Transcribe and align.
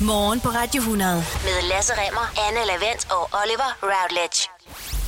Morgen 0.00 0.40
på 0.40 0.48
Radio 0.48 0.80
100. 0.80 1.14
Med 1.44 1.68
Lasse 1.74 1.92
Remmer, 1.92 2.32
Anne 2.48 2.60
Lavendt 2.66 3.06
og 3.10 3.22
Oliver 3.42 3.70
Routledge. 3.82 4.40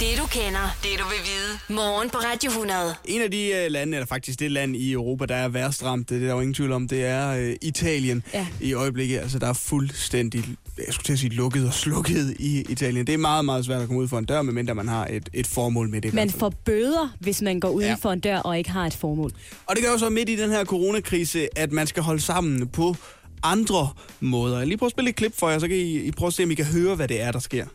Det 0.01 0.19
du 0.23 0.27
kender, 0.27 0.77
det 0.83 0.91
du 0.99 1.05
vil 1.05 1.19
vide. 1.25 1.79
Morgen 1.81 2.11
på 2.11 2.19
Radio 2.19 2.51
100. 2.51 2.95
En 3.05 3.23
af 3.23 3.31
de 3.31 3.53
uh, 3.67 3.73
lande, 3.73 3.97
eller 3.97 4.07
faktisk 4.07 4.41
det 4.41 4.51
land 4.51 4.77
i 4.77 4.93
Europa, 4.93 5.27
der 5.27 5.35
er 5.35 5.49
værst 5.49 5.85
ramt, 5.85 6.09
det 6.11 6.17
er 6.17 6.27
der 6.27 6.35
jo 6.35 6.41
ingen 6.41 6.55
tvivl 6.55 6.73
om, 6.73 6.89
det 6.89 7.05
er 7.05 7.39
uh, 7.49 7.53
Italien 7.63 8.23
Ja. 8.35 8.47
i 8.61 8.73
øjeblikket. 8.75 9.19
Altså, 9.19 9.39
der 9.39 9.47
er 9.49 9.53
fuldstændig, 9.53 10.45
jeg 10.79 10.87
skulle 10.95 11.05
til 11.05 11.13
at 11.13 11.19
sige, 11.19 11.31
lukket 11.31 11.67
og 11.67 11.75
slukket 11.75 12.37
i 12.39 12.65
Italien. 12.69 13.07
Det 13.07 13.15
er 13.15 13.19
meget, 13.19 13.45
meget 13.45 13.65
svært 13.65 13.81
at 13.81 13.87
komme 13.87 14.03
ud 14.03 14.09
for 14.09 14.19
en 14.19 14.25
dør, 14.25 14.43
medmindre 14.43 14.75
man 14.75 14.89
har 14.89 15.07
et, 15.11 15.29
et 15.33 15.47
formål 15.47 15.89
med 15.89 16.01
det. 16.01 16.15
Man 16.15 16.31
får 16.31 16.49
bøder, 16.65 17.09
hvis 17.21 17.43
man 17.43 17.61
går 17.61 17.81
Ja. 17.81 17.87
ja. 17.87 17.95
for 18.01 18.13
en 18.13 18.21
dør 18.21 18.39
og 18.39 18.59
ikke 18.59 18.71
har 18.71 18.87
et 18.87 18.95
formål. 18.95 19.33
Og 19.67 19.77
det 19.77 19.85
gør 19.85 19.91
jo 19.93 19.99
så 19.99 20.09
midt 20.09 20.29
i 20.29 20.37
den 20.37 20.51
her 20.51 20.65
coronakrise, 20.65 21.49
at 21.59 21.73
man 21.73 21.87
skal 21.87 22.03
holde 22.03 22.21
sammen 22.23 22.69
på 22.69 22.97
andre 23.43 23.89
måder. 24.21 24.59
Jeg 24.59 24.67
lige 24.67 24.79
prøve 24.79 24.89
at 24.89 24.91
spille 24.93 25.11
et 25.11 25.17
klip 25.17 25.39
for 25.39 25.49
jer, 25.51 25.59
så 25.59 25.69
kan 25.69 25.77
I, 25.77 25.97
I 25.97 26.11
prøve 26.11 26.27
at 26.27 26.33
se, 26.35 26.45
om 26.45 26.51
I 26.51 26.55
kan 26.55 26.65
høre, 26.65 26.95
hvad 26.95 27.09
det 27.09 27.21
er, 27.21 27.33
der 27.33 27.39
sker. 27.39 27.67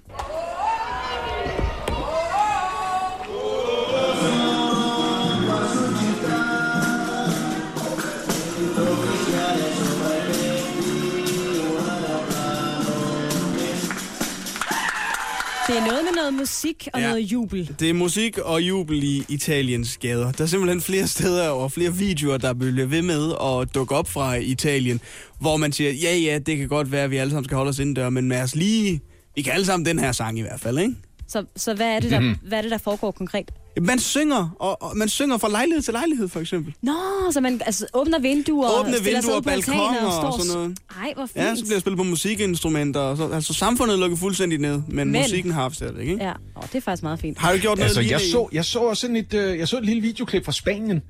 Det 15.68 15.78
er 15.78 15.86
noget 15.86 16.03
noget 16.24 16.34
musik 16.40 16.88
og 16.94 17.00
Ja. 17.00 17.08
noget 17.08 17.22
jubel. 17.22 17.76
Det 17.80 17.90
er 17.90 17.94
musik 17.94 18.38
og 18.38 18.62
jubel 18.62 19.04
i 19.04 19.24
Italiens 19.30 19.98
gader. 19.98 20.32
Der 20.32 20.44
er 20.44 20.48
simpelthen 20.48 20.82
flere 20.82 21.08
steder 21.08 21.50
og 21.50 21.72
flere 21.72 21.94
videoer, 21.94 22.38
der 22.38 22.54
bliver 22.54 22.86
ved 22.86 23.02
med 23.02 23.32
at 23.42 23.76
dukke 23.76 23.96
op 23.96 24.08
fra 24.10 24.34
Italien, 24.36 25.02
hvor 25.40 25.58
man 25.58 25.72
siger, 25.72 25.92
ja 25.92 26.16
ja, 26.18 26.40
det 26.40 26.58
kan 26.58 26.68
godt 26.68 26.92
være, 26.92 27.04
at 27.04 27.12
vi 27.12 27.18
alle 27.18 27.32
sammen 27.32 27.46
skal 27.46 27.56
holde 27.58 27.70
os 27.70 27.80
indendør, 27.80 28.10
men 28.10 28.30
lad 28.30 28.42
os 28.44 28.56
lige... 28.56 29.02
Vi 29.36 29.42
kan 29.42 29.54
alle 29.54 29.66
sammen 29.66 29.86
den 29.86 30.00
her 30.00 30.12
sang 30.12 30.40
i 30.40 30.42
hvert 30.42 30.60
fald, 30.60 30.80
ikke? 30.80 30.94
Så, 31.28 31.46
så 31.56 31.74
hvad, 31.74 31.88
er 31.88 32.00
det, 32.00 32.12
der, 32.12 32.20
mm. 32.20 32.36
hvad 32.48 32.58
er 32.58 32.62
det, 32.62 32.72
der 32.72 32.78
foregår 32.78 33.12
konkret? 33.12 33.52
Man 33.82 34.00
synger, 34.00 34.56
og, 34.60 34.82
og 34.82 34.98
man 34.98 35.10
synger 35.10 35.38
fra 35.38 35.50
lejlighed 35.50 35.82
til 35.82 35.94
lejlighed, 35.94 36.28
for 36.28 36.40
eksempel. 36.40 36.74
Nå, 36.82 36.94
så 37.32 37.42
man 37.42 37.62
altså, 37.66 37.88
åbner 37.94 38.20
vinduer 38.20 38.80
Åbne 38.80 38.94
og 38.94 39.00
stiller 39.00 39.22
sig 39.22 39.30
vinduer, 39.30 39.42
balkoner 39.42 40.06
og, 40.06 40.14
står 40.14 40.32
og 40.32 40.42
sådan 40.42 40.54
noget. 40.54 40.78
Ej, 41.02 41.14
hvor 41.16 41.26
fint. 41.26 41.46
Ja, 41.46 41.56
så 41.56 41.62
bliver 41.62 41.76
der 41.76 41.80
spillet 41.80 41.98
på 41.98 42.04
musikinstrumenter. 42.04 43.00
Og 43.00 43.18
så, 43.18 43.30
altså, 43.30 43.54
samfundet 43.54 44.00
lukker 44.00 44.18
fuldstændig 44.18 44.60
ned, 44.60 44.82
men, 44.88 45.12
men. 45.12 45.22
Musikken 45.22 45.52
har 45.52 45.70
vi 45.70 45.76
stadigvæk, 45.76 46.08
ikke? 46.08 46.24
Ja, 46.24 46.34
oh, 46.56 46.64
det 46.64 46.76
er 46.76 46.82
faktisk 46.82 47.04
meget 47.04 47.20
fint. 47.20 47.38
Har 47.38 47.54
du 47.54 47.58
gjort 47.58 47.78
noget 47.78 47.98
Altså, 47.98 48.02
jeg 48.02 48.22
så, 48.22 48.50
jeg 48.52 48.66
så 48.66 48.80
også 48.80 49.02
sådan 49.02 49.16
et, 49.16 49.34
øh, 49.34 49.58
jeg 49.58 49.68
så 49.68 49.78
et 49.78 49.86
lille 49.86 50.02
videoklip 50.02 50.46
fra 50.46 50.52
Spanien, 50.52 51.02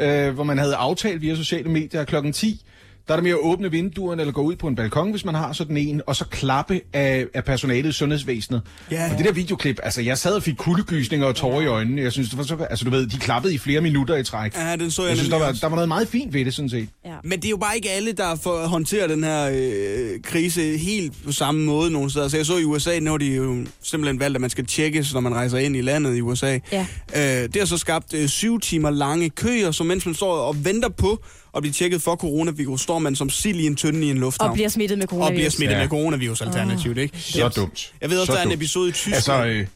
øh, 0.00 0.34
hvor 0.34 0.44
man 0.44 0.58
havde 0.58 0.74
aftalt 0.74 1.22
via 1.22 1.34
sociale 1.34 1.70
medier 1.70 2.04
klokken 2.04 2.32
10. 2.32 2.64
Der 3.10 3.14
er 3.14 3.20
det 3.20 3.24
med 3.24 3.30
at 3.30 3.38
åbne 3.40 3.70
vinduerne 3.70 4.22
eller 4.22 4.32
gå 4.32 4.42
ud 4.42 4.56
på 4.56 4.66
en 4.66 4.76
balkon, 4.76 5.10
hvis 5.10 5.24
man 5.24 5.34
har 5.34 5.52
sådan 5.52 5.76
en, 5.76 6.02
og 6.06 6.16
så 6.16 6.24
klappe 6.24 6.80
af, 6.92 7.26
af 7.34 7.44
personalet 7.44 7.88
i 7.88 7.92
sundhedsvæsenet. 7.92 8.62
Ja. 8.90 9.10
Og 9.12 9.18
det 9.18 9.26
der 9.26 9.32
videoklip, 9.32 9.78
altså 9.82 10.02
jeg 10.02 10.18
sad 10.18 10.34
og 10.34 10.42
fik 10.42 10.54
kuldegysninger 10.56 11.26
og 11.26 11.36
tårer 11.36 11.60
i 11.60 11.66
øjnene. 11.66 12.02
Jeg 12.02 12.12
synes, 12.12 12.28
det 12.28 12.38
var 12.38 12.44
så, 12.44 12.56
altså 12.70 12.84
du 12.84 12.90
ved, 12.90 13.06
de 13.06 13.18
klappede 13.18 13.54
i 13.54 13.58
flere 13.58 13.80
minutter 13.80 14.16
i 14.16 14.24
træk. 14.24 14.56
Ja, 14.56 14.76
den 14.76 14.90
så 14.90 15.02
jeg, 15.02 15.08
Jeg 15.08 15.16
synes, 15.16 15.30
der 15.30 15.38
var, 15.38 15.52
der 15.52 15.66
var 15.66 15.74
noget 15.74 15.88
meget 15.88 16.08
fint 16.08 16.34
ved 16.34 16.44
det, 16.44 16.54
sådan 16.54 16.68
set. 16.68 16.88
Ja. 17.04 17.14
Men 17.24 17.38
det 17.38 17.44
er 17.44 17.50
jo 17.50 17.56
bare 17.56 17.76
ikke 17.76 17.90
alle, 17.90 18.12
der 18.12 18.34
får 18.34 18.66
håndtere 18.66 19.08
den 19.08 19.24
her 19.24 19.50
øh, 19.54 20.22
krise 20.22 20.76
helt 20.76 21.14
på 21.24 21.32
samme 21.32 21.64
måde 21.64 21.90
nogle 21.90 22.10
steder. 22.10 22.28
Så 22.28 22.36
jeg 22.36 22.46
så 22.46 22.56
i 22.56 22.64
USA, 22.64 23.00
når 23.00 23.18
de 23.18 23.34
jo 23.34 23.66
simpelthen 23.82 24.20
valgt, 24.20 24.36
at 24.36 24.40
man 24.40 24.50
skal 24.50 24.66
tjekkes, 24.66 25.14
når 25.14 25.20
man 25.20 25.34
rejser 25.34 25.58
ind 25.58 25.76
i 25.76 25.80
landet 25.80 26.16
i 26.16 26.20
USA. 26.20 26.58
Ja. 26.72 26.86
Øh, 27.16 27.22
det 27.22 27.56
har 27.56 27.64
så 27.64 27.78
skabt 27.78 28.14
øh, 28.14 28.28
syv 28.28 28.60
timer 28.60 28.90
lange 28.90 29.30
køer, 29.30 29.70
så 29.70 29.84
mens 29.84 30.06
man 30.06 30.14
står 30.14 30.32
og 30.32 30.64
venter 30.64 30.88
på 30.88 31.24
at 31.56 31.62
blive 31.62 31.72
tjekket 31.72 32.02
for 32.02 32.16
coronavirus, 32.16 32.80
står 32.80 32.98
man 32.98 33.16
som 33.16 33.30
sild 33.30 33.60
i 33.60 33.66
en 33.66 33.76
tynde 33.76 34.06
i 34.06 34.10
en 34.10 34.18
lufthavn. 34.18 34.50
Og 34.50 34.54
bliver 34.54 34.68
smittet 34.68 34.98
med 34.98 35.04
og 35.06 35.10
coronavirus. 35.10 35.34
bliver 35.36 35.50
smittet 35.50 35.76
Ja. 35.76 35.80
med 35.80 35.88
coronavirus 35.88 36.40
alternativt, 36.40 36.98
ikke? 36.98 37.18
Så 37.18 37.48
dumt. 37.48 37.92
Jeg 38.00 38.10
ved 38.10 38.18
også, 38.18 38.32
Så 38.32 38.36
der 38.36 38.42
er 38.42 38.46
en 38.46 38.52
episode 38.52 38.88
i 38.88 38.92
Tyskland. 38.92 39.14
Altså, 39.14 39.44
øh, 39.46 39.66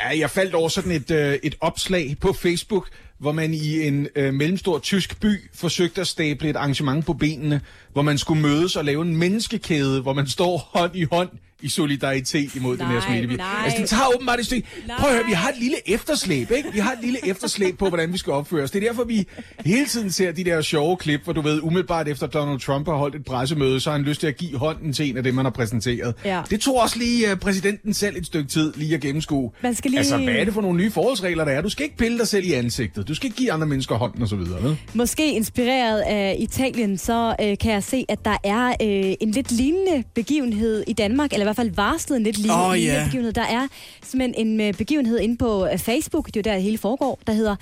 ja, 0.00 0.18
jeg 0.18 0.30
faldt 0.30 0.54
over 0.54 0.68
sådan 0.68 0.92
et, 0.92 1.10
øh, 1.10 1.38
et 1.42 1.54
opslag 1.60 2.16
på 2.20 2.32
Facebook, 2.32 2.88
hvor 3.18 3.32
man 3.32 3.54
i 3.54 3.86
en 3.86 4.08
øh, 4.16 4.34
mellemstor 4.34 4.78
tysk 4.78 5.20
by 5.20 5.50
forsøgte 5.54 6.00
at 6.00 6.06
stable 6.06 6.48
et 6.50 6.56
arrangement 6.56 7.06
på 7.06 7.12
benene, 7.12 7.60
hvor 7.92 8.02
man 8.02 8.18
skulle 8.18 8.42
mødes 8.42 8.76
og 8.76 8.84
lave 8.84 9.02
en 9.02 9.16
menneskekæde, 9.16 10.00
hvor 10.02 10.12
man 10.12 10.26
står 10.28 10.70
hånd 10.74 10.96
i 10.96 11.04
hånd 11.12 11.28
i 11.62 11.68
solidaritet 11.68 12.54
imod 12.54 12.76
den 12.76 12.86
her 12.86 12.92
Nej, 12.92 13.08
smittevirus. 13.08 13.38
nej. 13.38 13.46
Altså, 13.64 13.80
det 13.80 13.88
tager 13.88 14.14
åbenbart 14.14 14.38
et 14.40 14.46
stykke. 14.46 14.66
Prøv 14.98 15.10
at 15.10 15.16
høre, 15.16 15.26
vi 15.26 15.32
har 15.32 15.48
et 15.48 15.54
lille 15.60 15.76
efterslæb, 15.86 16.50
ikke? 16.50 16.72
Vi 16.72 16.78
har 16.78 16.92
et 16.92 16.98
lille 17.02 17.28
efterslæb 17.28 17.78
på, 17.78 17.88
hvordan 17.88 18.12
vi 18.12 18.18
skal 18.18 18.32
opføre 18.32 18.62
os. 18.64 18.70
Det 18.70 18.82
er 18.84 18.88
derfor, 18.88 19.04
vi 19.04 19.26
hele 19.64 19.86
tiden 19.86 20.10
ser 20.10 20.32
de 20.32 20.44
der 20.44 20.60
sjove 20.62 20.96
klip, 20.96 21.24
hvor 21.24 21.32
du 21.32 21.40
ved, 21.40 21.60
umiddelbart 21.62 22.08
efter 22.08 22.26
Donald 22.26 22.60
Trump 22.60 22.86
har 22.88 22.94
holdt 22.94 23.14
et 23.16 23.24
pressemøde, 23.24 23.80
så 23.80 23.90
har 23.90 23.96
han 23.96 24.06
lyst 24.06 24.20
til 24.20 24.26
at 24.26 24.36
give 24.36 24.58
hånden 24.58 24.92
til 24.92 25.08
en 25.10 25.16
af 25.16 25.22
dem, 25.22 25.34
man 25.34 25.44
har 25.44 25.52
præsenteret. 25.52 26.14
Ja. 26.24 26.42
Det 26.50 26.60
tog 26.60 26.80
også 26.80 26.98
lige 26.98 27.32
uh, 27.32 27.38
præsidenten 27.38 27.94
selv 27.94 28.16
et 28.16 28.26
stykke 28.26 28.48
tid 28.50 28.72
lige 28.76 28.94
at 28.94 29.00
gennemskue. 29.00 29.50
Man 29.62 29.74
skal 29.74 29.90
lige- 29.90 29.98
Altså, 29.98 30.16
hvad 30.16 30.34
er 30.34 30.44
det 30.44 30.54
for 30.54 30.60
nogle 30.60 30.78
nye 30.78 30.90
forholdsregler, 30.90 31.44
der 31.44 31.52
er? 31.52 31.60
Du 31.62 31.68
skal 31.68 31.84
ikke 31.84 31.96
pille 31.96 32.18
dig 32.18 32.28
selv 32.28 32.46
i 32.46 32.52
ansigtet. 32.52 33.08
Du 33.08 33.14
skal 33.14 33.26
ikke 33.26 33.36
give 33.36 33.52
andre 33.52 33.66
mennesker 33.66 33.94
hånden 33.94 34.22
og 34.22 34.28
så 34.28 34.36
videre. 34.36 34.62
Vel? 34.62 34.76
Måske 34.94 35.32
inspireret 35.32 36.00
af 36.00 36.36
Italien, 36.38 36.98
så 36.98 37.36
øh, 37.42 37.58
kan 37.58 37.72
jeg 37.72 37.82
se, 37.82 38.04
at 38.08 38.24
der 38.24 38.36
er 38.44 38.68
øh, 38.68 39.14
en 39.20 39.30
lidt 39.30 39.52
lignende 39.52 40.04
begivenhed 40.14 40.84
i 40.86 40.92
Danmark, 40.92 41.32
eller 41.32 41.45
hvert 41.46 41.56
fald 41.56 41.74
varslet 41.74 42.16
en 42.16 42.22
lidt 42.22 42.50
Åh, 42.50 42.68
oh, 42.68 42.84
ja. 42.84 43.04
begivenhed. 43.04 43.32
Der 43.32 43.42
er 43.42 43.66
simpelthen 44.02 44.46
en 44.46 44.60
øh, 44.60 44.74
begivenhed 44.74 45.18
inde 45.18 45.36
på 45.36 45.66
øh, 45.66 45.78
Facebook, 45.78 46.26
det 46.26 46.36
er 46.36 46.40
jo 46.40 46.42
der 46.42 46.54
det 46.54 46.62
hele 46.62 46.78
foregår, 46.78 47.18
der 47.26 47.32
hedder 47.32 47.56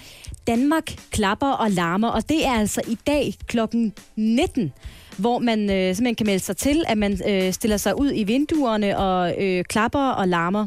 Danmark 0.47 0.85
klapper 1.11 1.51
og 1.51 1.71
larmer, 1.71 2.09
og 2.09 2.29
det 2.29 2.47
er 2.47 2.53
altså 2.53 2.81
i 2.89 2.99
dag 3.07 3.35
klokken 3.47 3.93
19 4.17 4.73
hvor 5.17 5.39
man 5.39 5.71
øh, 5.71 5.95
simpelthen 5.95 6.15
kan 6.15 6.27
melde 6.27 6.45
sig 6.45 6.57
til, 6.57 6.85
at 6.87 6.99
man 6.99 7.21
øh, 7.29 7.53
stiller 7.53 7.77
sig 7.77 8.01
ud 8.01 8.13
i 8.15 8.25
vinduerne 8.25 8.99
og 8.99 9.35
øh, 9.43 9.65
klapper 9.65 10.09
og 10.09 10.29
larmer. 10.29 10.67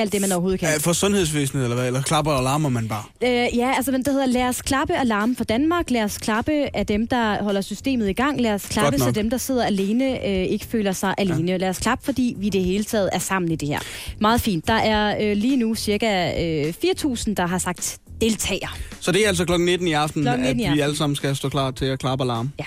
Alt 0.00 0.12
det, 0.12 0.20
man 0.20 0.32
overhovedet 0.32 0.60
kan. 0.60 0.68
Ja, 0.68 0.76
for 0.76 0.92
sundhedsvæsenet, 0.92 1.62
eller 1.64 1.76
hvad? 1.76 1.86
Eller 1.86 2.02
klapper 2.02 2.32
og 2.32 2.42
larmer 2.42 2.68
man 2.68 2.88
bare? 2.88 3.02
Øh, 3.22 3.56
ja, 3.56 3.72
altså 3.76 3.92
men 3.92 4.02
det 4.02 4.12
hedder, 4.12 4.26
lad 4.26 4.48
os 4.48 4.62
klappe 4.62 4.96
alarm 4.96 5.36
for 5.36 5.44
Danmark, 5.44 5.90
lad 5.90 6.02
os 6.02 6.18
klappe 6.18 6.76
af 6.76 6.86
dem, 6.86 7.06
der 7.06 7.42
holder 7.42 7.60
systemet 7.60 8.08
i 8.08 8.12
gang, 8.12 8.40
lad 8.40 8.54
os 8.54 8.66
klappe, 8.66 8.98
så 8.98 9.10
dem, 9.10 9.30
der 9.30 9.36
sidder 9.36 9.64
alene, 9.64 10.26
øh, 10.26 10.32
ikke 10.32 10.66
føler 10.66 10.92
sig 10.92 11.14
alene. 11.18 11.58
Lad 11.58 11.68
os 11.68 11.78
klappe, 11.78 12.04
fordi 12.04 12.34
vi 12.38 12.48
det 12.48 12.64
hele 12.64 12.84
taget 12.84 13.10
er 13.12 13.18
sammen 13.18 13.52
i 13.52 13.56
det 13.56 13.68
her. 13.68 13.78
Meget 14.20 14.40
fint. 14.40 14.66
Der 14.68 14.74
er 14.74 15.30
øh, 15.30 15.36
lige 15.36 15.56
nu 15.56 15.74
cirka 15.74 16.32
øh, 16.44 16.74
4.000, 16.84 17.34
der 17.34 17.46
har 17.46 17.58
sagt 17.58 17.98
deltager. 18.20 18.76
Så 19.00 19.12
det 19.12 19.24
er 19.24 19.28
altså 19.28 19.44
klokken 19.44 19.66
19 19.66 19.88
i 19.88 19.92
aften, 19.92 20.22
Klokken 20.22 20.46
19 20.46 20.60
i 20.60 20.64
at 20.64 20.66
vi 20.66 20.70
aften. 20.72 20.82
alle 20.84 20.96
sammen 20.96 21.16
skal 21.16 21.36
stå 21.36 21.48
klar 21.48 21.70
til 21.70 21.84
at 21.84 21.98
klappe 21.98 22.24
alarm. 22.24 22.50
Ja. 22.58 22.64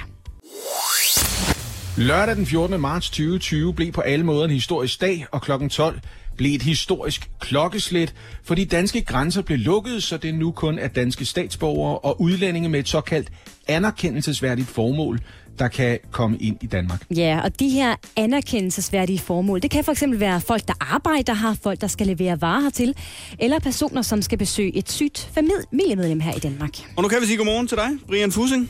Lørdag 1.98 2.36
den 2.36 2.46
14. 2.46 2.82
marts 2.82 3.10
2020 3.10 3.74
blev 3.74 3.92
på 3.92 4.02
alle 4.02 4.26
måder 4.26 4.46
en 4.46 4.52
historisk 4.52 5.02
dag, 5.02 5.26
og 5.32 5.42
klokken 5.42 5.70
12 5.70 6.00
blev 6.38 6.56
et 6.56 6.62
historisk 6.62 7.32
klokkeslæt, 7.40 8.14
for 8.44 8.56
de 8.56 8.66
danske 8.66 9.02
grænser 9.02 9.42
blev 9.42 9.58
lukket, 9.58 10.04
så 10.04 10.18
det 10.18 10.36
nu 10.36 10.52
kun 10.52 10.80
er 10.80 10.88
danske 10.88 11.26
statsborgere 11.26 11.98
og 11.98 12.22
udlændinge 12.22 12.70
med 12.70 12.80
et 12.80 12.88
såkaldt 12.88 13.30
anerkendelsesværdigt 13.68 14.68
formål, 14.68 15.20
der 15.60 15.68
kan 15.68 16.00
komme 16.12 16.38
ind 16.38 16.58
i 16.62 16.68
Danmark. 16.68 17.06
Ja, 17.16 17.40
og 17.44 17.60
de 17.60 17.70
her 17.70 17.96
anerkendelsesværdige 18.16 19.20
formål, 19.20 19.62
det 19.62 19.72
kan 19.72 19.84
for 19.84 19.92
eksempel 19.92 20.20
være 20.20 20.42
folk, 20.42 20.68
der 20.68 20.74
arbejder 20.80 21.34
her, 21.34 21.56
folk, 21.64 21.82
der 21.82 21.88
skal 21.88 22.08
levere 22.08 22.42
varer 22.42 22.62
hertil, 22.62 22.96
eller 23.40 23.60
personer, 23.60 24.02
som 24.02 24.22
skal 24.22 24.38
besøge 24.38 24.78
et 24.78 24.92
sygt 24.92 25.32
familiemedlem 25.34 26.20
her 26.20 26.36
i 26.36 26.40
Danmark. 26.40 26.70
Og 26.98 27.04
nu 27.04 27.10
kan 27.10 27.22
vi 27.22 27.26
sige 27.26 27.38
godmorgen 27.38 27.68
til 27.68 27.78
dig, 27.78 27.90
Brian 28.08 28.32
Fussing. 28.32 28.70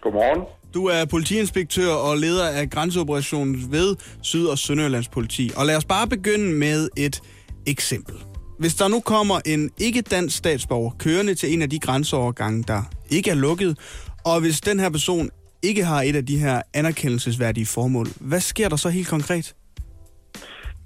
Godmorgen. 0.00 0.63
Du 0.74 0.86
er 0.86 1.04
politiinspektør 1.10 1.92
og 1.92 2.16
leder 2.16 2.48
af 2.48 2.70
grænseoperationen 2.70 3.72
ved 3.72 3.96
Syd- 4.22 4.46
og 4.46 4.58
Sønderjyllands 4.58 5.08
politi. 5.08 5.50
Og 5.56 5.66
lad 5.66 5.76
os 5.76 5.84
bare 5.84 6.06
begynde 6.08 6.52
med 6.52 6.88
et 6.96 7.20
eksempel. 7.66 8.14
Hvis 8.58 8.74
der 8.74 8.88
nu 8.88 9.00
kommer 9.00 9.40
en 9.46 9.70
ikke-dansk 9.80 10.36
statsborger 10.36 10.90
kørende 10.98 11.34
til 11.34 11.52
en 11.52 11.62
af 11.62 11.70
de 11.70 11.78
grænseovergange, 11.78 12.64
der 12.68 12.82
ikke 13.10 13.30
er 13.30 13.34
lukket, 13.34 13.78
og 14.26 14.40
hvis 14.40 14.60
den 14.60 14.80
her 14.80 14.90
person 14.90 15.30
ikke 15.62 15.84
har 15.84 16.02
et 16.02 16.16
af 16.16 16.26
de 16.26 16.38
her 16.38 16.62
anerkendelsesværdige 16.74 17.66
formål, 17.66 18.06
hvad 18.20 18.40
sker 18.40 18.68
der 18.68 18.76
så 18.76 18.88
helt 18.88 19.08
konkret? 19.08 19.54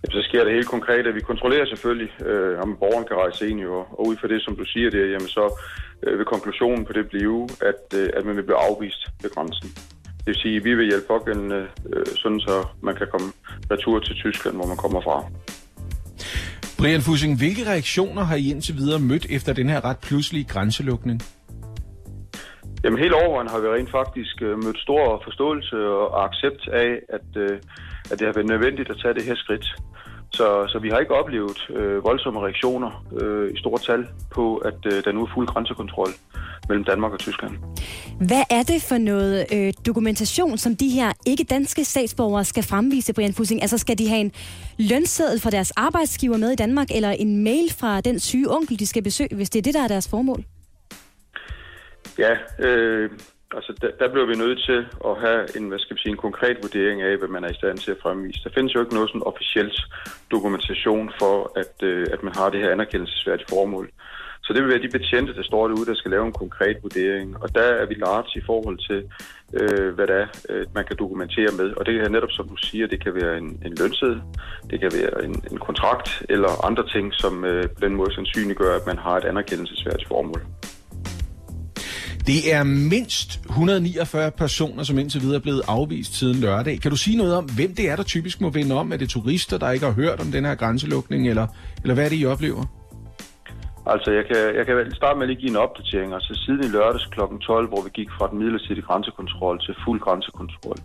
Jamen, 0.03 0.23
så 0.23 0.29
sker 0.29 0.45
det 0.45 0.53
helt 0.53 0.69
konkret, 0.69 1.07
at 1.07 1.15
vi 1.15 1.21
kontrollerer 1.21 1.67
selvfølgelig, 1.67 2.11
øh, 2.27 2.59
om 2.65 2.77
borgeren 2.81 3.07
kan 3.09 3.17
rejse 3.17 3.49
ind, 3.51 3.65
og 3.65 4.07
ud 4.07 4.17
fra 4.17 4.29
det, 4.29 4.43
som 4.43 4.57
du 4.57 4.65
siger 4.65 4.91
der, 4.91 5.07
jamen 5.13 5.29
så 5.29 5.45
øh, 6.03 6.19
vil 6.19 6.27
konklusionen 6.27 6.85
på 6.85 6.93
det 6.93 7.09
blive, 7.09 7.49
at, 7.71 7.99
øh, 8.01 8.09
at 8.17 8.25
man 8.27 8.37
vil 8.37 8.43
blive 8.43 8.63
afvist 8.69 9.03
ved 9.23 9.31
grænsen. 9.31 9.69
Det 10.19 10.27
vil 10.27 10.35
sige, 10.35 10.57
at 10.57 10.65
vi 10.65 10.75
vil 10.75 10.87
hjælpe 10.87 11.07
pågældende, 11.07 11.67
øh, 11.93 12.07
sådan 12.07 12.41
så 12.41 12.67
man 12.83 12.95
kan 12.95 13.07
komme 13.13 13.33
retur 13.71 13.99
til 14.01 14.15
Tyskland, 14.15 14.57
hvor 14.57 14.67
man 14.67 14.77
kommer 14.77 15.01
fra. 15.01 15.25
Brian 16.79 17.01
Fussing, 17.01 17.39
hvilke 17.39 17.71
reaktioner 17.71 18.23
har 18.23 18.37
I 18.37 18.51
indtil 18.51 18.75
videre 18.77 19.01
mødt 19.01 19.27
efter 19.31 19.53
den 19.53 19.69
her 19.69 19.85
ret 19.85 19.99
pludselige 19.99 20.45
grænselukning? 20.45 21.23
Jamen 22.85 22.99
helt 22.99 23.13
overvejende 23.13 23.53
har 23.53 23.61
vi 23.61 23.69
rent 23.69 23.91
faktisk 23.91 24.43
øh, 24.43 24.65
mødt 24.65 24.79
stor 24.79 25.23
forståelse 25.25 25.77
og 25.77 26.25
accept 26.25 26.69
af, 26.69 26.91
at, 27.09 27.29
øh, 27.37 27.59
at 28.11 28.19
det 28.19 28.27
har 28.27 28.35
været 28.35 28.53
nødvendigt 28.55 28.91
at 28.91 28.99
tage 29.03 29.15
det 29.15 29.25
her 29.25 29.35
skridt. 29.35 29.67
Så, 30.31 30.67
så 30.69 30.79
vi 30.79 30.89
har 30.89 30.99
ikke 30.99 31.15
oplevet 31.15 31.71
øh, 31.71 32.05
voldsomme 32.05 32.41
reaktioner 32.41 33.05
øh, 33.21 33.51
i 33.55 33.59
store 33.59 33.79
tal 33.79 34.07
på, 34.31 34.57
at 34.57 34.87
øh, 34.87 35.05
der 35.05 35.13
nu 35.13 35.23
er 35.23 35.31
fuld 35.35 35.47
grænsekontrol. 35.47 36.09
mellem 36.69 36.85
Danmark 36.85 37.13
og 37.13 37.19
Tyskland. 37.19 37.55
Hvad 38.27 38.43
er 38.51 38.63
det 38.63 38.83
for 38.83 38.99
noget 38.99 39.47
øh, 39.55 39.73
dokumentation, 39.87 40.59
som 40.59 40.77
de 40.77 40.89
her 40.89 41.13
ikke-danske 41.27 41.85
statsborgere 41.85 42.45
skal 42.45 42.63
fremvise, 42.63 43.15
Brian 43.15 43.33
Fussing? 43.33 43.63
Altså 43.63 43.79
skal 43.79 43.99
de 43.99 44.09
have 44.09 44.21
en 44.21 44.33
lønseddel 44.79 45.41
fra 45.41 45.51
deres 45.51 45.71
arbejdsgiver 45.71 46.37
med 46.37 46.51
i 46.51 46.57
Danmark, 46.57 46.89
eller 46.91 47.11
en 47.11 47.45
mail 47.45 47.73
fra 47.81 48.01
den 48.01 48.21
syge 48.21 48.51
onkel, 48.51 48.79
de 48.79 48.87
skal 48.87 49.03
besøge, 49.03 49.37
hvis 49.37 49.51
det 49.51 49.59
er 49.59 49.63
det, 49.63 49.75
der 49.75 49.83
er 49.83 49.89
deres 49.89 50.09
formål? 50.09 50.45
Ja, 52.19 52.37
øh, 52.59 53.11
altså 53.57 53.73
der, 53.83 53.91
der 54.01 54.13
bliver 54.13 54.27
vi 54.27 54.35
nødt 54.35 54.61
til 54.69 54.87
at 55.09 55.15
have 55.25 55.57
en, 55.57 55.69
hvad 55.69 55.79
skal 55.79 55.97
vi 55.97 56.01
sige, 56.01 56.13
en 56.13 56.27
konkret 56.27 56.57
vurdering 56.63 57.03
af, 57.03 57.17
hvad 57.19 57.29
man 57.29 57.45
er 57.45 57.49
i 57.49 57.61
stand 57.61 57.79
til 57.79 57.91
at 57.91 58.03
fremvise. 58.03 58.45
Der 58.45 58.51
findes 58.55 58.75
jo 58.75 58.81
ikke 58.81 58.95
noget 58.95 59.09
sådan 59.09 59.31
officielt 59.33 59.79
dokumentation 60.31 61.11
for, 61.19 61.53
at, 61.57 61.75
øh, 61.83 62.07
at 62.13 62.23
man 62.23 62.35
har 62.37 62.51
det 62.51 62.61
her 62.61 62.71
anerkendelsesværdige 62.73 63.47
formål. 63.49 63.91
Så 64.43 64.53
det 64.53 64.63
vil 64.63 64.71
være 64.71 64.83
de 64.83 64.99
betjente, 64.99 65.35
der 65.35 65.43
står 65.43 65.69
derude, 65.69 65.87
der 65.87 65.95
skal 65.95 66.11
lave 66.11 66.27
en 66.27 66.33
konkret 66.33 66.77
vurdering. 66.83 67.43
Og 67.43 67.55
der 67.55 67.69
er 67.81 67.87
vi 67.87 67.95
large 67.95 68.39
i 68.41 68.43
forhold 68.47 68.79
til, 68.89 69.01
øh, 69.61 69.95
hvad 69.95 70.07
det 70.07 70.17
er, 70.17 70.27
øh, 70.49 70.67
man 70.75 70.85
kan 70.85 70.97
dokumentere 70.97 71.53
med. 71.59 71.69
Og 71.77 71.87
det 71.87 71.95
kan 71.95 72.13
netop, 72.13 72.33
som 72.33 72.49
du 72.49 72.57
siger, 72.57 72.87
det 72.87 73.05
kan 73.05 73.15
være 73.15 73.39
en, 73.39 73.63
en 73.67 73.75
lønseddel, 73.81 74.23
det 74.71 74.81
kan 74.81 74.93
være 74.95 75.25
en, 75.25 75.43
en 75.53 75.59
kontrakt 75.59 76.23
eller 76.29 76.65
andre 76.67 76.89
ting, 76.89 77.15
som 77.15 77.45
øh, 77.45 77.69
på 77.69 77.81
den 77.81 77.95
måde 77.95 78.15
sandsynliggør, 78.15 78.77
at 78.77 78.87
man 78.87 78.99
har 78.99 79.17
et 79.17 79.25
anerkendelsesværdigt 79.25 80.09
formål. 80.09 80.43
Det 82.27 82.55
er 82.55 82.65
mindst 82.65 83.41
149 83.49 84.31
personer, 84.31 84.83
som 84.83 84.99
indtil 84.99 85.21
videre 85.21 85.37
er 85.37 85.43
blevet 85.43 85.63
afvist 85.69 86.15
siden 86.15 86.37
lørdag. 86.37 86.81
Kan 86.81 86.91
du 86.91 86.97
sige 86.97 87.17
noget 87.17 87.37
om, 87.37 87.45
hvem 87.45 87.75
det 87.75 87.91
er, 87.91 87.97
der 87.97 88.03
typisk 88.03 88.41
må 88.41 88.51
vende 88.51 88.75
om? 88.75 88.93
Er 88.93 88.97
det 88.97 89.09
turister, 89.09 89.59
der 89.59 89.71
ikke 89.71 89.87
har 89.87 89.93
hørt 89.93 90.21
om 90.21 90.33
den 90.33 90.45
her 90.45 90.55
grænselukning, 90.55 91.29
eller, 91.29 91.47
eller 91.83 91.95
hvad 91.95 92.05
er 92.05 92.09
det, 92.09 92.21
I 92.21 92.27
oplever? 92.27 92.65
Altså, 93.93 94.09
jeg 94.19 94.25
kan, 94.31 94.41
jeg 94.59 94.65
kan 94.67 94.95
starte 94.95 95.17
med 95.19 95.27
at 95.27 95.29
lige 95.29 95.41
give 95.41 95.51
en 95.51 95.65
opdatering. 95.67 96.15
Altså, 96.15 96.33
siden 96.45 96.65
i 96.65 96.69
lørdags 96.69 97.07
kl. 97.07 97.21
12, 97.43 97.69
hvor 97.69 97.83
vi 97.83 97.91
gik 97.95 98.11
fra 98.19 98.29
den 98.31 98.39
midlertidige 98.39 98.87
grænsekontrol 98.89 99.61
til 99.61 99.75
fuld 99.85 100.01
grænsekontrol, 100.01 100.77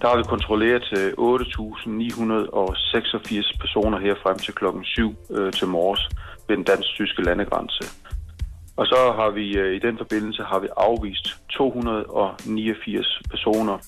der 0.00 0.08
har 0.08 0.16
vi 0.16 0.22
kontrolleret 0.34 0.86
øh, 0.98 1.12
8.986 1.12 3.58
personer 3.62 3.98
her 3.98 4.14
frem 4.22 4.38
til 4.38 4.54
klokken 4.54 4.84
7 4.84 5.14
øh, 5.30 5.52
til 5.52 5.66
morges 5.66 6.08
ved 6.48 6.56
den 6.56 6.64
dansk-tyske 6.64 7.22
landegrænse. 7.22 7.84
Og 8.80 8.86
så 8.86 9.12
har 9.18 9.30
vi 9.30 9.46
øh, 9.56 9.76
i 9.76 9.78
den 9.78 9.98
forbindelse 9.98 10.42
har 10.42 10.58
vi 10.58 10.68
afvist 10.76 11.26
289 11.50 13.20
personer, 13.30 13.78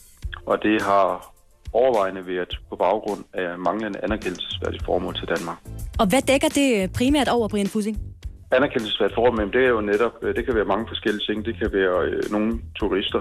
og 0.47 0.63
det 0.63 0.83
har 0.83 1.33
overvejende 1.73 2.27
været 2.27 2.61
på 2.71 2.77
baggrund 2.77 3.25
af 3.35 3.59
manglende 3.59 3.99
anerkendelsesværdigt 4.03 4.85
formål 4.85 5.15
til 5.15 5.29
Danmark. 5.29 5.59
Og 6.01 6.07
hvad 6.09 6.23
dækker 6.23 6.49
det 6.49 6.93
primært 6.99 7.29
over, 7.29 7.49
Brian 7.49 7.67
Fussing? 7.67 7.97
Anerkendelsesværdigt 8.51 9.15
formål, 9.15 9.37
men 9.41 9.53
det 9.53 9.65
er 9.65 9.69
jo 9.69 9.81
netop, 9.81 10.15
øh, 10.23 10.37
det 10.37 10.45
kan 10.45 10.55
være 10.55 10.73
mange 10.73 10.87
forskellige 10.89 11.27
ting. 11.29 11.45
Det 11.45 11.55
kan 11.61 11.71
være 11.73 11.97
øh, 12.07 12.23
nogle 12.31 12.61
turister, 12.79 13.21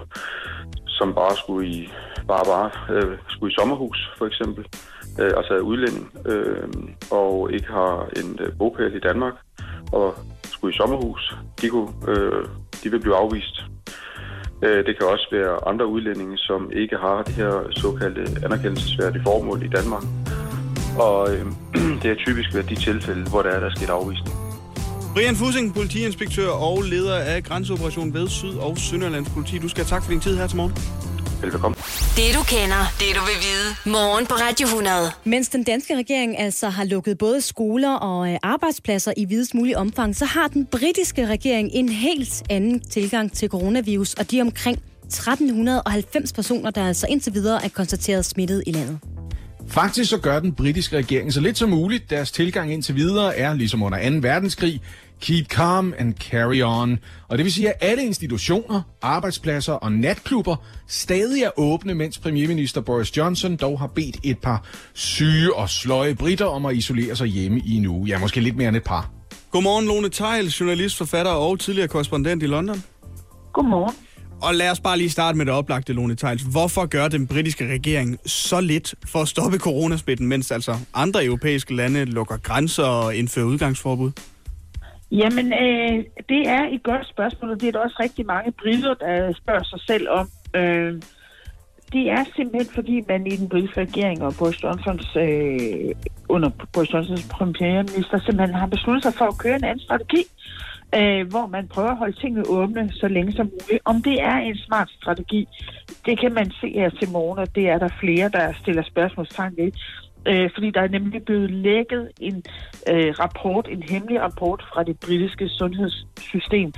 som 0.87 1.13
bare 1.13 1.35
skulle 1.35 1.67
i, 1.69 1.89
bare, 2.27 2.45
bare, 2.53 2.69
øh, 2.95 3.17
skulle 3.27 3.51
i 3.51 3.55
sommerhus, 3.59 4.11
for 4.17 4.25
eksempel, 4.25 4.63
øh, 5.21 5.31
altså 5.39 5.53
udlænding, 5.57 6.05
øh, 6.25 6.67
og 7.11 7.53
ikke 7.53 7.67
har 7.67 8.09
en 8.19 8.39
øh, 8.39 8.57
bopæl 8.57 8.95
i 8.95 8.99
Danmark, 8.99 9.33
og 9.91 10.15
skulle 10.61 10.75
i 10.75 10.77
sommerhus, 10.77 11.35
de, 11.61 11.69
kunne, 11.69 11.89
øh, 12.07 12.45
de 12.83 12.91
vil 12.91 12.99
blive 12.99 13.15
afvist. 13.15 13.55
Øh, 14.65 14.85
det 14.87 14.93
kan 14.97 15.07
også 15.07 15.27
være 15.31 15.53
andre 15.71 15.85
udlændinge, 15.87 16.37
som 16.37 16.71
ikke 16.81 16.97
har 16.97 17.23
det 17.27 17.33
her 17.33 17.53
såkaldte 17.71 18.23
anerkendelsesværdige 18.45 19.23
formål 19.23 19.63
i 19.63 19.67
Danmark. 19.77 20.03
Og 21.07 21.19
øh, 21.33 21.45
det 22.01 22.11
er 22.11 22.15
typisk 22.15 22.53
været 22.53 22.69
de 22.69 22.75
tilfælde, 22.75 23.29
hvor 23.29 23.41
der 23.41 23.49
er, 23.49 23.59
der 23.59 23.69
er 23.69 23.75
sket 23.75 23.89
afvisning. 23.89 24.35
Brian 25.15 25.35
Fussing, 25.35 25.73
politiinspektør 25.73 26.49
og 26.49 26.75
leder 26.93 27.17
af 27.33 27.43
grænseoperation 27.43 28.13
ved 28.13 28.27
Syd- 28.27 28.57
og 28.67 28.77
Sønderlands 28.77 29.29
politi. 29.29 29.57
Du 29.57 29.69
skal 29.69 29.83
have 29.83 29.89
tak 29.95 30.03
for 30.03 30.11
din 30.11 30.19
tid 30.19 30.37
her 30.37 30.47
til 30.47 30.57
morgen. 30.57 30.73
Velbekomme. 31.41 31.75
Det 32.15 32.35
du 32.35 32.43
kender, 32.43 32.81
det 32.99 33.15
du 33.15 33.21
vil 33.29 33.39
vide. 33.47 33.93
Morgen 33.93 34.25
på 34.25 34.33
Radio 34.33 34.67
100. 34.67 35.11
Mens 35.23 35.49
den 35.49 35.63
danske 35.63 35.97
regering 35.97 36.39
altså 36.39 36.69
har 36.69 36.83
lukket 36.83 37.17
både 37.17 37.41
skoler 37.41 37.93
og 37.93 38.31
øh, 38.31 38.37
arbejdspladser 38.43 39.13
i 39.17 39.25
videst 39.25 39.53
mulig 39.53 39.77
omfang, 39.77 40.15
så 40.15 40.25
har 40.25 40.47
den 40.47 40.65
britiske 40.65 41.27
regering 41.27 41.69
en 41.71 41.89
helt 41.89 42.43
anden 42.49 42.79
tilgang 42.79 43.31
til 43.31 43.49
coronavirus, 43.49 44.13
og 44.13 44.31
de 44.31 44.41
omkring 44.41 44.79
1390 45.05 46.33
personer, 46.33 46.71
der 46.71 46.87
altså 46.87 47.07
indtil 47.09 47.33
videre 47.33 47.65
er 47.65 47.69
konstateret 47.69 48.25
smittet 48.25 48.63
i 48.67 48.71
landet. 48.71 48.99
Faktisk 49.67 50.09
så 50.09 50.17
gør 50.17 50.39
den 50.39 50.53
britiske 50.53 50.97
regering 50.97 51.33
så 51.33 51.41
lidt 51.41 51.57
som 51.57 51.69
muligt. 51.69 52.09
Deres 52.09 52.31
tilgang 52.31 52.73
indtil 52.73 52.95
videre 52.95 53.37
er, 53.37 53.53
ligesom 53.53 53.83
under 53.83 54.09
2. 54.09 54.15
verdenskrig, 54.21 54.81
keep 55.21 55.45
calm 55.45 55.93
and 55.97 56.13
carry 56.13 56.61
on. 56.63 56.99
Og 57.27 57.37
det 57.37 57.43
vil 57.43 57.53
sige, 57.53 57.69
at 57.69 57.75
alle 57.81 58.03
institutioner, 58.03 58.81
arbejdspladser 59.01 59.73
og 59.73 59.91
natklubber 59.91 60.55
stadig 60.87 61.43
er 61.43 61.59
åbne, 61.59 61.95
mens 61.95 62.17
premierminister 62.17 62.81
Boris 62.81 63.17
Johnson 63.17 63.55
dog 63.55 63.79
har 63.79 63.87
bedt 63.87 64.17
et 64.23 64.39
par 64.39 64.63
syge 64.93 65.55
og 65.55 65.69
sløje 65.69 66.15
britter 66.15 66.45
om 66.45 66.65
at 66.65 66.75
isolere 66.75 67.15
sig 67.15 67.27
hjemme 67.27 67.61
i 67.65 67.75
en 67.75 67.85
uge. 67.85 68.07
Ja, 68.07 68.19
måske 68.19 68.41
lidt 68.41 68.55
mere 68.55 68.67
end 68.67 68.77
et 68.77 68.83
par. 68.83 69.09
Godmorgen, 69.51 69.85
Lone 69.85 70.09
Tejl, 70.09 70.45
journalist, 70.47 70.97
forfatter 70.97 71.31
og 71.31 71.59
tidligere 71.59 71.87
korrespondent 71.87 72.43
i 72.43 72.45
London. 72.45 72.83
Godmorgen. 73.53 73.95
Og 74.41 74.55
lad 74.55 74.69
os 74.69 74.79
bare 74.79 74.97
lige 74.97 75.09
starte 75.09 75.37
med 75.37 75.45
det 75.45 75.53
oplagte, 75.53 75.93
Lone 75.93 76.15
Tejls. 76.15 76.41
Hvorfor 76.41 76.85
gør 76.85 77.07
den 77.07 77.27
britiske 77.27 77.73
regering 77.73 78.17
så 78.25 78.61
lidt 78.61 78.95
for 79.05 79.21
at 79.21 79.27
stoppe 79.27 79.57
coronasmitten, 79.57 80.27
mens 80.27 80.51
altså 80.51 80.77
andre 80.93 81.25
europæiske 81.25 81.75
lande 81.75 82.05
lukker 82.05 82.37
grænser 82.37 82.83
og 82.83 83.15
indfører 83.15 83.45
udgangsforbud? 83.45 84.11
Jamen, 85.11 85.53
øh, 85.53 86.05
det 86.29 86.47
er 86.47 86.63
et 86.71 86.83
godt 86.83 87.07
spørgsmål, 87.07 87.51
og 87.51 87.61
det 87.61 87.67
er 87.67 87.71
der 87.71 87.79
også 87.79 87.97
rigtig 87.99 88.25
mange 88.25 88.51
briller, 88.51 88.93
der 88.93 89.33
spørger 89.33 89.63
sig 89.63 89.79
selv 89.87 90.09
om. 90.09 90.27
Øh, 90.55 91.01
det 91.93 92.09
er 92.09 92.23
simpelthen, 92.35 92.73
fordi 92.73 93.03
man 93.07 93.27
i 93.27 93.35
den 93.35 93.49
britiske 93.49 93.81
regering 93.81 94.23
og 94.23 94.33
Boris 94.39 94.63
Johnsons, 94.63 95.15
øh, 95.15 95.91
under 96.29 96.49
Boris 96.73 96.93
Johnsons 96.93 97.27
premierminister 97.27 98.19
simpelthen 98.19 98.55
har 98.55 98.67
besluttet 98.67 99.03
sig 99.03 99.13
for 99.13 99.25
at 99.25 99.37
køre 99.37 99.55
en 99.55 99.63
anden 99.63 99.85
strategi, 99.85 100.23
øh, 100.95 101.27
hvor 101.29 101.47
man 101.47 101.67
prøver 101.67 101.89
at 101.89 101.97
holde 101.97 102.19
tingene 102.21 102.43
åbne 102.47 102.91
så 102.93 103.07
længe 103.07 103.31
som 103.31 103.45
muligt. 103.45 103.81
Om 103.85 104.01
det 104.01 104.21
er 104.21 104.37
en 104.37 104.57
smart 104.57 104.89
strategi, 105.01 105.47
det 106.05 106.19
kan 106.19 106.33
man 106.33 106.51
se 106.61 106.69
her 106.69 106.89
til 106.89 107.09
morgen, 107.09 107.39
og 107.39 107.55
det 107.55 107.69
er 107.69 107.77
der 107.77 107.89
flere, 107.99 108.29
der 108.29 108.53
stiller 108.61 108.83
spørgsmålstegn 108.83 109.57
ved. 109.57 109.71
Øh, 110.27 110.49
fordi 110.53 110.71
der 110.71 110.81
er 110.81 110.87
nemlig 110.87 111.23
blevet 111.23 111.51
lækket 111.51 112.11
en 112.19 112.43
øh, 112.89 113.13
rapport, 113.19 113.67
en 113.69 113.83
hemmelig 113.83 114.21
rapport 114.21 114.65
fra 114.73 114.83
det 114.83 114.99
britiske 114.99 115.49
sundhedssystem, 115.49 116.73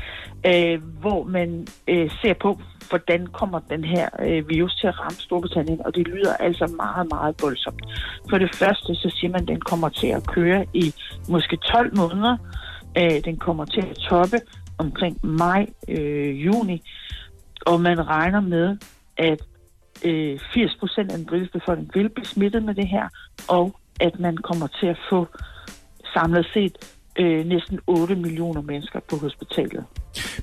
øh, 0.45 0.81
hvor 1.01 1.23
man 1.23 1.67
øh, 1.87 2.11
ser 2.21 2.33
på, 2.33 2.59
hvordan 2.89 3.27
kommer 3.27 3.59
den 3.59 3.83
her 3.83 4.09
øh, 4.19 4.49
virus 4.49 4.75
til 4.75 4.87
at 4.87 4.99
ramme 4.99 5.17
Storbritannien, 5.17 5.85
og 5.85 5.95
det 5.95 6.07
lyder 6.07 6.37
altså 6.37 6.67
meget, 6.67 7.09
meget 7.09 7.35
voldsomt. 7.41 7.81
For 8.29 8.37
det 8.37 8.55
første, 8.55 8.95
så 8.95 9.15
siger 9.19 9.31
man, 9.31 9.41
at 9.41 9.47
den 9.47 9.61
kommer 9.61 9.89
til 9.89 10.07
at 10.07 10.27
køre 10.27 10.65
i 10.73 10.93
måske 11.29 11.57
12 11.57 11.97
måneder. 11.97 12.37
Øh, 12.97 13.23
den 13.25 13.37
kommer 13.37 13.65
til 13.65 13.81
at 13.81 13.95
toppe 13.95 14.37
omkring 14.77 15.19
maj, 15.23 15.65
øh, 15.87 16.45
juni, 16.45 16.81
og 17.65 17.81
man 17.81 18.07
regner 18.07 18.41
med, 18.41 18.77
at 19.17 19.39
øh, 20.03 20.39
80 20.53 20.75
procent 20.79 21.11
af 21.11 21.17
den 21.17 21.25
britiske 21.25 21.59
befolkning 21.59 21.89
vil 21.93 22.09
blive 22.09 22.25
smittet 22.25 22.63
med 22.63 22.75
det 22.75 22.87
her, 22.87 23.07
og 23.47 23.75
at 23.99 24.19
man 24.19 24.37
kommer 24.37 24.67
til 24.67 24.87
at 24.87 24.97
få 25.09 25.27
samlet 26.13 26.47
set 26.53 26.77
øh, 27.19 27.45
næsten 27.45 27.79
8 27.87 28.15
millioner 28.15 28.61
mennesker 28.61 28.99
på 29.09 29.15
hospitalet. 29.17 29.83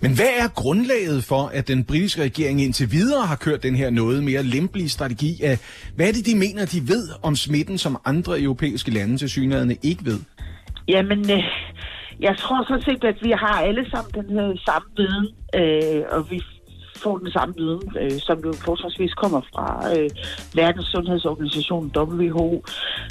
Men 0.02 0.14
hvad 0.14 0.32
er 0.38 0.48
grundlaget 0.48 1.24
for, 1.24 1.42
at 1.46 1.68
den 1.68 1.84
britiske 1.84 2.22
regering 2.22 2.60
indtil 2.62 2.92
videre 2.92 3.26
har 3.26 3.36
kørt 3.36 3.62
den 3.62 3.76
her 3.76 3.90
noget 3.90 4.24
mere 4.24 4.42
lempelige 4.42 4.88
strategi? 4.88 5.42
Af, 5.42 5.58
hvad 5.96 6.08
er 6.08 6.12
det, 6.12 6.26
de 6.26 6.36
mener, 6.36 6.64
de 6.64 6.88
ved 6.88 7.08
om 7.22 7.36
smitten, 7.36 7.78
som 7.78 8.00
andre 8.04 8.40
europæiske 8.40 8.90
lande 8.90 9.16
til 9.16 9.30
synligheden 9.30 9.76
ikke 9.82 10.04
ved? 10.04 10.18
Jamen, 10.88 11.30
øh, 11.30 11.44
jeg 12.20 12.36
tror 12.36 12.64
sådan 12.68 12.82
set, 12.82 13.04
at 13.04 13.16
vi 13.22 13.30
har 13.30 13.60
alle 13.60 13.90
sammen 13.90 14.12
den 14.14 14.30
her 14.36 14.56
samme 14.64 14.88
viden, 14.96 15.26
øh, 15.54 16.02
og 16.10 16.30
vi 16.30 16.42
får 17.02 17.18
den 17.18 17.30
samme 17.30 17.54
viden, 17.56 17.82
øh, 18.00 18.10
som 18.10 18.38
jo 18.44 18.52
forsvarsvis 18.52 19.14
kommer 19.14 19.40
fra 19.54 19.66
øh, 19.96 20.10
Verdens 20.54 20.86
Sundhedsorganisation, 20.86 21.92
WHO. 21.96 22.64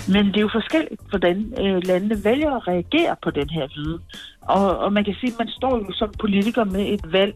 Men 0.07 0.25
det 0.25 0.37
er 0.37 0.41
jo 0.41 0.57
forskelligt, 0.59 1.01
hvordan 1.09 1.53
øh, 1.61 1.81
landene 1.85 2.23
vælger 2.23 2.51
at 2.55 2.67
reagere 2.67 3.15
på 3.23 3.29
den 3.31 3.49
her 3.49 3.67
viden. 3.75 4.01
Og, 4.41 4.77
og 4.77 4.93
man 4.93 5.03
kan 5.03 5.15
sige, 5.19 5.31
at 5.31 5.39
man 5.39 5.47
står 5.47 5.77
jo 5.77 5.91
som 5.91 6.11
politiker 6.19 6.63
med 6.63 6.85
et 6.93 7.13
valg. 7.13 7.35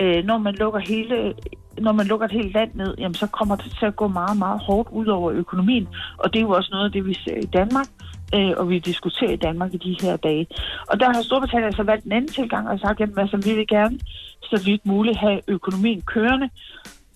Øh, 0.00 0.24
når 0.24 0.38
man 0.38 0.54
lukker 0.54 0.80
hele 0.80 1.34
når 1.78 1.92
man 1.92 2.06
lukker 2.06 2.26
et 2.26 2.32
helt 2.32 2.54
land 2.54 2.70
ned, 2.74 2.94
jamen, 2.98 3.14
så 3.14 3.26
kommer 3.26 3.56
det 3.56 3.76
til 3.78 3.86
at 3.86 3.96
gå 3.96 4.08
meget, 4.08 4.38
meget 4.38 4.60
hårdt 4.60 4.88
ud 4.92 5.06
over 5.06 5.32
økonomien. 5.32 5.88
Og 6.18 6.32
det 6.32 6.38
er 6.38 6.42
jo 6.42 6.50
også 6.50 6.68
noget 6.72 6.84
af 6.84 6.92
det, 6.92 7.06
vi 7.06 7.14
ser 7.14 7.36
i 7.36 7.46
Danmark, 7.46 7.86
øh, 8.34 8.52
og 8.56 8.68
vi 8.70 8.78
diskuterer 8.78 9.30
i 9.30 9.36
Danmark 9.36 9.74
i 9.74 9.76
de 9.76 9.96
her 10.00 10.16
dage. 10.16 10.46
Og 10.86 11.00
der 11.00 11.06
har 11.14 11.22
Storbritannien 11.22 11.66
altså 11.66 11.82
valgt 11.82 12.04
en 12.04 12.12
anden 12.12 12.30
tilgang 12.30 12.68
og 12.68 12.80
sagt, 12.80 13.00
at 13.00 13.08
altså, 13.16 13.36
vi 13.36 13.54
vil 13.54 13.66
gerne 13.66 13.98
så 14.42 14.62
vidt 14.64 14.86
muligt 14.86 15.16
have 15.16 15.40
økonomien 15.48 16.02
kørende. 16.02 16.50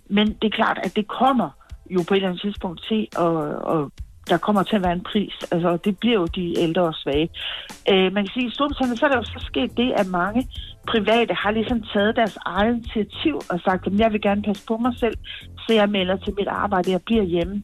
Men 0.08 0.26
det 0.26 0.44
er 0.44 0.56
klart, 0.56 0.78
at 0.82 0.96
det 0.96 1.08
kommer 1.08 1.50
jo 1.90 2.00
på 2.08 2.14
et 2.14 2.16
eller 2.16 2.28
andet 2.28 2.42
tidspunkt 2.42 2.84
til 2.88 3.08
at, 3.12 3.30
og 3.72 3.92
der 4.28 4.36
kommer 4.36 4.62
til 4.62 4.76
at 4.76 4.82
være 4.82 4.92
en 4.92 5.06
pris. 5.12 5.34
Altså, 5.50 5.76
det 5.76 5.98
bliver 5.98 6.20
jo 6.20 6.26
de 6.26 6.58
ældre 6.58 6.82
og 6.82 6.94
svage. 6.94 7.28
Øh, 7.90 8.12
man 8.12 8.24
kan 8.24 8.32
sige, 8.34 8.46
at 8.46 8.52
i 8.52 8.54
Storbritannien 8.54 8.96
så 8.96 9.06
er 9.06 9.10
der 9.10 9.16
jo 9.16 9.24
så 9.24 9.44
sket 9.46 9.76
det, 9.76 9.92
at 9.96 10.06
mange 10.06 10.48
private 10.92 11.34
har 11.34 11.50
ligesom 11.50 11.82
taget 11.92 12.16
deres 12.16 12.38
eget 12.46 12.74
initiativ 12.74 13.34
og 13.50 13.60
sagt, 13.60 13.86
at 13.86 13.98
jeg 13.98 14.12
vil 14.12 14.20
gerne 14.20 14.42
passe 14.42 14.62
på 14.66 14.76
mig 14.76 14.92
selv, 14.98 15.16
så 15.66 15.72
jeg 15.72 15.88
melder 15.88 16.16
til 16.16 16.34
mit 16.38 16.48
arbejde, 16.48 16.90
jeg 16.90 17.02
bliver 17.02 17.22
hjemme. 17.22 17.62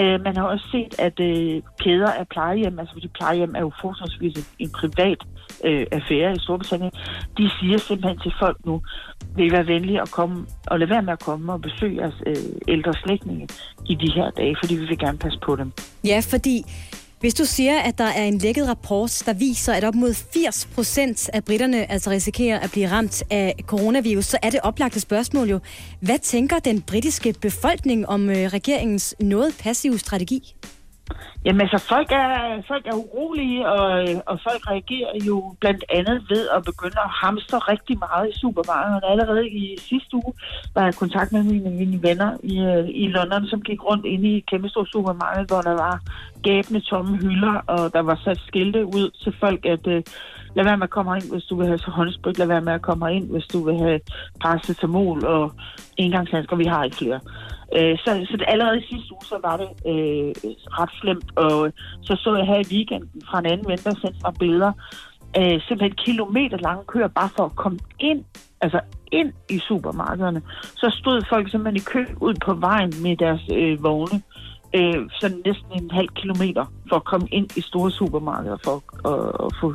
Øh, 0.00 0.20
man 0.26 0.36
har 0.36 0.44
også 0.44 0.66
set, 0.72 0.92
at 0.98 1.20
øh, 1.20 1.62
kæder 1.80 2.12
af 2.20 2.28
plejehjem, 2.28 2.78
altså 2.78 2.92
fordi 2.92 3.08
plejehjem 3.08 3.54
er 3.56 3.60
jo 3.60 3.72
forholdsvis 3.80 4.36
en, 4.36 4.44
en 4.58 4.70
privat 4.70 5.20
øh, 5.64 5.86
affære 5.92 6.32
i 6.32 6.38
Storbritannien, 6.38 6.92
de 7.38 7.50
siger 7.60 7.78
simpelthen 7.78 8.18
til 8.18 8.32
folk 8.38 8.56
nu, 8.66 8.82
vil 9.36 9.46
I 9.46 9.52
være 9.52 9.66
venlige 9.66 10.00
at 10.00 10.10
komme 10.10 10.46
og 10.66 10.78
lade 10.78 10.90
være 10.90 11.02
med 11.02 11.12
at 11.12 11.20
komme 11.20 11.52
og 11.52 11.60
besøge 11.60 11.96
jeres 12.00 12.22
øh, 12.26 12.36
ældre 12.68 12.92
slægtninge 12.92 13.48
i 13.86 13.94
de 13.94 14.10
her 14.12 14.30
dage, 14.30 14.56
fordi 14.62 14.74
vi 14.74 14.84
vil 14.84 14.98
gerne 14.98 15.18
passe 15.18 15.38
på 15.46 15.56
dem. 15.56 15.72
Ja, 16.04 16.20
fordi 16.30 16.64
hvis 17.20 17.34
du 17.34 17.44
siger, 17.44 17.78
at 17.80 17.98
der 17.98 18.04
er 18.04 18.24
en 18.24 18.38
lækket 18.38 18.68
rapport, 18.68 19.22
der 19.26 19.32
viser, 19.32 19.72
at 19.72 19.84
op 19.84 19.94
mod 19.94 20.14
80 20.14 20.68
procent 20.74 21.30
af 21.32 21.44
britterne 21.44 21.90
altså 21.90 22.10
risikerer 22.10 22.58
at 22.58 22.70
blive 22.70 22.90
ramt 22.90 23.22
af 23.30 23.54
coronavirus, 23.66 24.24
så 24.24 24.38
er 24.42 24.50
det 24.50 24.60
oplagte 24.62 25.00
spørgsmål 25.00 25.48
jo, 25.48 25.58
hvad 26.00 26.18
tænker 26.18 26.58
den 26.58 26.80
britiske 26.80 27.34
befolkning 27.40 28.08
om 28.08 28.30
øh, 28.30 28.36
regeringens 28.36 29.14
noget 29.20 29.54
passive 29.58 29.98
strategi? 29.98 30.54
Jamen 31.44 31.60
altså, 31.60 31.78
folk 31.88 32.08
er, 32.10 32.62
folk 32.68 32.86
er 32.86 32.94
urolige, 32.94 33.68
og, 33.68 33.90
og 34.26 34.40
folk 34.46 34.62
reagerer 34.70 35.12
jo 35.26 35.54
blandt 35.60 35.84
andet 35.88 36.22
ved 36.30 36.48
at 36.56 36.64
begynde 36.64 37.00
at 37.04 37.10
hamstre 37.10 37.58
rigtig 37.58 37.98
meget 37.98 38.28
i 38.28 38.38
supermarkederne. 38.38 39.10
Allerede 39.12 39.48
i 39.48 39.76
sidste 39.78 40.14
uge 40.14 40.32
var 40.74 40.82
jeg 40.82 40.94
i 40.94 41.00
kontakt 41.02 41.32
med 41.32 41.42
mine, 41.42 41.70
mine 41.70 42.02
venner 42.02 42.30
i, 42.42 42.58
øh, 42.58 42.88
i 43.02 43.06
London, 43.06 43.46
som 43.46 43.62
gik 43.62 43.84
rundt 43.84 44.04
inde 44.06 44.28
i 44.28 44.36
et 44.36 44.46
kæmpe 44.46 44.68
stort 44.68 44.88
supermarked, 44.92 45.46
hvor 45.46 45.60
der 45.60 45.74
var 45.84 46.00
gabende 46.42 46.80
tomme 46.80 47.16
hylder, 47.16 47.54
og 47.66 47.92
der 47.92 48.00
var 48.00 48.20
sat 48.24 48.40
skilte 48.46 48.86
ud 48.86 49.10
til 49.22 49.34
folk, 49.40 49.66
at 49.66 49.86
øh, 49.86 50.02
lad 50.58 50.64
være 50.64 50.76
med 50.76 50.88
at 50.90 50.96
komme 50.96 51.16
ind, 51.16 51.30
hvis 51.32 51.44
du 51.44 51.54
vil 51.56 51.66
have 51.66 51.78
håndsprit, 51.98 52.38
lad 52.38 52.46
være 52.46 52.66
med 52.68 52.72
at 52.72 52.82
komme 52.82 53.14
ind, 53.16 53.26
hvis 53.30 53.46
du 53.52 53.64
vil 53.64 53.78
have 53.78 54.00
paracetamol 54.42 55.24
og 55.26 55.52
engangshandsker, 55.96 56.56
vi 56.56 56.64
har 56.64 56.84
ikke 56.84 56.96
flere. 56.96 57.20
Øh, 57.76 57.98
så, 57.98 58.26
så 58.30 58.36
det, 58.36 58.44
allerede 58.48 58.78
i 58.78 58.86
sidste 58.90 59.12
uge, 59.12 59.24
så 59.32 59.36
var 59.46 59.56
det 59.62 59.70
øh, 59.92 60.30
ret 60.78 60.92
slemt, 61.00 61.30
og 61.36 61.66
øh, 61.66 61.72
så 62.02 62.16
så 62.22 62.36
jeg 62.36 62.46
her 62.46 62.58
i 62.58 62.72
weekenden 62.74 63.22
fra 63.30 63.38
en 63.38 63.46
anden 63.46 63.68
ven, 63.68 63.78
der 63.78 63.94
sendte 64.02 64.20
mig 64.24 64.34
billeder, 64.38 64.72
øh, 65.38 65.56
simpelthen 65.66 65.94
kilometer 66.06 66.56
lange 66.56 66.84
køer, 66.86 67.08
bare 67.08 67.30
for 67.36 67.44
at 67.44 67.56
komme 67.56 67.78
ind, 68.00 68.24
altså 68.60 68.80
ind 69.12 69.32
i 69.50 69.58
supermarkederne. 69.58 70.42
Så 70.80 70.96
stod 71.00 71.22
folk 71.28 71.50
simpelthen 71.50 71.76
i 71.82 71.88
kø 71.92 72.02
ud 72.20 72.34
på 72.46 72.54
vejen 72.54 72.92
med 73.02 73.16
deres 73.16 73.42
øh, 73.52 73.82
vogne, 73.82 74.22
øh, 74.76 75.00
sådan 75.20 75.42
næsten 75.46 75.72
en 75.82 75.90
halv 75.90 76.08
kilometer, 76.08 76.64
for 76.88 76.96
at 76.96 77.04
komme 77.04 77.28
ind 77.30 77.56
i 77.56 77.60
store 77.60 77.90
supermarkeder, 77.90 78.56
for 78.64 78.76
at, 79.12 79.46
at 79.46 79.50
få 79.60 79.74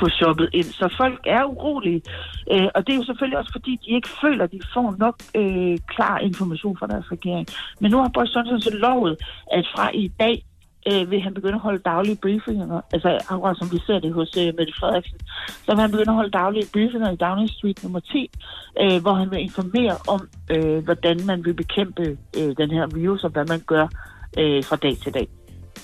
få 0.00 0.08
shoppet 0.08 0.48
ind. 0.52 0.64
Så 0.64 0.94
folk 0.96 1.20
er 1.26 1.44
urolige, 1.44 2.02
øh, 2.52 2.68
og 2.74 2.86
det 2.86 2.92
er 2.92 2.96
jo 2.96 3.04
selvfølgelig 3.04 3.38
også 3.38 3.52
fordi, 3.52 3.78
de 3.84 3.90
ikke 3.90 4.08
føler, 4.20 4.44
at 4.44 4.52
de 4.52 4.60
får 4.74 4.94
nok 4.98 5.16
øh, 5.34 5.78
klar 5.88 6.18
information 6.18 6.76
fra 6.78 6.86
deres 6.86 7.12
regering. 7.12 7.46
Men 7.80 7.90
nu 7.90 7.96
har 7.98 8.10
Boris 8.14 8.34
Johnson 8.34 8.60
så 8.60 8.70
lovet, 8.70 9.16
at 9.52 9.64
fra 9.74 9.90
i 9.94 10.08
dag 10.20 10.44
øh, 10.92 11.10
vil 11.10 11.20
han 11.20 11.34
begynde 11.34 11.54
at 11.54 11.60
holde 11.60 11.78
daglige 11.78 12.18
briefinger, 12.22 12.80
altså 12.92 13.18
akkurat 13.28 13.56
som 13.58 13.72
vi 13.72 13.78
ser 13.86 13.98
det 13.98 14.12
hos 14.12 14.36
øh, 14.36 14.54
Mette 14.58 14.72
Frederiksen, 14.80 15.18
så 15.64 15.70
vil 15.72 15.80
han 15.80 15.90
begynde 15.90 16.10
at 16.10 16.20
holde 16.20 16.30
daglige 16.30 16.66
briefinger 16.72 17.10
i 17.10 17.16
Downing 17.16 17.50
Street 17.50 17.82
nummer 17.82 18.00
10, 18.00 18.30
øh, 18.82 19.02
hvor 19.02 19.14
han 19.14 19.30
vil 19.30 19.40
informere 19.40 19.96
om, 20.08 20.28
øh, 20.50 20.84
hvordan 20.84 21.26
man 21.26 21.44
vil 21.44 21.54
bekæmpe 21.54 22.18
øh, 22.38 22.56
den 22.56 22.70
her 22.70 22.86
virus, 22.86 23.24
og 23.24 23.30
hvad 23.30 23.46
man 23.48 23.60
gør 23.60 23.86
øh, 24.38 24.64
fra 24.64 24.76
dag 24.76 24.96
til 24.96 25.14
dag. 25.14 25.28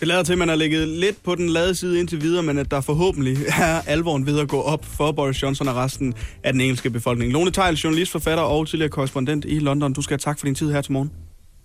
Det 0.01 0.09
lader 0.09 0.23
til, 0.23 0.33
at 0.33 0.39
man 0.39 0.49
har 0.49 0.57
ligget 0.57 0.89
lidt 0.89 1.23
på 1.23 1.35
den 1.35 1.49
lade 1.49 1.75
side 1.75 2.01
indtil 2.01 2.23
videre, 2.23 2.43
men 2.43 2.59
at 2.59 2.71
der 2.71 2.81
forhåbentlig 2.81 3.37
er 3.59 3.81
alvoren 3.87 4.27
ved 4.27 4.41
at 4.41 4.49
gå 4.49 4.61
op 4.61 4.85
for 4.85 5.13
Boris 5.13 5.43
Johnson 5.43 5.69
og 5.69 5.77
resten 5.77 6.15
af 6.43 6.53
den 6.53 6.61
engelske 6.61 6.91
befolkning. 6.91 7.33
Lone 7.33 7.51
Tejl, 7.51 7.75
journalist, 7.75 8.13
forfatter 8.13 8.45
og 8.45 8.69
tidligere 8.69 8.91
korrespondent 8.91 9.45
i 9.49 9.59
London. 9.59 9.93
Du 9.93 10.03
skal 10.03 10.15
have 10.15 10.19
tak 10.19 10.39
for 10.39 10.47
din 10.47 10.55
tid 10.55 10.73
her 10.73 10.81
til 10.81 10.93
morgen. 10.93 11.11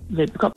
Velbekomme. 0.10 0.54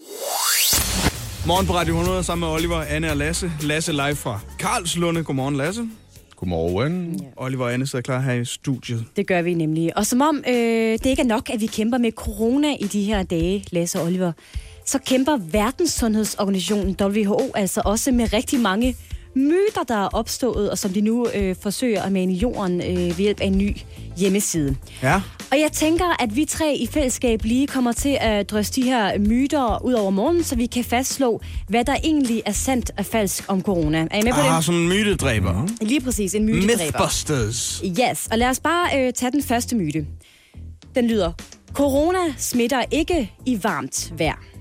Morgen 1.46 1.66
på 1.66 1.72
Radio 1.72 1.94
100 1.94 2.22
sammen 2.22 2.48
med 2.48 2.56
Oliver, 2.56 2.76
Anne 2.76 3.10
og 3.10 3.16
Lasse. 3.16 3.52
Lasse 3.62 3.92
live 3.92 4.14
fra 4.16 4.40
Karlslunde. 4.58 5.24
Godmorgen, 5.24 5.56
Lasse. 5.56 5.88
Godmorgen. 6.36 7.20
Ja. 7.22 7.26
Oliver 7.36 7.64
og 7.64 7.74
Anne 7.74 7.86
sidder 7.86 8.02
klar 8.02 8.20
her 8.20 8.32
i 8.32 8.44
studiet. 8.44 9.04
Det 9.16 9.26
gør 9.26 9.42
vi 9.42 9.54
nemlig. 9.54 9.96
Og 9.96 10.06
som 10.06 10.20
om 10.20 10.44
øh, 10.48 10.54
det 10.54 11.06
ikke 11.06 11.22
er 11.22 11.26
nok, 11.26 11.50
at 11.50 11.60
vi 11.60 11.66
kæmper 11.66 11.98
med 11.98 12.12
corona 12.12 12.74
i 12.80 12.84
de 12.84 13.02
her 13.04 13.22
dage, 13.22 13.64
Lasse 13.70 14.00
og 14.00 14.06
Oliver, 14.06 14.32
så 14.86 14.98
kæmper 14.98 15.36
Verdenssundhedsorganisationen 15.52 16.96
WHO 17.00 17.50
altså 17.54 17.82
også 17.84 18.12
med 18.12 18.32
rigtig 18.32 18.60
mange 18.60 18.96
myter, 19.34 19.82
der 19.88 20.04
er 20.04 20.08
opstået, 20.08 20.70
og 20.70 20.78
som 20.78 20.90
de 20.90 21.00
nu 21.00 21.28
øh, 21.34 21.56
forsøger 21.62 22.02
at 22.02 22.12
mane 22.12 22.32
i 22.32 22.36
jorden 22.36 22.80
øh, 22.80 22.96
ved 22.96 23.14
hjælp 23.14 23.40
af 23.40 23.46
en 23.46 23.58
ny 23.58 23.76
hjemmeside. 24.16 24.76
Ja. 25.02 25.22
Og 25.50 25.60
jeg 25.60 25.72
tænker, 25.72 26.22
at 26.22 26.36
vi 26.36 26.44
tre 26.44 26.74
i 26.74 26.86
fællesskab 26.86 27.44
lige 27.44 27.66
kommer 27.66 27.92
til 27.92 28.18
at 28.20 28.50
drøse 28.50 28.72
de 28.72 28.82
her 28.82 29.18
myter 29.18 29.84
ud 29.84 29.92
over 29.92 30.10
morgen, 30.10 30.44
så 30.44 30.56
vi 30.56 30.66
kan 30.66 30.84
fastslå, 30.84 31.40
hvad 31.68 31.84
der 31.84 31.96
egentlig 32.04 32.42
er 32.46 32.52
sandt 32.52 32.90
og 32.98 33.06
falsk 33.06 33.44
om 33.48 33.62
corona. 33.62 34.06
Er 34.10 34.18
I 34.18 34.22
med 34.22 34.32
på 34.32 34.40
ah, 34.40 34.56
det? 34.56 34.64
sådan 34.64 34.80
en 34.80 34.88
mytedræber. 34.88 35.62
Mm. 35.62 35.68
Lige 35.80 36.00
præcis, 36.00 36.34
en 36.34 36.44
mytedræber. 36.46 36.84
Mythbusters. 36.84 37.82
Yes, 37.84 38.28
og 38.30 38.38
lad 38.38 38.48
os 38.48 38.60
bare 38.60 38.88
øh, 38.98 39.12
tage 39.12 39.32
den 39.32 39.42
første 39.42 39.76
myte. 39.76 40.06
Den 40.94 41.06
lyder, 41.08 41.32
corona 41.72 42.34
smitter 42.38 42.84
ikke 42.90 43.32
i 43.46 43.58
varmt 43.62 44.12
vejr. 44.18 44.51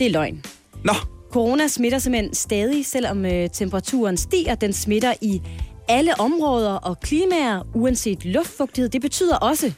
Det 0.00 0.06
er 0.06 0.10
løgn. 0.10 0.44
Nå. 0.84 0.92
Corona 1.32 1.68
smitter 1.68 1.98
simpelthen 1.98 2.34
stadig, 2.34 2.86
selvom 2.86 3.26
øh, 3.26 3.50
temperaturen 3.52 4.16
stiger. 4.16 4.54
Den 4.54 4.72
smitter 4.72 5.14
i 5.22 5.40
alle 5.88 6.20
områder 6.20 6.72
og 6.72 7.00
klimaer, 7.00 7.62
uanset 7.74 8.24
luftfugtighed. 8.24 8.88
Det 8.88 9.00
betyder 9.00 9.36
også, 9.36 9.72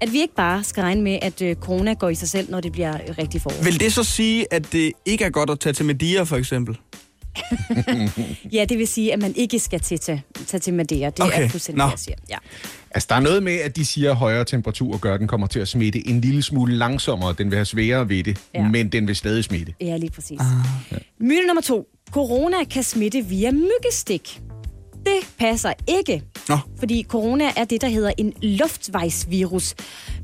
at 0.00 0.12
vi 0.12 0.20
ikke 0.20 0.34
bare 0.34 0.64
skal 0.64 0.82
regne 0.82 1.02
med, 1.02 1.18
at 1.22 1.42
øh, 1.42 1.56
corona 1.56 1.94
går 1.94 2.08
i 2.08 2.14
sig 2.14 2.28
selv, 2.28 2.50
når 2.50 2.60
det 2.60 2.72
bliver 2.72 2.94
øh, 2.94 3.18
rigtig 3.18 3.42
forår. 3.42 3.64
Vil 3.64 3.80
det 3.80 3.92
så 3.92 4.04
sige, 4.04 4.46
at 4.50 4.72
det 4.72 4.92
ikke 5.04 5.24
er 5.24 5.30
godt 5.30 5.50
at 5.50 5.60
tage 5.60 5.72
til 5.72 5.84
Medea, 5.84 6.22
for 6.22 6.36
eksempel? 6.36 6.78
Ja, 8.52 8.64
det 8.64 8.78
vil 8.78 8.88
sige, 8.88 9.12
at 9.12 9.22
man 9.22 9.32
ikke 9.36 9.58
skal 9.58 9.80
til, 9.80 9.98
tage, 10.00 10.22
tage 10.46 10.60
til 10.60 10.74
Madeira. 10.74 11.10
Det 11.10 11.20
Okay. 11.20 11.44
er 11.44 11.48
fuldstændig, 11.48 11.78
Nå. 11.78 11.84
hvad 11.84 11.92
jeg 11.92 11.98
siger. 11.98 12.16
Ja. 12.30 12.36
Altså, 12.90 13.06
der 13.10 13.16
er 13.16 13.20
noget 13.20 13.42
med, 13.42 13.52
at 13.52 13.76
de 13.76 13.84
siger, 13.84 14.10
at 14.10 14.16
højere 14.16 14.44
temperatur 14.44 14.98
gør, 14.98 15.14
at 15.14 15.20
den 15.20 15.28
kommer 15.28 15.46
til 15.46 15.60
at 15.60 15.68
smitte 15.68 16.08
en 16.08 16.20
lille 16.20 16.42
smule 16.42 16.76
langsommere. 16.76 17.34
Den 17.38 17.50
vil 17.50 17.56
have 17.56 17.64
sværere 17.64 18.08
ved 18.08 18.24
det, 18.24 18.38
Ja. 18.54 18.60
ja. 18.62 18.68
men 18.68 18.88
den 18.88 19.06
vil 19.08 19.16
stadig 19.16 19.44
smitte. 19.44 19.74
ja, 19.80 19.96
lige 19.96 20.10
præcis. 20.10 20.40
Ah. 20.40 20.98
Myte 21.20 21.46
nummer 21.46 21.62
to. 21.62 21.86
Corona 22.10 22.64
kan 22.64 22.82
smitte 22.82 23.24
via 23.24 23.50
myggestik. 23.50 24.40
Det 25.04 25.28
passer 25.38 25.72
ikke. 25.88 26.22
Nå. 26.48 26.58
Fordi 26.78 27.02
corona 27.08 27.44
er 27.56 27.64
det, 27.64 27.80
der 27.80 27.88
hedder 27.88 28.12
en 28.18 28.32
luftvejsvirus. 28.42 29.74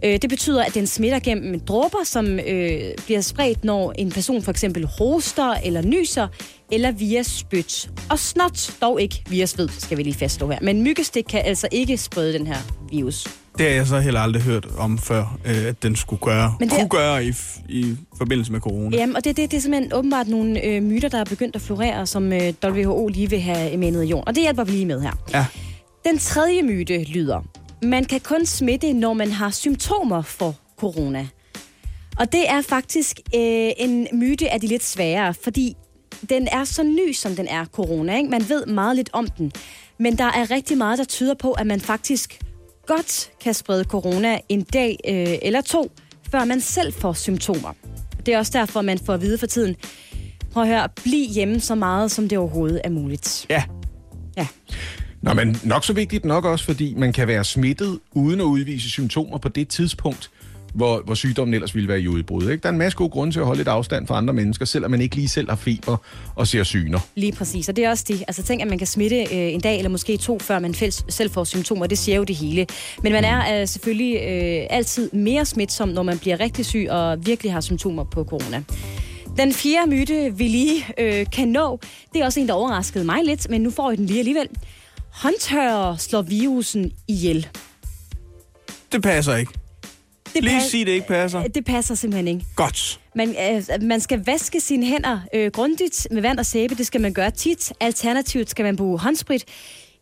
Øh, 0.04 0.18
det 0.22 0.30
betyder, 0.30 0.64
at 0.64 0.74
den 0.74 0.86
smitter 0.86 1.18
gennem 1.18 1.60
dråber, 1.60 1.98
som 2.04 2.26
øh, 2.38 2.80
bliver 3.06 3.20
spredt, 3.20 3.64
når 3.64 3.92
en 3.98 4.10
person 4.10 4.42
for 4.42 4.50
eksempel 4.50 4.86
hoster 4.98 5.54
eller 5.64 5.82
nyser, 5.82 6.28
eller 6.72 6.92
via 6.92 7.22
spyt. 7.22 7.90
Og 8.10 8.18
snot, 8.18 8.70
dog 8.82 9.00
ikke 9.00 9.22
via 9.28 9.46
sved, 9.46 9.68
skal 9.68 9.98
vi 9.98 10.02
lige 10.02 10.14
fastslå 10.14 10.50
her. 10.50 10.58
Men 10.62 10.82
myggestik 10.82 11.24
kan 11.24 11.42
altså 11.44 11.68
ikke 11.72 11.96
sprede 11.96 12.32
den 12.32 12.46
her 12.46 12.56
virus. 12.90 13.26
Det 13.58 13.68
har 13.68 13.74
jeg 13.74 13.86
så 13.86 14.00
heller 14.00 14.20
aldrig 14.20 14.42
hørt 14.42 14.66
om 14.78 14.98
før, 14.98 15.38
øh, 15.44 15.66
at 15.66 15.82
den 15.82 15.96
skulle 15.96 16.20
gøre, 16.20 16.54
Men 16.60 16.68
det 16.68 16.78
kunne 16.78 16.88
gøre 16.88 17.24
i, 17.24 17.32
i 17.68 17.96
forbindelse 18.18 18.52
med 18.52 18.60
corona. 18.60 18.96
Jamen, 18.96 19.16
og 19.16 19.24
det, 19.24 19.36
det, 19.36 19.50
det 19.50 19.56
er 19.56 19.60
simpelthen 19.60 19.92
åbenbart 19.92 20.28
nogle 20.28 20.64
øh, 20.64 20.82
myter, 20.82 21.08
der 21.08 21.18
er 21.18 21.24
begyndt 21.24 21.56
at 21.56 21.62
florere, 21.62 22.06
som 22.06 22.32
øh, 22.32 22.52
WHO 22.64 23.08
lige 23.08 23.30
vil 23.30 23.40
have 23.40 23.76
manet 23.76 24.04
i 24.04 24.06
jorden. 24.06 24.28
Og 24.28 24.34
det 24.34 24.42
hjælper 24.42 24.64
vi 24.64 24.70
lige 24.70 24.86
med 24.86 25.00
her. 25.00 25.12
Ja. 25.32 25.46
Den 26.04 26.18
tredje 26.18 26.62
myte 26.62 27.04
lyder, 27.04 27.40
man 27.82 28.04
kan 28.04 28.20
kun 28.20 28.46
smitte, 28.46 28.92
når 28.92 29.12
man 29.12 29.30
har 29.30 29.50
symptomer 29.50 30.22
for 30.22 30.54
corona. 30.78 31.28
Og 32.18 32.32
det 32.32 32.50
er 32.50 32.62
faktisk 32.62 33.20
øh, 33.34 33.70
en 33.76 34.08
myte 34.12 34.50
af 34.50 34.60
de 34.60 34.66
lidt 34.66 34.84
sværere, 34.84 35.34
fordi 35.44 35.76
den 36.28 36.48
er 36.52 36.64
så 36.64 36.82
ny, 36.82 37.12
som 37.12 37.36
den 37.36 37.48
er, 37.48 37.64
corona. 37.64 38.16
Ikke? 38.16 38.30
Man 38.30 38.48
ved 38.48 38.66
meget 38.66 38.96
lidt 38.96 39.10
om 39.12 39.26
den. 39.26 39.52
Men 39.98 40.18
der 40.18 40.24
er 40.24 40.50
rigtig 40.50 40.78
meget, 40.78 40.98
der 40.98 41.04
tyder 41.04 41.34
på, 41.34 41.52
at 41.52 41.66
man 41.66 41.80
faktisk 41.80 42.40
godt 42.86 43.30
kan 43.40 43.54
sprede 43.54 43.84
corona 43.84 44.38
en 44.48 44.62
dag 44.62 44.96
øh, 45.08 45.38
eller 45.42 45.60
to, 45.60 45.92
før 46.30 46.44
man 46.44 46.60
selv 46.60 46.92
får 46.92 47.12
symptomer. 47.12 47.72
Det 48.26 48.34
er 48.34 48.38
også 48.38 48.52
derfor, 48.58 48.82
man 48.82 48.98
får 48.98 49.14
at 49.14 49.20
vide 49.20 49.38
for 49.38 49.46
tiden, 49.46 49.76
prøv 50.52 50.62
at 50.62 50.68
høre, 50.68 50.88
bliv 51.02 51.28
hjemme 51.28 51.60
så 51.60 51.74
meget, 51.74 52.10
som 52.10 52.28
det 52.28 52.38
overhovedet 52.38 52.80
er 52.84 52.90
muligt. 52.90 53.46
Ja. 53.50 53.62
Ja. 54.36 54.46
Nå, 55.22 55.34
men 55.34 55.56
nok 55.64 55.84
så 55.84 55.92
vigtigt 55.92 56.24
nok 56.24 56.44
også, 56.44 56.64
fordi 56.64 56.94
man 56.94 57.12
kan 57.12 57.28
være 57.28 57.44
smittet 57.44 57.98
uden 58.12 58.40
at 58.40 58.44
udvise 58.44 58.90
symptomer 58.90 59.38
på 59.38 59.48
det 59.48 59.68
tidspunkt, 59.68 60.30
hvor, 60.74 61.02
hvor 61.04 61.14
sygdommen 61.14 61.54
ellers 61.54 61.74
ville 61.74 61.88
være 61.88 62.00
i 62.00 62.08
udbrud. 62.08 62.50
Ikke? 62.50 62.62
Der 62.62 62.68
er 62.68 62.72
en 62.72 62.78
masse 62.78 62.98
gode 62.98 63.10
grunde 63.10 63.32
til 63.34 63.40
at 63.40 63.46
holde 63.46 63.58
lidt 63.58 63.68
afstand 63.68 64.06
fra 64.06 64.16
andre 64.16 64.34
mennesker, 64.34 64.64
selvom 64.64 64.90
man 64.90 65.00
ikke 65.00 65.16
lige 65.16 65.28
selv 65.28 65.48
har 65.48 65.56
feber 65.56 65.96
og 66.34 66.46
ser 66.46 66.62
syner. 66.64 66.98
Lige 67.14 67.32
præcis, 67.32 67.68
og 67.68 67.76
det 67.76 67.84
er 67.84 67.90
også 67.90 68.04
det. 68.08 68.24
Altså 68.28 68.42
tænk, 68.42 68.62
at 68.62 68.68
man 68.68 68.78
kan 68.78 68.86
smitte 68.86 69.16
øh, 69.16 69.26
en 69.54 69.60
dag 69.60 69.76
eller 69.76 69.90
måske 69.90 70.16
to, 70.16 70.38
før 70.38 70.58
man 70.58 70.74
fæls- 70.74 71.04
selv 71.08 71.30
får 71.30 71.44
symptomer. 71.44 71.86
Det 71.86 71.98
siger 71.98 72.16
jo 72.16 72.24
det 72.24 72.36
hele. 72.36 72.66
Men 73.02 73.12
man 73.12 73.24
er 73.24 73.60
øh, 73.60 73.68
selvfølgelig 73.68 74.14
øh, 74.16 74.66
altid 74.70 75.10
mere 75.12 75.44
smitsom, 75.44 75.88
når 75.88 76.02
man 76.02 76.18
bliver 76.18 76.40
rigtig 76.40 76.66
syg 76.66 76.86
og 76.90 77.26
virkelig 77.26 77.52
har 77.52 77.60
symptomer 77.60 78.04
på 78.04 78.24
corona. 78.24 78.62
Den 79.36 79.52
fjerde 79.52 79.90
myte, 79.90 80.32
vi 80.36 80.48
lige 80.48 80.84
øh, 80.98 81.26
kan 81.32 81.48
nå, 81.48 81.80
det 82.12 82.20
er 82.20 82.24
også 82.24 82.40
en, 82.40 82.48
der 82.48 82.54
overraskede 82.54 83.04
mig 83.04 83.24
lidt, 83.24 83.50
men 83.50 83.60
nu 83.60 83.70
får 83.70 83.90
I 83.90 83.96
den 83.96 84.06
lige 84.06 84.18
alligevel. 84.18 84.48
Håndtørrer 85.12 85.96
slår 85.96 86.22
virusen 86.22 86.92
ihjel. 87.08 87.46
Det 88.92 89.02
passer 89.02 89.36
ikke. 89.36 89.52
Det 90.34 90.44
Lige 90.44 90.62
sig, 90.62 90.86
det 90.86 90.92
ikke 90.92 91.06
passer. 91.06 91.42
Det 91.42 91.64
passer 91.64 91.94
simpelthen 91.94 92.28
ikke. 92.28 92.46
Godt. 92.56 93.00
Man, 93.14 93.28
øh, 93.28 93.82
man 93.82 94.00
skal 94.00 94.22
vaske 94.26 94.60
sine 94.60 94.86
hænder 94.86 95.20
øh, 95.34 95.50
grundigt 95.50 96.06
med 96.10 96.22
vand 96.22 96.38
og 96.38 96.46
sæbe. 96.46 96.74
Det 96.74 96.86
skal 96.86 97.00
man 97.00 97.12
gøre 97.12 97.30
tit. 97.30 97.72
Alternativt 97.80 98.50
skal 98.50 98.64
man 98.64 98.76
bruge 98.76 98.98
håndsprit. 98.98 99.44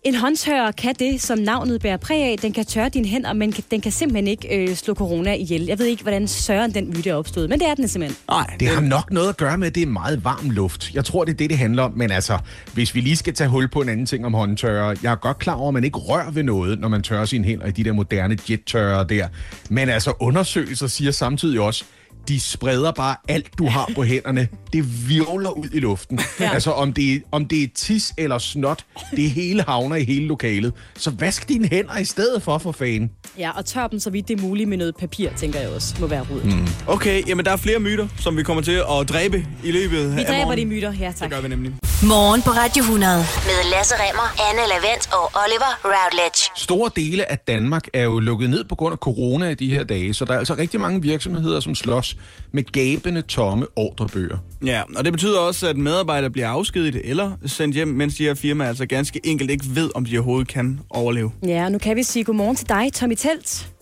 En 0.04 0.14
håndtørrer 0.14 0.72
kan 0.72 0.94
det, 0.98 1.22
som 1.22 1.38
navnet 1.38 1.80
bærer 1.82 1.96
præg 1.96 2.22
af. 2.22 2.36
Den 2.42 2.52
kan 2.52 2.64
tørre 2.64 2.88
dine 2.88 3.08
hænder, 3.08 3.32
men 3.32 3.52
den 3.52 3.80
kan 3.80 3.92
simpelthen 3.92 4.26
ikke 4.26 4.56
øh, 4.56 4.76
slå 4.76 4.94
corona 4.94 5.34
ihjel. 5.34 5.62
Jeg 5.66 5.78
ved 5.78 5.86
ikke, 5.86 6.02
hvordan 6.02 6.28
søren 6.28 6.74
den 6.74 6.88
myte 6.88 7.10
er 7.10 7.14
opstået, 7.14 7.48
men 7.48 7.60
det 7.60 7.68
er 7.68 7.74
den 7.74 7.88
simpelthen. 7.88 8.18
Nej, 8.28 8.56
Det 8.60 8.68
har 8.68 8.80
nok 8.80 9.12
noget 9.12 9.28
at 9.28 9.36
gøre 9.36 9.58
med, 9.58 9.66
at 9.66 9.74
det 9.74 9.82
er 9.82 9.86
meget 9.86 10.24
varm 10.24 10.50
luft. 10.50 10.90
Jeg 10.94 11.04
tror, 11.04 11.24
det 11.24 11.32
er 11.32 11.36
det, 11.36 11.50
det 11.50 11.58
handler 11.58 11.82
om. 11.82 11.92
Men 11.96 12.10
altså, 12.10 12.38
hvis 12.74 12.94
vi 12.94 13.00
lige 13.00 13.16
skal 13.16 13.34
tage 13.34 13.50
hul 13.50 13.68
på 13.68 13.80
en 13.80 13.88
anden 13.88 14.06
ting 14.06 14.26
om 14.26 14.34
håndtørrer. 14.34 14.94
Jeg 15.02 15.12
er 15.12 15.16
godt 15.16 15.38
klar 15.38 15.54
over, 15.54 15.68
at 15.68 15.74
man 15.74 15.84
ikke 15.84 15.98
rører 15.98 16.30
ved 16.30 16.42
noget, 16.42 16.78
når 16.80 16.88
man 16.88 17.02
tørrer 17.02 17.24
sine 17.24 17.44
hænder 17.44 17.66
i 17.66 17.70
de 17.70 17.84
der 17.84 17.92
moderne 17.92 18.38
jet-tørrer 18.50 19.04
der. 19.04 19.28
Men 19.70 19.88
altså, 19.88 20.12
undersøgelser 20.20 20.86
siger 20.86 21.10
samtidig 21.10 21.60
også, 21.60 21.84
de 22.28 22.40
spreder 22.40 22.92
bare 22.92 23.16
alt, 23.28 23.58
du 23.58 23.66
har 23.66 23.90
på 23.94 24.02
hænderne. 24.04 24.48
Det 24.72 25.08
virvler 25.08 25.50
ud 25.50 25.68
i 25.72 25.80
luften. 25.80 26.20
Ja. 26.40 26.50
Altså, 26.54 26.70
om 26.70 26.92
det, 26.92 27.12
er, 27.14 27.18
om 27.32 27.46
det 27.46 27.62
er 27.62 27.66
tis 27.74 28.14
eller 28.18 28.38
snot, 28.38 28.84
det 29.16 29.30
hele 29.30 29.62
havner 29.68 29.96
i 29.96 30.04
hele 30.04 30.26
lokalet. 30.26 30.72
Så 30.96 31.10
vask 31.10 31.48
dine 31.48 31.68
hænder 31.68 31.98
i 31.98 32.04
stedet 32.04 32.42
for, 32.42 32.58
for 32.58 32.72
fanden. 32.72 33.10
Ja, 33.38 33.50
og 33.50 33.66
tør 33.66 33.86
dem 33.86 34.00
så 34.00 34.10
vidt 34.10 34.28
det 34.28 34.38
er 34.38 34.42
muligt 34.42 34.68
med 34.68 34.76
noget 34.76 34.96
papir, 34.96 35.28
tænker 35.36 35.60
jeg 35.60 35.68
også, 35.68 35.94
må 36.00 36.06
være 36.06 36.26
rådet. 36.30 36.44
Mm. 36.44 36.66
Okay, 36.86 37.28
jamen 37.28 37.44
der 37.44 37.50
er 37.52 37.56
flere 37.56 37.78
myter, 37.78 38.08
som 38.20 38.36
vi 38.36 38.42
kommer 38.42 38.62
til 38.62 38.72
at 39.00 39.08
dræbe 39.08 39.46
i 39.64 39.70
løbet 39.72 40.16
Vi 40.16 40.20
af 40.20 40.26
dræber 40.26 40.44
morgen. 40.44 40.58
de 40.58 40.64
myter, 40.64 40.92
ja 41.00 41.06
Det 41.08 41.16
tak. 41.16 41.30
gør 41.30 41.40
vi 41.40 41.48
nemlig. 41.48 41.72
Morgen 42.02 42.42
på 42.42 42.50
Radio 42.50 42.82
100. 42.82 43.16
Med 43.18 43.70
Lasse 43.76 43.94
Remmer, 43.98 44.34
Anne 44.50 44.60
Lavendt 44.68 45.08
og 45.12 45.30
Oliver 45.44 45.72
Routledge. 45.84 46.50
Store 46.56 46.90
dele 46.96 47.30
af 47.30 47.38
Danmark 47.38 47.82
er 47.94 48.02
jo 48.02 48.18
lukket 48.18 48.50
ned 48.50 48.64
på 48.64 48.74
grund 48.74 48.92
af 48.92 48.98
corona 48.98 49.48
i 49.48 49.54
de 49.54 49.70
her 49.70 49.84
dage, 49.84 50.14
så 50.14 50.24
der 50.24 50.34
er 50.34 50.38
altså 50.38 50.54
rigtig 50.54 50.80
mange 50.80 51.02
virksomheder, 51.02 51.60
som 51.60 51.74
slås 51.74 52.16
med 52.52 52.62
gabende 52.62 53.22
tomme 53.22 53.66
ordrebøger. 53.76 54.36
Ja, 54.64 54.82
og 54.96 55.04
det 55.04 55.12
betyder 55.12 55.38
også, 55.38 55.68
at 55.68 55.76
medarbejdere 55.76 56.30
bliver 56.30 56.48
afskediget 56.48 57.00
eller 57.04 57.32
sendt 57.46 57.74
hjem, 57.74 57.88
mens 57.88 58.16
de 58.16 58.24
her 58.24 58.34
firmaer 58.34 58.68
altså 58.68 58.86
ganske 58.86 59.20
enkelt 59.24 59.50
ikke 59.50 59.64
ved, 59.74 59.90
om 59.94 60.04
de 60.04 60.18
overhovedet 60.18 60.48
kan 60.48 60.80
overleve. 60.90 61.32
Ja, 61.46 61.64
og 61.64 61.72
nu 61.72 61.78
kan 61.78 61.96
vi 61.96 62.02
sige 62.02 62.24
godmorgen 62.24 62.56
til 62.56 62.68
dig, 62.68 62.92
Tommy 62.92 63.14
Telt. 63.16 63.72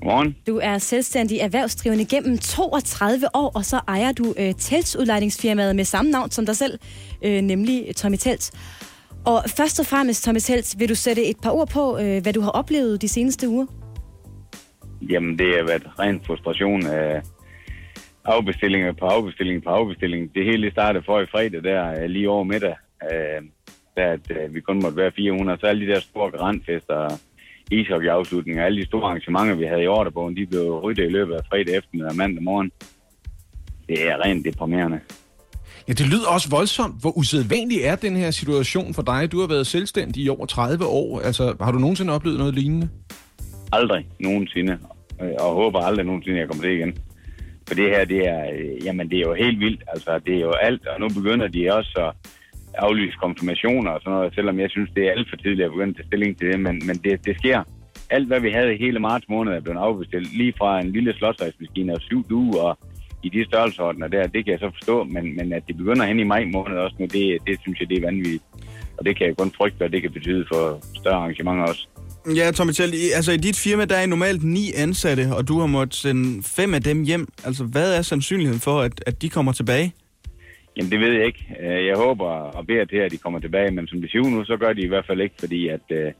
Godmorgen. 0.00 0.36
Du 0.46 0.60
er 0.62 0.78
selvstændig 0.78 1.38
erhvervsdrivende 1.38 2.04
gennem 2.04 2.38
32 2.38 3.26
år, 3.34 3.52
og 3.54 3.64
så 3.64 3.80
ejer 3.88 4.12
du 4.12 4.34
øh, 4.38 4.54
teltsudlejningsfirmaet 4.58 5.76
med 5.76 5.84
samme 5.84 6.10
navn 6.10 6.30
som 6.30 6.46
dig 6.46 6.56
selv, 6.56 6.78
øh, 7.24 7.40
nemlig 7.42 7.96
Tommy 7.96 8.16
Telt. 8.16 8.50
Og 9.24 9.42
først 9.56 9.80
og 9.80 9.86
fremmest, 9.86 10.24
Tommy 10.24 10.38
Telt, 10.40 10.74
vil 10.78 10.88
du 10.88 10.94
sætte 10.94 11.26
et 11.26 11.36
par 11.42 11.50
ord 11.50 11.68
på, 11.68 11.98
øh, 11.98 12.22
hvad 12.22 12.32
du 12.32 12.40
har 12.40 12.50
oplevet 12.50 13.02
de 13.02 13.08
seneste 13.08 13.48
uger? 13.48 13.66
Jamen, 15.10 15.38
det 15.38 15.46
har 15.56 15.66
været 15.66 15.86
ren 15.98 16.20
frustration 16.26 16.86
af 16.86 17.22
afbestillinger 18.36 18.92
på 18.92 19.06
afbestilling 19.06 19.64
på 19.64 19.70
afbestilling. 19.70 20.34
Det 20.34 20.44
hele 20.44 20.70
startede 20.70 21.04
for 21.06 21.20
i 21.20 21.26
fredag 21.26 21.62
der, 21.62 22.02
øh, 22.02 22.10
lige 22.10 22.30
over 22.30 22.44
middag, 22.44 22.76
øh, 23.10 23.42
der 23.96 24.12
at 24.12 24.30
øh, 24.30 24.54
vi 24.54 24.60
kun 24.60 24.82
måtte 24.82 24.96
være 24.96 25.12
400. 25.16 25.60
Så 25.60 25.66
alle 25.66 25.86
de 25.86 25.92
der 25.92 26.00
store 26.00 26.30
grandfester, 26.30 27.18
ishockeyafslutninger, 27.70 28.64
alle 28.64 28.80
de 28.80 28.86
store 28.86 29.04
arrangementer, 29.04 29.54
vi 29.54 29.64
havde 29.64 29.82
i 29.82 29.86
ordrebogen, 29.86 30.36
de 30.36 30.46
blev 30.46 30.80
ryddet 30.84 31.04
i 31.04 31.08
løbet 31.08 31.34
af 31.34 31.40
fredag 31.48 31.76
eftermiddag 31.76 32.10
og 32.10 32.16
mandag 32.16 32.42
morgen. 32.42 32.72
Det 33.88 34.08
er 34.08 34.24
rent 34.24 34.44
deprimerende. 34.44 35.00
Ja, 35.88 35.92
det 35.92 36.06
lyder 36.06 36.28
også 36.28 36.48
voldsomt. 36.50 37.00
Hvor 37.00 37.18
usædvanlig 37.18 37.78
er 37.82 37.96
den 37.96 38.16
her 38.16 38.30
situation 38.30 38.94
for 38.94 39.02
dig? 39.02 39.32
Du 39.32 39.40
har 39.40 39.46
været 39.46 39.66
selvstændig 39.66 40.24
i 40.24 40.28
over 40.28 40.46
30 40.46 40.86
år. 40.86 41.20
Altså, 41.20 41.56
har 41.60 41.72
du 41.72 41.78
nogensinde 41.78 42.12
oplevet 42.12 42.38
noget 42.38 42.54
lignende? 42.54 42.88
Aldrig 43.72 44.06
nogensinde, 44.20 44.78
øh, 45.22 45.30
og 45.38 45.54
håber 45.54 45.78
aldrig 45.78 46.06
nogensinde, 46.06 46.38
jeg 46.38 46.48
kommer 46.48 46.64
til 46.64 46.72
igen. 46.72 46.98
For 47.68 47.74
det 47.74 47.88
her, 47.90 48.04
det 48.04 48.28
er, 48.28 48.42
øh, 48.54 48.84
jamen, 48.84 49.10
det 49.10 49.16
er 49.16 49.26
jo 49.30 49.34
helt 49.34 49.60
vildt. 49.60 49.82
Altså, 49.88 50.20
det 50.26 50.34
er 50.34 50.40
jo 50.40 50.52
alt, 50.52 50.86
og 50.86 51.00
nu 51.00 51.08
begynder 51.08 51.48
de 51.48 51.72
også 51.78 51.94
at 52.06 52.12
aflyse 52.74 53.16
konfirmationer 53.22 53.90
og 53.90 54.00
sådan 54.00 54.12
noget, 54.12 54.34
selvom 54.34 54.60
jeg 54.60 54.70
synes, 54.70 54.90
det 54.96 55.06
er 55.06 55.12
alt 55.12 55.28
for 55.30 55.36
tidligt 55.36 55.66
at 55.66 55.70
begynde 55.70 55.90
at 55.90 55.96
tage 55.96 56.06
stilling 56.06 56.38
til 56.38 56.52
det, 56.52 56.60
men, 56.60 56.82
men 56.86 56.96
det, 56.96 57.26
det 57.26 57.36
sker. 57.36 57.62
Alt, 58.10 58.26
hvad 58.26 58.40
vi 58.40 58.50
havde 58.50 58.74
i 58.74 58.78
hele 58.78 59.00
marts 59.00 59.28
måned, 59.28 59.52
er 59.52 59.60
blevet 59.60 59.78
afbestilt. 59.78 60.36
Lige 60.36 60.54
fra 60.58 60.80
en 60.80 60.92
lille 60.92 61.14
slåsrejsmaskine 61.14 61.92
og 61.92 62.00
syv 62.00 62.28
duer 62.30 62.62
og 62.62 62.78
i 63.22 63.28
de 63.28 63.44
størrelsesordener 63.44 64.08
der, 64.08 64.26
det 64.26 64.44
kan 64.44 64.52
jeg 64.52 64.58
så 64.60 64.70
forstå, 64.70 65.04
men, 65.04 65.36
men 65.36 65.52
at 65.52 65.62
det 65.68 65.76
begynder 65.76 66.06
hen 66.06 66.20
i 66.20 66.24
maj 66.24 66.44
måned 66.44 66.76
også 66.76 66.96
nu, 66.98 67.06
det, 67.06 67.38
det 67.46 67.60
synes 67.60 67.80
jeg, 67.80 67.88
det 67.88 67.96
er 67.96 68.06
vanvittigt. 68.06 68.44
Og 68.98 69.04
det 69.04 69.16
kan 69.16 69.26
jeg 69.26 69.36
kun 69.36 69.52
frygte, 69.56 69.76
hvad 69.76 69.90
det 69.90 70.02
kan 70.02 70.12
betyde 70.12 70.44
for 70.52 70.80
større 71.00 71.14
arrangementer 71.14 71.64
også. 71.64 71.88
Ja, 72.36 72.50
Tommy 72.50 72.72
Tjell, 72.72 72.94
i- 72.94 73.10
altså 73.16 73.32
i 73.32 73.36
dit 73.36 73.58
firma, 73.58 73.84
der 73.84 73.96
er 73.96 74.02
I 74.02 74.06
normalt 74.06 74.44
ni 74.44 74.72
ansatte, 74.76 75.26
og 75.36 75.48
du 75.48 75.58
har 75.58 75.66
måttet 75.66 75.94
sende 75.94 76.42
fem 76.42 76.74
af 76.74 76.82
dem 76.82 77.04
hjem. 77.04 77.28
Altså, 77.44 77.64
hvad 77.64 77.94
er 77.98 78.02
sandsynligheden 78.02 78.60
for, 78.60 78.80
at, 78.80 79.02
at 79.06 79.22
de 79.22 79.28
kommer 79.28 79.52
tilbage? 79.52 79.94
Jamen, 80.76 80.90
det 80.92 81.00
ved 81.00 81.12
jeg 81.12 81.26
ikke. 81.26 81.56
Øh, 81.60 81.86
jeg 81.86 81.96
håber 81.96 82.26
og 82.28 82.66
beder 82.66 82.84
til, 82.84 82.96
at 82.96 83.12
de 83.12 83.16
kommer 83.16 83.38
tilbage, 83.38 83.70
men 83.70 83.86
som 83.86 84.00
det 84.00 84.10
siger 84.10 84.22
nu, 84.22 84.44
så 84.44 84.56
gør 84.56 84.72
de 84.72 84.80
i 84.82 84.86
hvert 84.88 85.06
fald 85.06 85.20
ikke, 85.20 85.34
fordi 85.38 85.68
at 85.68 85.80
øh, 85.90 86.12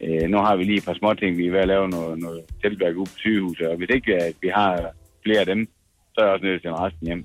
øh 0.00 0.28
nu 0.28 0.38
har 0.38 0.56
vi 0.56 0.64
lige 0.64 0.78
et 0.78 0.84
par 0.84 0.94
små 0.94 1.14
ting, 1.14 1.36
vi 1.38 1.46
er 1.46 1.50
ved 1.50 1.60
at 1.60 1.68
lave 1.68 1.88
noget, 1.88 2.18
noget 2.18 2.40
tilværk 2.62 2.96
ude 2.96 3.04
på 3.04 3.18
sygehuset, 3.18 3.66
og 3.68 3.76
hvis 3.76 3.90
ikke 3.94 4.14
at 4.14 4.34
vi 4.42 4.48
har 4.54 4.90
flere 5.24 5.40
af 5.40 5.46
dem, 5.46 5.68
så 6.14 6.20
er 6.20 6.24
jeg 6.24 6.34
også 6.34 6.44
nødt 6.44 6.62
til 6.62 6.68
at 6.68 6.74
sende 6.74 6.84
resten 6.86 7.06
hjem. 7.06 7.24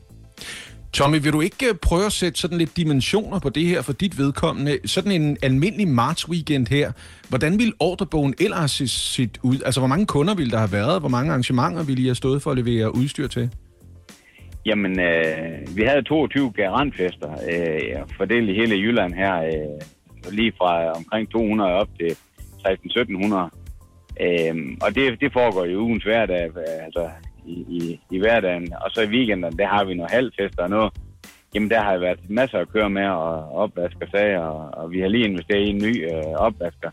Tommy, 0.93 1.21
vil 1.21 1.33
du 1.33 1.41
ikke 1.41 1.65
øh, 1.69 1.75
prøve 1.81 2.05
at 2.05 2.11
sætte 2.11 2.39
sådan 2.39 2.57
lidt 2.57 2.77
dimensioner 2.77 3.39
på 3.39 3.49
det 3.49 3.65
her 3.65 3.81
for 3.81 3.93
dit 3.93 4.17
vedkommende? 4.17 4.77
Sådan 4.85 5.11
en 5.11 5.37
almindelig 5.43 5.87
marts-weekend 5.87 6.69
her. 6.69 6.91
Hvordan 7.29 7.59
ville 7.59 7.73
ordrebogen 7.79 8.33
ellers 8.39 8.71
se 8.71 8.87
sit 8.87 9.39
ud? 9.43 9.57
Altså, 9.65 9.79
hvor 9.81 9.87
mange 9.87 10.05
kunder 10.05 10.35
ville 10.35 10.51
der 10.51 10.57
have 10.57 10.71
været? 10.71 10.99
Hvor 10.99 11.09
mange 11.09 11.29
arrangementer 11.31 11.83
ville 11.83 12.03
I 12.03 12.05
have 12.05 12.15
stået 12.15 12.41
for 12.41 12.51
at 12.51 12.57
levere 12.57 12.95
udstyr 12.95 13.27
til? 13.27 13.49
Jamen, 14.65 14.99
øh, 14.99 15.77
vi 15.77 15.83
havde 15.83 16.03
22 16.03 16.51
garantfester 16.51 17.31
øh, 17.31 18.15
fordelt 18.17 18.49
i 18.49 18.53
hele 18.53 18.75
Jylland 18.75 19.13
her, 19.13 19.35
øh, 19.43 20.33
lige 20.33 20.53
fra 20.57 20.91
omkring 20.91 21.31
200 21.31 21.71
op 21.71 21.89
til 21.99 22.11
16-1700. 22.67 23.49
Øh, 24.21 24.55
og 24.81 24.95
det, 24.95 25.19
det 25.21 25.33
foregår 25.33 25.65
i 25.65 25.75
ugens 25.75 26.03
hverdag, 26.03 26.49
altså 26.85 27.09
i, 27.45 27.53
i, 27.77 27.99
i 28.11 28.19
hverdagen. 28.19 28.73
Og 28.81 28.91
så 28.91 29.01
i 29.01 29.07
weekenden, 29.07 29.57
der 29.57 29.67
har 29.67 29.83
vi 29.83 29.93
nogle 29.93 30.11
halvfester 30.11 30.63
og 30.63 30.69
noget. 30.69 30.93
Jamen, 31.55 31.69
der 31.69 31.81
har 31.81 31.91
jeg 31.91 32.01
været 32.01 32.29
masser 32.29 32.59
at 32.59 32.69
køre 32.69 32.89
med 32.89 33.07
og 33.07 33.51
opvasker 33.51 34.05
sager, 34.11 34.39
og, 34.39 34.83
og 34.83 34.91
vi 34.91 34.99
har 34.99 35.07
lige 35.07 35.25
investeret 35.25 35.65
i 35.65 35.69
en 35.69 35.77
ny 35.77 36.11
øh, 36.11 36.33
opvasker, 36.35 36.89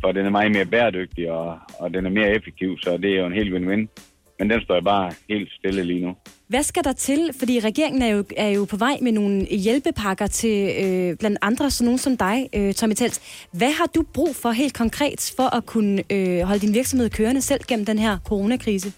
for 0.00 0.12
den 0.12 0.26
er 0.26 0.30
meget 0.30 0.52
mere 0.52 0.64
bæredygtig, 0.64 1.30
og, 1.30 1.58
og 1.78 1.94
den 1.94 2.06
er 2.06 2.10
mere 2.10 2.30
effektiv, 2.30 2.78
så 2.82 2.96
det 2.96 3.10
er 3.12 3.20
jo 3.20 3.26
en 3.26 3.32
helt 3.32 3.54
win-win. 3.54 3.88
Men 4.38 4.50
den 4.50 4.60
står 4.60 4.74
jeg 4.74 4.84
bare 4.84 5.12
helt 5.28 5.50
stille 5.52 5.84
lige 5.84 6.06
nu. 6.06 6.14
Hvad 6.48 6.62
skal 6.62 6.84
der 6.84 6.92
til? 6.92 7.30
Fordi 7.38 7.60
regeringen 7.60 8.02
er 8.02 8.06
jo, 8.06 8.24
er 8.36 8.48
jo 8.48 8.64
på 8.64 8.76
vej 8.76 8.98
med 9.02 9.12
nogle 9.12 9.46
hjælpepakker 9.46 10.26
til 10.26 10.70
øh, 10.84 11.16
blandt 11.16 11.38
andre 11.42 11.70
sådan 11.70 11.84
nogen 11.84 11.98
som 11.98 12.16
dig, 12.16 12.48
øh, 12.54 12.74
Tommy 12.74 12.94
Tels. 12.94 13.46
Hvad 13.52 13.70
har 13.70 13.86
du 13.94 14.04
brug 14.14 14.36
for 14.36 14.50
helt 14.50 14.74
konkret 14.74 15.32
for 15.36 15.56
at 15.56 15.66
kunne 15.66 16.02
øh, 16.12 16.40
holde 16.40 16.60
din 16.60 16.74
virksomhed 16.74 17.10
kørende 17.10 17.40
selv 17.40 17.60
gennem 17.68 17.86
den 17.86 17.98
her 17.98 18.18
coronakrise? 18.24 18.92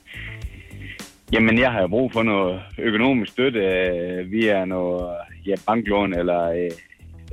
Jamen, 1.33 1.59
jeg 1.59 1.73
har 1.73 1.87
brug 1.87 2.13
for 2.13 2.23
noget 2.23 2.63
økonomisk 2.79 3.33
støtte 3.33 3.61
øh, 3.61 4.31
via 4.31 4.65
noget 4.65 5.17
ja, 5.47 5.55
banklån 5.67 6.15
eller 6.15 6.51
øh, 6.51 6.71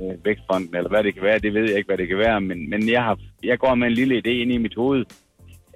øh, 0.02 0.24
vækstfonden, 0.24 0.76
eller 0.76 0.90
hvad 0.90 1.02
det 1.04 1.14
kan 1.14 1.22
være. 1.22 1.38
Det 1.38 1.54
ved 1.54 1.68
jeg 1.68 1.76
ikke, 1.76 1.86
hvad 1.86 1.98
det 1.98 2.08
kan 2.08 2.18
være, 2.18 2.40
men, 2.40 2.70
men 2.70 2.90
jeg, 2.90 3.02
har, 3.04 3.18
jeg 3.44 3.58
går 3.58 3.74
med 3.74 3.86
en 3.86 3.92
lille 3.92 4.16
idé 4.16 4.30
ind 4.30 4.52
i 4.52 4.58
mit 4.58 4.74
hoved. 4.74 5.04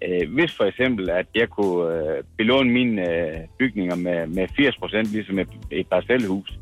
Øh, 0.02 0.34
hvis 0.34 0.56
for 0.56 0.64
eksempel, 0.64 1.10
at 1.10 1.26
jeg 1.34 1.48
kunne 1.48 1.94
øh, 1.94 2.24
belåne 2.38 2.70
mine 2.70 3.10
øh, 3.10 3.38
bygninger 3.58 3.96
med, 3.96 4.26
med 4.26 4.48
80%, 4.48 5.12
ligesom 5.12 5.38
et, 5.38 5.48
et 5.70 5.86
parcelhus, 5.86 6.58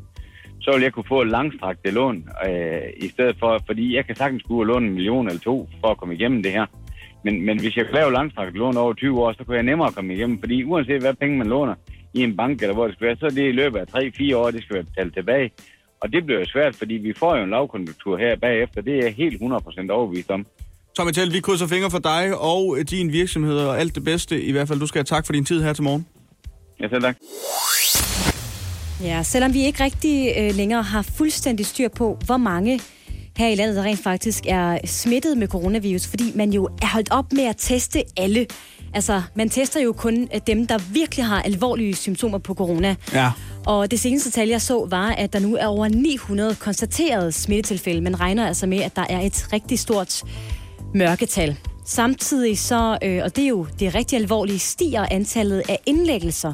så 0.61 0.71
vil 0.73 0.81
jeg 0.81 0.93
kunne 0.93 1.07
få 1.07 1.21
et 1.21 1.29
langstrakt 1.29 1.93
lån, 1.93 2.29
øh, 2.49 2.81
i 2.97 3.07
stedet 3.07 3.35
for, 3.39 3.59
fordi 3.65 3.95
jeg 3.95 4.05
kan 4.05 4.15
sagtens 4.15 4.43
kunne 4.43 4.67
låne 4.67 4.87
en 4.87 4.93
million 4.93 5.27
eller 5.27 5.39
to 5.39 5.69
for 5.81 5.87
at 5.87 5.97
komme 5.97 6.15
igennem 6.15 6.43
det 6.43 6.51
her. 6.51 6.65
Men, 7.23 7.45
men 7.45 7.59
hvis 7.59 7.77
jeg 7.77 7.85
lave 7.93 8.11
langstrakt 8.11 8.55
lån 8.55 8.77
over 8.77 8.93
20 8.93 9.21
år, 9.21 9.33
så 9.33 9.43
kunne 9.43 9.55
jeg 9.55 9.63
nemmere 9.63 9.91
komme 9.91 10.13
igennem, 10.15 10.39
fordi 10.39 10.63
uanset 10.63 11.01
hvad 11.01 11.13
penge 11.13 11.37
man 11.37 11.47
låner 11.47 11.75
i 12.13 12.23
en 12.23 12.37
bank, 12.37 12.61
eller 12.61 12.73
hvor 12.73 12.87
det 12.87 12.95
skal 12.95 13.07
være, 13.07 13.17
så 13.19 13.25
er 13.25 13.29
det 13.29 13.47
i 13.49 13.51
løbet 13.51 13.79
af 13.79 13.85
3-4 14.31 14.35
år, 14.35 14.51
det 14.51 14.63
skal 14.63 14.73
være 14.73 14.83
betalt 14.83 15.13
tilbage. 15.13 15.51
Og 16.01 16.13
det 16.13 16.25
bliver 16.25 16.39
jo 16.39 16.45
svært, 16.45 16.75
fordi 16.75 16.93
vi 16.93 17.13
får 17.17 17.37
jo 17.37 17.43
en 17.43 17.49
lavkonjunktur 17.49 18.17
her 18.17 18.35
bagefter. 18.35 18.81
Det 18.81 18.99
er 18.99 19.03
jeg 19.03 19.13
helt 19.13 19.41
100% 19.41 19.91
overbevist 19.91 20.31
om. 20.31 20.45
Tommy 20.97 21.11
Tell, 21.11 21.33
vi 21.33 21.39
krydser 21.39 21.67
fingre 21.67 21.91
for 21.91 21.99
dig 21.99 22.37
og 22.37 22.77
din 22.89 23.11
virksomhed, 23.11 23.57
og 23.57 23.79
alt 23.79 23.95
det 23.95 24.03
bedste. 24.03 24.41
I 24.41 24.51
hvert 24.51 24.67
fald, 24.67 24.79
du 24.79 24.87
skal 24.87 24.99
have 24.99 25.03
tak 25.03 25.25
for 25.25 25.33
din 25.33 25.45
tid 25.45 25.63
her 25.63 25.73
til 25.73 25.83
morgen. 25.83 26.07
Ja, 26.79 26.89
selv 26.89 27.01
tak. 27.01 27.15
Ja, 29.03 29.23
selvom 29.23 29.53
vi 29.53 29.65
ikke 29.65 29.83
rigtig 29.83 30.33
øh, 30.37 30.55
længere 30.55 30.83
har 30.83 31.01
fuldstændig 31.01 31.65
styr 31.65 31.87
på, 31.87 32.19
hvor 32.25 32.37
mange 32.37 32.79
her 33.37 33.47
i 33.47 33.55
landet, 33.55 33.75
der 33.75 33.83
rent 33.83 34.03
faktisk 34.03 34.43
er 34.47 34.77
smittet 34.85 35.37
med 35.37 35.47
coronavirus, 35.47 36.07
fordi 36.07 36.31
man 36.35 36.53
jo 36.53 36.69
er 36.81 36.87
holdt 36.87 37.11
op 37.11 37.33
med 37.33 37.43
at 37.43 37.55
teste 37.57 38.03
alle. 38.17 38.47
Altså, 38.93 39.21
man 39.35 39.49
tester 39.49 39.81
jo 39.81 39.93
kun 39.93 40.27
øh, 40.35 40.41
dem, 40.47 40.67
der 40.67 40.77
virkelig 40.77 41.25
har 41.25 41.41
alvorlige 41.41 41.95
symptomer 41.95 42.37
på 42.37 42.53
corona. 42.53 42.95
Ja. 43.13 43.31
Og 43.65 43.91
det 43.91 43.99
seneste 43.99 44.31
tal, 44.31 44.47
jeg 44.47 44.61
så, 44.61 44.87
var, 44.89 45.11
at 45.11 45.33
der 45.33 45.39
nu 45.39 45.55
er 45.55 45.65
over 45.65 45.87
900 45.87 46.55
konstaterede 46.55 47.31
smittetilfælde. 47.31 48.01
Man 48.01 48.19
regner 48.19 48.47
altså 48.47 48.67
med, 48.67 48.81
at 48.81 48.95
der 48.95 49.05
er 49.09 49.19
et 49.19 49.47
rigtig 49.53 49.79
stort 49.79 50.23
mørketal. 50.93 51.57
Samtidig 51.85 52.59
så, 52.59 52.97
øh, 53.03 53.21
og 53.23 53.35
det 53.35 53.43
er 53.43 53.47
jo 53.47 53.67
det 53.79 53.95
rigtig 53.95 54.19
alvorlige, 54.19 54.59
stiger 54.59 55.05
antallet 55.11 55.63
af 55.69 55.79
indlæggelser 55.85 56.53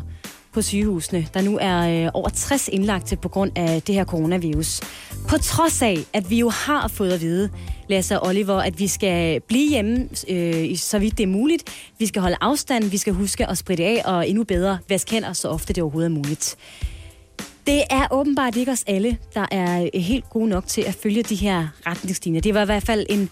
på 0.57 0.61
sygehusene, 0.61 1.27
der 1.33 1.41
nu 1.41 1.57
er 1.61 2.05
øh, 2.05 2.11
over 2.13 2.29
60 2.29 2.67
indlagte 2.67 3.15
på 3.15 3.29
grund 3.29 3.51
af 3.55 3.81
det 3.81 3.95
her 3.95 4.05
coronavirus. 4.05 4.81
På 5.29 5.37
trods 5.37 5.81
af, 5.81 5.97
at 6.13 6.29
vi 6.29 6.39
jo 6.39 6.49
har 6.49 6.87
fået 6.87 7.11
at 7.11 7.21
vide, 7.21 7.49
Lasse 7.89 8.19
og 8.19 8.27
Oliver, 8.27 8.61
at 8.61 8.79
vi 8.79 8.87
skal 8.87 9.41
blive 9.41 9.69
hjemme, 9.69 10.09
øh, 10.29 10.77
så 10.77 10.99
vidt 10.99 11.17
det 11.17 11.23
er 11.23 11.27
muligt. 11.27 11.63
Vi 11.99 12.05
skal 12.05 12.21
holde 12.21 12.37
afstand, 12.41 12.83
vi 12.83 12.97
skal 12.97 13.13
huske 13.13 13.45
at 13.45 13.57
spritte 13.57 13.83
af, 13.85 14.01
og 14.05 14.29
endnu 14.29 14.43
bedre, 14.43 14.77
vaske 14.89 15.11
hænder, 15.11 15.33
så 15.33 15.47
ofte 15.47 15.73
det 15.73 15.83
overhovedet 15.83 16.09
er 16.09 16.15
muligt. 16.15 16.55
Det 17.67 17.83
er 17.89 18.07
åbenbart 18.11 18.55
ikke 18.55 18.71
os 18.71 18.83
alle, 18.87 19.17
der 19.33 19.45
er 19.51 19.99
helt 19.99 20.29
gode 20.29 20.49
nok 20.49 20.67
til 20.67 20.81
at 20.81 20.93
følge 20.93 21.23
de 21.23 21.35
her 21.35 21.67
retningslinjer. 21.85 22.41
Det 22.41 22.53
var 22.53 22.61
i 22.61 22.65
hvert 22.65 22.83
fald 22.83 23.05
en 23.09 23.29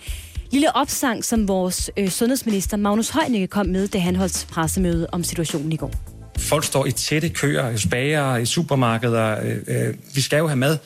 lille 0.51 0.75
opsang, 0.75 1.23
som 1.23 1.47
vores 1.47 1.91
øh, 1.97 2.09
sundhedsminister 2.09 2.77
Magnus 2.77 3.09
Heunicke 3.09 3.47
kom 3.47 3.65
med, 3.65 3.87
da 3.87 3.99
han 3.99 4.15
holdt 4.15 4.47
pressemøde 4.51 5.07
om 5.11 5.23
situationen 5.23 5.71
i 5.71 5.75
går. 5.75 6.14
Folk 6.39 6.63
står 6.63 6.85
i 6.85 6.91
tætte 6.91 7.29
køer, 7.29 7.69
i 7.69 7.87
bager, 7.89 8.37
i 8.37 8.45
supermarkeder. 8.45 9.41
Øh, 9.43 9.87
øh, 9.87 9.95
vi 10.13 10.21
skal 10.21 10.37
jo 10.37 10.47
have 10.47 10.57
mad, 10.57 10.77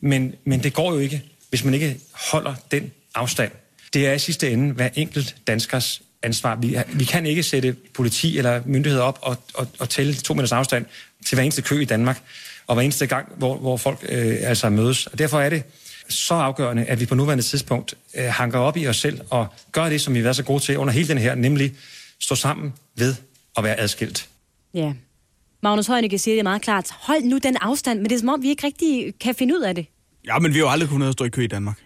men, 0.00 0.34
men 0.44 0.62
det 0.62 0.74
går 0.74 0.92
jo 0.92 0.98
ikke, 0.98 1.22
hvis 1.50 1.64
man 1.64 1.74
ikke 1.74 1.96
holder 2.30 2.54
den 2.70 2.90
afstand. 3.14 3.52
Det 3.94 4.06
er 4.06 4.12
i 4.12 4.18
sidste 4.18 4.50
ende 4.50 4.72
hver 4.72 4.88
enkelt 4.94 5.36
danskers 5.46 6.02
ansvar. 6.22 6.56
Vi, 6.56 6.78
vi 6.92 7.04
kan 7.04 7.26
ikke 7.26 7.42
sætte 7.42 7.76
politi 7.94 8.38
eller 8.38 8.62
myndigheder 8.64 9.04
op 9.04 9.18
og, 9.22 9.36
og, 9.54 9.68
og 9.78 9.88
tælle 9.88 10.14
to 10.14 10.34
meters 10.34 10.52
afstand 10.52 10.86
til 11.26 11.36
hver 11.36 11.42
eneste 11.42 11.62
kø 11.62 11.80
i 11.80 11.84
Danmark, 11.84 12.22
og 12.66 12.74
hver 12.74 12.82
eneste 12.82 13.06
gang, 13.06 13.28
hvor, 13.36 13.56
hvor 13.56 13.76
folk 13.76 13.98
øh, 14.08 14.36
altså 14.40 14.68
mødes. 14.68 15.06
Og 15.06 15.18
derfor 15.18 15.40
er 15.40 15.48
det 15.48 15.62
så 16.08 16.34
afgørende, 16.34 16.84
at 16.84 17.00
vi 17.00 17.06
på 17.06 17.14
nuværende 17.14 17.44
tidspunkt 17.44 17.94
øh, 18.14 18.24
hanker 18.24 18.58
op 18.58 18.76
i 18.76 18.86
os 18.86 18.96
selv 18.96 19.20
og 19.30 19.46
gør 19.72 19.88
det, 19.88 20.00
som 20.00 20.14
vi 20.14 20.18
har 20.18 20.22
været 20.22 20.36
så 20.36 20.42
gode 20.42 20.62
til 20.62 20.78
under 20.78 20.92
hele 20.92 21.08
den 21.08 21.18
her, 21.18 21.34
nemlig 21.34 21.74
stå 22.20 22.34
sammen 22.34 22.72
ved 22.94 23.14
at 23.56 23.64
være 23.64 23.80
adskilt. 23.80 24.28
Ja. 24.76 24.92
Magnus 25.62 25.86
Heunicke 25.86 26.18
siger 26.18 26.34
det 26.34 26.44
meget 26.44 26.62
klart. 26.62 26.90
Hold 26.90 27.24
nu 27.24 27.38
den 27.38 27.56
afstand, 27.60 27.98
men 28.00 28.08
det 28.10 28.14
er 28.14 28.18
som 28.18 28.28
om, 28.28 28.42
vi 28.42 28.48
ikke 28.48 28.66
rigtig 28.66 29.14
kan 29.20 29.34
finde 29.34 29.54
ud 29.56 29.62
af 29.62 29.74
det. 29.74 29.86
Ja, 30.26 30.38
men 30.38 30.54
vi 30.54 30.58
har 30.58 30.64
jo 30.64 30.70
aldrig 30.70 30.90
kunnet 30.90 31.12
stå 31.12 31.24
i 31.24 31.28
kø 31.28 31.42
i 31.42 31.46
Danmark. 31.46 31.85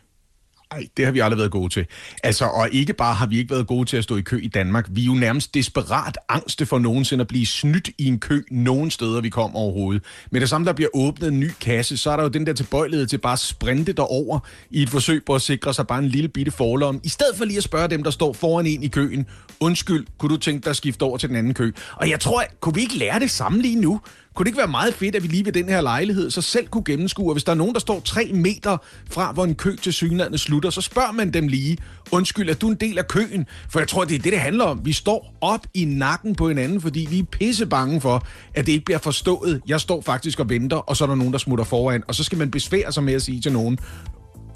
Ej, 0.73 0.87
det 0.97 1.05
har 1.05 1.13
vi 1.13 1.21
aldrig 1.21 1.39
været 1.39 1.51
gode 1.51 1.73
til. 1.73 1.87
Altså, 2.23 2.45
og 2.45 2.69
ikke 2.73 2.93
bare 2.93 3.15
har 3.15 3.27
vi 3.27 3.39
ikke 3.39 3.51
været 3.51 3.67
gode 3.67 3.89
til 3.89 3.97
at 3.97 4.05
stå 4.05 4.17
i 4.17 4.21
kø 4.21 4.41
i 4.43 4.49
Danmark, 4.49 4.87
vi 4.91 5.03
er 5.03 5.07
jo 5.07 5.15
nærmest 5.15 5.55
desperat 5.55 6.19
angste 6.29 6.67
for 6.67 6.79
nogensinde 6.79 7.23
at 7.23 7.29
blive 7.29 7.47
snydt 7.47 7.91
i 7.99 8.07
en 8.07 8.21
kø 8.21 8.43
nogen 8.51 8.91
steder, 8.91 9.21
vi 9.21 9.29
kommer 9.29 9.59
overhovedet. 9.59 10.03
Men 10.31 10.41
det 10.41 10.49
samme, 10.49 10.67
der 10.67 10.73
bliver 10.73 10.89
åbnet 10.95 11.29
en 11.29 11.41
ny 11.41 11.51
kasse, 11.61 11.97
så 11.97 12.11
er 12.11 12.17
der 12.17 12.23
jo 12.23 12.29
den 12.29 12.47
der 12.47 12.53
tilbøjelighed 12.53 13.07
til 13.07 13.19
bare 13.19 13.33
at 13.33 13.39
sprinte 13.39 13.93
derover 13.93 14.39
i 14.71 14.83
et 14.83 14.91
forsøg 14.91 15.23
på 15.27 15.35
at 15.35 15.43
sikre 15.43 15.75
sig 15.75 15.87
bare 15.87 15.99
en 15.99 16.09
lille 16.09 16.29
bitte 16.29 16.53
forlom, 16.53 17.01
i 17.05 17.09
stedet 17.09 17.37
for 17.37 17.45
lige 17.45 17.57
at 17.57 17.65
spørge 17.65 17.89
dem, 17.89 18.03
der 18.03 18.11
står 18.11 18.33
foran 18.33 18.67
en 18.67 18.83
i 18.83 18.89
køen, 18.89 19.27
undskyld, 19.61 20.07
kunne 20.19 20.35
du 20.35 20.37
tænke 20.37 20.65
dig 20.65 20.71
at 20.71 20.77
skifte 20.77 21.03
over 21.03 21.19
til 21.19 21.29
den 21.29 21.37
anden 21.37 21.55
kø? 21.55 21.73
Og 21.97 22.11
jeg 22.11 22.21
tror, 22.21 22.45
kunne 22.61 22.75
vi 22.75 22.81
ikke 22.81 22.99
lære 22.99 23.21
det 23.21 23.31
samme 23.31 23.63
lige 23.63 23.81
nu? 23.81 24.01
Kunne 24.41 24.45
det 24.45 24.51
ikke 24.51 24.59
være 24.59 24.69
meget 24.69 24.95
fedt, 24.95 25.17
at 25.17 25.23
vi 25.23 25.29
lige 25.29 25.45
ved 25.45 25.53
den 25.53 25.69
her 25.69 25.81
lejlighed 25.81 26.31
så 26.31 26.43
selv 26.43 26.69
kunne 26.69 26.85
gennemskue, 26.85 27.31
at 27.31 27.35
hvis 27.35 27.45
der 27.45 27.53
er 27.53 27.57
nogen, 27.57 27.75
der 27.75 27.81
står 27.81 28.01
tre 28.01 28.31
meter 28.35 28.77
fra, 29.11 29.33
hvor 29.33 29.45
en 29.45 29.55
kø 29.55 29.77
til 29.77 29.93
synlandet 29.93 30.41
slutter, 30.41 30.71
så 30.71 30.81
spørger 30.81 31.13
man 31.13 31.31
dem 31.31 31.49
lige, 31.49 31.79
undskyld, 32.13 32.51
er 32.51 32.55
du 32.55 32.69
en 32.69 32.75
del 32.75 32.99
af 32.99 33.09
køen? 33.09 33.47
For 33.71 33.79
jeg 33.79 33.89
tror, 33.89 34.05
det 34.05 34.15
er 34.15 34.19
det, 34.19 34.33
det 34.33 34.41
handler 34.41 34.65
om. 34.65 34.81
Vi 34.85 34.93
står 34.93 35.35
op 35.41 35.67
i 35.75 35.85
nakken 35.85 36.35
på 36.35 36.49
hinanden, 36.49 36.81
fordi 36.81 37.07
vi 37.11 37.19
er 37.19 37.25
pisse 37.25 37.67
bange 37.67 38.01
for, 38.01 38.27
at 38.55 38.67
det 38.67 38.73
ikke 38.73 38.85
bliver 38.85 38.99
forstået. 38.99 39.61
Jeg 39.67 39.81
står 39.81 40.01
faktisk 40.01 40.41
og 40.41 40.49
venter, 40.49 40.77
og 40.77 40.97
så 40.97 41.05
er 41.05 41.09
der 41.09 41.15
nogen, 41.15 41.33
der 41.33 41.39
smutter 41.39 41.65
foran, 41.65 42.03
og 42.09 42.15
så 42.15 42.25
skal 42.25 42.39
man 42.39 42.51
besvære 42.51 42.93
sig 42.93 43.03
med 43.03 43.15
at 43.15 43.23
sige 43.23 43.41
til 43.41 43.53
nogen, 43.53 43.79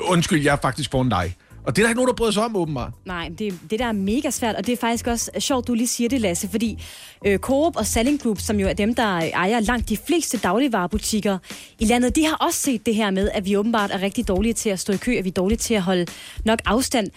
undskyld, 0.01 0.43
jeg 0.43 0.53
er 0.53 0.61
faktisk 0.63 0.91
foran 0.91 1.09
dig. 1.09 1.37
Og 1.65 1.77
det 1.77 1.83
er 1.83 1.87
der 1.87 1.91
ikke 1.91 1.97
nogen, 1.97 2.09
der 2.09 2.15
bryder 2.15 2.33
sig 2.33 2.45
om, 2.45 2.57
åbenbart. 2.57 2.93
Nej, 3.05 3.31
det, 3.39 3.59
det 3.71 3.79
der 3.79 3.87
er 3.87 3.93
mega 3.93 4.31
svært, 4.31 4.55
og 4.55 4.67
det 4.67 4.73
er 4.73 4.77
faktisk 4.77 5.07
også 5.07 5.31
sjovt, 5.39 5.67
du 5.69 5.75
lige 5.75 5.87
siger 5.87 6.09
det, 6.09 6.21
Lasse, 6.21 6.49
fordi 6.49 6.83
øh, 7.27 7.39
Coop 7.39 7.77
og 7.77 7.87
Selling 7.87 8.23
Group, 8.23 8.41
som 8.41 8.61
jo 8.61 8.69
er 8.69 8.73
dem, 8.73 8.95
der 8.95 9.03
ejer 9.19 9.61
langt 9.61 9.89
de 9.89 9.97
fleste 9.97 10.39
dagligvarerbutikker 10.39 11.39
i 11.79 11.85
landet, 11.85 12.17
de 12.17 12.25
har 12.25 12.37
også 12.37 12.59
set 12.61 12.87
det 12.87 12.95
her 12.95 13.11
med, 13.11 13.31
at 13.35 13.45
vi 13.45 13.57
åbenbart 13.57 13.91
er 13.91 14.03
rigtig 14.03 14.29
dårlige 14.29 14.53
til 14.53 14.71
at 14.71 14.81
stå 14.81 14.93
i 14.93 14.97
kø, 14.97 15.17
at 15.17 15.25
vi 15.25 15.29
er 15.29 15.33
dårlige 15.33 15.59
til 15.59 15.75
at 15.75 15.83
holde 15.83 16.07
nok 16.45 16.59
afstand. 16.65 17.11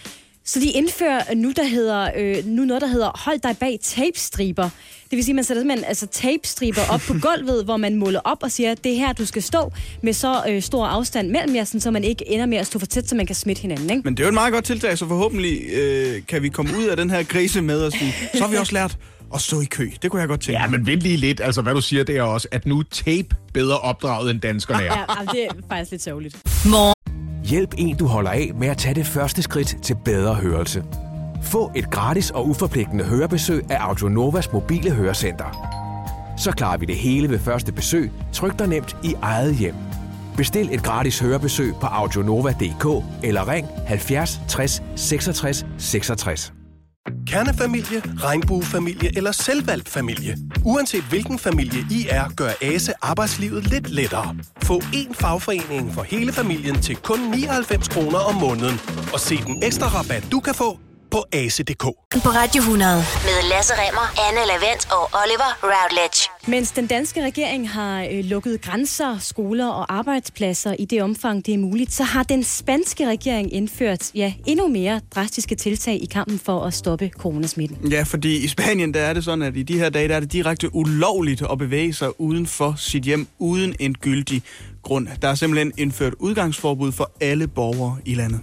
Så 0.48 0.60
de 0.60 0.70
indfører 0.70 1.34
nu, 1.34 1.52
der 1.56 1.64
hedder, 1.64 2.10
øh, 2.16 2.46
nu 2.46 2.64
noget, 2.64 2.80
der 2.82 2.88
hedder 2.88 3.10
hold 3.24 3.40
dig 3.40 3.56
bag 3.60 3.78
tapestriber. 3.82 4.62
Det 5.10 5.16
vil 5.16 5.24
sige, 5.24 5.32
at 5.32 5.34
man 5.34 5.44
sætter 5.44 5.60
simpelthen 5.60 5.88
altså, 5.88 6.06
tapestriber 6.06 6.80
op 6.90 7.00
på 7.00 7.14
gulvet, 7.28 7.64
hvor 7.64 7.76
man 7.76 7.94
måler 7.96 8.20
op 8.24 8.42
og 8.42 8.50
siger, 8.50 8.72
at 8.72 8.84
det 8.84 8.92
er 8.92 8.96
her, 8.96 9.12
du 9.12 9.26
skal 9.26 9.42
stå 9.42 9.72
med 10.02 10.12
så 10.12 10.42
øh, 10.48 10.62
stor 10.62 10.86
afstand 10.86 11.30
mellem 11.30 11.56
jer, 11.56 11.64
så 11.64 11.90
man 11.90 12.04
ikke 12.04 12.28
ender 12.28 12.46
med 12.46 12.58
at 12.58 12.66
stå 12.66 12.78
for 12.78 12.86
tæt, 12.86 13.08
så 13.08 13.14
man 13.14 13.26
kan 13.26 13.34
smitte 13.34 13.62
hinanden. 13.62 13.90
Ikke? 13.90 14.02
Men 14.04 14.14
det 14.16 14.22
er 14.22 14.24
jo 14.24 14.28
et 14.28 14.34
meget 14.34 14.52
godt 14.52 14.64
tiltag, 14.64 14.98
så 14.98 15.08
forhåbentlig 15.08 15.60
øh, 15.72 16.22
kan 16.28 16.42
vi 16.42 16.48
komme 16.48 16.78
ud 16.78 16.84
af 16.84 16.96
den 16.96 17.10
her 17.10 17.22
krise 17.22 17.62
med 17.62 17.82
at 17.82 17.92
sige, 17.92 18.12
så 18.34 18.42
har 18.42 18.50
vi 18.50 18.56
også 18.56 18.72
lært 18.72 18.98
at 19.34 19.40
stå 19.40 19.60
i 19.60 19.64
kø. 19.64 19.90
Det 20.02 20.10
kunne 20.10 20.20
jeg 20.20 20.28
godt 20.28 20.40
tænke 20.40 20.60
Ja, 20.60 20.66
men 20.68 20.86
vent 20.86 21.02
lige 21.02 21.16
lidt. 21.16 21.40
Altså, 21.40 21.62
hvad 21.62 21.74
du 21.74 21.80
siger, 21.80 22.04
det 22.04 22.16
er 22.16 22.22
også, 22.22 22.48
at 22.50 22.66
nu 22.66 22.78
er 22.78 22.84
tape 22.90 23.36
bedre 23.54 23.78
opdraget, 23.78 24.30
end 24.30 24.40
danskerne 24.40 24.84
er. 24.84 24.84
Ja, 24.94 25.32
det 25.32 25.44
er 25.44 25.50
faktisk 25.68 25.90
lidt 25.90 26.02
sørgeligt. 26.02 26.36
Hjælp 27.50 27.74
en, 27.78 27.96
du 27.96 28.06
holder 28.06 28.30
af 28.30 28.50
med 28.54 28.68
at 28.68 28.78
tage 28.78 28.94
det 28.94 29.06
første 29.06 29.42
skridt 29.42 29.76
til 29.82 29.96
bedre 30.04 30.34
hørelse. 30.34 30.84
Få 31.42 31.72
et 31.76 31.90
gratis 31.90 32.30
og 32.30 32.48
uforpligtende 32.48 33.04
hørebesøg 33.04 33.70
af 33.70 33.76
Audionovas 33.80 34.52
mobile 34.52 34.90
hørecenter. 34.90 35.44
Så 36.36 36.52
klarer 36.52 36.78
vi 36.78 36.86
det 36.86 36.96
hele 36.96 37.30
ved 37.30 37.38
første 37.38 37.72
besøg, 37.72 38.12
tryk 38.32 38.58
dig 38.58 38.68
nemt 38.68 38.96
i 39.04 39.14
eget 39.22 39.56
hjem. 39.56 39.74
Bestil 40.36 40.74
et 40.74 40.82
gratis 40.82 41.18
hørebesøg 41.18 41.74
på 41.80 41.86
audionova.dk 41.86 43.04
eller 43.22 43.48
ring 43.48 43.66
70 43.86 44.40
60 44.48 44.82
66 44.96 45.66
66. 45.78 46.57
Kernefamilie, 47.28 48.02
regnbuefamilie 48.24 49.16
eller 49.16 49.32
selvvalgt 49.32 49.88
familie. 49.88 50.36
Uanset 50.64 51.02
hvilken 51.02 51.38
familie 51.38 51.80
I 51.90 52.06
er, 52.10 52.28
gør 52.36 52.50
ASE 52.62 52.92
arbejdslivet 53.02 53.66
lidt 53.66 53.90
lettere. 53.90 54.36
Få 54.62 54.78
én 54.78 55.12
fagforening 55.14 55.94
for 55.94 56.02
hele 56.02 56.32
familien 56.32 56.82
til 56.82 56.96
kun 56.96 57.18
99 57.20 57.88
kroner 57.88 58.18
om 58.18 58.34
måneden. 58.34 58.80
Og 59.12 59.20
se 59.20 59.36
den 59.36 59.62
ekstra 59.62 59.86
rabat, 59.86 60.28
du 60.32 60.40
kan 60.40 60.54
få 60.54 60.78
på 61.10 61.24
ase.dk. 61.32 61.82
På 62.24 62.28
Radio 62.28 62.60
100 62.60 62.96
med 62.96 63.48
Lasse 63.50 63.72
Remmer, 63.76 64.06
Anne 64.28 64.40
Lavendt 64.50 64.88
og 64.92 65.04
Oliver 65.22 65.50
Routledge. 65.62 66.28
Mens 66.46 66.70
den 66.70 66.86
danske 66.86 67.24
regering 67.24 67.70
har 67.70 68.02
øh, 68.12 68.24
lukket 68.24 68.60
grænser, 68.62 69.18
skoler 69.18 69.68
og 69.68 69.94
arbejdspladser 69.94 70.74
i 70.78 70.84
det 70.84 71.02
omfang, 71.02 71.46
det 71.46 71.54
er 71.54 71.58
muligt, 71.58 71.92
så 71.92 72.04
har 72.04 72.22
den 72.22 72.44
spanske 72.44 73.08
regering 73.08 73.52
indført 73.52 74.10
ja, 74.14 74.32
endnu 74.46 74.68
mere 74.68 75.00
drastiske 75.14 75.54
tiltag 75.54 76.02
i 76.02 76.06
kampen 76.06 76.38
for 76.38 76.64
at 76.64 76.74
stoppe 76.74 77.10
coronasmitten. 77.18 77.92
Ja, 77.92 78.02
fordi 78.02 78.44
i 78.44 78.48
Spanien 78.48 78.94
der 78.94 79.00
er 79.00 79.12
det 79.12 79.24
sådan, 79.24 79.42
at 79.42 79.56
i 79.56 79.62
de 79.62 79.78
her 79.78 79.90
dage 79.90 80.08
der 80.08 80.16
er 80.16 80.20
det 80.20 80.32
direkte 80.32 80.74
ulovligt 80.74 81.42
at 81.52 81.58
bevæge 81.58 81.94
sig 81.94 82.20
uden 82.20 82.46
for 82.46 82.74
sit 82.76 83.02
hjem 83.02 83.26
uden 83.38 83.74
en 83.80 83.94
gyldig 83.94 84.42
grund. 84.82 85.08
Der 85.22 85.28
er 85.28 85.34
simpelthen 85.34 85.72
indført 85.78 86.14
udgangsforbud 86.18 86.92
for 86.92 87.10
alle 87.20 87.48
borgere 87.48 87.96
i 88.04 88.14
landet. 88.14 88.40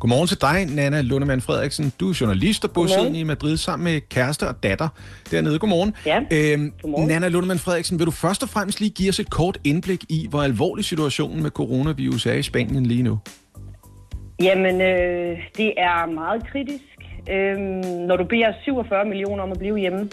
Godmorgen 0.00 0.26
til 0.26 0.40
dig, 0.40 0.76
Nana 0.76 1.00
Lundemann 1.00 1.40
Frederiksen. 1.40 1.92
Du 2.00 2.08
er 2.10 2.18
journalist 2.20 2.64
og 2.64 2.70
bosiddende 2.70 3.20
i 3.20 3.22
Madrid 3.22 3.56
sammen 3.56 3.84
med 3.84 4.00
kæreste 4.00 4.48
og 4.48 4.62
datter 4.62 4.88
dernede. 5.30 5.58
Godmorgen. 5.58 5.94
Ja, 6.06 6.18
øhm, 6.18 6.72
godmorgen. 6.82 7.08
Nana 7.08 7.28
Lundemann 7.28 7.58
Frederiksen, 7.58 7.98
vil 7.98 8.06
du 8.06 8.10
først 8.10 8.42
og 8.42 8.48
fremmest 8.48 8.80
lige 8.80 8.90
give 8.90 9.08
os 9.08 9.20
et 9.20 9.30
kort 9.30 9.58
indblik 9.64 10.04
i, 10.08 10.26
hvor 10.30 10.42
alvorlig 10.42 10.84
situationen 10.84 11.42
med 11.42 11.50
coronavirus 11.50 12.26
er 12.26 12.32
i 12.32 12.42
Spanien 12.42 12.86
lige 12.86 13.02
nu? 13.02 13.18
Jamen, 14.42 14.80
øh, 14.80 15.38
det 15.56 15.74
er 15.76 16.06
meget 16.06 16.46
kritisk, 16.50 16.84
øh, 17.30 17.56
når 18.08 18.16
du 18.16 18.24
beder 18.24 18.52
47 18.64 19.04
millioner 19.04 19.42
om 19.42 19.52
at 19.52 19.58
blive 19.58 19.78
hjemme. 19.78 20.08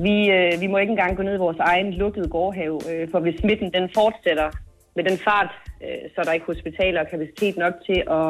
Vi, 0.00 0.30
øh, 0.30 0.60
vi 0.60 0.66
må 0.66 0.76
ikke 0.78 0.90
engang 0.90 1.16
gå 1.16 1.22
ned 1.22 1.34
i 1.34 1.44
vores 1.46 1.58
egen 1.58 1.92
lukkede 1.92 2.28
gårdhave, 2.28 2.80
øh, 2.92 3.08
for 3.10 3.20
hvis 3.20 3.34
smitten 3.40 3.72
den 3.72 3.88
fortsætter 3.94 4.50
med 4.96 5.04
den 5.04 5.18
fart, 5.18 5.50
øh, 5.84 6.10
så 6.14 6.16
er 6.20 6.24
der 6.24 6.32
ikke 6.32 6.46
hospitaler 6.46 7.00
og 7.00 7.06
kapacitet 7.10 7.56
nok 7.56 7.74
til 7.86 8.02
at, 8.10 8.28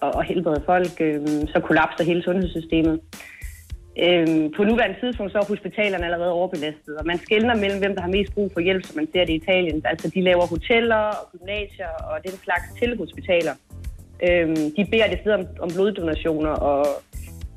og, 0.00 0.10
og 0.14 0.24
helbrede 0.24 0.62
folk, 0.66 0.94
øh, 1.00 1.26
så 1.52 1.60
kollapser 1.64 2.04
hele 2.04 2.22
sundhedssystemet. 2.22 3.00
Øh, 4.04 4.50
på 4.56 4.64
nuværende 4.64 5.00
tidspunkt 5.00 5.32
så 5.32 5.38
er 5.38 5.44
hospitalerne 5.44 6.04
allerede 6.04 6.32
overbelastet, 6.32 6.96
og 6.96 7.06
man 7.06 7.18
skældner 7.18 7.54
mellem, 7.54 7.78
hvem 7.78 7.94
der 7.94 8.02
har 8.02 8.08
mest 8.08 8.34
brug 8.34 8.50
for 8.52 8.60
hjælp, 8.60 8.84
som 8.86 8.96
man 8.96 9.08
ser 9.12 9.24
det 9.24 9.32
i 9.32 9.36
Italien. 9.36 9.82
Altså, 9.84 10.10
de 10.14 10.20
laver 10.22 10.46
hoteller 10.46 10.96
og 10.96 11.24
gymnasier 11.32 11.92
og 12.10 12.16
den 12.26 12.36
slags 12.44 12.66
til 12.78 12.98
hospitaler. 12.98 13.54
Øhm, 14.28 14.56
de 14.76 14.86
beder 14.90 15.08
det 15.08 15.18
sted 15.20 15.32
om, 15.32 15.44
om 15.60 15.68
bloddonationer, 15.74 16.50
og 16.50 16.86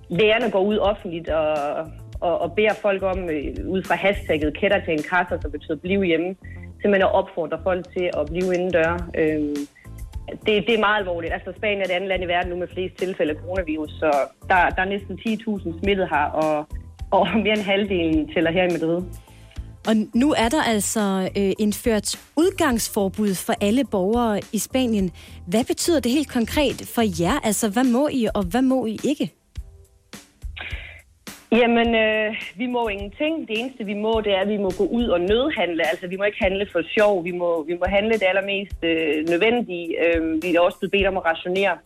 lægerne 0.10 0.52
går 0.52 0.64
ud 0.64 0.78
offentligt 0.78 1.30
og, 1.30 1.56
og, 2.20 2.42
og 2.42 2.56
beder 2.56 2.74
folk 2.82 3.04
om, 3.04 3.30
øh, 3.30 3.56
ud 3.68 3.84
fra 3.84 3.96
hashtagget 3.96 4.58
kætter 4.58 4.80
til 4.86 4.94
en 4.94 5.04
kasse, 5.12 5.36
som 5.42 5.52
betyder 5.52 5.76
blive 5.76 6.04
hjemme, 6.04 6.36
simpelthen 6.82 7.10
at 7.10 7.14
opfordre 7.14 7.60
folk 7.64 7.86
til 7.98 8.10
at 8.20 8.26
blive 8.32 8.54
indendør. 8.56 9.10
Øhm, 9.18 9.56
det, 10.30 10.68
det 10.68 10.74
er 10.74 10.80
meget 10.80 11.00
alvorligt. 11.00 11.34
Altså 11.34 11.54
Spanien 11.58 11.82
er 11.82 11.86
det 11.86 11.94
andet 11.94 12.10
land 12.10 12.24
i 12.24 12.28
verden 12.28 12.50
nu 12.52 12.58
med 12.58 12.68
flest 12.68 12.96
tilfælde 12.98 13.34
af 13.34 13.40
coronavirus, 13.40 13.92
så 13.92 14.12
der, 14.50 14.70
der 14.70 14.82
er 14.82 14.86
næsten 14.86 15.20
10.000 15.28 15.80
smittet 15.80 16.10
her, 16.10 16.26
og, 16.26 16.68
og 17.12 17.28
mere 17.44 17.54
end 17.54 17.62
halvdelen 17.62 18.34
tæller 18.34 18.52
her 18.52 18.64
i 18.64 18.72
Madrid. 18.72 19.04
Og 19.88 19.96
nu 20.14 20.34
er 20.38 20.50
der 20.50 20.64
altså 20.64 21.30
øh, 21.38 21.54
indført 21.60 22.20
udgangsforbud 22.36 23.36
for 23.36 23.54
alle 23.62 23.84
borgere 23.86 24.42
i 24.52 24.58
Spanien. 24.58 25.12
Hvad 25.48 25.64
betyder 25.64 26.00
det 26.00 26.12
helt 26.12 26.32
konkret 26.32 26.92
for 26.96 27.22
jer? 27.22 27.40
Altså, 27.44 27.70
hvad 27.70 27.84
må 27.84 28.08
I, 28.12 28.28
og 28.34 28.44
hvad 28.44 28.62
må 28.62 28.86
I 28.86 29.00
ikke? 29.04 29.43
Jamen, 31.62 31.96
øh, 31.96 32.36
vi 32.56 32.66
må 32.66 32.88
ingenting. 32.88 33.48
Det 33.48 33.60
eneste, 33.60 33.84
vi 33.86 33.94
må, 33.94 34.22
det 34.26 34.34
er, 34.34 34.39
at 34.42 34.50
vi 34.50 34.58
må 34.58 34.70
gå 34.78 34.86
ud 34.86 35.08
og 35.08 35.20
nødhandle. 35.22 35.84
Altså, 35.92 36.08
vi 36.08 36.16
må 36.18 36.24
ikke 36.24 36.44
handle 36.44 36.66
for 36.72 36.82
sjov. 36.98 37.24
Vi 37.24 37.32
må, 37.32 37.63
vi 37.63 37.74
må 37.74 37.86
handle 37.89 38.13
det 38.13 38.24
allermest 38.32 38.78
øh, 38.84 39.30
nødvendige. 39.30 39.88
Øh, 40.06 40.44
vi 40.44 40.56
er 40.56 40.60
også 40.60 40.78
blevet 40.80 40.92
bedt 40.92 41.08
om 41.08 41.18
at 41.18 41.26
rationere. 41.26 41.78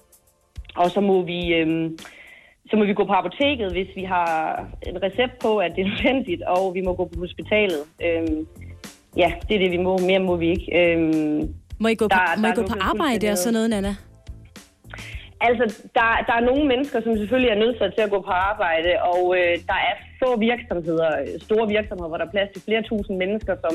Og 0.76 0.92
så 0.92 1.02
må 1.02 1.22
vi... 1.22 1.54
Øh, 1.54 1.92
så 2.70 2.78
må 2.78 2.86
vi 2.86 2.94
gå 2.94 3.06
på 3.06 3.14
apoteket, 3.14 3.72
hvis 3.72 3.88
vi 3.96 4.04
har 4.04 4.30
en 4.88 5.04
recept 5.04 5.40
på, 5.42 5.58
at 5.58 5.72
det 5.76 5.82
er 5.86 5.88
nødvendigt, 5.90 6.42
og 6.42 6.74
vi 6.76 6.82
må 6.82 6.94
gå 6.94 7.06
på 7.06 7.20
hospitalet. 7.20 7.82
Øhm, 8.06 8.48
ja, 9.18 9.32
det 9.50 9.56
er 9.56 9.60
det, 9.60 9.72
vi 9.72 9.78
må. 9.78 9.98
Mere 9.98 10.20
må 10.20 10.36
vi 10.36 10.50
ikke. 10.50 10.68
Øhm, 10.82 11.54
Må 11.80 11.88
I 11.88 11.96
gå 11.96 12.06
på, 12.08 12.10
der- 12.10 12.38
må 12.42 12.48
der 12.48 12.54
I 12.54 12.56
gå 12.56 12.62
på 12.62 12.76
arbejde 12.82 13.30
og 13.32 13.38
sådan 13.38 13.54
noget, 13.54 13.70
Nana? 13.70 13.96
Altså, 15.42 15.90
der, 15.98 16.08
der 16.28 16.34
er 16.34 16.48
nogle 16.50 16.68
mennesker, 16.68 17.02
som 17.02 17.18
selvfølgelig 17.18 17.52
er 17.52 17.64
nødt 17.64 17.78
til 17.96 18.02
at 18.02 18.10
gå 18.10 18.22
på 18.22 18.32
arbejde, 18.32 18.92
og 19.02 19.38
øh, 19.38 19.54
der 19.70 19.80
er 19.90 19.94
få 20.24 20.40
virksomheder, 20.40 21.10
store 21.42 21.68
virksomheder, 21.68 22.08
hvor 22.08 22.18
der 22.18 22.26
er 22.26 22.36
plads 22.36 22.50
til 22.54 22.62
flere 22.62 22.82
tusind 22.82 23.18
mennesker, 23.18 23.56
som, 23.64 23.74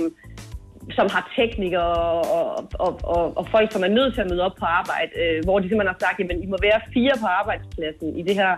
som 0.90 1.06
har 1.14 1.32
teknikere 1.36 1.94
og, 2.38 2.54
og, 2.84 3.00
og, 3.02 3.36
og 3.36 3.44
folk, 3.48 3.72
som 3.72 3.84
er 3.84 3.88
nødt 3.98 4.14
til 4.14 4.20
at 4.20 4.30
møde 4.30 4.42
op 4.42 4.56
på 4.58 4.64
arbejde, 4.64 5.10
øh, 5.22 5.44
hvor 5.44 5.58
de 5.58 5.68
simpelthen 5.68 5.94
har 5.94 6.06
sagt, 6.06 6.20
at 6.20 6.44
I 6.44 6.46
må 6.46 6.56
være 6.62 6.80
fire 6.94 7.14
på 7.20 7.26
arbejdspladsen 7.26 8.16
i, 8.20 8.22
det 8.22 8.34
her, 8.34 8.52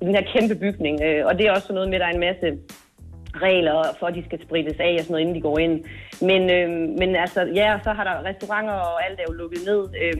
i 0.00 0.04
den 0.04 0.14
her 0.14 0.24
kæmpe 0.34 0.54
bygning. 0.54 1.02
Øh, 1.06 1.26
og 1.26 1.38
det 1.38 1.46
er 1.46 1.52
også 1.52 1.72
noget 1.72 1.88
med, 1.88 1.96
at 1.96 2.00
der 2.00 2.06
er 2.06 2.16
en 2.18 2.26
masse 2.28 2.46
regler 3.34 3.96
for, 3.98 4.06
at 4.06 4.14
de 4.14 4.24
skal 4.24 4.38
sprittes 4.46 4.76
af 4.80 4.94
og 4.98 5.04
sådan 5.04 5.12
noget, 5.12 5.22
inden 5.24 5.36
de 5.36 5.40
går 5.48 5.58
ind. 5.58 5.74
Men, 6.20 6.42
øh, 6.56 6.68
men 7.00 7.10
altså, 7.24 7.40
ja, 7.54 7.78
så 7.84 7.90
har 7.92 8.04
der 8.04 8.24
restauranter 8.28 8.72
og 8.72 9.06
alt 9.06 9.18
er 9.20 9.26
jo 9.28 9.34
lukket 9.42 9.60
ned. 9.70 9.82
Øh, 10.02 10.16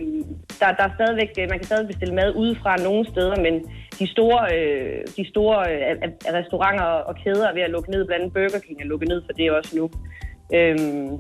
der, 0.61 0.69
der 0.79 0.85
er 0.89 0.95
stadigvæk, 0.99 1.31
øh, 1.39 1.47
man 1.51 1.59
kan 1.59 1.67
stadig 1.71 1.87
bestille 1.87 2.15
mad 2.15 2.35
udefra 2.35 2.77
nogle 2.77 3.03
steder, 3.13 3.37
men 3.47 3.55
de 3.99 4.07
store, 4.15 4.41
øh, 4.57 4.99
de 5.17 5.25
store 5.33 5.59
øh, 5.73 5.81
restauranter 6.39 6.85
og 6.85 7.15
kæder 7.25 7.49
er 7.49 7.55
ved 7.55 7.63
at 7.63 7.71
lukke 7.71 7.91
ned. 7.91 8.07
Blandt 8.07 8.23
andet 8.23 8.35
Burger 8.35 8.61
King 8.67 8.81
er 8.81 8.87
lukket 8.93 9.09
ned 9.09 9.23
for 9.27 9.33
det 9.33 9.51
også 9.51 9.77
nu. 9.77 9.91
Øhm, 10.55 11.11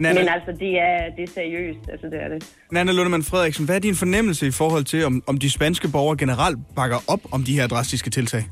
Nanna- 0.00 0.18
men 0.18 0.28
altså, 0.28 0.52
det 0.60 0.72
er, 0.78 0.98
det 1.16 1.22
er 1.22 1.32
seriøst. 1.34 1.84
Altså, 1.92 2.06
det 2.06 2.22
er 2.22 2.28
det. 2.28 2.56
Nanna 2.72 2.92
Lundemann 2.92 3.24
Frederiksen, 3.24 3.64
hvad 3.66 3.76
er 3.76 3.80
din 3.80 3.94
fornemmelse 3.94 4.46
i 4.46 4.50
forhold 4.50 4.84
til, 4.84 5.04
om, 5.04 5.22
om 5.26 5.38
de 5.38 5.50
spanske 5.50 5.88
borgere 5.88 6.16
generelt 6.16 6.58
bakker 6.76 6.96
op 7.08 7.20
om 7.32 7.42
de 7.44 7.60
her 7.60 7.66
drastiske 7.66 8.10
tiltag? 8.10 8.44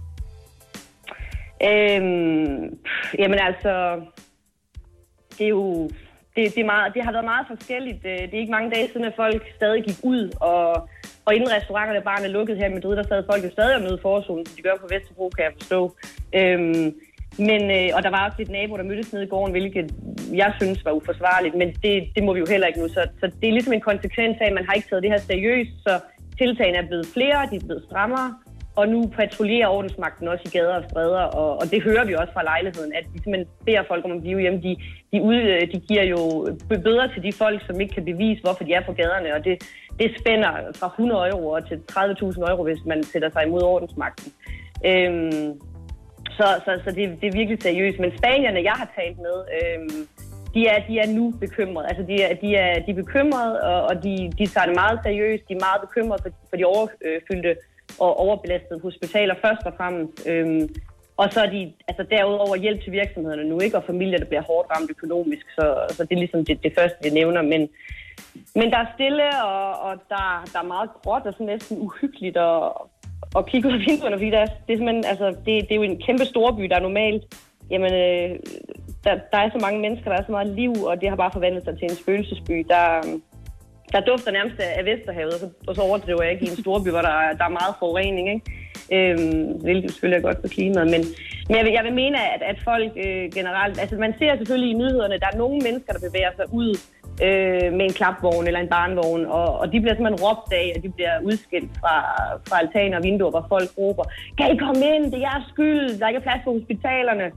Øhm, 1.62 2.78
pff, 2.84 3.14
jamen 3.18 3.38
altså, 3.38 4.00
det 5.38 5.44
er 5.44 5.48
jo 5.48 5.90
det, 6.36 6.54
det, 6.54 6.60
er 6.60 6.72
meget, 6.74 6.94
det 6.94 7.02
har 7.04 7.12
været 7.12 7.24
meget 7.24 7.46
forskelligt. 7.52 8.02
Øh, 8.04 8.22
det 8.28 8.34
er 8.34 8.44
ikke 8.44 8.56
mange 8.58 8.70
dage 8.70 8.88
siden, 8.88 9.06
at 9.06 9.16
folk 9.16 9.42
stadig 9.56 9.84
gik 9.84 9.98
ud, 10.02 10.22
og, 10.40 10.88
og 11.24 11.34
inden 11.34 11.52
restauranterne 11.56 12.00
bare 12.00 12.24
er 12.24 12.28
lukket 12.28 12.56
her 12.58 12.68
i 12.68 12.74
Madrid, 12.74 12.96
der 12.96 13.02
sad 13.02 13.24
folk 13.30 13.44
jo 13.44 13.50
stadig 13.50 13.76
og 13.76 13.82
nød 13.82 13.98
forzonen, 14.02 14.46
som 14.46 14.56
de 14.56 14.62
gør 14.62 14.76
på 14.80 14.88
Vesterbro, 14.90 15.28
kan 15.28 15.44
jeg 15.44 15.52
forstå. 15.60 15.80
Øhm, 16.34 16.94
men, 17.48 17.62
øh, 17.78 17.88
og 17.96 18.02
der 18.02 18.10
var 18.10 18.26
også 18.26 18.38
lidt 18.38 18.50
nabo, 18.50 18.76
der 18.76 18.82
mødtes 18.82 19.12
nede 19.12 19.24
i 19.24 19.28
gården, 19.28 19.52
hvilket 19.52 19.94
jeg 20.32 20.52
synes 20.60 20.84
var 20.84 20.92
uforsvarligt, 20.92 21.54
men 21.54 21.68
det, 21.84 21.94
det 22.14 22.22
må 22.24 22.32
vi 22.32 22.40
jo 22.40 22.46
heller 22.50 22.66
ikke 22.66 22.80
nu. 22.80 22.88
Så, 22.88 23.08
så 23.20 23.26
det 23.40 23.48
er 23.48 23.52
ligesom 23.52 23.72
en 23.72 23.80
konsekvens 23.90 24.36
af, 24.40 24.46
at 24.46 24.52
man 24.52 24.66
har 24.66 24.72
ikke 24.72 24.88
taget 24.88 25.02
det 25.02 25.10
her 25.10 25.18
seriøst, 25.18 25.70
så 25.86 26.00
tiltagene 26.38 26.78
er 26.78 26.86
blevet 26.86 27.06
flere, 27.06 27.48
de 27.50 27.56
er 27.56 27.66
blevet 27.66 27.84
strammere, 27.88 28.34
og 28.80 28.88
nu 28.88 29.00
patruljerer 29.18 29.68
ordensmagten 29.68 30.28
også 30.28 30.44
i 30.46 30.50
gader 30.56 30.76
og 30.80 30.84
stræder, 30.90 31.24
og, 31.40 31.50
og 31.60 31.70
det 31.70 31.82
hører 31.82 32.04
vi 32.04 32.14
også 32.14 32.32
fra 32.32 32.42
lejligheden, 32.42 32.92
at 32.98 33.04
de 33.12 33.22
simpelthen 33.22 33.48
beder 33.66 33.82
folk 33.88 34.04
om 34.04 34.12
at 34.12 34.20
blive 34.20 34.40
hjemme. 34.40 34.60
De, 34.66 34.76
de, 35.12 35.22
ud, 35.22 35.40
øh, 35.52 35.62
de 35.72 35.78
giver 35.88 36.04
jo 36.14 36.20
bøder 36.84 37.06
til 37.14 37.22
de 37.22 37.32
folk, 37.32 37.66
som 37.66 37.80
ikke 37.80 37.94
kan 37.94 38.04
bevise, 38.04 38.42
hvorfor 38.42 38.64
de 38.64 38.72
er 38.72 38.84
på 38.86 38.92
gaderne, 38.92 39.34
og 39.36 39.44
det, 39.44 39.54
det 40.00 40.08
spænder 40.20 40.52
fra 40.78 40.86
100 40.86 41.30
euro 41.30 41.60
til 41.68 41.76
30.000 41.92 42.50
euro, 42.50 42.62
hvis 42.64 42.84
man 42.86 43.02
sætter 43.02 43.30
sig 43.30 43.42
imod 43.46 43.62
ordensmagten. 43.62 44.32
Øhm, 44.90 45.60
så 46.36 46.46
så, 46.64 46.70
så 46.84 46.90
det, 46.96 47.04
det 47.20 47.26
er 47.28 47.38
virkelig 47.40 47.62
seriøst. 47.62 47.98
Men 47.98 48.18
spanierne, 48.18 48.60
jeg 48.70 48.76
har 48.80 48.88
talt 48.98 49.18
med, 49.26 49.36
øhm, 49.56 50.00
de, 50.54 50.60
er, 50.66 50.78
de 50.88 50.98
er 50.98 51.08
nu 51.18 51.24
bekymrede. 51.40 51.86
Altså, 51.90 52.02
de 52.10 52.14
er, 52.22 52.34
de 52.42 52.48
er, 52.56 52.74
de 52.84 52.90
er 52.90 53.02
bekymrede, 53.04 53.54
og, 53.70 53.78
og 53.90 53.94
de, 54.04 54.12
de 54.38 54.46
tager 54.46 54.66
det 54.66 54.74
meget 54.74 54.98
seriøst. 55.02 55.48
De 55.48 55.54
er 55.54 55.66
meget 55.68 55.80
bekymrede 55.86 56.22
for, 56.22 56.30
for 56.50 56.56
de 56.56 56.64
overfyldte 56.64 57.52
og 58.00 58.20
overbelastede 58.20 58.80
hospitaler 58.80 59.34
først 59.44 59.62
og 59.66 59.72
fremmest. 59.76 60.26
Øhm, 60.26 60.68
og 61.16 61.32
så 61.32 61.40
er 61.40 61.50
de 61.50 61.72
altså 61.88 62.02
derudover 62.10 62.56
hjælp 62.56 62.82
til 62.82 62.92
virksomhederne 62.92 63.44
nu, 63.48 63.60
ikke? 63.60 63.76
Og 63.76 63.84
familier, 63.84 64.18
der 64.18 64.24
bliver 64.24 64.42
hårdt 64.42 64.70
ramt 64.70 64.90
økonomisk. 64.90 65.46
Så, 65.50 65.64
så 65.88 66.04
det 66.04 66.12
er 66.12 66.18
ligesom 66.24 66.44
det, 66.44 66.62
det 66.62 66.72
første, 66.78 66.98
vi 67.02 67.10
nævner. 67.10 67.42
Men, 67.42 67.68
men 68.54 68.70
der 68.70 68.78
er 68.78 68.92
stille, 68.94 69.42
og, 69.44 69.68
og 69.86 69.92
der, 70.08 70.48
der 70.52 70.58
er 70.58 70.72
meget 70.74 70.90
gråt 71.02 71.26
og 71.26 71.32
sådan 71.32 71.46
næsten 71.46 71.78
uhyggeligt 71.80 72.36
at, 72.36 72.62
at 73.38 73.46
kigge 73.46 73.68
ud 73.68 73.74
af 73.74 73.80
vinduerne, 73.88 74.16
fordi 74.16 74.30
der 74.30 74.38
er, 74.38 74.46
det, 74.66 74.72
er 74.72 74.76
simpelthen, 74.76 75.04
altså, 75.04 75.26
det, 75.28 75.54
det 75.66 75.72
er 75.72 75.76
jo 75.76 75.82
en 75.82 76.02
kæmpe 76.06 76.24
storby, 76.24 76.62
der 76.62 76.76
er 76.76 76.88
normalt. 76.88 77.22
Jamen, 77.70 77.92
øh, 77.92 78.30
der, 79.04 79.12
der 79.32 79.38
er 79.38 79.50
så 79.50 79.58
mange 79.60 79.80
mennesker, 79.80 80.10
der 80.10 80.18
er 80.18 80.26
så 80.26 80.32
meget 80.32 80.48
liv, 80.48 80.72
og 80.90 81.00
det 81.00 81.08
har 81.08 81.16
bare 81.16 81.32
forvandlet 81.32 81.64
sig 81.64 81.78
til 81.78 81.84
en 81.90 81.96
spøgelsesby. 81.96 82.66
Der, 82.68 83.02
der 83.92 84.00
dufter 84.00 84.30
nærmest 84.32 84.60
af 84.60 84.84
Vesterhavet, 84.84 85.34
og 85.34 85.40
så, 85.40 85.48
og 85.68 85.74
så 85.74 85.82
overdriver 85.82 86.22
jeg 86.22 86.32
ikke 86.32 86.46
i 86.46 86.48
en 86.48 86.62
storby, 86.62 86.88
hvor 86.88 87.04
der, 87.08 87.14
der 87.38 87.44
er 87.44 87.58
meget 87.60 87.74
forurening, 87.78 88.26
ikke? 88.34 88.44
Øhm, 88.96 89.46
hvilket 89.66 89.90
selvfølgelig 89.90 90.18
er 90.18 90.28
godt 90.28 90.40
for 90.40 90.48
klimaet, 90.48 90.90
men, 90.94 91.02
men 91.48 91.56
jeg, 91.58 91.64
vil, 91.64 91.72
jeg 91.72 91.84
vil 91.84 91.92
mene, 92.02 92.18
at, 92.34 92.42
at 92.50 92.58
folk 92.64 92.92
øh, 93.06 93.24
generelt, 93.38 93.80
altså 93.80 93.96
man 93.96 94.14
ser 94.18 94.36
selvfølgelig 94.36 94.70
i 94.70 94.80
nyhederne, 94.82 95.20
der 95.22 95.28
er 95.32 95.36
nogle 95.36 95.58
mennesker, 95.66 95.92
der 95.92 96.08
bevæger 96.08 96.32
sig 96.36 96.46
ud 96.60 96.70
øh, 97.26 97.68
med 97.78 97.84
en 97.88 97.96
klapvogn 97.98 98.46
eller 98.46 98.60
en 98.60 98.72
barnvogn, 98.76 99.24
og, 99.26 99.48
og 99.60 99.72
de 99.72 99.80
bliver 99.80 99.94
simpelthen 99.94 100.24
råbt 100.26 100.52
af, 100.52 100.66
og 100.76 100.82
de 100.84 100.90
bliver 100.96 101.14
udskilt 101.28 101.70
fra, 101.80 101.94
fra 102.48 102.56
altaner 102.62 102.96
og 102.98 103.04
vinduer, 103.04 103.30
hvor 103.30 103.46
folk 103.48 103.68
råber, 103.78 104.04
kan 104.38 104.46
I 104.54 104.56
komme 104.64 104.82
ind, 104.94 105.04
det 105.12 105.18
er 105.18 105.28
jeres 105.28 105.46
skyld, 105.52 105.98
der 105.98 106.04
er 106.04 106.08
ikke 106.08 106.26
plads 106.28 106.42
på 106.44 106.52
hospitalerne. 106.58 107.28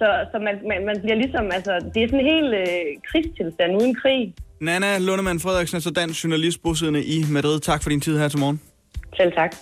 Så, 0.00 0.08
så 0.32 0.38
man, 0.38 0.54
man, 0.70 0.86
man 0.86 1.00
bliver 1.02 1.18
ligesom, 1.22 1.44
altså, 1.58 1.72
det 1.92 2.02
er 2.02 2.08
sådan 2.08 2.20
en 2.20 2.32
helt 2.34 2.52
øh, 2.62 2.88
krigstilstand 3.08 3.76
uden 3.80 3.94
krig. 4.02 4.34
Nana 4.60 4.98
Lundemann 4.98 5.40
Frederiksen 5.40 5.76
er 5.76 5.80
så 5.80 5.90
dansk 5.90 6.24
journalist 6.24 6.62
bosiddende 6.62 7.04
i 7.04 7.24
Madrid. 7.30 7.60
Tak 7.60 7.82
for 7.82 7.90
din 7.90 8.00
tid 8.00 8.18
her 8.18 8.28
til 8.28 8.38
morgen. 8.38 8.60
Selv 9.16 9.32
tak. 9.32 9.56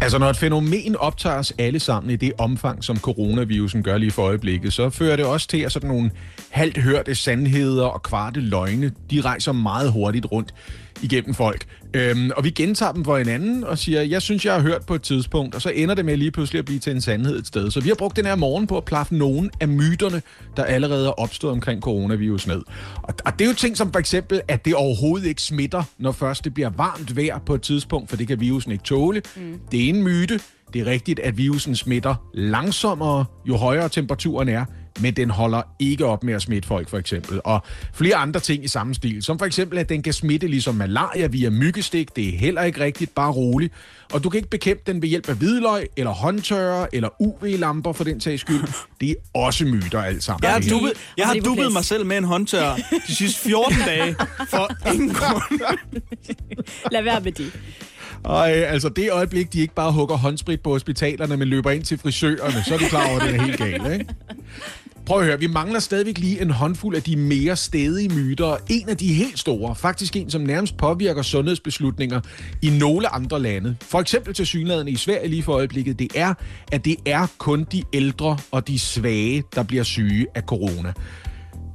Altså, 0.00 0.18
når 0.18 0.30
et 0.30 0.36
fænomen 0.36 0.96
optager 0.96 1.36
os 1.36 1.52
alle 1.58 1.80
sammen 1.80 2.10
i 2.10 2.16
det 2.16 2.32
omfang, 2.38 2.84
som 2.84 2.98
coronavirusen 2.98 3.82
gør 3.82 3.98
lige 3.98 4.10
for 4.10 4.22
øjeblikket, 4.22 4.72
så 4.72 4.90
fører 4.90 5.16
det 5.16 5.24
også 5.24 5.48
til, 5.48 5.58
at 5.58 5.72
sådan 5.72 5.88
nogle 5.88 6.10
halvt 6.50 6.78
hørte 6.78 7.14
sandheder 7.14 7.86
og 7.86 8.02
kvarte 8.02 8.40
løgne, 8.40 8.92
de 9.10 9.20
rejser 9.20 9.52
meget 9.52 9.92
hurtigt 9.92 10.26
rundt 10.32 10.54
igennem 11.02 11.34
folk. 11.34 11.64
Øhm, 11.94 12.30
og 12.36 12.44
vi 12.44 12.50
gentager 12.50 12.92
dem 12.92 13.04
for 13.04 13.18
hinanden 13.18 13.64
og 13.64 13.78
siger, 13.78 14.02
jeg 14.02 14.22
synes, 14.22 14.44
jeg 14.44 14.54
har 14.54 14.60
hørt 14.60 14.86
på 14.86 14.94
et 14.94 15.02
tidspunkt, 15.02 15.54
og 15.54 15.62
så 15.62 15.68
ender 15.68 15.94
det 15.94 16.04
med 16.04 16.16
lige 16.16 16.30
pludselig 16.30 16.58
at 16.58 16.64
blive 16.64 16.78
til 16.78 16.92
en 16.92 17.00
sandhed 17.00 17.38
et 17.38 17.46
sted. 17.46 17.70
Så 17.70 17.80
vi 17.80 17.88
har 17.88 17.96
brugt 17.96 18.16
den 18.16 18.26
her 18.26 18.34
morgen 18.34 18.66
på 18.66 18.76
at 18.76 18.84
plaffe 18.84 19.14
nogle 19.14 19.50
af 19.60 19.68
myterne, 19.68 20.22
der 20.56 20.64
allerede 20.64 21.06
er 21.06 21.20
opstået 21.20 21.52
omkring 21.52 21.82
coronavirus 21.82 22.46
ned. 22.46 22.62
Og, 23.02 23.14
og 23.24 23.38
det 23.38 23.44
er 23.44 23.48
jo 23.48 23.54
ting 23.54 23.76
som 23.76 23.92
for 23.92 23.98
eksempel, 23.98 24.40
at 24.48 24.64
det 24.64 24.74
overhovedet 24.74 25.26
ikke 25.26 25.42
smitter, 25.42 25.82
når 25.98 26.12
først 26.12 26.44
det 26.44 26.54
bliver 26.54 26.70
varmt 26.76 27.16
vejr 27.16 27.38
på 27.38 27.54
et 27.54 27.62
tidspunkt, 27.62 28.10
for 28.10 28.16
det 28.16 28.28
kan 28.28 28.40
virusen 28.40 28.72
ikke 28.72 28.84
tåle. 28.84 29.22
Mm. 29.36 29.60
Det 29.72 29.84
er 29.84 29.88
en 29.88 30.02
myte. 30.02 30.40
Det 30.72 30.80
er 30.80 30.86
rigtigt, 30.86 31.20
at 31.20 31.38
virusen 31.38 31.76
smitter 31.76 32.14
langsommere, 32.34 33.24
jo 33.48 33.56
højere 33.56 33.88
temperaturen 33.88 34.48
er, 34.48 34.64
men 35.00 35.14
den 35.14 35.30
holder 35.30 35.62
ikke 35.78 36.06
op 36.06 36.24
med 36.24 36.34
at 36.34 36.42
smitte 36.42 36.68
folk, 36.68 36.88
for 36.88 36.98
eksempel. 36.98 37.40
Og 37.44 37.62
flere 37.94 38.16
andre 38.16 38.40
ting 38.40 38.64
i 38.64 38.68
samme 38.68 38.94
stil, 38.94 39.22
som 39.22 39.38
for 39.38 39.46
eksempel, 39.46 39.78
at 39.78 39.88
den 39.88 40.02
kan 40.02 40.12
smitte 40.12 40.46
ligesom 40.46 40.74
malaria 40.74 41.26
via 41.26 41.50
myggestik. 41.50 42.16
Det 42.16 42.34
er 42.34 42.38
heller 42.38 42.62
ikke 42.62 42.80
rigtigt, 42.80 43.14
bare 43.14 43.32
roligt. 43.32 43.72
Og 44.12 44.24
du 44.24 44.30
kan 44.30 44.38
ikke 44.38 44.50
bekæmpe 44.50 44.82
den 44.86 45.02
ved 45.02 45.08
hjælp 45.08 45.28
af 45.28 45.36
hvidløg, 45.36 45.88
eller 45.96 46.12
håndtørrer, 46.12 46.86
eller 46.92 47.08
UV-lamper 47.22 47.92
for 47.92 48.04
den 48.04 48.20
sags 48.20 48.40
skyld. 48.40 48.62
Det 49.00 49.10
er 49.10 49.14
også 49.34 49.64
myter 49.64 50.02
alt 50.02 50.24
sammen. 50.24 50.44
Jeg 50.44 50.52
har, 50.52 50.60
dubbet, 50.70 50.92
jeg 51.16 51.26
har 51.26 51.34
dubbet 51.34 51.72
mig 51.72 51.84
selv 51.84 52.06
med 52.06 52.16
en 52.16 52.24
håndtør 52.24 52.74
de 53.06 53.14
sidste 53.14 53.40
14 53.40 53.78
dage 53.86 54.16
for 54.50 54.92
ingen 54.94 55.14
grund. 55.14 55.60
Lad 56.92 57.02
være 57.02 57.20
med 57.20 57.32
det. 57.32 57.52
Og 58.24 58.56
øh, 58.56 58.72
altså 58.72 58.88
det 58.88 59.12
øjeblik, 59.12 59.52
de 59.52 59.60
ikke 59.60 59.74
bare 59.74 59.92
hugger 59.92 60.16
håndsprit 60.16 60.60
på 60.60 60.70
hospitalerne, 60.70 61.36
men 61.36 61.48
løber 61.48 61.70
ind 61.70 61.84
til 61.84 61.98
frisørerne, 61.98 62.64
så 62.64 62.74
er 62.74 62.78
de 62.78 62.84
klar 62.88 63.08
over, 63.08 63.20
at 63.20 63.28
det 63.28 63.34
er 63.34 63.42
helt 63.42 63.58
galt, 63.58 63.92
ikke? 63.92 64.06
Prøv 65.08 65.20
at 65.20 65.26
høre, 65.26 65.38
vi 65.38 65.46
mangler 65.46 65.80
stadigvæk 65.80 66.18
lige 66.18 66.42
en 66.42 66.50
håndfuld 66.50 66.96
af 66.96 67.02
de 67.02 67.16
mere 67.16 67.56
stedige 67.56 68.08
myter. 68.14 68.56
En 68.70 68.88
af 68.88 68.96
de 68.96 69.14
helt 69.14 69.38
store, 69.38 69.74
faktisk 69.74 70.16
en, 70.16 70.30
som 70.30 70.40
nærmest 70.40 70.76
påvirker 70.76 71.22
sundhedsbeslutninger 71.22 72.20
i 72.62 72.70
nogle 72.70 73.08
andre 73.14 73.42
lande. 73.42 73.76
For 73.80 74.00
eksempel 74.00 74.34
til 74.34 74.46
synligheden 74.46 74.88
i 74.88 74.96
Sverige 74.96 75.28
lige 75.28 75.42
for 75.42 75.52
øjeblikket, 75.52 75.98
det 75.98 76.08
er, 76.14 76.34
at 76.72 76.84
det 76.84 76.96
er 77.06 77.26
kun 77.38 77.64
de 77.72 77.82
ældre 77.92 78.38
og 78.50 78.68
de 78.68 78.78
svage, 78.78 79.42
der 79.54 79.62
bliver 79.62 79.82
syge 79.82 80.26
af 80.34 80.42
corona. 80.42 80.92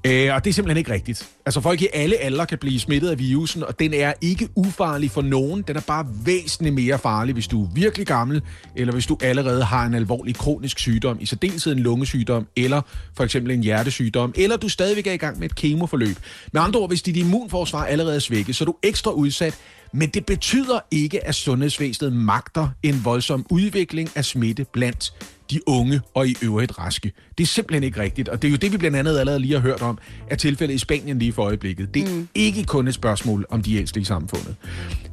Øh, 0.06 0.34
og 0.36 0.44
det 0.44 0.50
er 0.50 0.54
simpelthen 0.54 0.78
ikke 0.78 0.92
rigtigt. 0.92 1.30
Altså 1.46 1.62
folk 1.62 1.82
i 1.82 1.88
alle 1.94 2.18
aldre 2.18 2.46
kan 2.46 2.58
blive 2.58 2.80
smittet 2.80 3.10
af 3.10 3.20
virusen, 3.20 3.64
og 3.64 3.80
den 3.80 3.94
er 3.94 4.14
ikke 4.22 4.50
ufarlig 4.56 5.12
for 5.12 5.22
nogen. 5.22 5.62
Den 5.62 5.76
er 5.76 5.82
bare 5.82 6.06
væsentligt 6.26 6.76
mere 6.76 7.00
farlig, 7.00 7.34
hvis 7.34 7.48
du 7.48 7.64
er 7.64 7.68
virkelig 7.74 8.08
gammel, 8.08 8.42
eller 8.76 8.94
hvis 8.94 9.06
du 9.06 9.18
allerede 9.22 9.64
har 9.64 9.86
en 9.86 9.94
alvorlig 9.94 10.36
kronisk 10.36 10.80
sygdom, 10.80 11.18
i 11.20 11.26
særdeleshed 11.26 11.74
en 11.74 11.80
lungesygdom, 11.80 12.48
eller 12.56 12.82
for 13.18 13.24
eksempel 13.24 13.52
en 13.52 13.64
hjertesygdom, 13.64 14.34
eller 14.36 14.58
du 14.58 14.70
stadigvæk 14.70 15.08
er 15.08 15.12
i 15.12 15.18
gang 15.18 15.40
med 15.40 15.46
et 15.46 15.56
kemoforløb. 15.56 16.18
Med 16.54 16.62
andre 16.62 16.80
ord, 16.80 16.90
hvis 16.90 17.02
dit 17.02 17.18
immunforsvar 17.18 17.86
allerede 17.86 18.16
er 18.16 18.20
svækket, 18.20 18.56
så 18.56 18.64
er 18.64 18.66
du 18.66 18.76
ekstra 18.84 19.12
udsat, 19.12 19.58
men 19.94 20.10
det 20.10 20.26
betyder 20.26 20.80
ikke, 20.92 21.28
at 21.28 21.36
sundhedsvæsenet 21.36 22.14
magter 22.14 22.68
en 22.84 23.06
voldsom 23.06 23.46
udvikling 23.50 24.10
af 24.16 24.26
smitte 24.26 24.66
blandt 24.74 25.14
de 25.52 25.60
unge 25.68 26.02
og 26.14 26.28
i 26.28 26.36
øvrigt 26.44 26.80
raske. 26.80 27.12
Det 27.38 27.44
er 27.44 27.48
simpelthen 27.48 27.84
ikke 27.84 28.02
rigtigt, 28.02 28.30
og 28.30 28.42
det 28.42 28.48
er 28.48 28.52
jo 28.52 28.58
det, 28.58 28.72
vi 28.72 28.78
blandt 28.78 28.98
andet 28.98 29.20
allerede 29.20 29.40
lige 29.40 29.54
har 29.54 29.60
hørt 29.60 29.82
om, 29.82 29.98
at 30.28 30.38
tilfældet 30.38 30.76
i 30.76 30.78
Spanien 30.78 31.20
lige 31.20 31.34
for 31.34 31.44
øjeblikket. 31.44 31.94
Det 31.94 32.04
er 32.04 32.16
mm. 32.16 32.28
ikke 32.36 32.64
kun 32.64 32.88
et 32.88 32.94
spørgsmål 32.94 33.46
om 33.50 33.62
de 33.62 33.76
ældste 33.76 34.00
i 34.00 34.04
samfundet. 34.04 34.56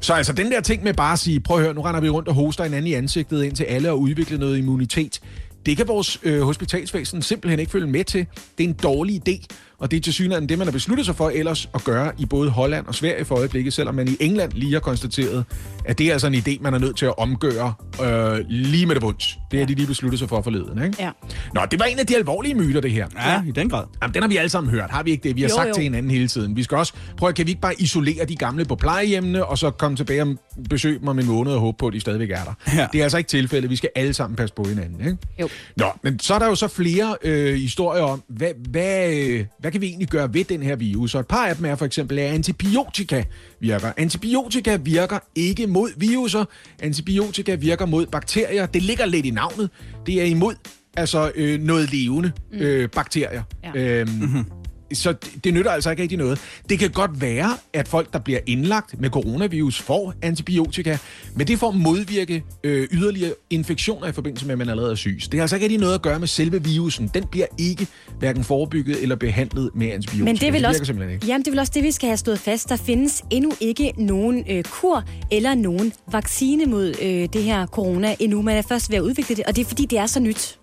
Så 0.01 0.15
altså 0.15 0.33
den 0.33 0.53
der 0.53 0.61
ting 0.61 0.83
med 0.83 0.95
bare 0.95 1.13
at 1.13 1.19
sige, 1.19 1.41
prøv 1.41 1.57
at 1.57 1.63
høre, 1.63 1.75
nu 1.75 1.81
render 1.81 2.01
vi 2.01 2.09
rundt 2.09 2.29
og 2.29 2.35
hoster 2.35 2.65
hinanden 2.65 2.87
i 2.87 2.95
ansigtet 2.95 3.45
ind 3.45 3.57
til 3.57 3.65
alle 3.65 3.91
og 3.91 4.01
udvikle 4.01 4.39
noget 4.39 4.59
immunitet. 4.59 5.21
Det 5.67 5.77
kan 5.77 5.89
vores 5.89 6.21
øh, 6.23 6.41
hospitalsvæsen 6.41 7.23
simpelthen 7.23 7.61
ikke 7.61 7.73
følge 7.73 7.87
med 7.87 8.05
til. 8.05 8.27
Det 8.59 8.65
er 8.65 8.69
en 8.69 8.75
dårlig 8.83 9.29
idé. 9.29 9.47
Og 9.81 9.91
det 9.91 9.97
er 9.97 10.01
til 10.01 10.13
synligheden 10.13 10.49
det, 10.49 10.59
man 10.59 10.67
har 10.67 10.73
besluttet 10.73 11.07
sig 11.07 11.17
for 11.17 11.31
ellers 11.31 11.69
at 11.75 11.85
gøre 11.85 12.13
i 12.19 12.27
både 12.27 12.51
Holland 12.51 12.87
og 12.87 12.95
Sverige 12.95 13.25
for 13.25 13.37
øjeblikket, 13.37 13.73
selvom 13.73 13.95
man 13.95 14.09
i 14.09 14.17
England 14.21 14.53
lige 14.53 14.73
har 14.73 14.81
konstateret, 14.81 15.45
at 15.85 15.99
det 15.99 16.07
er 16.09 16.13
altså 16.13 16.27
en 16.27 16.35
idé, 16.35 16.63
man 16.63 16.75
er 16.75 16.79
nødt 16.79 16.97
til 16.97 17.07
at 17.07 17.19
omgøre 17.19 17.75
øh, 18.05 18.39
lige 18.49 18.87
med 18.87 18.95
det 18.95 19.03
bunds. 19.03 19.39
Det 19.51 19.59
har 19.59 19.67
de 19.67 19.75
lige 19.75 19.87
besluttet 19.87 20.19
sig 20.19 20.29
for 20.29 20.43
forleden, 20.43 20.83
ikke? 20.85 20.97
Ja. 21.01 21.11
Nå, 21.55 21.61
det 21.71 21.79
var 21.81 21.85
en 21.87 21.99
af 21.99 22.07
de 22.07 22.17
alvorlige 22.17 22.55
myter, 22.55 22.81
det 22.81 22.91
her. 22.91 23.07
Ja, 23.27 23.43
i 23.49 23.51
den 23.51 23.69
grad. 23.71 23.85
Jamen, 24.03 24.15
den 24.15 24.23
har 24.23 24.29
vi 24.29 24.37
alle 24.37 24.49
sammen 24.49 24.71
hørt. 24.71 24.91
Har 24.91 25.03
vi 25.03 25.11
ikke 25.11 25.29
det? 25.29 25.37
Vi 25.37 25.43
har 25.43 25.49
Jo, 25.49 25.55
sagt 25.55 25.69
jo. 25.69 25.75
til 25.75 25.83
hinanden 25.83 26.11
hele 26.11 26.29
tiden. 26.29 26.57
Vi 26.57 26.63
skal 26.63 26.77
også 26.79 26.93
prøve, 27.17 27.33
kan 27.33 27.47
vi 27.47 27.51
ikke 27.51 27.61
bare 27.61 27.75
isolere 27.81 28.25
de 28.25 28.37
gamle 28.37 28.65
på 28.65 28.75
plejehjemmene, 28.77 29.45
og 29.47 29.59
så 29.59 29.71
komme 29.71 29.97
tilbage 29.97 30.23
og 30.23 30.37
besøge 30.71 30.99
dem 30.99 31.09
om 31.09 31.19
en 31.19 31.27
måned 31.27 31.53
og 31.53 31.61
håbe 31.61 31.77
på, 31.79 31.87
at 31.87 31.93
de 31.93 32.01
stadigvæk 32.01 32.31
er 32.31 32.45
der. 32.45 32.55
Ja. 32.77 32.87
Det 32.93 32.99
er 32.99 33.03
altså 33.03 33.19
ikke 33.19 33.29
tilfældet. 33.29 33.71
Vi 33.71 33.77
skal 33.77 33.91
alle 33.95 34.15
sammen 34.15 34.37
passe 34.37 34.55
på 34.55 34.65
hinanden, 34.65 35.01
ikke? 35.01 35.17
Jo. 35.41 35.49
Nå, 35.77 35.87
men 36.03 36.19
så 36.19 36.35
er 36.35 36.39
der 36.39 36.47
jo 36.47 36.55
så 36.55 36.69
flere 36.69 37.17
øh, 37.25 37.55
historier 37.55 38.03
om, 38.03 38.23
hvad, 38.29 38.51
hvad, 38.71 39.15
øh, 39.15 39.45
hvad 39.71 39.73
kan 39.73 39.81
vi 39.81 39.87
egentlig 39.87 40.09
gøre 40.09 40.35
ved 40.35 40.45
den 40.45 40.63
her 40.63 40.77
virus? 40.77 41.15
Og 41.15 41.21
et 41.21 41.27
par 41.27 41.47
af 41.47 41.57
dem 41.57 41.65
er 41.65 41.75
for 41.75 41.85
eksempel, 41.85 42.19
at 42.19 42.35
antibiotika 42.35 43.25
virker. 43.61 43.93
Antibiotika 43.97 44.77
virker 44.77 45.19
ikke 45.35 45.67
mod 45.67 45.91
viruser. 45.97 46.45
Antibiotika 46.79 47.55
virker 47.55 47.87
mod 47.87 48.07
bakterier. 48.07 48.67
Det 48.67 48.83
ligger 48.83 49.07
lidt 49.07 49.27
i 49.27 49.31
navnet. 49.31 49.71
Det 50.07 50.21
er 50.21 50.25
imod 50.25 50.55
altså 50.97 51.33
øh, 51.35 51.61
noget 51.61 51.93
levende 51.93 52.33
øh, 52.53 52.89
bakterier. 52.89 53.43
Ja. 53.65 53.81
Øhm, 53.81 54.11
mm-hmm. 54.11 54.45
Så 54.93 55.13
det, 55.13 55.45
det 55.45 55.55
nytter 55.55 55.71
altså 55.71 55.91
ikke 55.91 56.03
rigtig 56.03 56.19
noget. 56.19 56.41
Det 56.69 56.79
kan 56.79 56.91
godt 56.91 57.21
være, 57.21 57.57
at 57.73 57.89
folk, 57.89 58.13
der 58.13 58.19
bliver 58.19 58.41
indlagt 58.47 59.01
med 59.01 59.11
coronavirus, 59.11 59.81
får 59.81 60.15
antibiotika, 60.23 60.99
men 61.35 61.47
det 61.47 61.59
får 61.59 61.69
at 61.69 61.77
modvirke 61.77 62.45
øh, 62.65 62.89
yderligere 62.93 63.33
infektioner 63.51 64.09
i 64.09 64.13
forbindelse 64.13 64.47
med, 64.47 64.53
at 64.53 64.59
man 64.59 64.69
allerede 64.69 64.91
er 64.91 64.97
syg. 64.97 65.19
Det 65.23 65.35
har 65.35 65.41
altså 65.41 65.57
ikke 65.57 65.65
rigtig 65.65 65.81
noget 65.81 65.95
at 65.95 66.03
gøre 66.03 66.19
med 66.19 66.29
selve 66.29 66.65
virusen. 66.65 67.11
Den 67.15 67.25
bliver 67.31 67.47
ikke 67.59 67.87
hverken 68.19 68.45
forebygget 68.45 69.03
eller 69.03 69.17
behandlet 69.17 69.71
med 69.75 69.91
antibiotika. 69.93 70.25
Men 70.25 70.37
det 70.37 70.43
er 70.43 70.53
vel 70.53 70.61
virker 70.61 70.69
også, 70.69 70.93
ikke. 70.93 71.27
jamen, 71.27 71.43
det 71.43 71.47
er 71.47 71.53
vel 71.53 71.59
også 71.59 71.73
det, 71.75 71.83
vi 71.83 71.91
skal 71.91 72.07
have 72.07 72.17
stået 72.17 72.39
fast. 72.39 72.69
Der 72.69 72.77
findes 72.77 73.23
endnu 73.31 73.53
ikke 73.61 73.93
nogen 73.97 74.45
øh, 74.51 74.65
kur 74.65 75.05
eller 75.31 75.55
nogen 75.55 75.93
vaccine 76.13 76.67
mod 76.67 76.95
øh, 77.03 77.29
det 77.33 77.43
her 77.43 77.67
corona 77.67 78.15
endnu. 78.19 78.43
Man 78.43 78.57
er 78.57 78.63
først 78.63 78.91
ved 78.91 78.97
at 78.97 79.03
udvikle 79.03 79.37
det, 79.37 79.45
og 79.45 79.57
det 79.57 79.63
er 79.63 79.69
fordi, 79.69 79.87
det 79.87 79.99
er 79.99 80.07
så 80.07 80.21
nyt. 80.21 80.60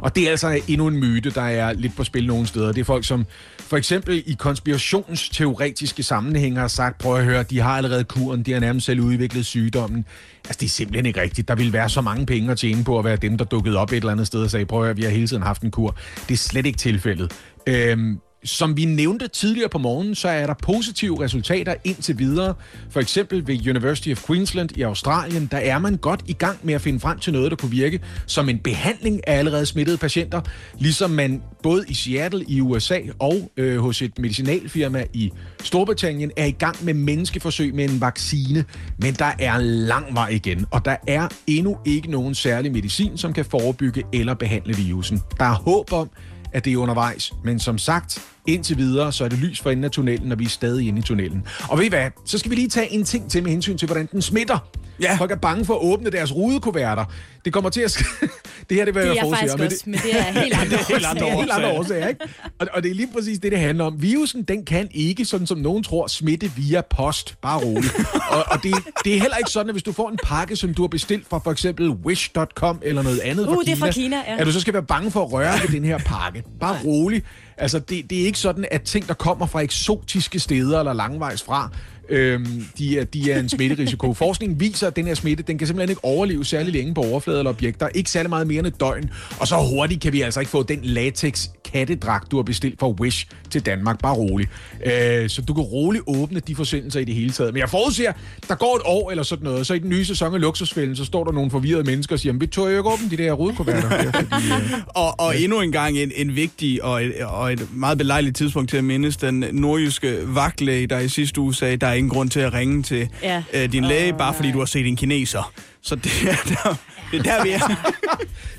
Og 0.00 0.14
det 0.14 0.26
er 0.26 0.30
altså 0.30 0.60
endnu 0.68 0.86
en 0.86 0.96
myte, 0.96 1.30
der 1.30 1.42
er 1.42 1.72
lidt 1.72 1.96
på 1.96 2.04
spil 2.04 2.26
nogle 2.26 2.46
steder. 2.46 2.72
Det 2.72 2.80
er 2.80 2.84
folk, 2.84 3.04
som 3.04 3.26
for 3.60 3.76
eksempel 3.76 4.22
i 4.26 4.36
konspirationsteoretiske 4.38 6.02
sammenhænge 6.02 6.60
har 6.60 6.68
sagt, 6.68 6.98
prøv 6.98 7.16
at 7.16 7.24
høre, 7.24 7.42
de 7.42 7.60
har 7.60 7.76
allerede 7.76 8.04
kuren, 8.04 8.42
de 8.42 8.52
har 8.52 8.60
nærmest 8.60 8.86
selv 8.86 9.00
udviklet 9.00 9.46
sygdommen. 9.46 10.04
Altså, 10.44 10.58
det 10.60 10.66
er 10.66 10.70
simpelthen 10.70 11.06
ikke 11.06 11.20
rigtigt. 11.20 11.48
Der 11.48 11.54
ville 11.54 11.72
være 11.72 11.88
så 11.88 12.00
mange 12.00 12.26
penge 12.26 12.50
at 12.50 12.58
tjene 12.58 12.84
på 12.84 12.98
at 12.98 13.04
være 13.04 13.16
dem, 13.16 13.38
der 13.38 13.44
dukkede 13.44 13.76
op 13.76 13.92
et 13.92 13.96
eller 13.96 14.12
andet 14.12 14.26
sted 14.26 14.42
og 14.42 14.50
sagde, 14.50 14.66
prøv 14.66 14.80
at 14.80 14.86
høre, 14.86 14.96
vi 14.96 15.02
har 15.02 15.10
hele 15.10 15.26
tiden 15.26 15.42
haft 15.42 15.62
en 15.62 15.70
kur. 15.70 15.96
Det 16.28 16.34
er 16.34 16.38
slet 16.38 16.66
ikke 16.66 16.78
tilfældet. 16.78 17.32
Øhm, 17.66 18.18
som 18.46 18.76
vi 18.76 18.84
nævnte 18.84 19.28
tidligere 19.28 19.68
på 19.68 19.78
morgenen, 19.78 20.14
så 20.14 20.28
er 20.28 20.46
der 20.46 20.54
positive 20.54 21.24
resultater 21.24 21.74
indtil 21.84 22.18
videre. 22.18 22.54
For 22.90 23.00
eksempel 23.00 23.46
ved 23.46 23.68
University 23.68 24.12
of 24.12 24.26
Queensland 24.26 24.76
i 24.76 24.82
Australien, 24.82 25.48
der 25.50 25.58
er 25.58 25.78
man 25.78 25.96
godt 25.96 26.20
i 26.26 26.32
gang 26.32 26.58
med 26.62 26.74
at 26.74 26.80
finde 26.80 27.00
frem 27.00 27.18
til 27.18 27.32
noget, 27.32 27.50
der 27.50 27.56
kunne 27.56 27.70
virke 27.70 28.00
som 28.26 28.48
en 28.48 28.58
behandling 28.58 29.28
af 29.28 29.38
allerede 29.38 29.66
smittede 29.66 29.98
patienter. 29.98 30.40
Ligesom 30.78 31.10
man 31.10 31.42
både 31.62 31.84
i 31.88 31.94
Seattle 31.94 32.44
i 32.48 32.60
USA 32.60 32.98
og 33.18 33.50
øh, 33.56 33.78
hos 33.78 34.02
et 34.02 34.18
medicinalfirma 34.18 35.04
i 35.12 35.32
Storbritannien 35.62 36.30
er 36.36 36.44
i 36.44 36.50
gang 36.50 36.84
med 36.84 36.94
menneskeforsøg 36.94 37.74
med 37.74 37.90
en 37.90 38.00
vaccine. 38.00 38.64
Men 38.98 39.14
der 39.14 39.32
er 39.38 39.58
lang 39.58 40.14
vej 40.14 40.28
igen, 40.28 40.66
og 40.70 40.84
der 40.84 40.96
er 41.06 41.28
endnu 41.46 41.78
ikke 41.84 42.10
nogen 42.10 42.34
særlig 42.34 42.72
medicin, 42.72 43.18
som 43.18 43.32
kan 43.32 43.44
forebygge 43.44 44.02
eller 44.12 44.34
behandle 44.34 44.76
virusen. 44.76 45.22
Der 45.38 45.44
er 45.44 45.54
håb 45.54 45.92
om, 45.92 46.10
at 46.56 46.64
det 46.64 46.72
er 46.72 46.76
undervejs. 46.76 47.32
Men 47.44 47.58
som 47.58 47.78
sagt, 47.78 48.18
indtil 48.46 48.76
videre, 48.76 49.12
så 49.12 49.24
er 49.24 49.28
det 49.28 49.38
lys 49.38 49.60
for 49.60 49.70
enden 49.70 49.84
af 49.84 49.90
tunnelen, 49.90 50.32
og 50.32 50.38
vi 50.38 50.44
er 50.44 50.48
stadig 50.48 50.88
inde 50.88 50.98
i 50.98 51.02
tunnelen. 51.02 51.46
Og 51.68 51.78
ved 51.78 51.84
I 51.84 51.88
hvad? 51.88 52.10
Så 52.24 52.38
skal 52.38 52.50
vi 52.50 52.56
lige 52.56 52.68
tage 52.68 52.92
en 52.92 53.04
ting 53.04 53.30
til 53.30 53.42
med 53.42 53.50
hensyn 53.50 53.78
til, 53.78 53.86
hvordan 53.86 54.08
den 54.12 54.22
smitter. 54.22 54.58
Ja. 55.00 55.16
Folk 55.18 55.30
er 55.30 55.36
bange 55.36 55.64
for 55.64 55.74
at 55.74 55.80
åbne 55.82 56.10
deres 56.10 56.34
rudekuverter. 56.34 57.04
Det 57.44 57.52
kommer 57.52 57.70
til 57.70 57.80
at 57.80 57.90
ske. 57.90 58.04
det 58.68 58.76
her, 58.76 58.84
det 58.84 58.94
vil 58.94 59.02
Det 59.02 59.08
jeg 59.08 59.16
er 59.16 59.20
forudse. 59.20 59.40
faktisk 59.40 59.56
men 59.58 59.66
også, 59.66 59.82
men 59.86 59.94
det 59.94 60.18
er 60.18 60.22
helt 60.22 60.54
andre 60.60 60.76
helt 60.88 61.06
andre, 61.06 61.24
årsager. 61.24 61.40
helt 61.40 61.50
andre 61.50 61.68
årsager, 61.78 62.08
ikke? 62.08 62.20
Og, 62.58 62.66
og 62.72 62.82
det 62.82 62.90
er 62.90 62.94
lige 62.94 63.08
præcis 63.14 63.38
det, 63.38 63.52
det 63.52 63.60
handler 63.60 63.84
om. 63.84 64.02
Virusen, 64.02 64.42
den 64.42 64.64
kan 64.64 64.88
ikke, 64.94 65.24
sådan 65.24 65.46
som 65.46 65.58
nogen 65.58 65.82
tror, 65.82 66.06
smitte 66.06 66.50
via 66.56 66.80
post. 66.80 67.34
Bare 67.42 67.58
roligt. 67.58 67.94
og 68.30 68.44
og 68.50 68.62
det, 68.62 68.74
det 69.04 69.14
er 69.16 69.20
heller 69.20 69.36
ikke 69.36 69.50
sådan, 69.50 69.68
at 69.68 69.74
hvis 69.74 69.82
du 69.82 69.92
får 69.92 70.10
en 70.10 70.18
pakke, 70.24 70.56
som 70.56 70.74
du 70.74 70.82
har 70.82 70.88
bestilt 70.88 71.26
fra 71.30 71.38
for 71.38 71.52
eksempel 71.52 71.90
Wish.com 71.90 72.78
eller 72.82 73.02
noget 73.02 73.18
andet 73.20 73.48
Uh, 73.48 73.54
fra 73.54 73.62
det 73.62 73.72
er 73.72 73.76
fra 73.76 73.90
Kina, 73.90 74.16
ja. 74.16 74.36
at 74.38 74.46
du 74.46 74.52
så 74.52 74.60
skal 74.60 74.74
være 74.74 74.82
bange 74.82 75.10
for 75.10 75.22
at 75.24 75.32
røre 75.32 75.52
ved 75.62 75.68
den 75.68 75.84
her 75.84 75.98
pakke. 75.98 76.42
Bare 76.60 76.76
rolig. 76.84 77.22
Altså, 77.58 77.78
det, 77.78 78.10
det 78.10 78.20
er 78.22 78.26
ikke 78.26 78.38
sådan, 78.38 78.64
at 78.70 78.82
ting, 78.82 79.08
der 79.08 79.14
kommer 79.14 79.46
fra 79.46 79.60
eksotiske 79.60 80.38
steder 80.38 80.78
eller 80.78 80.92
langvejs 80.92 81.42
fra, 81.42 81.70
øhm, 82.08 82.64
de, 82.78 82.98
er, 82.98 83.04
de 83.04 83.32
er 83.32 83.40
en 83.40 83.48
smitterisiko. 83.48 84.14
Forskningen 84.24 84.60
viser, 84.60 84.86
at 84.86 84.96
den 84.96 85.06
her 85.06 85.14
smitte, 85.14 85.42
den 85.42 85.58
kan 85.58 85.66
simpelthen 85.66 85.90
ikke 85.90 86.04
overleve 86.04 86.44
særlig 86.44 86.72
længe 86.72 86.94
på 86.94 87.00
overflader 87.00 87.38
eller 87.38 87.50
objekter. 87.50 87.88
Ikke 87.88 88.10
særlig 88.10 88.30
meget 88.30 88.46
mere 88.46 88.58
end 88.58 88.66
et 88.66 88.80
døgn. 88.80 89.10
Og 89.40 89.48
så 89.48 89.56
hurtigt 89.56 90.00
kan 90.00 90.12
vi 90.12 90.20
altså 90.20 90.40
ikke 90.40 90.50
få 90.50 90.62
den 90.62 90.80
latex 90.82 91.48
kattedragt, 91.72 92.30
du 92.30 92.36
har 92.36 92.42
bestilt 92.42 92.80
fra 92.80 92.88
Wish 92.88 93.26
til 93.50 93.66
Danmark. 93.66 94.00
Bare 94.02 94.14
rolig. 94.14 94.48
Øh, 94.86 95.28
så 95.30 95.42
du 95.42 95.54
kan 95.54 95.64
roligt 95.64 96.04
åbne 96.06 96.40
de 96.40 96.54
forsendelser 96.56 97.00
i 97.00 97.04
det 97.04 97.14
hele 97.14 97.30
taget. 97.30 97.52
Men 97.52 97.60
jeg 97.60 97.70
forudser, 97.70 98.12
der 98.48 98.54
går 98.54 98.76
et 98.76 98.82
år 98.84 99.10
eller 99.10 99.22
sådan 99.22 99.44
noget, 99.44 99.66
så 99.66 99.74
i 99.74 99.78
den 99.78 99.88
nye 99.90 100.04
sæson 100.04 100.34
af 100.34 100.40
Luksusfælden, 100.40 100.96
så 100.96 101.04
står 101.04 101.24
der 101.24 101.32
nogle 101.32 101.50
forvirrede 101.50 101.84
mennesker 101.84 102.14
og 102.16 102.20
siger, 102.20 102.32
vi 102.32 102.46
tog 102.46 102.64
jo 102.64 102.70
ikke 102.70 102.90
åbne 102.92 103.10
de 103.10 103.16
der 103.16 103.32
rudekuverter. 103.32 103.88
Det 103.88 104.06
er 104.08 104.12
fordi, 104.12 104.46
øh, 104.74 104.80
Og, 104.88 105.20
og 105.20 105.40
endnu 105.40 105.60
en 105.60 105.72
gang 105.72 105.98
en, 105.98 106.12
en 106.16 106.36
vigtig 106.36 106.84
og 106.84 107.04
et, 107.04 107.14
og 107.24 107.52
et 107.52 107.68
meget 107.74 107.98
belejligt 107.98 108.36
tidspunkt 108.36 108.70
til 108.70 108.76
at 108.76 108.84
mindes 108.84 109.16
den 109.16 109.44
nordjyske 109.52 110.18
vagtlæge, 110.26 110.86
der 110.86 110.98
i 110.98 111.08
sidste 111.08 111.40
uge 111.40 111.54
sagde, 111.54 111.76
der 111.76 111.86
er 111.86 111.94
ingen 111.94 112.10
grund 112.10 112.30
til 112.30 112.40
at 112.40 112.52
ringe 112.52 112.82
til 112.82 113.08
Ja. 113.22 113.42
øh, 113.54 113.72
din 113.72 113.84
læge, 113.84 114.12
bare 114.18 114.34
fordi 114.34 114.52
du 114.52 114.58
har 114.58 114.66
set 114.66 114.86
en 114.86 114.96
kineser. 114.96 115.52
Så 115.86 115.94
det 115.94 116.12
er 116.22 116.36
der, 116.48 116.76
det 117.12 117.18
er 117.18 117.22
der 117.22 117.42
vi 117.42 117.50
er. 117.50 117.92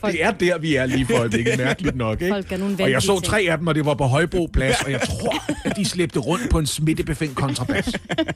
Det 0.11 0.23
er 0.23 0.31
der, 0.31 0.57
vi 0.57 0.75
er 0.75 0.85
lige 0.85 1.05
for 1.05 1.17
øjeblikket, 1.17 1.57
mærkeligt 1.65 1.95
nok. 1.95 2.21
Ikke? 2.21 2.33
Folk 2.33 2.51
er 2.51 2.57
nogle 2.57 2.77
og 2.83 2.91
jeg 2.91 3.01
så 3.01 3.19
tre 3.19 3.47
af 3.49 3.57
dem, 3.57 3.67
og 3.67 3.75
det 3.75 3.85
var 3.85 3.93
på 3.93 4.03
Højbro 4.03 4.49
Plads, 4.53 4.81
og 4.81 4.91
jeg 4.91 5.01
tror, 5.01 5.43
at 5.65 5.75
de 5.75 5.85
slæbte 5.85 6.19
rundt 6.19 6.49
på 6.51 6.59
en 6.59 6.67
smittebefængt 6.67 7.35
kontrabas. 7.35 7.85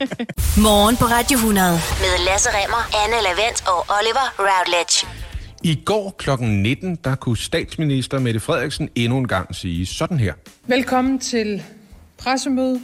Morgen 0.66 0.96
på 0.96 1.04
Radio 1.04 1.36
100. 1.36 1.70
Med 1.72 2.24
Lasse 2.30 2.48
Remmer, 2.52 3.04
Anne 3.04 3.22
Lavendt 3.22 3.64
og 3.66 3.86
Oliver 3.98 4.34
Routledge. 4.38 5.06
I 5.62 5.82
går 5.84 6.14
kl. 6.18 6.30
19, 6.40 6.98
der 7.04 7.14
kunne 7.14 7.36
statsminister 7.36 8.18
Mette 8.18 8.40
Frederiksen 8.40 8.88
endnu 8.94 9.18
en 9.18 9.28
gang 9.28 9.54
sige 9.54 9.86
sådan 9.86 10.18
her. 10.18 10.32
Velkommen 10.66 11.18
til 11.18 11.62
pressemøde. 12.18 12.80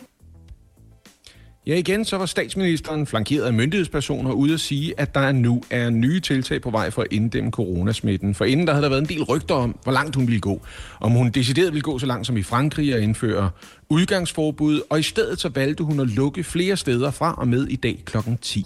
Ja, 1.68 1.76
igen 1.76 2.04
så 2.04 2.16
var 2.16 2.26
statsministeren 2.26 3.07
flankeret 3.07 3.44
af 3.44 3.52
myndighedspersoner 3.52 4.33
ude 4.33 4.54
at 4.54 4.61
sige, 4.61 4.94
at 5.00 5.14
der 5.14 5.33
nu 5.33 5.62
er 5.70 5.90
nye 5.90 6.20
tiltag 6.20 6.62
på 6.62 6.70
vej 6.70 6.90
for 6.90 7.02
at 7.02 7.09
inddæmme 7.11 7.50
coronasmitten. 7.50 8.35
For 8.35 8.44
inden 8.44 8.66
der 8.66 8.72
havde 8.72 8.83
der 8.83 8.88
været 8.88 9.02
en 9.02 9.09
del 9.09 9.22
rygter 9.22 9.54
om, 9.54 9.78
hvor 9.83 9.92
langt 9.92 10.16
hun 10.16 10.26
ville 10.26 10.40
gå. 10.40 10.62
Om 11.00 11.12
hun 11.12 11.31
decideret 11.31 11.72
ville 11.72 11.83
gå 11.83 11.98
så 11.98 12.07
langt 12.07 12.26
som 12.26 12.37
i 12.37 12.42
Frankrig 12.42 12.94
og 12.94 13.00
indføre 13.00 13.50
udgangsforbud, 13.88 14.83
og 14.90 15.00
i 15.00 15.02
stedet 15.02 15.40
så 15.40 15.48
valgte 15.48 15.85
hun 15.85 16.00
at 16.00 16.07
lukke 16.07 16.44
flere 16.44 16.76
steder 16.76 17.11
fra 17.11 17.35
og 17.38 17.48
med 17.48 17.66
i 17.66 17.76
dag 17.76 18.02
kl. 18.04 18.16
10. 18.42 18.64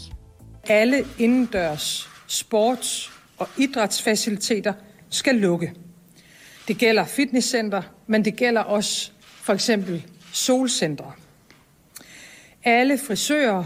Alle 0.65 1.05
indendørs 1.19 2.09
sports- 2.29 3.11
og 3.39 3.49
idrætsfaciliteter 3.59 4.73
skal 5.11 5.35
lukke. 5.35 5.73
Det 6.69 6.79
gælder 6.79 7.05
fitnesscenter, 7.05 7.83
men 8.07 8.25
det 8.25 8.37
gælder 8.37 8.61
også 8.61 9.11
for 9.43 9.53
eksempel 9.53 10.03
solcentre. 10.33 11.13
Alle 12.65 12.99
frisører, 13.07 13.65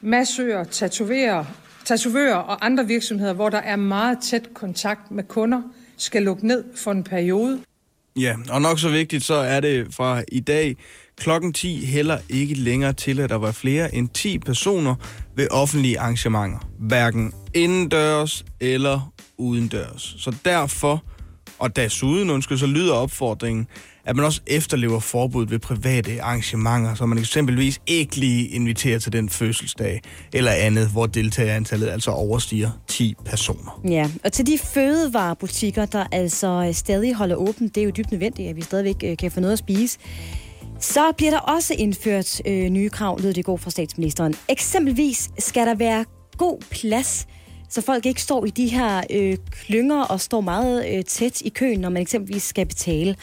massører, 0.00 0.64
tatoverer, 0.64 1.44
tatovører 1.84 2.36
og 2.36 2.66
andre 2.66 2.86
virksomheder, 2.86 3.32
hvor 3.32 3.48
der 3.48 3.58
er 3.58 3.76
meget 3.76 4.18
tæt 4.22 4.48
kontakt 4.54 5.10
med 5.10 5.24
kunder, 5.24 5.62
skal 5.96 6.22
lukke 6.22 6.46
ned 6.46 6.64
for 6.76 6.92
en 6.92 7.04
periode. 7.04 7.60
Ja, 8.16 8.36
og 8.50 8.62
nok 8.62 8.78
så 8.78 8.88
vigtigt, 8.88 9.24
så 9.24 9.34
er 9.34 9.60
det 9.60 9.94
fra 9.94 10.22
i 10.32 10.40
dag 10.40 10.76
klokken 11.16 11.52
10 11.52 11.84
heller 11.84 12.18
ikke 12.28 12.54
længere 12.54 12.92
til, 12.92 13.20
at 13.20 13.30
der 13.30 13.36
var 13.36 13.52
flere 13.52 13.94
end 13.94 14.08
10 14.08 14.38
personer 14.38 14.94
ved 15.36 15.48
offentlige 15.50 16.00
arrangementer. 16.00 16.58
Hverken 16.78 17.32
indendørs 17.54 18.44
eller 18.60 19.12
udendørs. 19.36 20.14
Så 20.18 20.36
derfor, 20.44 21.04
og 21.58 21.76
desuden, 21.76 22.30
undskyld, 22.30 22.58
så 22.58 22.66
lyder 22.66 22.94
opfordringen, 22.94 23.66
at 24.08 24.16
man 24.16 24.24
også 24.24 24.40
efterlever 24.46 25.00
forbud 25.00 25.46
ved 25.46 25.58
private 25.58 26.22
arrangementer, 26.22 26.94
så 26.94 27.06
man 27.06 27.18
eksempelvis 27.18 27.80
ikke 27.86 28.16
lige 28.16 28.48
inviterer 28.48 28.98
til 28.98 29.12
den 29.12 29.28
fødselsdag 29.28 30.00
eller 30.32 30.52
andet, 30.52 30.88
hvor 30.88 31.06
deltagerantallet 31.06 31.88
altså 31.88 32.10
overstiger 32.10 32.70
10 32.86 33.14
personer. 33.24 33.80
Ja, 33.88 34.10
og 34.24 34.32
til 34.32 34.46
de 34.46 34.58
fødevarebutikker, 34.58 35.86
der 35.86 36.04
altså 36.12 36.64
øh, 36.68 36.74
stadig 36.74 37.14
holder 37.14 37.36
åbent, 37.36 37.74
det 37.74 37.80
er 37.80 37.84
jo 37.84 37.90
dybt 37.96 38.10
nødvendigt, 38.10 38.50
at 38.50 38.56
vi 38.56 38.62
stadigvæk 38.62 38.96
øh, 39.04 39.16
kan 39.16 39.30
få 39.30 39.40
noget 39.40 39.52
at 39.52 39.58
spise. 39.58 39.98
Så 40.80 41.12
bliver 41.16 41.30
der 41.30 41.38
også 41.38 41.74
indført 41.78 42.40
øh, 42.46 42.68
nye 42.68 42.88
krav, 42.88 43.20
lød 43.20 43.34
det 43.34 43.44
går 43.44 43.56
fra 43.56 43.70
statsministeren. 43.70 44.34
Eksempelvis 44.48 45.30
skal 45.38 45.66
der 45.66 45.74
være 45.74 46.04
god 46.36 46.60
plads 46.70 47.26
så 47.68 47.80
folk 47.80 48.06
ikke 48.06 48.22
står 48.22 48.44
i 48.44 48.50
de 48.50 48.66
her 48.66 49.02
øh, 49.10 49.36
klynger 49.50 50.02
og 50.02 50.20
står 50.20 50.40
meget 50.40 50.88
øh, 50.88 51.04
tæt 51.04 51.40
i 51.40 51.48
køen, 51.48 51.80
når 51.80 51.88
man 51.88 52.02
eksempelvis 52.02 52.42
skal 52.42 52.66
betale. 52.66 53.16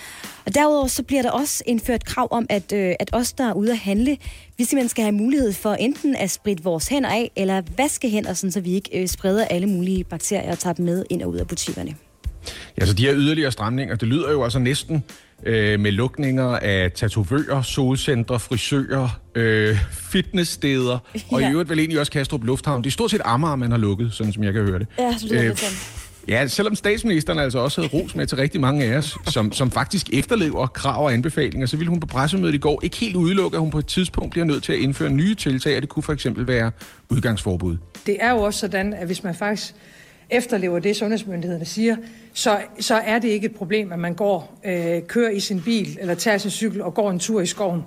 Og 0.46 0.56
derudover 0.56 0.88
så 0.88 1.04
bliver 1.04 1.22
der 1.22 1.32
også 1.32 1.64
indført 1.66 2.06
krav 2.06 2.28
om, 2.32 2.46
at, 2.50 2.72
øh, 2.72 2.96
at 3.00 3.10
os, 3.14 3.34
der 3.34 3.50
er 3.50 3.54
ude 3.54 3.72
at 3.72 3.78
handle, 3.78 4.18
vi 4.58 4.64
simpelthen 4.64 4.90
skal 4.90 5.04
have 5.04 5.16
mulighed 5.16 5.54
for 5.54 5.74
enten 5.74 6.16
at 6.16 6.32
spritte 6.32 6.64
vores 6.64 6.88
hænder 6.88 7.10
af, 7.10 7.32
eller 7.36 7.62
vaske 7.78 8.10
hænder, 8.10 8.34
sådan, 8.34 8.52
så 8.52 8.60
vi 8.60 8.74
ikke 8.74 9.02
øh, 9.02 9.08
spreder 9.08 9.46
alle 9.46 9.68
mulige 9.68 10.04
bakterier 10.04 10.52
og 10.52 10.60
tager 10.60 10.74
dem 10.74 10.86
med 10.86 11.06
ind 11.10 11.22
og 11.22 11.30
ud 11.30 11.38
af 11.38 11.48
butikkerne. 11.48 11.96
Ja, 12.78 12.86
så 12.86 12.94
de 12.94 13.06
her 13.06 13.16
yderligere 13.16 13.52
stramninger, 13.52 13.96
det 13.96 14.08
lyder 14.08 14.32
jo 14.32 14.44
altså 14.44 14.60
næsten 14.60 15.04
øh, 15.44 15.80
med 15.80 15.92
lukninger 15.92 16.46
af 16.46 16.92
tatovører, 16.92 17.62
solcentre, 17.62 18.40
frisører, 18.40 19.20
øh, 19.36 19.78
fitnesssteder, 19.92 21.00
ja. 21.16 21.20
og 21.32 21.42
i 21.42 21.46
øvrigt 21.46 21.70
vel 21.70 21.80
egentlig 21.80 22.00
også 22.00 22.12
Kastrup 22.12 22.44
Lufthavn. 22.44 22.84
Det 22.84 22.90
er 22.90 22.92
stort 22.92 23.12
set 23.12 23.22
Amager, 23.26 23.56
man 23.56 23.72
har 23.72 23.78
lukket, 23.78 24.14
sådan 24.14 24.34
som 24.34 24.44
jeg 24.44 24.54
kan 24.54 24.62
høre 24.62 24.80
det. 24.80 24.88
Ja, 25.00 25.18
så 25.18 25.28
det 25.28 25.50
øh, 25.50 25.58
Ja, 26.28 26.48
selvom 26.48 26.76
statsministeren 26.76 27.40
altså 27.40 27.60
også 27.60 27.82
havde 27.82 27.94
ros 27.94 28.16
med 28.16 28.28
til 28.28 28.38
rigtig 28.38 28.62
mange 28.62 28.86
af 28.86 28.98
os, 28.98 29.18
som, 29.28 29.52
som 29.52 29.72
faktisk 29.72 30.10
efterlever 30.14 30.68
krav 30.68 31.04
og 31.04 31.14
anbefalinger, 31.14 31.68
så 31.68 31.78
ville 31.78 31.90
hun 31.90 32.00
på 32.00 32.08
pressemødet 32.08 32.56
i 32.56 32.58
går 32.58 32.80
ikke 32.84 32.98
helt 32.98 33.16
udelukke, 33.16 33.56
at 33.56 33.62
hun 33.62 33.72
på 33.72 33.80
et 33.80 33.86
tidspunkt 33.86 34.32
bliver 34.32 34.46
nødt 34.46 34.64
til 34.64 34.74
at 34.74 34.80
indføre 34.80 35.10
nye 35.10 35.36
tiltag, 35.36 35.76
og 35.76 35.82
det 35.82 35.90
kunne 35.90 36.04
for 36.04 36.14
eksempel 36.14 36.48
være 36.48 36.72
udgangsforbud. 37.10 37.78
Det 38.06 38.18
er 38.20 38.32
jo 38.32 38.38
også 38.38 38.60
sådan, 38.60 38.94
at 38.94 39.06
hvis 39.06 39.24
man 39.24 39.36
faktisk 39.36 39.74
efterlever 40.30 40.80
det, 40.80 40.96
sundhedsmyndighederne 40.96 41.66
siger, 41.66 41.96
så, 42.34 42.60
så 42.80 42.96
er 42.96 43.20
det 43.20 43.28
ikke 43.28 43.46
et 43.46 43.56
problem, 43.56 43.92
at 43.92 44.00
man 44.00 44.14
går, 44.14 44.60
øh, 44.66 45.02
kører 45.08 45.30
i 45.30 45.40
sin 45.40 45.62
bil 45.62 45.98
eller 46.02 46.16
tager 46.16 46.38
sin 46.38 46.52
cykel 46.52 46.82
og 46.82 46.94
går 46.94 47.12
en 47.12 47.20
tur 47.20 47.42
i 47.42 47.46
skoven. 47.46 47.82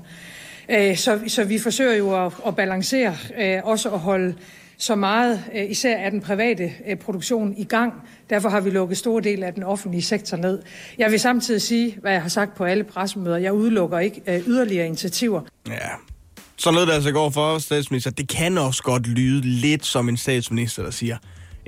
Øh, 0.68 0.97
så, 0.97 1.20
så 1.26 1.45
vi 1.45 1.59
forsøger 1.59 1.95
jo 1.95 2.26
at, 2.26 2.32
at 2.47 2.57
balancere, 2.57 3.16
øh, 3.41 3.61
også 3.64 3.91
at 3.91 3.99
holde 3.99 4.34
så 4.78 4.95
meget, 4.95 5.45
øh, 5.55 5.70
især 5.70 5.97
af 5.97 6.11
den 6.11 6.20
private 6.20 6.72
øh, 6.89 6.97
produktion, 6.97 7.55
i 7.57 7.64
gang. 7.64 7.93
Derfor 8.30 8.49
har 8.49 8.61
vi 8.61 8.70
lukket 8.70 8.99
store 8.99 9.22
del 9.22 9.43
af 9.43 9.55
den 9.55 9.62
offentlige 9.62 10.03
sektor 10.03 10.36
ned. 10.36 10.62
Jeg 10.99 11.11
vil 11.11 11.20
samtidig 11.20 11.62
sige, 11.62 11.97
hvad 12.01 12.12
jeg 12.12 12.22
har 12.22 12.28
sagt 12.28 12.55
på 12.55 12.64
alle 12.64 12.84
pressemøder, 12.84 13.36
jeg 13.36 13.53
udelukker 13.53 13.99
ikke 13.99 14.22
øh, 14.26 14.49
yderligere 14.49 14.86
initiativer. 14.86 15.41
Ja, 15.68 15.89
så 16.57 16.70
lød 16.70 16.86
det 16.86 16.93
altså 16.93 17.12
går 17.12 17.30
for 17.30 17.59
statsminister. 17.59 18.11
Det 18.11 18.28
kan 18.28 18.59
også 18.59 18.82
godt 18.82 19.07
lyde 19.07 19.41
lidt 19.41 19.86
som 19.86 20.09
en 20.09 20.16
statsminister, 20.16 20.82
der 20.82 20.91
siger, 20.91 21.16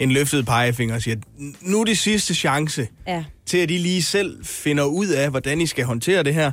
en 0.01 0.13
løftet 0.13 0.47
pegefinger 0.47 0.95
og 0.95 1.03
siger, 1.03 1.17
nu 1.61 1.81
er 1.81 1.85
det 1.85 1.99
sidste 1.99 2.35
chance 2.35 2.89
ja. 3.07 3.25
til, 3.47 3.59
at 3.59 3.71
I 3.71 3.79
lige 3.79 4.03
selv 4.03 4.45
finder 4.45 4.85
ud 4.85 5.07
af, 5.07 5.31
hvordan 5.31 5.61
I 5.61 5.67
skal 5.67 5.85
håndtere 5.85 6.23
det 6.23 6.35
her. 6.35 6.53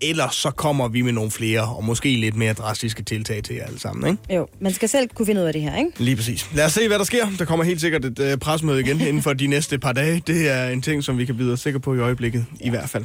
Ellers 0.00 0.34
så 0.34 0.50
kommer 0.50 0.88
vi 0.88 1.02
med 1.02 1.12
nogle 1.12 1.30
flere, 1.30 1.76
og 1.76 1.84
måske 1.84 2.16
lidt 2.16 2.36
mere 2.36 2.52
drastiske 2.52 3.02
tiltag 3.02 3.42
til 3.42 3.56
jer 3.56 3.64
alle 3.64 3.80
sammen, 3.80 4.10
ikke? 4.10 4.34
Jo, 4.34 4.46
man 4.60 4.72
skal 4.72 4.88
selv 4.88 5.08
kunne 5.14 5.26
finde 5.26 5.40
ud 5.40 5.46
af 5.46 5.52
det 5.52 5.62
her, 5.62 5.76
ikke? 5.76 5.90
Lige 5.98 6.16
præcis. 6.16 6.46
Lad 6.54 6.64
os 6.64 6.72
se, 6.72 6.88
hvad 6.88 6.98
der 6.98 7.04
sker. 7.04 7.26
Der 7.38 7.44
kommer 7.44 7.64
helt 7.64 7.80
sikkert 7.80 8.04
et 8.04 8.18
uh, 8.18 8.38
presmøde 8.38 8.80
igen 8.80 9.00
inden 9.00 9.22
for 9.22 9.32
de 9.32 9.46
næste 9.46 9.78
par 9.78 9.92
dage. 9.92 10.22
Det 10.26 10.48
er 10.48 10.68
en 10.68 10.82
ting, 10.82 11.04
som 11.04 11.18
vi 11.18 11.24
kan 11.24 11.36
byde 11.36 11.52
os 11.52 11.60
sikre 11.60 11.80
på 11.80 11.94
i 11.94 11.98
øjeblikket, 11.98 12.46
ja. 12.60 12.66
i 12.66 12.70
hvert 12.70 12.90
fald. 12.90 13.04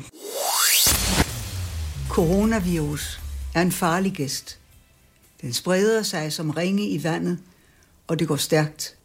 Coronavirus 2.10 3.20
er 3.56 3.62
en 3.62 3.72
farlig 3.72 4.12
gæst. 4.12 4.60
Den 5.42 5.54
spreder 5.54 6.04
sig 6.04 6.34
som 6.34 6.50
ringe 6.50 6.90
i 6.90 7.04
vandet, 7.04 7.38
og 8.08 8.20
det 8.20 8.28
går 8.28 8.36
stærkt. 8.36 8.96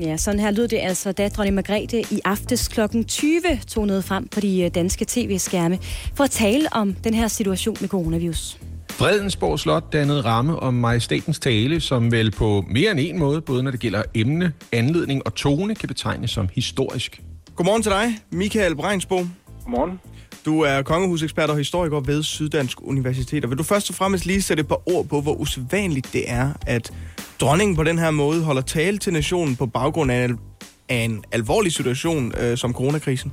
Ja, 0.00 0.16
sådan 0.16 0.40
her 0.40 0.50
lød 0.50 0.68
det 0.68 0.78
altså, 0.78 1.12
da 1.12 1.28
dronning 1.28 1.54
Margrethe 1.54 2.00
i 2.00 2.20
aftes 2.24 2.68
kl. 2.68 2.80
20 3.08 3.40
tog 3.66 3.86
noget 3.86 4.04
frem 4.04 4.28
på 4.28 4.40
de 4.40 4.62
øh, 4.62 4.70
danske 4.74 5.04
tv-skærme 5.08 5.78
for 6.14 6.24
at 6.24 6.30
tale 6.30 6.72
om 6.72 6.94
den 6.94 7.14
her 7.14 7.28
situation 7.28 7.76
med 7.80 7.88
coronavirus. 7.88 8.58
Fredensborg 8.90 9.60
Slot 9.60 9.92
dannede 9.92 10.20
ramme 10.20 10.58
om 10.58 10.74
majestatens 10.74 11.38
tale, 11.38 11.80
som 11.80 12.12
vel 12.12 12.30
på 12.30 12.64
mere 12.70 12.90
end 12.90 13.00
en 13.00 13.18
måde, 13.18 13.40
både 13.40 13.62
når 13.62 13.70
det 13.70 13.80
gælder 13.80 14.02
emne, 14.14 14.52
anledning 14.72 15.26
og 15.26 15.34
tone, 15.34 15.74
kan 15.74 15.88
betegnes 15.88 16.30
som 16.30 16.48
historisk. 16.52 17.22
Godmorgen 17.54 17.82
til 17.82 17.92
dig, 17.92 18.18
Michael 18.32 18.76
Breinsbo. 18.76 19.16
Godmorgen. 19.64 20.00
Du 20.44 20.60
er 20.60 20.82
kongehusekspert 20.82 21.50
og 21.50 21.56
historiker 21.56 22.00
ved 22.00 22.22
Syddansk 22.22 22.82
Universitet. 22.82 23.44
Og 23.44 23.50
vil 23.50 23.58
du 23.58 23.62
først 23.62 23.90
og 23.90 23.96
fremmest 23.96 24.26
lige 24.26 24.42
sætte 24.42 24.60
et 24.60 24.68
par 24.68 24.94
ord 24.94 25.06
på, 25.06 25.20
hvor 25.20 25.34
usædvanligt 25.34 26.12
det 26.12 26.30
er, 26.30 26.52
at 26.66 26.92
dronningen 27.40 27.76
på 27.76 27.84
den 27.84 27.98
her 27.98 28.10
måde 28.10 28.42
holder 28.44 28.62
tale 28.62 28.98
til 28.98 29.12
nationen 29.12 29.56
på 29.56 29.66
baggrund 29.66 30.10
af 30.10 30.24
en, 30.24 30.40
af 30.88 30.96
en 30.96 31.24
alvorlig 31.32 31.72
situation 31.72 32.32
øh, 32.40 32.56
som 32.56 32.74
coronakrisen? 32.74 33.32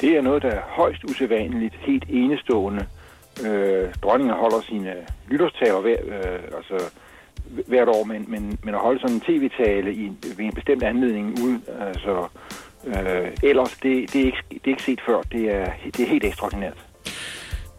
Det 0.00 0.10
er 0.16 0.22
noget, 0.22 0.42
der 0.42 0.50
er 0.50 0.62
højst 0.68 1.04
usædvanligt, 1.04 1.74
helt 1.86 2.04
enestående. 2.08 2.86
Øh, 3.46 3.94
dronningen 4.02 4.36
holder 4.36 4.60
sine 4.68 4.94
lytterstaver 5.28 5.80
hver, 5.80 5.96
øh, 6.06 6.40
altså 6.56 6.90
hvert 7.66 7.88
år, 7.88 8.04
men, 8.04 8.24
men, 8.28 8.58
men 8.62 8.74
at 8.74 8.80
holde 8.80 9.00
sådan 9.00 9.16
en 9.16 9.20
tv-tale 9.20 9.94
i, 9.94 10.12
ved 10.36 10.44
en 10.44 10.54
bestemt 10.54 10.82
anledning 10.82 11.42
uden, 11.42 11.62
altså 11.80 12.28
Øh, 12.86 13.30
ellers, 13.42 13.70
det, 13.82 14.12
det, 14.12 14.20
er 14.20 14.24
ikke, 14.24 14.38
det 14.50 14.60
er 14.64 14.68
ikke 14.68 14.82
set 14.82 15.00
før. 15.06 15.22
Det 15.32 15.54
er, 15.54 15.66
det 15.96 16.00
er 16.00 16.08
helt 16.08 16.24
ekstraordinært. 16.24 16.76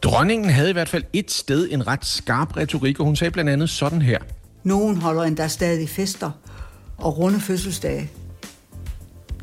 Dronningen 0.03 0.49
havde 0.49 0.69
i 0.69 0.73
hvert 0.73 0.89
fald 0.89 1.03
et 1.13 1.31
sted 1.31 1.67
en 1.71 1.87
ret 1.87 2.05
skarp 2.05 2.57
retorik, 2.57 2.99
og 2.99 3.05
hun 3.05 3.15
sagde 3.15 3.31
blandt 3.31 3.49
andet 3.49 3.69
sådan 3.69 4.01
her. 4.01 4.19
Nogen 4.67 4.97
holder 4.97 5.23
endda 5.23 5.47
stadig 5.47 5.89
fester 5.89 6.31
og 6.97 7.17
runde 7.17 7.39
fødselsdage. 7.39 8.09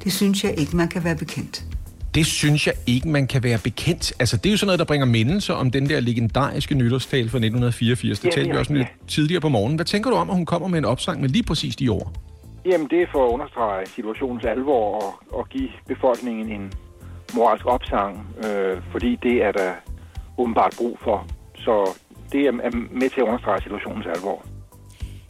Det 0.04 0.12
synes 0.12 0.44
jeg 0.44 0.54
ikke, 0.60 0.76
man 0.76 0.88
kan 0.88 1.04
være 1.04 1.16
bekendt. 1.16 1.64
Det 2.14 2.26
synes 2.26 2.66
jeg 2.66 2.74
ikke, 2.86 3.08
man 3.08 3.26
kan 3.26 3.42
være 3.42 3.58
bekendt. 3.64 4.12
Altså, 4.20 4.36
det 4.36 4.46
er 4.46 4.50
jo 4.50 4.56
sådan 4.56 4.66
noget, 4.66 4.78
der 4.78 4.84
bringer 4.84 5.06
mindelser 5.06 5.54
om 5.54 5.70
den 5.70 5.88
der 5.88 6.00
legendariske 6.00 6.74
nytårstal 6.74 7.28
fra 7.28 7.38
1984. 7.38 8.18
Det 8.18 8.24
ja, 8.24 8.30
talte 8.30 8.50
vi 8.50 8.56
også 8.56 8.72
lidt 8.72 8.88
tidligere 9.08 9.40
på 9.40 9.48
morgen. 9.48 9.74
Hvad 9.74 9.84
tænker 9.84 10.10
du 10.10 10.16
om, 10.16 10.30
at 10.30 10.36
hun 10.36 10.46
kommer 10.46 10.68
med 10.68 10.78
en 10.78 10.84
opsang 10.84 11.20
med 11.20 11.28
lige 11.28 11.42
præcis 11.42 11.76
de 11.76 11.88
ord? 11.88 12.12
Jamen, 12.64 12.86
det 12.90 13.02
er 13.02 13.06
for 13.12 13.26
at 13.26 13.32
understrege 13.32 13.86
situationens 13.86 14.44
alvor 14.44 14.84
og, 15.02 15.38
og 15.38 15.48
give 15.48 15.68
befolkningen 15.86 16.48
en 16.60 16.72
moralsk 17.34 17.66
opsang, 17.66 18.26
øh, 18.46 18.82
fordi 18.92 19.18
det 19.22 19.44
er 19.44 19.52
der 19.52 19.72
åbenbart 20.38 20.74
brug 20.78 20.98
for. 21.04 21.26
Så 21.56 21.98
det 22.32 22.40
er 22.46 22.52
med 23.00 23.10
til 23.10 23.20
at 23.20 23.26
understrege 23.26 23.62
situationens 23.62 24.06
alvor. 24.06 24.46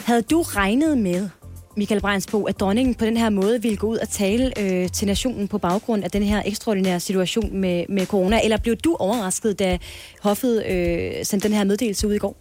Havde 0.05 0.23
du 0.23 0.43
regnet 0.43 0.99
med, 0.99 1.29
Michael 1.77 2.01
Brejnsbo, 2.01 2.45
at 2.45 2.61
dronningen 2.61 2.95
på 2.95 3.05
den 3.05 3.17
her 3.17 3.31
måde 3.31 3.63
ville 3.63 3.77
gå 3.77 3.87
ud 3.87 3.97
og 3.97 4.09
tale 4.09 4.45
øh, 4.63 4.89
til 4.89 5.07
nationen 5.07 5.49
på 5.49 5.59
baggrund 5.59 6.05
af 6.05 6.11
den 6.11 6.23
her 6.23 6.43
ekstraordinære 6.47 7.01
situation 7.01 7.57
med, 7.61 7.85
med 7.89 8.07
corona, 8.07 8.41
eller 8.45 8.59
blev 8.63 8.77
du 8.77 8.97
overrasket, 9.01 9.59
da 9.59 9.79
hoffet 10.23 10.55
øh, 10.67 11.25
sendte 11.25 11.49
den 11.49 11.57
her 11.57 11.65
meddelelse 11.65 12.09
ud 12.09 12.13
i 12.13 12.19
går? 12.19 12.37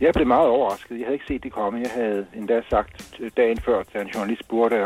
Jeg 0.00 0.12
blev 0.14 0.26
meget 0.26 0.48
overrasket. 0.48 0.98
Jeg 0.98 1.04
havde 1.06 1.14
ikke 1.14 1.24
set 1.28 1.42
det 1.42 1.52
komme. 1.52 1.80
Jeg 1.80 1.90
havde 1.94 2.26
endda 2.36 2.60
sagt 2.70 3.20
dagen 3.36 3.58
før, 3.66 3.82
da 3.94 4.00
en 4.00 4.08
journalist 4.14 4.40
spurgte, 4.40 4.76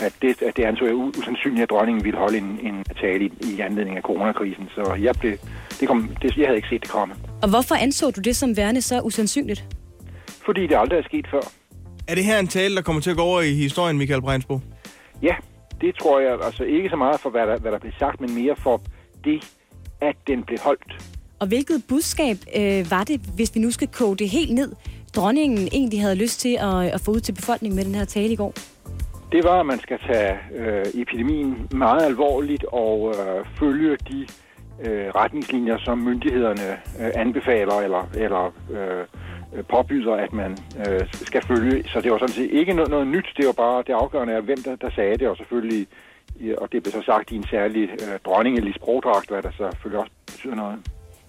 at 0.00 0.12
det, 0.22 0.42
at 0.42 0.56
det 0.56 0.64
anså 0.64 0.84
jeg 0.84 0.94
usandsynligt, 0.94 1.62
at 1.62 1.70
dronningen 1.70 2.04
ville 2.04 2.18
holde 2.18 2.38
en, 2.38 2.58
en 2.62 2.84
tale 3.00 3.24
i, 3.24 3.30
i 3.56 3.60
anledning 3.60 3.96
af 3.96 4.02
coronakrisen. 4.02 4.68
Så 4.74 4.96
jeg, 5.02 5.14
blev, 5.20 5.36
det 5.80 5.88
kom, 5.88 6.16
det, 6.22 6.36
jeg 6.36 6.46
havde 6.46 6.56
ikke 6.56 6.68
set 6.68 6.82
det 6.82 6.90
komme. 6.90 7.14
Og 7.42 7.48
hvorfor 7.48 7.74
anså 7.74 8.10
du 8.10 8.20
det 8.20 8.36
som 8.36 8.56
værende 8.56 8.82
så 8.82 9.00
usandsynligt? 9.00 9.64
Fordi 10.46 10.66
det 10.66 10.76
aldrig 10.78 10.98
er 10.98 11.02
sket 11.02 11.26
før. 11.30 11.40
Er 12.08 12.14
det 12.14 12.24
her 12.24 12.38
en 12.38 12.46
tale, 12.46 12.76
der 12.76 12.82
kommer 12.82 13.02
til 13.02 13.10
at 13.10 13.16
gå 13.16 13.22
over 13.22 13.40
i 13.40 13.54
historien, 13.54 13.98
Michael 13.98 14.22
Breinsbo? 14.22 14.60
Ja, 15.22 15.34
det 15.80 15.94
tror 16.00 16.20
jeg. 16.20 16.38
Altså 16.44 16.64
ikke 16.64 16.88
så 16.88 16.96
meget 16.96 17.20
for, 17.20 17.30
hvad 17.30 17.46
der, 17.46 17.58
hvad 17.58 17.72
der 17.72 17.78
blev 17.78 17.92
sagt, 17.98 18.20
men 18.20 18.34
mere 18.34 18.56
for 18.56 18.82
det, 19.24 19.52
at 20.00 20.16
den 20.26 20.42
blev 20.42 20.58
holdt. 20.62 21.04
Og 21.40 21.46
hvilket 21.46 21.84
budskab 21.88 22.36
øh, 22.56 22.90
var 22.90 23.04
det, 23.04 23.20
hvis 23.36 23.54
vi 23.54 23.60
nu 23.60 23.70
skal 23.70 23.88
koge 23.88 24.16
det 24.16 24.28
helt 24.28 24.54
ned, 24.54 24.72
dronningen 25.16 25.68
egentlig 25.72 26.00
havde 26.00 26.14
lyst 26.14 26.40
til 26.40 26.58
at, 26.60 26.86
at 26.94 27.00
få 27.00 27.10
ud 27.10 27.20
til 27.20 27.32
befolkningen 27.32 27.76
med 27.76 27.84
den 27.84 27.94
her 27.94 28.04
tale 28.04 28.32
i 28.32 28.36
går? 28.36 28.54
Det 29.32 29.44
var, 29.44 29.60
at 29.60 29.66
man 29.66 29.80
skal 29.80 29.98
tage 29.98 30.38
øh, 30.54 30.84
epidemien 30.94 31.68
meget 31.70 32.02
alvorligt 32.02 32.64
og 32.64 33.14
øh, 33.18 33.46
følge 33.58 33.96
de 34.10 34.26
øh, 34.84 35.08
retningslinjer, 35.08 35.78
som 35.78 35.98
myndighederne 35.98 36.72
øh, 37.00 37.10
anbefaler 37.14 37.74
eller, 37.74 38.08
eller 38.14 38.52
øh, 38.70 39.06
påbyder, 39.68 40.14
at 40.14 40.32
man 40.32 40.58
øh, 40.88 41.00
skal 41.12 41.42
følge. 41.46 41.88
Så 41.88 42.00
det 42.00 42.12
var 42.12 42.18
sådan 42.18 42.34
set 42.34 42.50
ikke 42.50 42.72
noget, 42.72 42.90
noget 42.90 43.06
nyt. 43.06 43.26
Det 43.36 43.46
var 43.46 43.52
bare 43.52 43.82
det 43.86 43.92
afgørende 43.92 44.34
af, 44.34 44.42
hvem 44.42 44.62
der, 44.62 44.76
der 44.76 44.90
sagde 44.90 45.18
det, 45.18 45.28
og 45.28 45.36
selvfølgelig 45.36 45.86
og 46.58 46.72
det 46.72 46.82
blev 46.82 46.92
så 46.92 47.02
sagt 47.02 47.30
i 47.30 47.36
en 47.36 47.46
særlig 47.50 47.82
øh, 47.90 48.18
dronningelige 48.24 48.74
sprogdragt, 48.74 49.28
hvad 49.30 49.42
der 49.42 49.50
selvfølgelig 49.50 50.00
også 50.00 50.12
betyder 50.26 50.54
noget. 50.54 50.78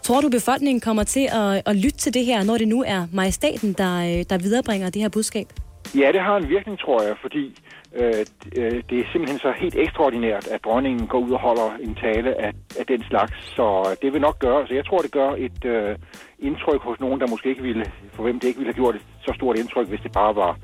Tror 0.04 0.22
du, 0.22 0.30
befolkningen 0.30 0.82
kommer 0.82 1.04
til 1.04 1.28
at, 1.42 1.62
at 1.66 1.76
lytte 1.76 1.98
til 1.98 2.14
det 2.14 2.26
her, 2.26 2.44
når 2.44 2.58
det 2.58 2.68
nu 2.68 2.84
er 2.88 3.08
majestaten, 3.14 3.74
der, 3.74 3.96
øh, 3.98 4.26
der 4.30 4.38
viderebringer 4.38 4.90
det 4.90 5.02
her 5.02 5.10
budskab? 5.10 5.48
Ja, 5.96 6.12
det 6.12 6.22
har 6.22 6.38
en 6.38 6.50
virkning, 6.50 6.80
tror 6.80 7.02
jeg, 7.02 7.16
fordi 7.22 7.60
Øh, 8.02 8.26
øh, 8.60 8.84
det 8.90 8.98
er 9.00 9.12
simpelthen 9.12 9.40
så 9.40 9.52
helt 9.62 9.76
ekstraordinært, 9.76 10.48
at 10.48 10.64
dronningen 10.66 11.08
går 11.08 11.20
ud 11.20 11.32
og 11.32 11.40
holder 11.40 11.70
en 11.86 11.96
tale 11.96 12.42
af, 12.46 12.52
af 12.80 12.86
den 12.86 13.04
slags. 13.04 13.34
Så 13.56 13.98
det 14.02 14.14
vil 14.14 14.22
nok 14.22 14.40
gøre, 14.40 14.68
så 14.68 14.74
jeg 14.74 14.86
tror, 14.86 14.98
det 14.98 15.12
gør 15.12 15.32
et 15.38 15.66
øh, 15.66 15.96
indtryk 16.40 16.82
hos 16.82 17.00
nogen, 17.00 17.20
der 17.22 17.28
måske 17.28 17.50
ikke 17.50 17.62
ville, 17.62 17.86
for 18.14 18.24
hvem 18.24 18.40
det 18.40 18.48
ikke 18.48 18.60
ville 18.60 18.74
have 18.74 18.82
gjort 18.82 18.96
et 18.96 19.06
så 19.22 19.32
stort 19.36 19.60
indtryk, 19.60 19.88
hvis 19.88 20.00
det 20.00 20.12
bare 20.12 20.36
var 20.36 20.58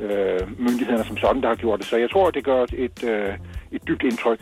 øh, 0.00 0.40
myndighederne 0.58 1.04
som 1.04 1.16
sådan, 1.16 1.42
der 1.42 1.48
har 1.48 1.54
gjort 1.54 1.78
det. 1.78 1.86
Så 1.86 1.96
jeg 1.96 2.10
tror, 2.10 2.30
det 2.30 2.44
gør 2.44 2.62
et, 2.72 3.04
øh, 3.04 3.34
et 3.72 3.88
dybt 3.88 4.02
indtryk. 4.02 4.40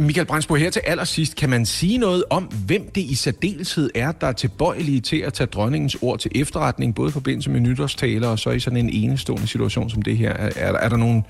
Michael 0.00 0.26
Brandsbo, 0.26 0.54
her 0.54 0.70
til 0.70 0.82
allersidst, 0.86 1.36
kan 1.36 1.50
man 1.50 1.66
sige 1.66 1.98
noget 1.98 2.24
om, 2.30 2.44
hvem 2.66 2.82
det 2.94 3.00
i 3.00 3.14
særdeleshed 3.14 3.90
er, 3.94 4.12
der 4.12 4.26
er 4.26 4.32
tilbøjelige 4.32 5.00
til 5.00 5.16
at 5.16 5.32
tage 5.32 5.46
dronningens 5.46 5.96
ord 6.02 6.18
til 6.18 6.30
efterretning, 6.34 6.94
både 6.94 7.08
i 7.08 7.12
forbindelse 7.12 7.50
med 7.50 7.60
nytårstaler 7.60 8.28
og 8.28 8.38
så 8.38 8.50
i 8.50 8.60
sådan 8.60 8.76
en 8.76 8.90
enestående 8.92 9.46
situation 9.46 9.90
som 9.90 10.02
det 10.02 10.16
her? 10.16 10.30
Er, 10.30 10.50
er, 10.56 10.72
er, 10.72 10.88
der, 10.88 10.96
nogle, 10.96 11.22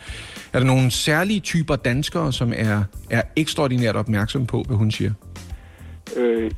er 0.52 0.58
der 0.58 0.66
nogle 0.66 0.90
særlige 0.90 1.40
typer 1.40 1.76
danskere, 1.76 2.32
som 2.32 2.52
er, 2.56 2.82
er 3.10 3.22
ekstraordinært 3.36 3.96
opmærksom 3.96 4.46
på, 4.46 4.62
hvad 4.66 4.76
hun 4.76 4.90
siger? 4.90 5.12
Øh, 6.16 6.50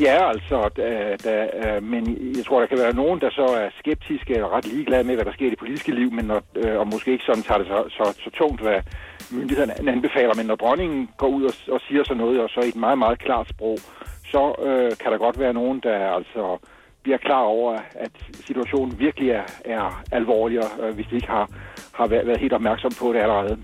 ja, 0.00 0.28
altså, 0.28 0.70
da, 0.76 1.16
da, 1.24 1.34
øh, 1.62 1.82
men 1.82 2.18
jeg 2.36 2.44
tror, 2.46 2.60
der 2.60 2.66
kan 2.66 2.78
være 2.78 2.94
nogen, 2.94 3.20
der 3.20 3.30
så 3.30 3.46
er 3.46 3.68
skeptiske 3.78 4.44
og 4.44 4.52
ret 4.52 4.66
ligeglade 4.66 5.04
med, 5.04 5.14
hvad 5.14 5.24
der 5.24 5.32
sker 5.32 5.46
i 5.46 5.50
det 5.50 5.58
politiske 5.58 5.94
liv, 5.94 6.12
men 6.12 6.24
når, 6.24 6.42
øh, 6.56 6.78
og 6.78 6.86
måske 6.86 7.12
ikke 7.12 7.24
sådan 7.24 7.42
tager 7.42 7.58
det 7.58 7.66
så, 7.66 7.84
så, 7.88 8.04
så 8.24 8.30
tungt, 8.30 8.60
hvad 8.62 8.80
myndighederne 9.32 9.90
anbefaler. 9.94 10.34
Men 10.34 10.46
når 10.46 10.56
dronningen 10.56 11.08
går 11.16 11.28
ud 11.28 11.44
og, 11.44 11.54
og 11.74 11.80
siger 11.88 12.04
sådan 12.04 12.16
noget, 12.16 12.40
og 12.40 12.48
så 12.50 12.60
i 12.60 12.68
et 12.68 12.76
meget, 12.76 12.98
meget 12.98 13.18
klart 13.18 13.48
sprog, 13.48 13.78
så 14.32 14.54
øh, 14.66 14.90
kan 15.00 15.12
der 15.12 15.18
godt 15.18 15.38
være 15.38 15.52
nogen, 15.52 15.80
der 15.82 15.96
altså 16.18 16.58
bliver 17.02 17.18
klar 17.18 17.42
over, 17.42 17.78
at 17.94 18.10
situationen 18.46 18.98
virkelig 18.98 19.30
er, 19.30 19.44
er 19.64 20.02
alvorlig, 20.12 20.58
øh, 20.82 20.94
hvis 20.94 21.06
de 21.06 21.14
ikke 21.14 21.26
har, 21.26 21.50
har 21.92 22.06
været, 22.06 22.26
været 22.26 22.40
helt 22.40 22.52
opmærksom 22.52 22.92
på 23.00 23.12
det 23.12 23.18
allerede. 23.18 23.58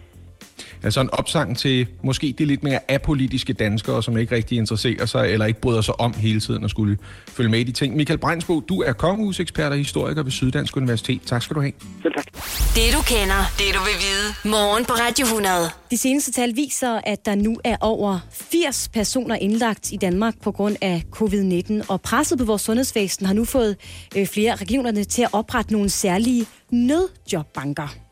Altså 0.82 1.00
en 1.00 1.10
opsang 1.12 1.58
til 1.58 1.86
måske 2.02 2.34
de 2.38 2.44
lidt 2.44 2.62
mere 2.62 2.78
apolitiske 2.88 3.52
danskere, 3.52 4.02
som 4.02 4.18
ikke 4.18 4.34
rigtig 4.34 4.58
interesserer 4.58 5.06
sig 5.06 5.30
eller 5.30 5.46
ikke 5.46 5.60
bryder 5.60 5.80
sig 5.80 6.00
om 6.00 6.14
hele 6.14 6.40
tiden 6.40 6.64
at 6.64 6.70
skulle 6.70 6.98
følge 7.28 7.50
med 7.50 7.58
i 7.58 7.62
de 7.62 7.72
ting. 7.72 7.96
Michael 7.96 8.18
Brejnsbo, 8.18 8.60
du 8.60 8.82
er 8.82 8.92
kongehusekspert 8.92 9.72
og 9.72 9.78
historiker 9.78 10.22
ved 10.22 10.30
Syddansk 10.30 10.76
Universitet. 10.76 11.20
Tak 11.26 11.42
skal 11.42 11.56
du 11.56 11.60
have. 11.60 11.72
Selv 12.02 12.14
tak. 12.14 12.26
Det 12.74 12.92
du 12.92 13.02
kender, 13.02 13.40
det 13.58 13.74
du 13.74 13.80
vil 13.80 13.96
vide. 14.06 14.50
Morgen 14.50 14.84
på 14.84 14.92
Radio 14.92 15.24
100. 15.24 15.54
De 15.90 15.98
seneste 15.98 16.32
tal 16.32 16.56
viser, 16.56 17.00
at 17.04 17.26
der 17.26 17.34
nu 17.34 17.56
er 17.64 17.76
over 17.80 18.18
80 18.32 18.88
personer 18.88 19.34
indlagt 19.34 19.92
i 19.92 19.96
Danmark 19.96 20.34
på 20.42 20.52
grund 20.52 20.76
af 20.80 21.02
covid-19, 21.16 21.86
og 21.88 22.00
presset 22.00 22.38
på 22.38 22.44
vores 22.44 22.62
sundhedsvæsen 22.62 23.26
har 23.26 23.34
nu 23.34 23.44
fået 23.44 23.76
øh, 24.16 24.26
flere 24.26 24.52
af 24.52 24.60
regionerne 24.60 25.04
til 25.04 25.22
at 25.22 25.28
oprette 25.32 25.72
nogle 25.72 25.90
særlige 25.90 26.46
nødjobbanker. 26.70 28.07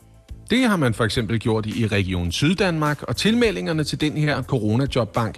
Det 0.50 0.64
har 0.64 0.76
man 0.76 0.94
for 0.94 1.04
eksempel 1.04 1.38
gjort 1.38 1.66
i 1.66 1.86
Region 1.86 2.32
Syddanmark, 2.32 3.02
og 3.02 3.16
tilmeldingerne 3.16 3.84
til 3.84 4.00
den 4.00 4.16
her 4.16 4.42
coronajobbank 4.42 5.36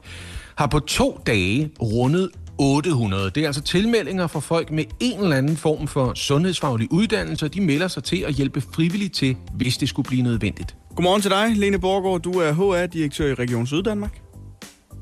har 0.56 0.66
på 0.66 0.78
to 0.78 1.20
dage 1.26 1.70
rundet 1.82 2.30
800. 2.58 3.30
Det 3.30 3.42
er 3.42 3.46
altså 3.46 3.62
tilmeldinger 3.62 4.26
fra 4.26 4.40
folk 4.40 4.70
med 4.70 4.84
en 5.00 5.20
eller 5.20 5.36
anden 5.36 5.56
form 5.56 5.86
for 5.86 6.14
sundhedsfaglig 6.14 6.92
uddannelse, 6.92 7.46
og 7.46 7.54
de 7.54 7.60
melder 7.60 7.88
sig 7.88 8.04
til 8.04 8.24
at 8.26 8.34
hjælpe 8.34 8.60
frivilligt 8.60 9.14
til, 9.14 9.36
hvis 9.54 9.76
det 9.76 9.88
skulle 9.88 10.06
blive 10.08 10.22
nødvendigt. 10.22 10.76
Godmorgen 10.96 11.22
til 11.22 11.30
dig, 11.30 11.56
Lene 11.56 11.78
Borgård. 11.78 12.20
Du 12.20 12.32
er 12.32 12.52
HR-direktør 12.52 13.26
i 13.26 13.34
Region 13.34 13.66
Syddanmark. 13.66 14.20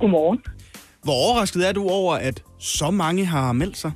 Godmorgen. 0.01 0.39
Hvor 1.03 1.13
overrasket 1.13 1.69
er 1.69 1.73
du 1.73 1.89
over, 1.89 2.15
at 2.15 2.43
så 2.59 2.91
mange 2.91 3.25
har 3.25 3.53
meldt 3.53 3.79
sig? 3.79 3.93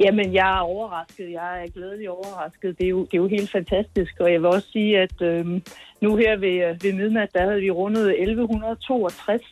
Jamen, 0.00 0.34
jeg 0.34 0.56
er 0.56 0.60
overrasket. 0.60 1.32
Jeg 1.32 1.62
er 1.62 1.70
glædelig 1.70 2.10
overrasket. 2.10 2.78
Det 2.78 2.84
er 2.84 2.88
jo, 2.88 3.04
det 3.04 3.14
er 3.14 3.18
jo 3.18 3.26
helt 3.26 3.50
fantastisk. 3.50 4.12
Og 4.20 4.32
jeg 4.32 4.40
vil 4.40 4.46
også 4.46 4.68
sige, 4.72 4.98
at 4.98 5.22
øh, 5.22 5.46
nu 6.00 6.16
her 6.16 6.36
ved, 6.36 6.56
øh, 6.68 6.84
ved 6.84 6.92
midnat, 6.92 7.28
der 7.34 7.42
havde 7.48 7.60
vi 7.60 7.70
rundet 7.70 8.20
1162 8.20 9.42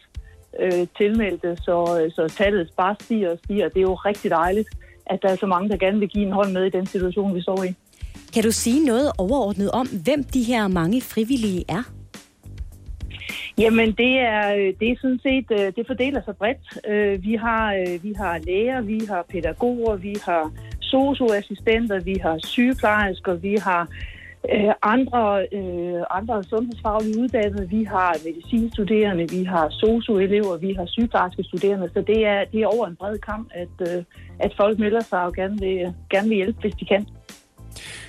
øh, 0.60 0.86
tilmeldte, 0.96 1.56
så, 1.56 2.00
øh, 2.00 2.12
så 2.12 2.34
tallet 2.36 2.70
bare 2.76 2.96
stiger 3.00 3.30
og 3.30 3.38
stiger. 3.44 3.68
Det 3.68 3.76
er 3.76 3.88
jo 3.92 3.94
rigtig 3.94 4.30
dejligt, 4.30 4.68
at 5.06 5.18
der 5.22 5.28
er 5.28 5.36
så 5.36 5.46
mange, 5.46 5.68
der 5.68 5.76
gerne 5.76 5.98
vil 5.98 6.08
give 6.08 6.26
en 6.26 6.32
hånd 6.32 6.52
med 6.52 6.64
i 6.64 6.70
den 6.70 6.86
situation, 6.86 7.34
vi 7.34 7.42
står 7.42 7.64
i. 7.64 7.74
Kan 8.34 8.42
du 8.42 8.52
sige 8.52 8.84
noget 8.84 9.12
overordnet 9.18 9.70
om, 9.70 9.88
hvem 10.04 10.24
de 10.24 10.42
her 10.42 10.68
mange 10.68 11.00
frivillige 11.00 11.64
er? 11.68 11.97
Jamen, 13.58 13.92
det 13.92 14.18
er, 14.18 14.54
øh, 14.54 14.74
det 14.80 14.90
er 14.90 14.96
sådan 15.00 15.20
set, 15.22 15.46
øh, 15.50 15.72
det 15.76 15.86
fordeler 15.86 16.22
sig 16.24 16.36
bredt. 16.36 16.78
Øh, 16.88 17.22
vi 17.22 17.34
har, 17.34 17.98
vi 18.02 18.12
har 18.16 18.38
læger, 18.38 18.80
vi 18.80 19.00
har 19.08 19.24
pædagoger, 19.28 19.96
vi 19.96 20.14
har 20.24 20.52
socioassistenter, 20.80 22.00
vi 22.00 22.16
har 22.22 22.38
sygeplejersker, 22.38 23.34
vi 23.34 23.54
har 23.54 23.88
øh, 24.52 24.72
andre, 24.82 25.46
øh, 25.52 26.02
andre 26.10 26.44
sundhedsfaglige 26.44 27.20
uddannede, 27.20 27.68
vi 27.68 27.84
har 27.84 28.16
medicinstuderende, 28.26 29.30
vi 29.30 29.44
har 29.44 29.68
socioelever, 29.70 30.56
vi 30.56 30.72
har 30.72 30.86
sygeplejerske 30.86 31.42
studerende, 31.42 31.90
så 31.94 32.00
det 32.06 32.26
er, 32.26 32.44
det 32.52 32.60
er 32.62 32.66
over 32.66 32.86
en 32.86 32.96
bred 32.96 33.18
kamp, 33.18 33.50
at, 33.54 33.88
øh, 33.88 34.04
at 34.38 34.54
folk 34.56 34.78
melder 34.78 35.00
sig 35.00 35.22
og 35.22 35.34
gerne 35.34 35.58
vil, 35.60 35.94
gerne 36.10 36.28
vil 36.28 36.36
hjælpe, 36.36 36.60
hvis 36.60 36.74
de 36.74 36.84
kan. 36.84 37.06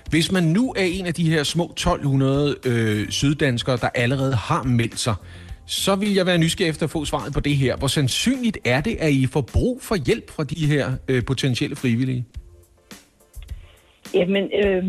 Hvis 0.10 0.32
man 0.32 0.44
nu 0.44 0.74
er 0.78 0.84
en 0.84 1.06
af 1.06 1.14
de 1.14 1.30
her 1.30 1.44
små 1.44 1.64
1200 1.64 2.56
øh, 2.66 3.10
syddanskere, 3.10 3.78
der 3.78 3.90
allerede 3.96 4.36
har 4.36 4.64
meldt 4.64 5.00
sig, 5.00 5.16
så 5.66 5.96
vil 5.96 6.14
jeg 6.14 6.26
være 6.26 6.38
nysgerrig 6.38 6.70
efter 6.70 6.86
at 6.86 6.90
få 6.90 7.06
svaret 7.06 7.34
på 7.34 7.40
det 7.40 7.56
her. 7.56 7.78
Hvor 7.78 7.88
sandsynligt 7.88 8.58
er 8.66 8.82
det, 8.82 8.98
at 9.00 9.12
I 9.12 9.28
får 9.28 9.42
brug 9.42 9.82
for 9.82 9.96
hjælp 9.96 10.32
fra 10.32 10.44
de 10.44 10.66
her 10.66 10.92
øh, 11.08 11.26
potentielle 11.26 11.76
frivillige? 11.76 12.26
Jamen, 14.14 14.50
øh, 14.66 14.84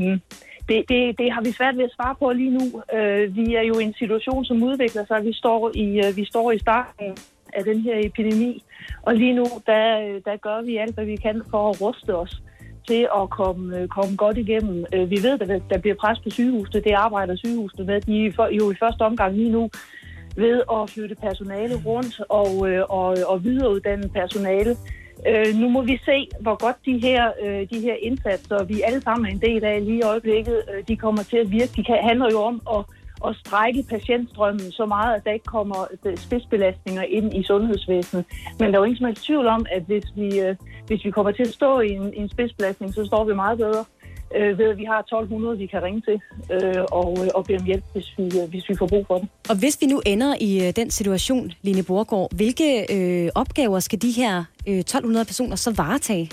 det, 0.69 0.85
det, 0.89 1.19
det 1.19 1.33
har 1.33 1.43
vi 1.43 1.53
svært 1.53 1.77
ved 1.77 1.85
at 1.85 1.93
svare 1.97 2.15
på 2.19 2.33
lige 2.33 2.51
nu. 2.51 2.83
Øh, 2.99 3.37
vi 3.37 3.55
er 3.55 3.63
jo 3.63 3.79
i 3.79 3.85
en 3.85 3.95
situation, 3.99 4.45
som 4.45 4.63
udvikler 4.63 5.05
sig. 5.07 5.25
Vi 5.25 5.33
står 5.33 5.71
i, 5.75 6.01
øh, 6.07 6.17
vi 6.17 6.25
står 6.25 6.53
i 6.53 6.59
starten 6.59 7.17
af 7.53 7.65
den 7.65 7.81
her 7.81 7.97
epidemi, 8.05 8.63
og 9.03 9.15
lige 9.15 9.33
nu, 9.33 9.47
der, 9.67 10.01
øh, 10.01 10.21
der 10.25 10.37
gør 10.37 10.63
vi 10.63 10.77
alt, 10.77 10.95
hvad 10.95 11.05
vi 11.05 11.17
kan 11.17 11.43
for 11.51 11.71
at 11.71 11.81
ruste 11.81 12.17
os 12.17 12.43
til 12.91 13.03
at 13.21 13.31
komme, 13.31 13.79
øh, 13.79 13.89
komme 13.97 14.13
godt 14.17 14.39
igennem. 14.45 14.79
Øh, 14.95 15.11
vi 15.11 15.19
ved, 15.27 15.35
at 15.41 15.63
der 15.73 15.79
bliver 15.79 15.97
pres 16.03 16.19
på 16.25 16.31
sygehusene. 16.31 16.81
Det 16.89 16.95
arbejder 17.07 17.37
sygehusene 17.37 17.85
med. 17.85 18.01
De 18.01 18.27
er 18.27 18.57
jo 18.63 18.71
i 18.71 18.81
første 18.83 19.03
omgang 19.03 19.31
lige 19.37 19.53
nu 19.57 19.71
ved 20.37 20.57
at 20.77 20.91
flytte 20.91 21.15
personale 21.27 21.75
rundt 21.87 22.15
og, 22.41 22.53
øh, 22.69 22.83
og, 22.89 23.09
og 23.33 23.45
videreuddanne 23.45 24.09
personale. 24.09 24.73
Øh, 25.29 25.55
nu 25.61 25.69
må 25.69 25.81
vi 25.83 25.97
se, 26.05 26.29
hvor 26.41 26.57
godt 26.65 26.77
de 26.89 26.99
her, 27.07 27.23
øh, 27.45 27.61
de 27.73 27.81
her 27.87 27.97
indsatser, 28.09 28.65
vi 28.65 28.77
alle 28.89 29.01
sammen 29.01 29.27
er 29.27 29.31
en 29.31 29.43
del 29.49 29.65
af 29.65 29.85
lige 29.85 29.99
i 29.99 30.09
øjeblikket, 30.13 30.59
øh, 30.71 30.85
de 30.89 30.97
kommer 30.97 31.23
til 31.23 31.37
at 31.37 31.51
virke. 31.51 31.73
De 31.77 31.85
kan, 31.85 31.99
handler 32.11 32.29
jo 32.33 32.41
om 32.51 32.57
at, 32.77 32.83
at 33.29 33.37
strække 33.37 33.83
patientstrømmen 33.83 34.73
så 34.73 34.87
meget, 34.87 35.15
at 35.17 35.25
der 35.25 35.33
ikke 35.33 35.45
kommer 35.45 35.87
øh, 36.05 36.17
spidsbelastninger 36.17 37.03
ind 37.03 37.37
i 37.37 37.43
sundhedsvæsenet. 37.43 38.25
Men 38.59 38.69
der 38.69 38.75
er 38.75 38.81
jo 38.81 38.85
ingen 38.85 38.97
som 38.97 39.07
helst 39.07 39.25
tvivl 39.25 39.47
om, 39.47 39.67
at 39.71 39.83
hvis 39.83 40.05
vi, 40.17 40.41
øh, 40.41 40.57
hvis 40.87 41.05
vi 41.05 41.11
kommer 41.11 41.33
til 41.33 41.43
at 41.43 41.53
stå 41.53 41.81
i 41.81 41.91
en, 41.91 42.13
en 42.15 42.29
spidsbelastning, 42.29 42.95
så 42.95 43.05
står 43.05 43.25
vi 43.25 43.35
meget 43.35 43.59
bedre 43.59 43.85
øh, 44.37 44.59
ved, 44.59 44.71
at 44.71 44.79
vi 44.79 44.85
har 44.85 44.99
1200, 44.99 45.59
vi 45.59 45.67
kan 45.67 45.83
ringe 45.83 46.01
til 46.09 46.21
øh, 46.53 46.85
og, 46.93 47.19
øh, 47.25 47.29
og 47.35 47.45
bede 47.45 47.59
om 47.59 47.65
hjælp, 47.65 47.85
hvis 47.93 48.09
vi, 48.19 48.25
øh, 48.25 48.49
hvis 48.51 48.69
vi 48.69 48.75
får 48.79 48.87
brug 48.87 49.07
for 49.07 49.19
det. 49.19 49.29
Og 49.49 49.59
hvis 49.59 49.79
vi 49.81 49.87
nu 49.87 50.03
ender 50.07 50.35
i 50.41 50.73
den 50.77 50.91
situation, 50.91 51.53
Line 51.63 51.83
Borgård, 51.83 52.35
hvilke 52.35 52.87
øh, 52.97 53.31
opgaver 53.35 53.81
skal 53.81 54.03
de 54.03 54.11
her 54.11 54.45
øh, 54.69 54.79
1200 54.79 55.25
personer 55.25 55.57
så 55.57 55.71
varetage? 55.77 56.31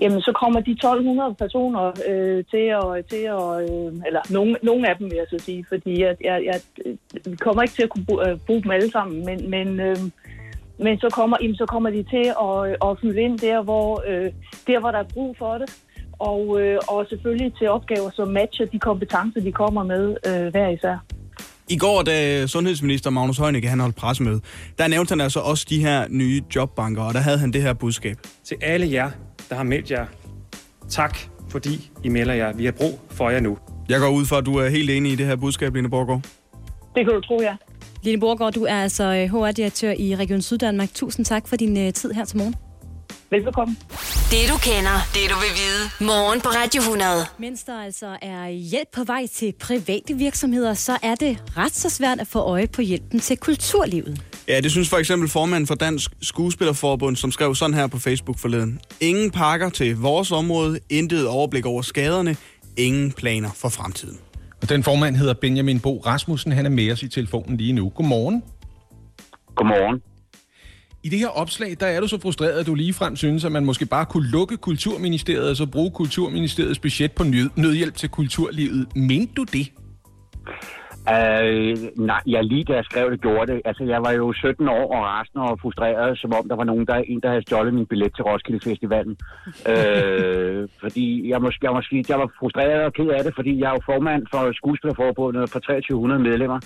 Jamen, 0.00 0.20
så 0.20 0.32
kommer 0.32 0.60
de 0.60 0.70
1200 0.70 1.34
personer 1.34 1.84
øh, 2.08 2.44
til 2.50 2.66
at, 2.80 3.06
til 3.10 3.24
at 3.38 3.46
øh, 3.62 3.92
eller 4.06 4.22
nogle, 4.30 4.56
nogle 4.62 4.88
af 4.90 4.96
dem 4.96 5.06
vil 5.10 5.16
jeg 5.16 5.26
så 5.30 5.44
sige, 5.44 5.64
fordi 5.68 6.00
jeg, 6.00 6.16
jeg, 6.24 6.42
jeg 6.50 6.60
vi 7.26 7.36
kommer 7.36 7.62
ikke 7.62 7.74
til 7.74 7.82
at 7.82 7.90
kunne 7.90 8.04
bruge, 8.04 8.28
øh, 8.28 8.38
bruge 8.46 8.62
dem 8.62 8.70
alle 8.70 8.90
sammen, 8.90 9.24
men, 9.24 9.50
men, 9.50 9.80
øh, 9.80 9.96
men 10.78 10.98
så, 10.98 11.08
kommer, 11.12 11.36
jamen, 11.42 11.56
så 11.56 11.66
kommer 11.66 11.90
de 11.90 12.02
til 12.02 12.26
at, 12.46 12.90
at 12.90 12.98
fylde 13.00 13.20
ind 13.20 13.38
der 13.38 13.62
hvor, 13.62 14.04
øh, 14.06 14.32
der, 14.66 14.80
hvor 14.80 14.90
der 14.90 14.98
er 14.98 15.12
brug 15.14 15.36
for 15.38 15.58
det, 15.58 15.70
og, 16.18 16.60
øh, 16.60 16.78
og 16.88 17.06
selvfølgelig 17.08 17.54
til 17.58 17.68
opgaver, 17.68 18.10
som 18.10 18.28
matcher 18.28 18.66
de 18.66 18.78
kompetencer, 18.78 19.40
de 19.40 19.52
kommer 19.52 19.82
med 19.82 20.16
øh, 20.26 20.46
hver 20.50 20.68
især. 20.68 20.96
I 21.68 21.78
går, 21.78 22.02
da 22.02 22.46
sundhedsminister 22.46 23.10
Magnus 23.10 23.38
Heunicke 23.38 23.68
han 23.68 23.80
holdt 23.80 23.96
pressemøde, 23.96 24.40
der 24.78 24.88
nævnte 24.88 25.12
han 25.12 25.20
altså 25.20 25.40
også 25.40 25.66
de 25.68 25.80
her 25.80 26.06
nye 26.10 26.42
jobbanker, 26.54 27.02
og 27.02 27.14
der 27.14 27.20
havde 27.20 27.38
han 27.38 27.52
det 27.52 27.62
her 27.62 27.72
budskab. 27.72 28.16
Til 28.44 28.56
alle 28.62 28.92
jer, 28.92 29.10
der 29.52 29.56
har 29.56 29.64
meldt 29.64 29.90
jer, 29.90 30.06
tak 30.90 31.18
fordi 31.48 31.90
I 32.04 32.08
melder 32.08 32.34
jer. 32.34 32.52
Vi 32.52 32.64
har 32.64 32.72
brug 32.72 33.00
for 33.10 33.30
jer 33.30 33.40
nu. 33.40 33.58
Jeg 33.88 34.00
går 34.00 34.08
ud 34.08 34.26
fra, 34.26 34.38
at 34.38 34.46
du 34.46 34.56
er 34.56 34.68
helt 34.68 34.90
enig 34.90 35.12
i 35.12 35.14
det 35.14 35.26
her 35.26 35.36
budskab, 35.36 35.74
Line 35.74 35.90
Borgård. 35.90 36.20
Det 36.94 37.04
kan 37.04 37.14
du 37.14 37.20
tro, 37.20 37.40
ja. 37.40 37.56
Line 38.02 38.20
Borgård, 38.20 38.52
du 38.52 38.64
er 38.64 38.82
altså 38.82 39.28
HR-direktør 39.32 39.90
i 39.98 40.16
Region 40.16 40.42
Syddanmark. 40.42 40.88
Tusind 40.94 41.26
tak 41.26 41.48
for 41.48 41.56
din 41.56 41.86
uh, 41.86 41.92
tid 41.92 42.12
her 42.12 42.24
til 42.24 42.38
morgen. 42.38 42.54
Velbekomme. 43.30 43.76
Det 44.30 44.48
du 44.52 44.56
kender, 44.68 44.96
det 45.14 45.24
du 45.30 45.36
vil 45.44 45.52
vide. 45.62 46.10
Morgen 46.10 46.40
på 46.40 46.48
Radio 46.48 46.80
100. 46.80 47.10
Mens 47.38 47.64
der 47.64 47.80
altså 47.80 48.16
er 48.22 48.48
hjælp 48.48 48.88
på 48.92 49.04
vej 49.04 49.26
til 49.26 49.54
private 49.60 50.14
virksomheder, 50.14 50.74
så 50.74 50.98
er 51.02 51.14
det 51.14 51.42
ret 51.56 51.74
så 51.74 51.90
svært 51.90 52.20
at 52.20 52.26
få 52.26 52.38
øje 52.38 52.66
på 52.66 52.82
hjælpen 52.82 53.20
til 53.20 53.36
kulturlivet. 53.36 54.22
Ja, 54.48 54.60
det 54.60 54.70
synes 54.70 54.88
for 54.88 54.96
eksempel 54.96 55.28
formanden 55.28 55.66
for 55.66 55.74
Dansk 55.74 56.10
Skuespillerforbund, 56.22 57.16
som 57.16 57.32
skrev 57.32 57.54
sådan 57.54 57.74
her 57.74 57.86
på 57.86 57.98
Facebook 57.98 58.38
forleden. 58.38 58.80
Ingen 59.00 59.30
pakker 59.30 59.68
til 59.70 59.96
vores 59.96 60.32
område, 60.32 60.78
intet 60.90 61.28
overblik 61.28 61.66
over 61.66 61.82
skaderne, 61.82 62.36
ingen 62.76 63.12
planer 63.12 63.50
for 63.56 63.68
fremtiden. 63.68 64.18
Og 64.62 64.68
den 64.68 64.82
formand 64.82 65.16
hedder 65.16 65.34
Benjamin 65.34 65.80
Bo 65.80 66.02
Rasmussen. 66.06 66.52
Han 66.52 66.66
er 66.66 66.70
med 66.70 66.92
os 66.92 67.02
i 67.02 67.08
telefonen 67.08 67.56
lige 67.56 67.72
nu. 67.72 67.88
Godmorgen. 67.88 68.42
Godmorgen. 69.54 70.02
I 71.04 71.08
det 71.08 71.18
her 71.18 71.28
opslag, 71.28 71.76
der 71.80 71.86
er 71.86 72.00
du 72.00 72.08
så 72.08 72.20
frustreret, 72.20 72.60
at 72.60 72.66
du 72.66 72.74
ligefrem 72.74 73.16
synes, 73.16 73.44
at 73.44 73.52
man 73.52 73.64
måske 73.64 73.86
bare 73.86 74.06
kunne 74.06 74.30
lukke 74.30 74.56
Kulturministeriet 74.56 75.50
og 75.50 75.56
så 75.56 75.66
bruge 75.66 75.90
Kulturministeriets 75.90 76.78
budget 76.78 77.12
på 77.12 77.24
nødhjælp 77.56 77.96
til 77.96 78.08
kulturlivet. 78.08 78.96
Mente 78.96 79.32
du 79.34 79.44
det? 79.44 79.72
Uh, 81.02 81.72
nej, 82.10 82.22
jeg 82.26 82.44
lige 82.44 82.64
da 82.64 82.72
jeg 82.72 82.84
skrev 82.84 83.10
det, 83.10 83.20
gjorde 83.20 83.52
det. 83.52 83.62
Altså, 83.64 83.84
jeg 83.84 84.00
var 84.02 84.10
jo 84.10 84.32
17 84.32 84.68
år 84.68 84.86
og 84.96 85.02
resten 85.04 85.40
og 85.40 85.60
frustreret, 85.60 86.18
som 86.18 86.32
om 86.38 86.48
der 86.48 86.56
var 86.56 86.64
nogen, 86.64 86.86
der, 86.86 86.94
en, 86.94 87.20
der 87.20 87.28
havde 87.28 87.42
stjålet 87.42 87.74
min 87.74 87.86
billet 87.86 88.14
til 88.14 88.24
Roskilde 88.24 88.60
Festivalen. 88.64 89.16
uh, 89.72 90.68
fordi 90.82 91.28
jeg, 91.30 91.42
måske, 91.42 91.66
jeg, 91.66 91.72
måske, 91.72 92.04
jeg 92.08 92.18
var 92.18 92.30
frustreret 92.38 92.84
og 92.84 92.92
ked 92.92 93.08
af 93.08 93.24
det, 93.24 93.34
fordi 93.34 93.60
jeg 93.60 93.68
er 93.68 93.74
jo 93.74 93.80
formand 93.84 94.22
for 94.32 94.52
Skuespillerforbundet 94.52 95.50
for 95.50 95.58
2300 95.58 96.22
medlemmer. 96.22 96.60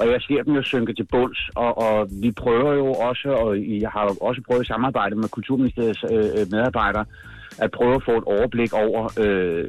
Og 0.00 0.06
jeg 0.12 0.20
ser 0.20 0.42
dem 0.42 0.54
jo 0.54 0.62
synke 0.62 0.94
til 0.94 1.06
bunds, 1.12 1.40
og, 1.56 1.78
og 1.78 2.08
vi 2.22 2.30
prøver 2.30 2.72
jo 2.72 2.92
også, 2.92 3.28
og 3.28 3.48
jeg 3.84 3.90
har 3.90 4.02
jo 4.02 4.14
også 4.20 4.42
prøvet 4.46 4.60
at 4.60 4.66
samarbejde 4.66 5.14
med 5.16 5.28
Kulturministeriets 5.28 6.04
øh, 6.12 6.46
medarbejdere, 6.50 7.04
at 7.58 7.70
prøve 7.70 7.94
at 7.94 8.04
få 8.04 8.18
et 8.18 8.24
overblik 8.24 8.72
over, 8.72 9.02
øh, 9.20 9.64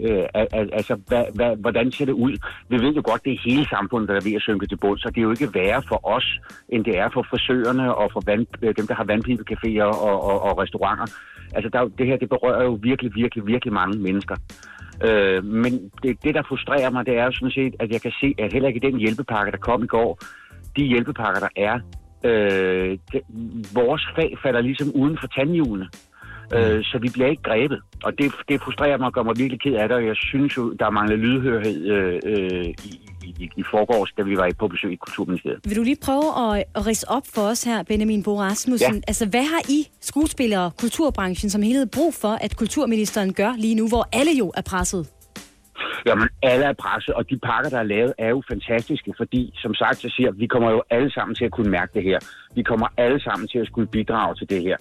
øh, 0.00 0.24
altså, 0.72 0.94
hvad, 1.08 1.24
hvad, 1.34 1.56
hvordan 1.56 1.92
ser 1.92 2.04
det 2.04 2.12
ud? 2.12 2.34
Vi 2.68 2.76
ved 2.76 2.94
jo 2.94 3.02
godt, 3.04 3.24
det 3.24 3.32
er 3.32 3.50
hele 3.50 3.68
samfundet, 3.68 4.08
der 4.08 4.14
er 4.14 4.24
ved 4.24 4.34
at 4.34 4.42
synke 4.42 4.66
til 4.66 4.76
bund, 4.76 4.98
så 4.98 5.08
det 5.08 5.18
er 5.18 5.22
jo 5.22 5.30
ikke 5.30 5.54
værre 5.54 5.82
for 5.88 6.00
os, 6.16 6.40
end 6.68 6.84
det 6.84 6.98
er 6.98 7.08
for 7.14 7.26
frisørerne 7.30 7.94
og 7.94 8.10
for 8.12 8.22
vand, 8.26 8.46
øh, 8.62 8.74
dem, 8.76 8.86
der 8.86 8.94
har 8.94 9.04
vandpibecaféer 9.04 9.82
og, 9.82 10.24
og, 10.30 10.42
og 10.42 10.58
restauranter. 10.58 11.06
Altså, 11.54 11.68
der, 11.72 11.88
det 11.98 12.06
her, 12.06 12.16
det 12.16 12.28
berører 12.28 12.64
jo 12.64 12.78
virkelig, 12.82 13.12
virkelig, 13.14 13.46
virkelig 13.46 13.72
mange 13.72 13.98
mennesker. 13.98 14.36
Øh, 15.04 15.44
men 15.44 15.72
det, 16.02 16.24
det, 16.24 16.34
der 16.34 16.42
frustrerer 16.48 16.90
mig, 16.90 17.06
det 17.06 17.18
er 17.18 17.24
jo 17.24 17.32
sådan 17.32 17.50
set, 17.50 17.74
at 17.80 17.90
jeg 17.90 18.00
kan 18.00 18.12
se, 18.20 18.34
at 18.38 18.52
heller 18.52 18.68
ikke 18.68 18.86
den 18.86 18.96
hjælpepakke, 18.98 19.52
der 19.52 19.58
kom 19.58 19.84
i 19.84 19.86
går, 19.86 20.18
de 20.76 20.84
hjælpepakker, 20.84 21.40
der 21.40 21.48
er, 21.56 21.74
øh, 22.24 22.98
det, 23.12 23.20
vores 23.74 24.08
fag 24.16 24.38
falder 24.42 24.60
ligesom 24.60 24.92
uden 24.94 25.18
for 25.20 25.26
tandhjulene. 25.26 25.88
Øh, 26.54 26.84
så 26.84 26.98
vi 27.02 27.08
bliver 27.08 27.28
ikke 27.28 27.42
grebet. 27.42 27.80
Og 28.04 28.12
det, 28.18 28.32
det 28.48 28.60
frustrerer 28.60 28.98
mig 28.98 29.06
og 29.06 29.12
gør 29.12 29.22
mig 29.22 29.38
virkelig 29.38 29.60
ked 29.60 29.74
af 29.74 29.88
det, 29.88 29.96
og 29.96 30.06
jeg 30.06 30.16
synes 30.16 30.56
jo, 30.56 30.72
der 30.72 30.90
mangler 30.90 31.16
lydhørhed 31.16 31.86
øh, 31.86 32.20
øh, 32.24 32.66
i, 32.84 33.00
i, 33.22 33.50
i 33.56 33.62
forgårs, 33.70 34.12
da 34.12 34.22
vi 34.22 34.36
var 34.36 34.50
på 34.58 34.68
besøg 34.68 34.92
i 34.92 34.96
Kulturministeriet. 34.96 35.60
Vil 35.64 35.76
du 35.76 35.82
lige 35.82 35.98
prøve 36.04 36.56
at, 36.58 36.64
at 36.74 36.86
rise 36.86 37.08
op 37.08 37.22
for 37.34 37.42
os 37.42 37.64
her, 37.64 37.82
Benjamin 37.82 38.22
Bo 38.22 38.40
Rasmussen? 38.40 38.94
Ja. 38.94 39.00
Altså, 39.08 39.26
hvad 39.26 39.42
har 39.42 39.62
I 39.68 39.88
skuespillere 40.00 40.70
kulturbranchen 40.80 41.50
som 41.50 41.62
helhed 41.62 41.86
brug 41.86 42.14
for, 42.14 42.38
at 42.40 42.56
kulturministeren 42.56 43.32
gør 43.32 43.52
lige 43.58 43.74
nu, 43.74 43.88
hvor 43.88 44.08
alle 44.12 44.32
jo 44.38 44.52
er 44.56 44.62
presset? 44.62 45.08
Jamen, 46.06 46.28
alle 46.42 46.64
er 46.64 46.72
presset, 46.72 47.14
og 47.14 47.30
de 47.30 47.38
pakker, 47.38 47.70
der 47.70 47.78
er 47.78 47.82
lavet, 47.82 48.12
er 48.18 48.28
jo 48.28 48.42
fantastiske, 48.48 49.14
fordi, 49.16 49.52
som 49.54 49.74
sagt, 49.74 49.96
så 49.96 50.08
siger 50.16 50.30
vi 50.30 50.46
kommer 50.46 50.70
jo 50.70 50.82
alle 50.90 51.10
sammen 51.10 51.34
til 51.34 51.44
at 51.44 51.50
kunne 51.50 51.70
mærke 51.70 51.92
det 51.94 52.02
her. 52.02 52.18
Vi 52.54 52.62
kommer 52.62 52.86
alle 52.96 53.20
sammen 53.20 53.48
til 53.48 53.58
at 53.58 53.66
skulle 53.66 53.88
bidrage 53.88 54.34
til 54.34 54.50
det 54.50 54.62
her. 54.62 54.76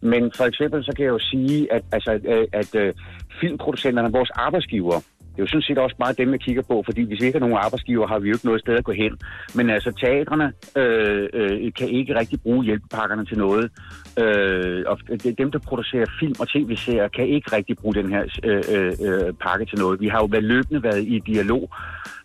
Men 0.00 0.32
for 0.36 0.44
eksempel 0.44 0.84
så 0.84 0.92
kan 0.96 1.04
jeg 1.04 1.10
jo 1.10 1.18
sige, 1.18 1.72
at, 1.72 1.82
altså, 1.92 2.10
at, 2.10 2.46
at, 2.52 2.74
at 2.74 2.94
filmproducenterne, 3.40 4.12
vores 4.12 4.30
arbejdsgiver, 4.30 5.00
det 5.36 5.42
er 5.42 5.46
jo 5.46 5.52
sådan 5.54 5.62
set 5.62 5.78
også 5.78 5.96
meget 5.98 6.18
dem, 6.18 6.32
jeg 6.32 6.40
kigger 6.40 6.62
på, 6.62 6.82
fordi 6.84 7.02
hvis 7.02 7.20
vi 7.20 7.26
ikke 7.26 7.38
har 7.38 7.46
nogen 7.46 7.64
arbejdsgiver, 7.64 8.06
har 8.06 8.18
vi 8.18 8.28
jo 8.28 8.34
ikke 8.34 8.46
noget 8.46 8.60
sted 8.60 8.74
at 8.74 8.84
gå 8.84 8.92
hen. 8.92 9.12
Men 9.54 9.70
altså, 9.70 9.90
teatrene 9.92 10.52
øh, 10.76 11.28
øh, 11.32 11.72
kan 11.72 11.88
ikke 11.88 12.18
rigtig 12.18 12.40
bruge 12.42 12.64
hjælpepakkerne 12.64 13.24
til 13.24 13.38
noget. 13.38 13.70
Øh, 14.18 14.84
og 14.86 14.98
dem, 15.38 15.50
der 15.50 15.58
producerer 15.58 16.06
film 16.20 16.34
og 16.40 16.48
tv-serier, 16.48 17.08
kan 17.08 17.26
ikke 17.28 17.56
rigtig 17.56 17.76
bruge 17.76 17.94
den 17.94 18.08
her 18.10 18.22
øh, 18.44 18.62
øh, 18.74 18.92
øh, 19.06 19.32
pakke 19.32 19.64
til 19.64 19.78
noget. 19.78 20.00
Vi 20.00 20.08
har 20.08 20.18
jo 20.18 20.28
været 20.30 20.44
løbende 20.44 20.82
været 20.82 21.02
i 21.02 21.18
dialog 21.26 21.70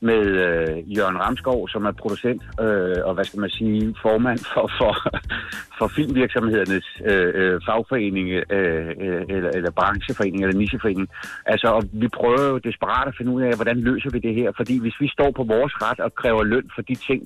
med 0.01 0.21
øh, 0.47 0.97
Jørgen 0.97 1.19
Ramskov, 1.19 1.69
som 1.69 1.85
er 1.85 1.91
producent 1.91 2.41
øh, 2.61 2.97
og, 3.03 3.13
hvad 3.13 3.25
skal 3.25 3.39
man 3.39 3.49
sige, 3.49 3.95
formand 4.01 4.39
for, 4.53 4.71
for, 4.79 4.93
for 5.77 5.87
filmvirksomhedernes 5.87 6.87
øh, 7.05 7.31
øh, 7.39 7.61
fagforening, 7.67 8.27
øh, 8.29 8.87
øh, 9.05 9.21
eller, 9.29 9.49
eller 9.49 9.71
brancheforening, 9.71 10.43
eller 10.43 10.57
nicheforening. 10.57 11.07
Altså, 11.45 11.67
og 11.67 11.83
vi 11.93 12.07
prøver 12.07 12.43
jo 12.51 12.57
desperat 12.57 13.00
at 13.07 13.15
finde 13.17 13.31
ud 13.31 13.41
af, 13.41 13.55
hvordan 13.55 13.77
løser 13.77 14.09
vi 14.09 14.19
det 14.19 14.35
her, 14.35 14.51
fordi 14.57 14.79
hvis 14.79 14.97
vi 14.99 15.07
står 15.07 15.31
på 15.31 15.43
vores 15.43 15.73
ret 15.81 15.99
og 15.99 16.15
kræver 16.15 16.43
løn 16.43 16.69
for 16.75 16.81
de 16.81 16.95
ting, 16.95 17.21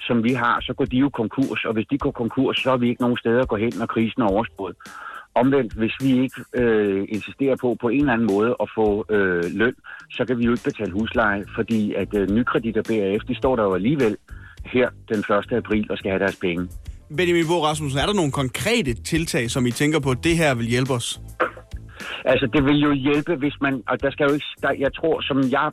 som 0.00 0.24
vi 0.24 0.32
har, 0.32 0.60
så 0.60 0.72
går 0.74 0.84
de 0.84 0.96
jo 0.96 1.08
konkurs, 1.08 1.64
og 1.64 1.72
hvis 1.72 1.86
de 1.90 1.98
går 1.98 2.10
konkurs, 2.10 2.58
så 2.58 2.70
har 2.70 2.76
vi 2.76 2.88
ikke 2.88 3.02
nogen 3.02 3.18
steder 3.18 3.40
at 3.42 3.48
gå 3.48 3.56
hen, 3.56 3.72
når 3.78 3.86
krisen 3.86 4.22
er 4.22 4.26
overstået. 4.26 4.76
Omvendt, 5.34 5.72
hvis 5.72 5.94
vi 6.00 6.22
ikke 6.22 6.40
øh, 6.54 7.04
insisterer 7.08 7.56
på 7.60 7.76
på 7.80 7.88
en 7.88 8.00
eller 8.00 8.12
anden 8.12 8.26
måde 8.26 8.56
at 8.62 8.68
få 8.74 9.04
øh, 9.10 9.44
løn, 9.54 9.74
så 10.10 10.24
kan 10.24 10.38
vi 10.38 10.44
jo 10.44 10.50
ikke 10.50 10.64
betale 10.64 10.92
husleje, 10.92 11.44
fordi 11.54 11.94
at 11.94 12.14
øh, 12.14 12.30
nykredit 12.30 12.76
og 12.76 12.88
de 13.28 13.34
står 13.34 13.56
der 13.56 13.62
jo 13.62 13.74
alligevel 13.74 14.16
her 14.64 14.88
den 15.08 15.18
1. 15.18 15.52
april 15.52 15.86
og 15.90 15.98
skal 15.98 16.10
have 16.10 16.18
deres 16.18 16.36
penge. 16.36 16.68
Benjamin 17.16 17.46
Bo 17.46 17.64
Rasmussen, 17.64 18.00
er 18.00 18.06
der 18.06 18.14
nogle 18.14 18.32
konkrete 18.32 18.94
tiltag, 18.94 19.50
som 19.50 19.66
I 19.66 19.70
tænker 19.70 19.98
på, 20.00 20.10
at 20.10 20.24
det 20.24 20.36
her 20.36 20.54
vil 20.54 20.66
hjælpe 20.66 20.92
os? 20.92 21.20
Altså, 22.24 22.46
det 22.46 22.64
vil 22.64 22.78
jo 22.80 22.92
hjælpe, 22.92 23.34
hvis 23.36 23.56
man... 23.60 23.82
Og 23.88 24.02
der 24.02 24.10
skal 24.10 24.26
jo 24.28 24.32
ikke... 24.34 24.46
Der, 24.62 24.72
jeg 24.78 24.94
tror, 24.94 25.20
som 25.20 25.38
jeg 25.50 25.70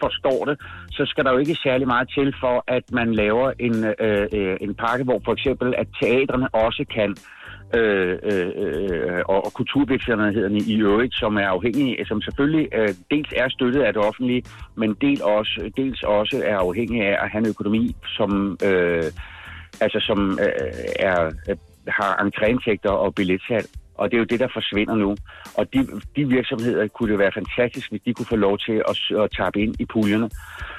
forstår 0.00 0.44
det, 0.44 0.60
så 0.90 1.02
skal 1.06 1.24
der 1.24 1.32
jo 1.32 1.38
ikke 1.38 1.54
særlig 1.54 1.86
meget 1.86 2.08
til 2.16 2.34
for, 2.40 2.64
at 2.66 2.84
man 2.92 3.14
laver 3.14 3.52
en, 3.58 3.84
øh, 4.00 4.26
øh, 4.32 4.56
en 4.60 4.74
pakke, 4.74 5.04
hvor 5.04 5.20
for 5.24 5.32
eksempel, 5.32 5.74
at 5.78 5.86
teatrene 6.00 6.48
også 6.54 6.84
kan 6.94 7.16
øh, 7.76 8.18
øh, 8.22 8.50
øh 8.56 9.22
og, 9.28 9.44
og 9.46 9.52
kulturvirksomhederne 9.52 10.58
i 10.58 10.80
øvrigt, 10.80 11.14
som 11.14 11.36
er 11.36 11.48
afhængige, 11.48 12.06
som 12.06 12.22
selvfølgelig 12.22 12.68
øh, 12.74 12.88
dels 13.10 13.32
er 13.36 13.48
støttet 13.48 13.82
af 13.82 13.92
det 13.92 14.02
offentlige, 14.02 14.42
men 14.76 14.96
del 15.00 15.22
også, 15.22 15.70
dels 15.76 16.02
også 16.02 16.42
er 16.44 16.58
afhængige 16.58 17.04
af 17.04 17.24
at 17.24 17.30
have 17.30 17.40
en 17.44 17.48
økonomi, 17.48 17.96
som, 18.16 18.58
øh, 18.64 19.04
altså, 19.80 19.98
som 20.00 20.38
øh, 20.46 21.06
er, 21.08 21.24
øh, 21.48 21.56
har 21.88 22.12
entréindtægter 22.24 22.90
og 22.90 23.14
billetsal. 23.14 23.66
Og 23.94 24.10
det 24.10 24.16
er 24.16 24.18
jo 24.18 24.24
det, 24.32 24.40
der 24.40 24.48
forsvinder 24.52 24.94
nu. 24.94 25.16
Og 25.54 25.74
de, 25.74 25.78
de 26.16 26.28
virksomheder 26.28 26.86
kunne 26.88 27.10
det 27.10 27.18
være 27.18 27.32
fantastisk, 27.34 27.90
hvis 27.90 28.02
de 28.06 28.14
kunne 28.14 28.26
få 28.26 28.36
lov 28.36 28.58
til 28.58 28.82
at, 28.90 28.96
at 29.22 29.30
tappe 29.38 29.60
ind 29.62 29.74
i 29.78 29.84
puljerne. 29.84 30.30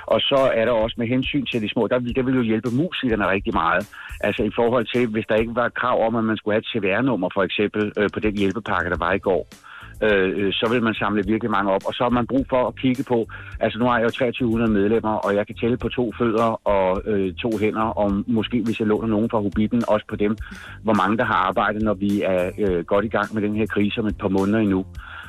Og 0.05 0.22
så 0.22 0.51
er 0.53 0.66
der 0.66 0.72
også 0.72 0.95
med 0.97 1.07
hensyn 1.07 1.45
til 1.45 1.61
de 1.61 1.70
små, 1.70 1.88
der, 1.88 1.99
der 1.99 2.24
vil 2.24 2.36
jo 2.36 2.41
hjælpe 2.41 2.70
musikerne 2.72 3.30
rigtig 3.30 3.53
meget. 3.53 3.89
Altså 4.22 4.43
i 4.43 4.51
forhold 4.55 4.86
til, 4.93 5.07
hvis 5.07 5.26
der 5.30 5.36
ikke 5.36 5.55
var 5.55 5.70
krav 5.70 6.05
om, 6.07 6.16
at 6.16 6.24
man 6.24 6.38
skulle 6.38 6.53
have 6.53 6.63
et 6.66 6.72
CVR-nummer 6.74 7.30
for 7.34 7.43
eksempel 7.43 7.91
øh, 7.97 8.09
på 8.13 8.20
den 8.20 8.38
hjælpepakke, 8.38 8.89
der 8.89 8.97
var 8.97 9.13
i 9.13 9.20
går 9.20 9.47
øh, 9.51 9.75
Øh, 10.06 10.30
øh, 10.39 10.53
så 10.53 10.66
vil 10.72 10.84
man 10.84 10.93
samle 10.93 11.24
virkelig 11.28 11.51
mange 11.51 11.72
op. 11.72 11.86
Og 11.86 11.93
så 11.93 12.03
har 12.03 12.10
man 12.10 12.28
brug 12.28 12.45
for 12.49 12.68
at 12.68 12.76
kigge 12.76 13.03
på, 13.03 13.28
altså 13.60 13.80
nu 13.80 13.86
har 13.86 13.97
jeg 13.97 14.06
jo 14.06 14.10
2300 14.10 14.72
medlemmer, 14.72 15.16
og 15.26 15.36
jeg 15.36 15.47
kan 15.47 15.56
tælle 15.56 15.78
på 15.78 15.89
to 15.89 16.14
fødder 16.20 16.68
og 16.68 17.01
øh, 17.06 17.34
to 17.34 17.51
hænder, 17.62 17.88
og 18.01 18.24
måske 18.28 18.62
hvis 18.66 18.80
jeg 18.80 18.88
låner 18.88 19.08
nogen 19.08 19.30
fra 19.30 19.39
Hobbiten, 19.39 19.84
også 19.88 20.06
på 20.10 20.16
dem, 20.16 20.38
hvor 20.84 20.93
mange 20.93 21.18
der 21.18 21.26
har 21.26 21.39
arbejdet, 21.49 21.82
når 21.82 21.93
vi 21.93 22.22
er 22.22 22.51
øh, 22.60 22.86
godt 22.86 23.06
i 23.06 23.14
gang 23.18 23.34
med 23.34 23.41
den 23.41 23.56
her 23.56 23.66
krise 23.66 23.99
om 23.99 24.08
et 24.08 24.18
par 24.18 24.28
måneder 24.38 24.60
endnu. 24.60 24.86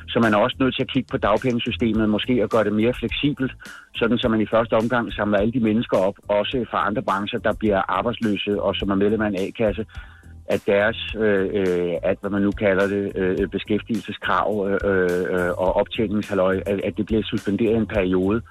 Så 0.09 0.20
man 0.20 0.35
er 0.35 0.39
også 0.39 0.57
nødt 0.61 0.74
til 0.74 0.83
at 0.83 0.93
kigge 0.95 1.09
på 1.11 1.16
dagpengesystemet, 1.16 2.09
måske 2.09 2.33
at 2.43 2.51
gøre 2.51 2.64
det 2.64 2.72
mere 2.72 2.95
fleksibelt, 2.95 3.53
sådan 3.95 4.18
så 4.18 4.29
man 4.29 4.41
i 4.41 4.47
første 4.47 4.74
omgang 4.83 5.12
samler 5.12 5.39
alle 5.39 5.53
de 5.53 5.61
mennesker 5.61 5.97
op, 5.99 6.14
også 6.29 6.64
fra 6.70 6.87
andre 6.87 7.03
brancher, 7.03 7.39
der 7.39 7.53
bliver 7.61 7.81
arbejdsløse 7.89 8.62
og 8.62 8.74
som 8.74 8.91
er 8.91 8.95
medlem 8.95 9.20
af 9.20 9.29
en 9.29 9.39
A-kasse, 9.39 9.85
at 10.49 10.67
deres, 10.67 11.15
øh, 11.19 11.51
øh, 11.53 11.95
at 12.03 12.17
hvad 12.21 12.31
man 12.31 12.43
nu 12.43 12.51
kalder 12.51 12.87
det, 12.87 13.13
øh, 13.17 13.49
beskæftigelseskrav 13.49 14.69
øh, 14.69 15.11
øh 15.31 15.51
og 15.51 15.77
optjeningshaløj, 15.77 16.61
at, 16.67 16.81
at 16.85 16.97
det 16.97 17.07
bliver 17.07 17.23
suspenderet 17.23 17.77
en 17.77 17.87
periode. 17.87 18.43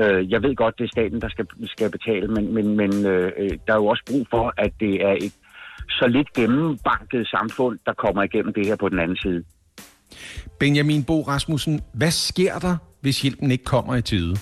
Øh, 0.00 0.30
jeg 0.30 0.42
ved 0.42 0.56
godt, 0.56 0.78
det 0.78 0.84
er 0.84 0.88
staten, 0.88 1.20
der 1.20 1.28
skal, 1.28 1.46
skal 1.64 1.90
betale, 1.90 2.28
men, 2.28 2.54
men, 2.54 2.76
men 2.76 3.06
øh, 3.06 3.32
øh, 3.38 3.50
der 3.66 3.72
er 3.72 3.76
jo 3.76 3.86
også 3.86 4.02
brug 4.10 4.26
for, 4.30 4.54
at 4.56 4.72
det 4.80 5.04
er 5.04 5.16
et 5.20 5.34
så 5.88 6.06
lidt 6.08 6.32
gennembanket 6.32 7.26
samfund, 7.26 7.78
der 7.86 7.92
kommer 7.92 8.22
igennem 8.22 8.52
det 8.54 8.66
her 8.66 8.76
på 8.76 8.88
den 8.88 8.98
anden 8.98 9.16
side. 9.16 9.44
Benjamin 10.60 11.04
Bo 11.04 11.22
Rasmussen, 11.22 11.80
hvad 11.94 12.10
sker 12.10 12.58
der, 12.58 12.76
hvis 13.00 13.22
hjælpen 13.22 13.50
ikke 13.50 13.64
kommer 13.64 13.96
i 13.96 14.02
tide? 14.02 14.36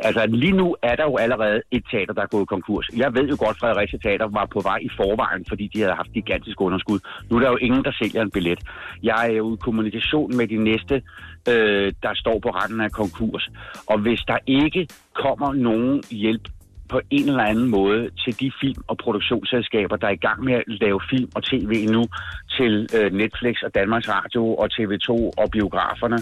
Altså 0.00 0.26
lige 0.26 0.52
nu 0.52 0.76
er 0.82 0.96
der 0.96 1.04
jo 1.04 1.16
allerede 1.16 1.62
et 1.70 1.84
teater, 1.90 2.14
der 2.14 2.22
er 2.22 2.26
gået 2.26 2.48
konkurs. 2.48 2.88
Jeg 2.96 3.14
ved 3.14 3.28
jo 3.28 3.36
godt, 3.38 3.56
at 3.56 3.60
Fredericia 3.60 3.98
Teater 3.98 4.28
var 4.38 4.46
på 4.52 4.60
vej 4.60 4.78
i 4.82 4.90
forvejen, 4.96 5.44
fordi 5.48 5.70
de 5.74 5.80
havde 5.80 5.94
haft 5.94 6.12
gigantisk 6.12 6.60
underskud. 6.60 6.98
Nu 7.30 7.36
er 7.36 7.40
der 7.40 7.50
jo 7.50 7.56
ingen, 7.56 7.84
der 7.84 7.92
sælger 8.02 8.22
en 8.22 8.30
billet. 8.30 8.60
Jeg 9.02 9.28
er 9.28 9.32
jo 9.32 9.54
i 9.54 9.58
kommunikation 9.60 10.36
med 10.36 10.46
de 10.48 10.56
næste, 10.56 10.94
øh, 11.48 11.92
der 12.02 12.14
står 12.14 12.38
på 12.42 12.48
randen 12.48 12.80
af 12.80 12.92
konkurs. 12.92 13.50
Og 13.86 13.98
hvis 13.98 14.20
der 14.20 14.38
ikke 14.46 14.88
kommer 15.14 15.52
nogen 15.52 16.02
hjælp 16.10 16.48
på 16.88 17.00
en 17.10 17.28
eller 17.28 17.44
anden 17.44 17.68
måde 17.68 18.10
til 18.22 18.40
de 18.40 18.52
film- 18.60 18.84
og 18.86 18.96
produktionsselskaber, 18.96 19.96
der 19.96 20.06
er 20.06 20.16
i 20.20 20.24
gang 20.26 20.44
med 20.44 20.54
at 20.54 20.64
lave 20.66 21.00
film 21.10 21.30
og 21.34 21.42
tv 21.44 21.72
nu 21.90 22.02
til 22.56 22.88
øh, 22.96 23.12
Netflix 23.12 23.56
og 23.66 23.74
Danmarks 23.74 24.08
Radio 24.08 24.54
og 24.54 24.68
TV2 24.74 25.10
og 25.42 25.46
biograferne, 25.52 26.18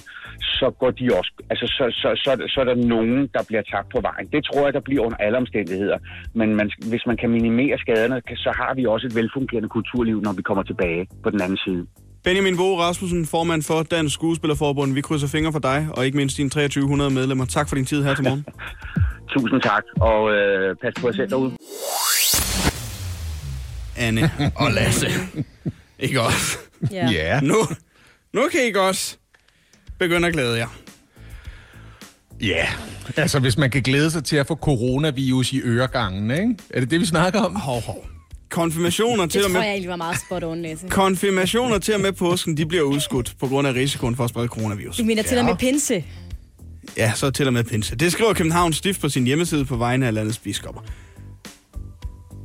så 0.59 0.71
går 0.81 0.91
de 0.91 1.07
også, 1.19 1.33
altså 1.51 1.67
så, 1.67 1.85
så, 1.91 2.09
så, 2.25 2.31
så 2.49 2.61
er 2.61 2.65
der 2.65 2.75
nogen, 2.75 3.31
der 3.35 3.43
bliver 3.49 3.63
tabt 3.63 3.89
på 3.95 4.01
vejen. 4.01 4.27
Det 4.33 4.45
tror 4.45 4.65
jeg, 4.65 4.75
der 4.75 4.81
bliver 4.81 5.03
under 5.07 5.17
alle 5.17 5.39
omstændigheder. 5.39 5.99
Men 6.35 6.57
man, 6.57 6.71
hvis 6.91 7.07
man 7.07 7.17
kan 7.17 7.31
minimere 7.31 7.79
skaderne, 7.79 8.23
så 8.37 8.51
har 8.61 8.75
vi 8.75 8.87
også 8.87 9.07
et 9.07 9.15
velfungerende 9.15 9.69
kulturliv, 9.69 10.21
når 10.21 10.33
vi 10.33 10.43
kommer 10.43 10.63
tilbage 10.63 11.07
på 11.23 11.31
den 11.31 11.41
anden 11.41 11.59
side. 11.67 11.87
Benjamin 12.27 12.59
Våge 12.59 12.83
Rasmussen, 12.83 13.27
formand 13.27 13.63
for 13.63 13.83
Dansk 13.83 14.15
Skuespillerforbund. 14.15 14.95
Vi 14.95 15.01
krydser 15.01 15.29
fingre 15.29 15.53
for 15.53 15.59
dig, 15.59 15.89
og 15.91 16.07
ikke 16.07 16.17
mindst 16.17 16.37
dine 16.37 16.51
2300 16.51 17.11
medlemmer. 17.11 17.45
Tak 17.45 17.69
for 17.69 17.77
din 17.77 17.87
tid 17.87 18.03
her 18.05 18.15
til 18.15 18.25
morgen. 18.25 18.47
Tusind 19.35 19.63
tak, 19.63 19.83
og 20.01 20.33
øh, 20.33 20.77
pas 20.77 20.95
på 21.01 21.09
jer 21.09 21.13
selv 21.13 21.31
derude. 21.31 21.57
Anne 23.97 24.31
og 24.63 24.71
Lasse. 24.73 25.09
Ikke 25.99 26.21
også? 26.21 26.59
Ja. 26.91 27.11
Ja. 27.11 27.41
Nu, 27.41 27.57
nu 28.33 28.43
kan 28.53 28.61
I 28.69 28.71
godt 28.71 29.19
begynde 29.99 30.27
at 30.29 30.33
glæde 30.33 30.59
jer. 30.59 30.69
Ja, 32.41 32.67
altså 33.17 33.41
hvis 33.41 33.59
man 33.59 33.71
kan 33.71 33.83
glæde 33.83 34.11
sig 34.11 34.25
til 34.25 34.37
at 34.37 34.47
få 34.47 34.55
coronavirus 34.55 35.53
i 35.53 35.61
øregangen, 35.61 36.31
ikke? 36.31 36.57
Er 36.71 36.81
det 36.81 36.91
det, 36.91 37.01
vi 37.01 37.07
snakker 37.07 37.41
om? 37.41 37.57
Hov, 37.57 37.81
hov. 37.83 38.16
Konfirmationer 38.51 39.27
til 39.27 39.39
Det 39.39 39.45
og 39.45 39.51
tror 39.51 39.59
med 39.59 39.67
jeg 39.67 39.71
egentlig 39.73 39.91
var 39.91 39.97
meget 39.97 40.17
spot 40.27 40.45
on, 40.45 40.63
Lasse. 40.63 40.89
Konfirmationer 40.89 41.79
til 41.79 41.95
og 41.95 42.01
med 42.01 42.13
påsken, 42.13 42.57
de 42.57 42.67
bliver 42.67 42.83
udskudt 42.85 43.35
på 43.41 43.47
grund 43.47 43.69
af 43.69 43.73
risikoen 43.75 44.17
for 44.17 44.25
at 44.25 44.31
sprede 44.31 44.49
coronavirus. 44.49 44.97
Du 44.97 45.05
mener 45.05 45.23
til 45.23 45.39
og 45.39 45.45
med 45.45 45.57
pinse? 45.57 46.05
Ja, 46.97 47.13
så 47.15 47.31
til 47.31 47.47
og 47.47 47.53
med 47.53 47.65
pinse. 47.65 47.97
Det 47.97 48.13
skriver 48.13 48.33
Københavns 48.35 48.77
Stift 48.77 49.01
på 49.01 49.09
sin 49.09 49.25
hjemmeside 49.25 49.65
på 49.65 49.77
vegne 49.77 50.07
af 50.07 50.15
landets 50.15 50.39
biskopper. 50.39 50.81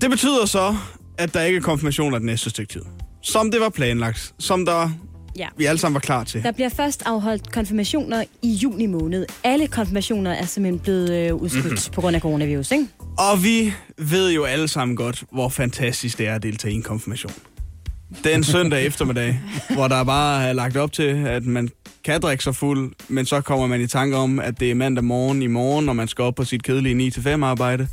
Det 0.02 0.10
betyder 0.10 0.46
så, 0.46 0.76
at 1.18 1.34
der 1.34 1.42
ikke 1.42 1.58
er 1.58 1.62
konfirmationer 1.62 2.18
den 2.18 2.26
næste 2.26 2.50
stykke 2.50 2.74
tid. 2.74 2.82
Som 3.24 3.52
det 3.52 3.62
var 3.62 3.70
planlagt. 3.70 4.34
Som 4.40 4.66
der 4.66 4.90
Ja. 5.38 5.48
vi 5.58 5.66
alle 5.66 5.80
sammen 5.80 5.94
var 5.94 6.00
klar 6.00 6.24
til. 6.24 6.44
Der 6.44 6.52
bliver 6.52 6.70
først 6.70 7.04
afholdt 7.06 7.52
konfirmationer 7.52 8.24
i 8.42 8.52
juni 8.54 8.86
måned. 8.86 9.26
Alle 9.44 9.68
konfirmationer 9.68 10.32
er 10.32 10.46
simpelthen 10.46 10.80
blevet 10.80 11.10
øh, 11.12 11.34
udskudt 11.36 11.64
Mhm. 11.64 11.72
mm-hmm. 11.74 11.94
på 11.94 12.02
grund 12.02 12.16
af 12.16 12.22
coronavirus, 12.22 12.72
ikke? 12.72 12.88
Og 13.30 13.44
vi 13.44 13.74
ved 13.98 14.32
jo 14.34 14.44
alle 14.44 14.68
sammen 14.68 14.96
godt, 14.98 15.24
hvor 15.32 15.50
fantastisk 15.50 16.18
det 16.18 16.28
er 16.28 16.36
at 16.36 16.44
deltage 16.44 16.72
i 16.72 16.76
en 16.76 16.84
konfirmation. 16.84 17.34
Den 18.24 18.44
søndag 18.44 18.86
eftermiddag, 18.86 19.40
hvor 19.70 19.88
der 19.88 20.04
bare 20.04 20.44
er 20.48 20.54
lagt 20.54 20.78
op 20.78 20.92
til, 20.92 21.04
at 21.28 21.46
man 21.46 21.70
kan 22.04 22.22
drikke 22.22 22.44
sig 22.44 22.56
fuld, 22.56 22.92
men 23.08 23.26
så 23.26 23.42
kommer 23.42 23.68
man 23.68 23.82
i 23.82 23.88
tanke 23.88 24.18
om, 24.18 24.40
at 24.40 24.60
det 24.60 24.72
er 24.72 24.76
mandag 24.76 25.04
morgen 25.04 25.42
i 25.42 25.48
morgen, 25.48 25.86
når 25.86 25.94
man 25.94 26.08
skal 26.08 26.24
op 26.24 26.36
på 26.36 26.44
sit 26.44 26.64
kedelige 26.64 27.12
9-5 27.18 27.46
arbejde. 27.46 27.88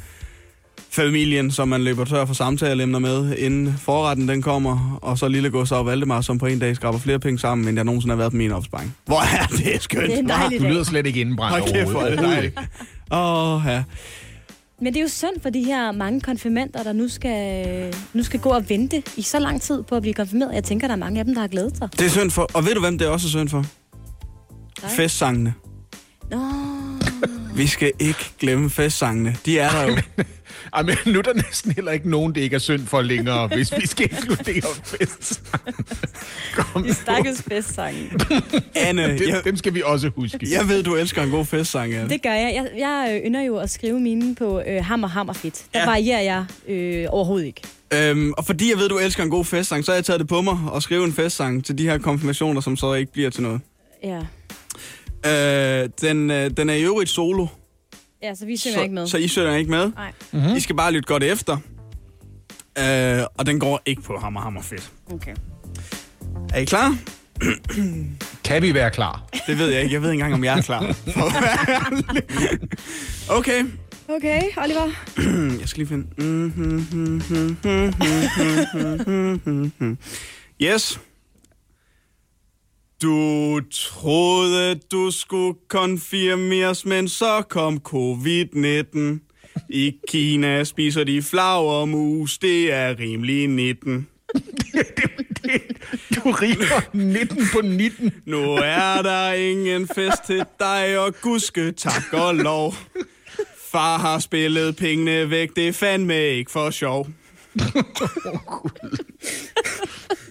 Familien, 0.91 1.51
som 1.51 1.69
man 1.69 1.85
løber 1.85 2.05
tør 2.05 2.25
for 2.25 2.35
samtaleemner 2.35 2.99
med, 2.99 3.37
inden 3.37 3.75
forretten 3.79 4.29
den 4.29 4.43
kommer, 4.43 4.99
og 5.03 5.19
så 5.19 5.29
lille 5.29 5.51
Gustav 5.51 5.87
Valdemar, 5.87 6.21
som 6.21 6.39
på 6.39 6.47
en 6.47 6.59
dag 6.59 6.77
skraber 6.77 6.99
flere 6.99 7.19
penge 7.19 7.39
sammen, 7.39 7.69
end 7.69 7.77
jeg 7.77 7.85
nogensinde 7.85 8.13
har 8.13 8.17
været 8.19 8.33
på 8.33 8.37
min 8.37 8.53
opsparing. 8.53 8.97
Hvor 9.07 9.21
er 9.39 9.47
det 9.47 9.83
skønt, 9.83 10.07
Det 10.07 10.15
er 10.15 10.19
en 10.19 10.29
dejlig 10.29 10.59
Du 10.59 10.65
dag. 10.65 10.73
lyder 10.73 10.85
slet 10.85 11.07
ikke 11.07 11.21
indenbrændt 11.21 11.59
Hold 11.59 11.73
kæft, 11.73 11.91
hvor 11.91 12.01
er 12.01 12.11
det 12.11 12.19
dejligt. 12.19 12.59
Åh, 13.11 13.55
oh, 13.55 13.63
ja. 13.67 13.83
Men 14.81 14.93
det 14.95 14.97
er 14.97 15.03
jo 15.03 15.09
synd 15.09 15.41
for 15.43 15.51
de 15.51 15.65
her 15.65 15.93
mange 15.93 16.21
konfirmander, 16.21 16.83
der 16.83 16.93
nu 16.93 17.09
skal, 17.09 17.95
nu 18.13 18.23
skal 18.23 18.41
gå 18.41 18.49
og 18.49 18.69
vente 18.69 19.03
i 19.17 19.23
så 19.23 19.39
lang 19.39 19.63
tid 19.63 19.83
på 19.83 19.95
at 19.97 20.03
blive 20.03 20.15
konfirmeret. 20.15 20.55
Jeg 20.55 20.65
tænker, 20.65 20.87
der 20.87 20.95
er 20.95 20.99
mange 20.99 21.19
af 21.19 21.25
dem, 21.25 21.35
der 21.35 21.41
har 21.41 21.49
glædet 21.49 21.77
sig. 21.77 21.89
Det 21.93 22.07
er 22.07 22.11
synd 22.11 22.31
for. 22.31 22.51
Og 22.55 22.65
ved 22.67 22.75
du, 22.75 22.81
hvem 22.81 22.99
det 22.99 23.07
er 23.07 23.11
også 23.11 23.27
er 23.27 23.31
synd 23.31 23.49
for? 23.49 23.65
Nej. 24.83 24.91
Festsangene. 24.91 25.55
Nå, 26.31 26.39
Vi 27.55 27.67
skal 27.67 27.93
ikke 27.99 28.33
glemme 28.39 28.71
festsangene. 28.71 29.37
De 29.47 29.59
er 29.59 29.71
der 29.71 29.83
jo. 29.83 29.97
Ej, 30.73 30.83
men 30.83 30.97
nu 31.07 31.19
er 31.19 31.23
der 31.23 31.35
næsten 31.35 31.73
heller 31.73 31.93
ikke 31.93 32.11
nogen, 32.11 32.35
det 32.35 32.41
ikke 32.41 32.55
er 32.57 32.61
synd 32.61 32.87
for 32.87 33.03
længere, 33.03 33.47
hvis 33.49 33.73
vi 33.81 33.87
skal 33.87 34.09
inkludere 34.13 34.75
fest. 34.85 35.43
de 36.85 36.95
stakkels 36.95 37.43
festsange. 37.43 38.11
Anne, 38.75 39.03
Dem, 39.19 39.29
jeg, 39.29 39.41
dem 39.45 39.57
skal 39.57 39.75
vi 39.75 39.83
også 39.85 40.11
huske. 40.17 40.39
jeg 40.53 40.69
ved, 40.69 40.83
du 40.83 40.95
elsker 40.95 41.23
en 41.23 41.31
god 41.31 41.45
festsang, 41.45 41.95
Anne. 41.95 42.09
Det 42.09 42.23
gør 42.23 42.33
jeg. 42.33 42.53
Jeg, 42.55 42.69
jeg 42.79 43.21
øh, 43.25 43.27
ynder 43.31 43.43
jo 43.43 43.57
at 43.57 43.71
skrive 43.71 44.01
mine 44.01 44.35
på 44.35 44.61
øh, 44.67 44.85
hammer, 44.85 45.09
hammer 45.09 45.33
fedt. 45.33 45.65
Der 45.75 45.81
Ja. 45.81 45.87
varierer 45.87 46.21
jeg 46.21 46.45
øh, 46.69 47.07
overhovedet 47.11 47.47
ikke. 47.47 47.63
Øhm, 47.95 48.33
og 48.33 48.45
fordi 48.47 48.71
jeg 48.71 48.79
ved, 48.79 48.89
du 48.89 48.99
elsker 48.99 49.23
en 49.23 49.31
god 49.31 49.45
festsang, 49.45 49.85
så 49.85 49.91
har 49.91 49.97
jeg 49.97 50.05
taget 50.05 50.21
det 50.21 50.29
på 50.29 50.41
mig 50.41 50.59
og 50.71 50.83
skrive 50.83 51.05
en 51.05 51.13
festsang 51.13 51.65
til 51.65 51.79
de 51.79 51.83
her 51.89 51.99
konfirmationer, 51.99 52.61
som 52.61 52.77
så 52.77 52.95
ikke 52.95 53.13
bliver 53.13 53.31
til 53.31 53.43
noget. 53.43 53.61
Ja. 54.05 54.21
Øh, 55.27 55.89
den, 56.01 56.31
øh, 56.31 56.51
den 56.57 56.71
er 56.71 56.75
i 56.75 56.83
øvrigt 56.83 57.11
solo, 57.11 57.47
Ja, 58.23 58.35
så 58.35 58.47
vi 58.47 58.57
synger 58.57 58.77
så, 58.79 58.83
ikke 58.83 58.95
med. 58.95 59.07
så 59.07 59.17
I 59.19 59.29
synger 59.29 59.55
ikke 59.57 59.71
med. 59.71 59.93
Nej. 59.97 60.13
Mm-hmm. 60.33 60.57
I 60.57 60.61
skal 60.61 60.77
bare 60.77 60.93
lytte 60.93 61.07
godt 61.07 61.23
efter. 61.23 61.57
Øh, 62.79 63.25
og 63.39 63.47
den 63.47 63.61
går 63.61 63.81
ikke 63.87 64.03
på 64.03 64.19
hammer, 64.19 64.41
hammer 64.41 64.63
fedt. 64.63 64.91
Okay. 65.13 65.35
Er 66.55 66.59
I 66.59 66.65
klar? 66.65 66.97
Kan 68.45 68.63
vi 68.63 68.75
være 68.75 68.91
klar? 68.91 69.23
Det 69.47 69.59
ved 69.59 69.69
jeg 69.71 69.83
ikke. 69.83 69.95
Jeg 69.95 70.03
ved 70.03 70.11
ikke 70.11 70.23
engang, 70.23 70.35
om 70.35 70.45
jeg 70.45 70.59
er 70.59 70.63
klar. 70.63 70.95
Okay. 73.39 73.65
Okay, 74.09 74.43
Oliver. 74.57 74.91
Jeg 75.61 75.69
skal 75.69 75.87
lige 75.87 75.89
finde... 75.89 76.07
Yes. 80.63 81.01
Du 83.03 83.61
troede, 83.71 84.75
du 84.75 85.11
skulle 85.11 85.59
konfirmeres, 85.69 86.85
men 86.85 87.09
så 87.09 87.43
kom 87.49 87.81
covid-19. 87.89 88.99
I 89.69 89.93
Kina 90.09 90.65
spiser 90.65 91.05
de 91.05 91.23
flagermus, 91.23 92.39
det 92.39 92.73
er 92.73 92.99
rimelig 92.99 93.49
19. 93.49 94.07
Du 96.15 96.31
rimer 96.31 96.91
19 96.93 97.45
på 97.53 97.61
19. 97.61 98.13
Nu 98.25 98.53
er 98.55 99.03
der 99.03 99.33
ingen 99.33 99.89
fest 99.89 100.23
til 100.27 100.45
dig, 100.61 100.99
og 100.99 101.15
gudske 101.21 101.73
tak 101.73 102.13
og 102.13 102.35
lov. 102.35 102.75
Far 103.71 103.99
har 103.99 104.19
spillet 104.19 104.77
pengene 104.77 105.31
væk, 105.31 105.57
det 105.57 105.69
er 105.69 105.73
fandme 105.73 106.29
ikke 106.29 106.51
for 106.51 106.71
sjov. 106.71 107.09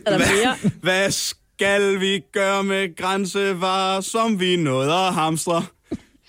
Er 0.06 0.18
der 0.18 0.18
mere? 0.18 0.72
Hvad 0.82 1.12
skal 1.60 2.00
vi 2.00 2.24
gøre 2.34 2.64
med 2.64 2.96
grænsevarer, 2.96 4.02
som 4.02 4.40
vi 4.40 4.56
nåede 4.56 4.94
at 4.94 5.14
hamstre? 5.14 5.66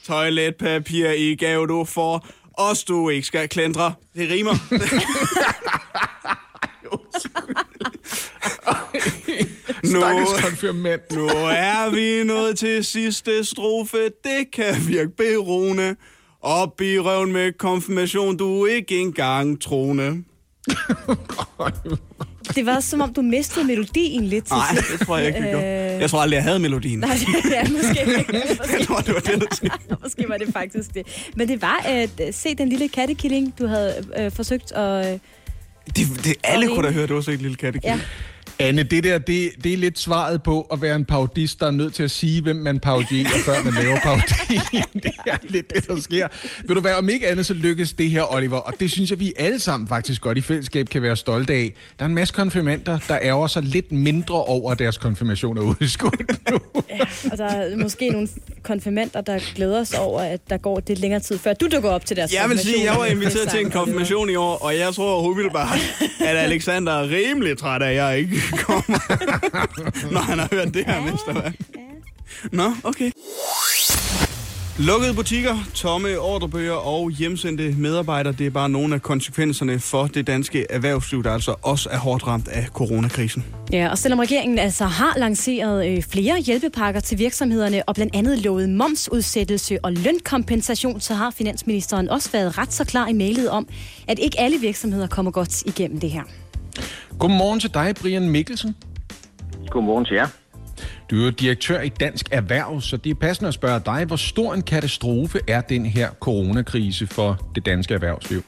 Toiletpapir 0.04 1.10
i 1.10 1.34
gave, 1.34 1.66
du 1.66 1.84
får. 1.84 2.26
Os 2.54 2.84
du 2.84 3.08
ikke 3.08 3.26
skal 3.26 3.48
klændre. 3.48 3.94
Det 4.14 4.30
rimer. 4.30 4.50
nu, 9.92 10.00
nu 11.20 11.26
er 11.48 11.90
vi 11.90 12.24
nået 12.24 12.58
til 12.58 12.84
sidste 12.84 13.44
strofe. 13.44 14.04
Det 14.24 14.50
kan 14.52 14.74
virke 14.86 15.10
beroende. 15.16 15.96
Op 16.40 16.80
i 16.80 16.98
røven 16.98 17.32
med 17.32 17.52
konfirmation, 17.52 18.36
du 18.36 18.62
er 18.62 18.74
ikke 18.74 18.98
engang 18.98 19.60
troende. 19.60 20.24
Det 22.54 22.66
var 22.66 22.80
som 22.80 23.00
om, 23.00 23.14
du 23.14 23.22
mistede 23.22 23.66
melodien 23.66 24.24
lidt 24.24 24.44
til 24.44 24.56
Nej, 24.56 24.66
det 24.98 25.06
tror 25.06 25.18
jeg 25.18 25.26
ikke, 25.26 25.40
gjorde. 25.50 25.66
Øh, 25.66 26.00
Jeg 26.00 26.10
tror 26.10 26.20
aldrig, 26.22 26.36
jeg 26.36 26.44
havde 26.44 26.58
melodien. 26.58 26.98
Nej, 26.98 27.16
ja, 27.50 27.62
måske. 27.70 28.34
Jeg 28.78 28.86
tror, 28.86 29.00
det 29.00 29.14
var 29.14 29.20
det, 29.20 29.40
der. 29.62 29.96
Måske 30.02 30.24
var 30.28 30.36
det 30.36 30.48
faktisk 30.52 30.94
det. 30.94 31.06
Men 31.36 31.48
det 31.48 31.62
var 31.62 31.80
at 31.84 32.10
se 32.32 32.54
den 32.54 32.68
lille 32.68 32.88
kattekilling, 32.88 33.54
du 33.58 33.66
havde 33.66 34.06
øh, 34.18 34.32
forsøgt 34.32 34.72
at... 34.72 35.12
Øh, 35.12 35.18
Det, 35.96 36.06
det, 36.24 36.34
alle 36.44 36.68
kunne 36.68 36.82
da 36.82 36.88
en- 36.88 36.94
høre, 36.94 37.06
det 37.06 37.14
var 37.14 37.20
så 37.20 37.30
ikke 37.30 37.42
lille 37.42 37.56
kattekilling. 37.56 38.00
ja. 38.00 38.04
Anne, 38.60 38.82
det 38.82 39.04
der, 39.04 39.18
det, 39.18 39.50
det 39.64 39.72
er 39.72 39.76
lidt 39.76 39.98
svaret 39.98 40.42
på 40.42 40.60
at 40.60 40.82
være 40.82 40.96
en 40.96 41.04
parodist, 41.04 41.60
der 41.60 41.66
er 41.66 41.70
nødt 41.70 41.94
til 41.94 42.02
at 42.02 42.10
sige, 42.10 42.42
hvem 42.42 42.56
man 42.56 42.80
parodierer, 42.80 43.28
før 43.46 43.64
man 43.64 43.74
laver 43.74 43.98
parodien. 44.00 44.84
Det 45.02 45.12
er 45.26 45.36
lidt 45.42 45.74
det, 45.74 45.88
der 45.88 46.00
sker. 46.00 46.28
Vil 46.66 46.76
du 46.76 46.80
være, 46.80 46.96
om 46.96 47.08
ikke 47.08 47.28
andet, 47.28 47.46
så 47.46 47.54
lykkes 47.54 47.92
det 47.92 48.10
her, 48.10 48.34
Oliver. 48.34 48.56
Og 48.56 48.74
det 48.80 48.90
synes 48.90 49.10
jeg, 49.10 49.20
vi 49.20 49.32
alle 49.36 49.58
sammen 49.58 49.88
faktisk 49.88 50.20
godt 50.20 50.38
i 50.38 50.40
fællesskab 50.40 50.88
kan 50.88 51.02
være 51.02 51.16
stolte 51.16 51.52
af. 51.52 51.72
Der 51.98 52.04
er 52.04 52.08
en 52.08 52.14
masse 52.14 52.34
konfirmander, 52.34 52.98
der 53.08 53.18
ærger 53.22 53.46
sig 53.46 53.62
lidt 53.62 53.92
mindre 53.92 54.34
over, 54.34 54.72
at 54.72 54.78
deres 54.78 54.98
konfirmation 54.98 55.58
er 55.58 55.62
udskudt 55.62 56.50
nu. 56.50 56.58
og 57.32 57.38
der 57.38 57.44
er 57.44 57.76
måske 57.76 58.10
nogle 58.10 58.28
konfirmander, 58.62 59.20
der 59.20 59.38
glæder 59.54 59.84
sig 59.84 60.00
over, 60.00 60.20
at 60.20 60.40
der 60.50 60.56
går 60.56 60.82
lidt 60.86 60.98
længere 60.98 61.20
tid, 61.20 61.38
før 61.38 61.52
du 61.52 61.68
dukker 61.72 61.90
op 61.90 62.06
til 62.06 62.16
deres 62.16 62.32
Jeg 62.32 62.48
vil 62.48 62.58
sige, 62.58 62.84
jeg 62.84 62.94
var 62.98 63.04
inviteret 63.04 63.48
til 63.48 63.60
en 63.60 63.70
konfirmation 63.70 64.30
i 64.30 64.34
år, 64.34 64.56
og 64.56 64.76
jeg 64.76 64.94
tror 64.94 65.22
umiddelbart, 65.28 65.78
at 66.20 66.36
Alexander 66.36 66.92
er 66.92 67.10
rimelig 67.10 67.58
træt 67.58 67.82
af, 67.82 67.88
at 67.88 67.96
jeg 67.96 68.18
ikke 68.18 68.47
kommer, 68.56 68.98
når 70.14 70.20
han 70.20 70.38
har 70.38 70.48
hørt 70.52 70.74
det 70.74 70.84
her 70.86 71.00
mesterværk. 71.00 71.54
Nå, 72.52 72.72
okay. 72.84 73.10
Lukkede 74.80 75.14
butikker, 75.14 75.56
tomme 75.74 76.18
ordrebøger 76.18 76.72
og 76.72 77.10
hjemsendte 77.10 77.74
medarbejdere, 77.78 78.32
det 78.32 78.46
er 78.46 78.50
bare 78.50 78.68
nogle 78.68 78.94
af 78.94 79.02
konsekvenserne 79.02 79.78
for 79.78 80.06
det 80.06 80.26
danske 80.26 80.66
erhvervsliv, 80.70 81.24
der 81.24 81.32
altså 81.32 81.54
også 81.62 81.88
er 81.92 81.98
hårdt 81.98 82.26
ramt 82.26 82.48
af 82.48 82.66
coronakrisen. 82.66 83.44
Ja, 83.72 83.88
og 83.88 83.98
selvom 83.98 84.18
regeringen 84.18 84.58
altså 84.58 84.84
har 84.84 85.14
lanceret 85.16 85.86
øh, 85.88 86.02
flere 86.02 86.40
hjælpepakker 86.40 87.00
til 87.00 87.18
virksomhederne 87.18 87.82
og 87.88 87.94
blandt 87.94 88.16
andet 88.16 88.38
lovet 88.38 88.68
momsudsættelse 88.68 89.78
og 89.82 89.92
lønkompensation, 89.92 91.00
så 91.00 91.14
har 91.14 91.30
finansministeren 91.30 92.08
også 92.08 92.30
været 92.32 92.58
ret 92.58 92.72
så 92.72 92.84
klar 92.84 93.08
i 93.08 93.12
mailet 93.12 93.50
om, 93.50 93.68
at 94.08 94.18
ikke 94.18 94.40
alle 94.40 94.58
virksomheder 94.60 95.06
kommer 95.06 95.30
godt 95.30 95.62
igennem 95.62 96.00
det 96.00 96.10
her. 96.10 96.22
Godmorgen 97.18 97.60
til 97.60 97.74
dig, 97.74 97.94
Brian 98.02 98.28
Mikkelsen. 98.28 98.76
Godmorgen 99.70 100.04
til 100.04 100.14
jer. 100.14 100.26
Du 101.10 101.16
er 101.26 101.30
direktør 101.30 101.80
i 101.80 101.88
Dansk 101.88 102.32
Erhverv, 102.32 102.80
så 102.80 102.96
det 102.96 103.10
er 103.10 103.14
passende 103.14 103.48
at 103.48 103.54
spørge 103.54 103.80
dig, 103.80 104.04
hvor 104.04 104.16
stor 104.16 104.54
en 104.54 104.62
katastrofe 104.62 105.38
er 105.48 105.60
den 105.60 105.86
her 105.86 106.08
coronakrise 106.20 107.06
for 107.06 107.38
det 107.54 107.66
danske 107.66 107.94
erhvervsliv? 107.94 108.42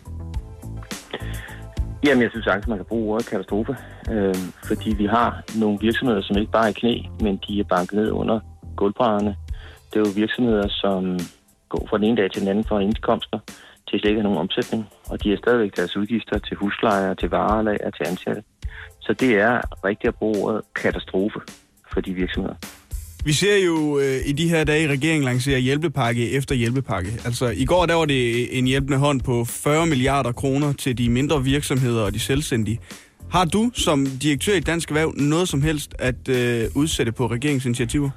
Jamen, 2.07 2.23
jeg 2.23 2.31
synes 2.31 2.45
sagtens, 2.45 2.67
man 2.67 2.79
kan 2.79 2.87
bruge 2.87 3.15
ordet 3.15 3.27
katastrofe, 3.27 3.77
øh, 4.11 4.35
fordi 4.65 4.95
vi 4.95 5.07
har 5.07 5.43
nogle 5.59 5.79
virksomheder, 5.81 6.23
som 6.23 6.39
ikke 6.39 6.53
bare 6.53 6.65
er 6.65 6.71
i 6.71 6.73
knæ, 6.73 7.03
men 7.21 7.41
de 7.49 7.61
er 7.61 7.65
banket 7.65 7.99
ned 7.99 8.11
under 8.11 8.41
gulvbrædderne. 8.77 9.37
Det 9.91 9.97
er 9.97 10.05
jo 10.07 10.13
virksomheder, 10.17 10.69
som 10.69 11.19
går 11.69 11.87
fra 11.91 11.99
den 11.99 12.05
ene 12.05 12.17
dag 12.17 12.31
til 12.31 12.41
den 12.41 12.49
anden 12.49 12.65
for 12.69 12.79
indkomster 12.81 13.39
til 13.91 14.01
slet 14.01 14.11
ikke 14.11 14.23
nogen 14.23 14.39
omsætning, 14.39 14.89
og 15.11 15.23
de 15.23 15.31
har 15.31 15.37
stadigvæk 15.37 15.77
deres 15.77 15.97
udgifter 15.97 16.39
til 16.39 16.57
huslejer, 16.57 17.15
til 17.15 17.31
varelager, 17.31 17.91
til 17.91 18.05
ansatte. 18.09 18.43
Så 19.11 19.15
det 19.15 19.35
er 19.35 19.85
rigtigt 19.85 20.09
at 20.09 20.15
bruge 20.15 20.37
ordet 20.45 20.63
katastrofe 20.75 21.39
for 21.93 22.01
de 22.01 22.13
virksomheder. 22.15 22.55
Vi 23.25 23.33
ser 23.33 23.65
jo 23.67 23.99
øh, 23.99 24.17
i 24.27 24.33
de 24.33 24.49
her 24.49 24.65
dage, 24.65 24.89
regeringen 24.89 25.25
lancerer 25.25 25.59
hjælpepakke 25.59 26.31
efter 26.31 26.55
hjælpepakke. 26.55 27.11
Altså 27.25 27.47
i 27.57 27.65
går 27.65 27.87
der 27.87 27.95
var 27.95 28.05
det 28.05 28.59
en 28.59 28.67
hjælpende 28.67 28.99
hånd 28.99 29.21
på 29.21 29.45
40 29.45 29.87
milliarder 29.87 30.33
kroner 30.33 30.73
til 30.73 30.99
de 30.99 31.11
mindre 31.11 31.45
virksomheder 31.45 32.03
og 32.05 32.15
de 32.15 32.19
selvstændige. 32.19 32.81
Har 33.31 33.45
du 33.45 33.71
som 33.75 34.07
direktør 34.23 34.55
i 34.55 34.61
Dansk 34.61 34.91
Erhverv 34.91 35.13
noget 35.17 35.49
som 35.49 35.63
helst 35.63 35.95
at 35.99 36.29
øh, 36.29 36.65
udsætte 36.77 37.13
på 37.13 37.27
regeringsinitiativer? 37.27 38.11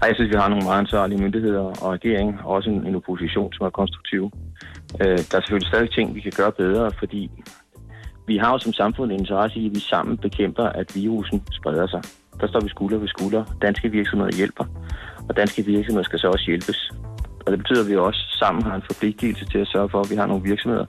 Nej, 0.00 0.08
jeg 0.08 0.14
synes, 0.14 0.30
vi 0.30 0.36
har 0.38 0.48
nogle 0.48 0.64
meget 0.64 0.78
ansvarlige 0.78 1.22
myndigheder 1.22 1.60
og 1.60 1.92
regering, 1.92 2.40
og 2.44 2.46
også 2.46 2.70
en, 2.70 2.86
en 2.86 2.94
opposition, 2.94 3.52
som 3.52 3.66
er 3.66 3.70
konstruktiv. 3.70 4.30
Øh, 5.00 5.18
der 5.28 5.36
er 5.36 5.42
selvfølgelig 5.42 5.68
stadig 5.68 5.90
ting, 5.90 6.14
vi 6.14 6.20
kan 6.20 6.32
gøre 6.36 6.52
bedre, 6.52 6.90
fordi 6.98 7.30
vi 8.32 8.36
har 8.36 8.50
jo 8.52 8.58
som 8.58 8.72
samfund 8.72 9.12
en 9.12 9.18
interesse 9.18 9.56
i, 9.60 9.66
at 9.66 9.74
vi 9.74 9.80
sammen 9.80 10.14
bekæmper, 10.26 10.66
at 10.80 10.88
virusen 10.94 11.38
spreder 11.58 11.86
sig. 11.86 12.02
Der 12.40 12.46
står 12.48 12.60
vi 12.60 12.68
skulder 12.68 12.98
ved 12.98 13.08
skulder. 13.08 13.44
Danske 13.62 13.88
virksomheder 13.90 14.36
hjælper, 14.36 14.64
og 15.28 15.36
danske 15.36 15.64
virksomheder 15.64 16.06
skal 16.08 16.18
så 16.18 16.28
også 16.28 16.46
hjælpes. 16.46 16.78
Og 17.44 17.48
det 17.52 17.58
betyder, 17.58 17.82
at 17.82 17.88
vi 17.90 17.96
også 17.96 18.22
sammen 18.42 18.62
har 18.62 18.74
en 18.74 18.86
forpligtelse 18.90 19.44
til 19.52 19.58
at 19.58 19.68
sørge 19.68 19.88
for, 19.88 20.00
at 20.00 20.10
vi 20.10 20.16
har 20.20 20.26
nogle 20.26 20.42
virksomheder, 20.42 20.86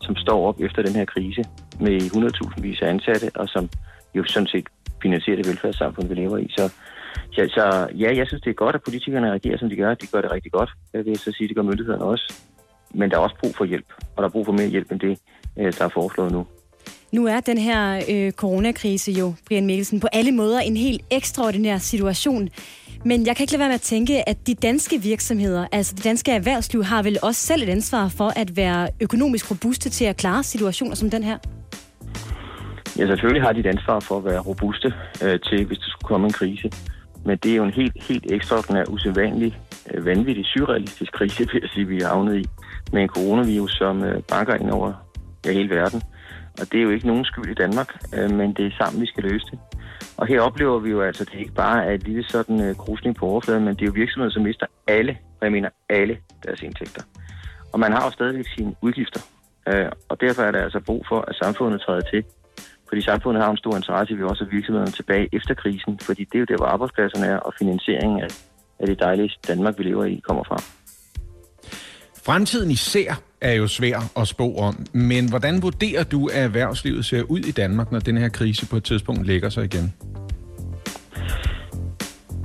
som 0.00 0.16
står 0.16 0.48
op 0.48 0.60
efter 0.60 0.82
den 0.82 0.94
her 0.98 1.04
krise 1.04 1.42
med 1.80 1.96
100.000 2.02 2.62
vis 2.62 2.82
af 2.82 2.88
ansatte, 2.88 3.30
og 3.34 3.48
som 3.48 3.68
jo 4.14 4.24
sådan 4.24 4.46
set 4.46 4.66
finansierer 5.02 5.36
det 5.36 5.46
velfærdssamfund, 5.48 6.08
vi 6.08 6.14
lever 6.14 6.38
i. 6.38 6.46
Så, 6.56 6.64
så, 7.34 7.42
så 7.56 7.64
ja, 8.02 8.16
jeg 8.16 8.26
synes, 8.26 8.42
det 8.42 8.50
er 8.50 8.62
godt, 8.64 8.74
at 8.74 8.82
politikerne 8.82 9.30
reagerer, 9.30 9.58
som 9.58 9.68
de 9.68 9.76
gør. 9.76 9.94
De 9.94 10.06
gør 10.06 10.20
det 10.20 10.30
rigtig 10.32 10.52
godt. 10.52 10.70
Jeg 10.92 11.04
vil 11.04 11.18
så 11.18 11.32
sige, 11.32 11.48
det 11.48 11.56
gør 11.56 11.62
myndighederne 11.62 12.04
også. 12.04 12.26
Men 12.94 13.10
der 13.10 13.16
er 13.16 13.20
også 13.20 13.36
brug 13.40 13.54
for 13.56 13.64
hjælp, 13.64 13.88
og 14.16 14.22
der 14.22 14.28
er 14.28 14.32
brug 14.32 14.46
for 14.46 14.52
mere 14.52 14.68
hjælp 14.68 14.92
end 14.92 15.00
det, 15.00 15.18
øh, 15.58 15.72
der 15.78 15.84
er 15.84 15.88
foreslået 15.88 16.32
nu. 16.32 16.46
Nu 17.14 17.26
er 17.26 17.40
den 17.40 17.58
her 17.58 18.02
øh, 18.10 18.32
coronakrise 18.32 19.12
jo, 19.12 19.34
Brian 19.46 19.66
Mikkelsen, 19.66 20.00
på 20.00 20.06
alle 20.12 20.32
måder 20.32 20.60
en 20.60 20.76
helt 20.76 21.02
ekstraordinær 21.10 21.78
situation. 21.78 22.48
Men 23.04 23.26
jeg 23.26 23.36
kan 23.36 23.42
ikke 23.42 23.52
lade 23.52 23.60
være 23.60 23.68
med 23.68 23.74
at 23.74 23.80
tænke, 23.80 24.28
at 24.28 24.46
de 24.46 24.54
danske 24.54 25.02
virksomheder, 25.02 25.66
altså 25.72 25.94
det 25.94 26.04
danske 26.04 26.32
erhvervsliv, 26.32 26.84
har 26.84 27.02
vel 27.02 27.18
også 27.22 27.40
selv 27.40 27.62
et 27.62 27.68
ansvar 27.68 28.08
for 28.08 28.32
at 28.36 28.56
være 28.56 28.88
økonomisk 29.00 29.50
robuste 29.50 29.90
til 29.90 30.04
at 30.04 30.16
klare 30.16 30.42
situationer 30.42 30.94
som 30.94 31.10
den 31.10 31.22
her? 31.22 31.38
Ja, 32.98 33.06
selvfølgelig 33.06 33.42
har 33.42 33.52
de 33.52 33.60
et 33.60 33.66
ansvar 33.66 34.00
for 34.00 34.16
at 34.18 34.24
være 34.24 34.40
robuste 34.40 34.92
øh, 35.24 35.40
til, 35.40 35.64
hvis 35.64 35.78
der 35.78 35.88
skulle 35.88 36.08
komme 36.08 36.26
en 36.26 36.32
krise. 36.32 36.70
Men 37.24 37.38
det 37.38 37.52
er 37.52 37.56
jo 37.56 37.64
en 37.64 37.72
helt, 37.72 38.02
helt 38.02 38.32
ekstraordinær, 38.32 38.84
usædvanlig, 38.88 39.58
øh, 39.94 40.06
vanvittig, 40.06 40.44
surrealistisk 40.46 41.12
krise, 41.12 41.38
vil 41.38 41.60
jeg 41.62 41.70
sige, 41.74 41.86
vi 41.86 42.00
er 42.00 42.08
havnet 42.08 42.36
i. 42.36 42.44
Med 42.92 43.02
en 43.02 43.08
coronavirus, 43.08 43.72
som 43.72 44.04
øh, 44.04 44.22
banker 44.22 44.54
ind 44.54 44.70
over 44.70 44.92
ja, 45.46 45.52
hele 45.52 45.70
verden. 45.70 46.02
Og 46.60 46.72
det 46.72 46.78
er 46.78 46.82
jo 46.82 46.90
ikke 46.90 47.06
nogen 47.06 47.24
skyld 47.24 47.50
i 47.50 47.54
Danmark, 47.54 47.90
øh, 48.16 48.30
men 48.30 48.52
det 48.54 48.66
er 48.66 48.70
sammen, 48.78 49.02
vi 49.02 49.06
skal 49.06 49.22
løse 49.22 49.46
det. 49.50 49.58
Og 50.16 50.26
her 50.26 50.40
oplever 50.40 50.78
vi 50.78 50.90
jo 50.90 51.02
altså, 51.02 51.22
at 51.22 51.32
det 51.32 51.38
ikke 51.38 51.54
bare 51.54 51.86
er 51.86 51.92
et 51.92 52.02
lille 52.02 52.24
sådan 52.28 52.60
øh, 52.60 52.74
krusning 52.74 53.16
på 53.16 53.26
overfladen, 53.26 53.64
men 53.64 53.74
det 53.74 53.82
er 53.82 53.86
jo 53.86 53.92
virksomheder, 53.94 54.32
som 54.32 54.42
mister 54.42 54.66
alle, 54.86 55.18
og 55.40 55.44
jeg 55.44 55.52
mener 55.52 55.68
alle 55.88 56.18
deres 56.44 56.62
indtægter. 56.62 57.02
Og 57.72 57.80
man 57.80 57.92
har 57.92 58.04
jo 58.04 58.10
stadigvæk 58.10 58.46
sine 58.56 58.74
udgifter. 58.82 59.20
Øh, 59.68 59.88
og 60.08 60.20
derfor 60.20 60.42
er 60.42 60.50
der 60.50 60.62
altså 60.62 60.80
brug 60.80 61.06
for, 61.08 61.20
at 61.28 61.34
samfundet 61.34 61.80
træder 61.80 62.00
til. 62.00 62.24
Fordi 62.88 63.00
samfundet 63.00 63.42
har 63.42 63.50
en 63.50 63.56
stor 63.56 63.76
interesse 63.76 64.12
i, 64.12 64.14
at 64.14 64.18
vi 64.18 64.24
også 64.24 64.44
har 64.44 64.50
virksomhederne 64.50 64.92
tilbage 64.92 65.28
efter 65.32 65.54
krisen. 65.54 65.98
Fordi 66.02 66.24
det 66.24 66.34
er 66.34 66.38
jo 66.38 66.44
der, 66.44 66.56
hvor 66.56 66.66
arbejdspladserne 66.66 67.26
er, 67.26 67.36
og 67.36 67.52
finansieringen 67.58 68.20
af, 68.20 68.28
af 68.78 68.86
det 68.86 69.00
dejlige 69.00 69.30
Danmark, 69.48 69.78
vi 69.78 69.82
lever 69.82 70.04
i, 70.04 70.20
kommer 70.28 70.44
fra. 70.44 70.56
Fremtiden 72.26 72.70
især 72.70 73.20
er 73.44 73.52
jo 73.52 73.66
svær 73.66 73.98
at 74.20 74.28
spå 74.28 74.54
om, 74.54 74.86
men 74.92 75.30
hvordan 75.30 75.62
vurderer 75.62 76.04
du, 76.04 76.26
at 76.26 76.44
erhvervslivet 76.44 77.04
ser 77.04 77.22
ud 77.22 77.38
i 77.38 77.52
Danmark, 77.52 77.92
når 77.92 77.98
den 77.98 78.16
her 78.16 78.28
krise 78.28 78.68
på 78.70 78.76
et 78.76 78.84
tidspunkt 78.84 79.26
lægger 79.26 79.48
sig 79.48 79.64
igen? 79.64 79.94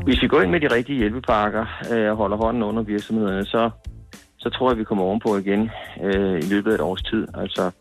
Hvis 0.03 0.21
vi 0.21 0.27
går 0.27 0.41
ind 0.41 0.51
med 0.51 0.59
de 0.59 0.75
rigtige 0.75 0.97
hjælpepakker 0.97 1.65
øh, 1.91 2.11
og 2.11 2.17
holder 2.17 2.37
hånden 2.37 2.63
under 2.63 2.83
virksomhederne, 2.83 3.45
så, 3.45 3.69
så 4.37 4.49
tror 4.49 4.71
jeg, 4.71 4.77
vi 4.77 4.83
kommer 4.83 5.03
ovenpå 5.03 5.37
igen 5.37 5.69
øh, 6.03 6.37
i 6.39 6.47
løbet 6.53 6.71
af 6.71 6.75
et 6.75 6.81
års 6.81 7.03
tid. 7.03 7.27
Altså, 7.33 7.71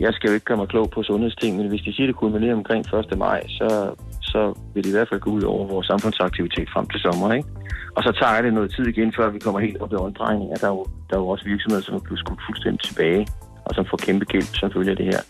jeg 0.00 0.12
skal 0.12 0.28
jo 0.28 0.34
ikke 0.34 0.44
gøre 0.44 0.56
mig 0.56 0.68
klog 0.68 0.90
på 0.90 1.02
sundhedsting, 1.02 1.56
men 1.56 1.68
hvis 1.68 1.80
de 1.80 1.94
siger, 1.94 2.06
det 2.06 2.16
kulminerer 2.16 2.54
omkring 2.54 2.94
1. 2.94 3.18
maj, 3.18 3.42
så, 3.48 3.94
så 4.32 4.40
vil 4.72 4.84
det 4.84 4.90
i 4.90 4.96
hvert 4.96 5.08
fald 5.10 5.20
gå 5.20 5.30
ud 5.30 5.42
over 5.42 5.64
vores 5.74 5.86
samfundsaktivitet 5.86 6.68
frem 6.74 6.86
til 6.92 7.00
sommer. 7.00 7.28
Ikke? 7.38 7.48
Og 7.96 8.02
så 8.06 8.10
tager 8.20 8.42
det 8.42 8.52
noget 8.54 8.74
tid 8.76 8.86
igen, 8.94 9.10
før 9.16 9.26
vi 9.30 9.38
kommer 9.38 9.60
helt 9.60 9.78
op 9.82 9.92
i 9.92 9.96
omdrejninger. 10.06 10.56
Der 10.62 10.68
er 10.70 10.74
jo, 10.76 10.84
der 11.08 11.14
er 11.16 11.20
jo 11.20 11.28
også 11.28 11.44
virksomheder, 11.52 11.82
som 11.82 11.94
er 11.94 12.04
blevet 12.06 12.20
skudt 12.22 12.40
fuldstændig 12.48 12.80
tilbage, 12.88 13.22
og 13.66 13.70
som 13.74 13.84
får 13.90 13.96
kæmpe 14.06 14.24
gæld 14.32 14.48
som 14.60 14.70
følge 14.76 14.90
af 14.90 14.96
det 14.96 15.06
her. 15.12 15.22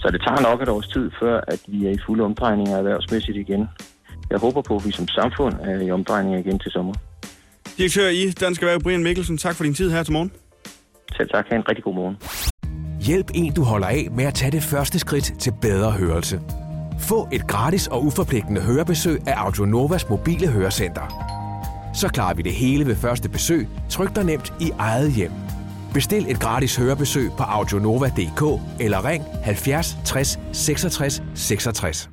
Så 0.00 0.06
det 0.12 0.20
tager 0.26 0.40
nok 0.48 0.62
et 0.62 0.68
års 0.68 0.88
tid, 0.88 1.10
før 1.20 1.40
at 1.48 1.60
vi 1.68 1.86
er 1.86 1.90
i 1.90 1.98
fulde 2.06 2.24
omdrejninger 2.24 2.76
erhvervsmæssigt 2.76 3.36
igen. 3.44 3.62
Jeg 4.30 4.38
håber 4.38 4.62
på, 4.62 4.76
at 4.76 4.86
vi 4.86 4.92
som 4.92 5.08
samfund 5.08 5.54
er 5.62 5.80
i 5.80 5.90
omdrejninger 5.90 6.38
igen 6.38 6.58
til 6.58 6.70
sommer. 6.70 6.94
Direktør 7.78 8.08
i 8.08 8.30
Dansk 8.30 8.62
Erhverv, 8.62 8.80
Brian 8.80 9.02
Mikkelsen, 9.02 9.38
tak 9.38 9.54
for 9.54 9.64
din 9.64 9.74
tid 9.74 9.90
her 9.90 10.02
til 10.02 10.12
morgen. 10.12 10.32
Selv 11.16 11.28
tak. 11.34 11.46
Ha' 11.48 11.56
en 11.56 11.68
rigtig 11.68 11.84
god 11.84 11.94
morgen. 11.94 12.16
Hjælp 13.00 13.30
en, 13.34 13.52
du 13.52 13.62
holder 13.62 13.86
af 13.86 14.08
med 14.10 14.24
at 14.24 14.34
tage 14.34 14.52
det 14.52 14.62
første 14.62 14.98
skridt 14.98 15.32
til 15.38 15.52
bedre 15.62 15.90
hørelse. 15.90 16.40
Få 16.98 17.28
et 17.32 17.46
gratis 17.46 17.86
og 17.86 18.04
uforpligtende 18.04 18.60
hørebesøg 18.60 19.28
af 19.28 19.34
Audionovas 19.36 20.08
mobile 20.08 20.48
hørecenter. 20.48 21.36
Så 21.94 22.08
klarer 22.08 22.34
vi 22.34 22.42
det 22.42 22.52
hele 22.52 22.86
ved 22.86 22.96
første 22.96 23.28
besøg, 23.28 23.68
tryk 23.90 24.16
dig 24.16 24.24
nemt 24.24 24.52
i 24.60 24.70
eget 24.78 25.12
hjem. 25.12 25.32
Bestil 25.94 26.30
et 26.30 26.40
gratis 26.40 26.76
hørebesøg 26.76 27.30
på 27.36 27.42
audionova.dk 27.42 28.62
eller 28.80 29.04
ring 29.04 29.24
70 29.42 29.96
60 30.04 30.38
66 30.52 31.22
66. 31.34 32.10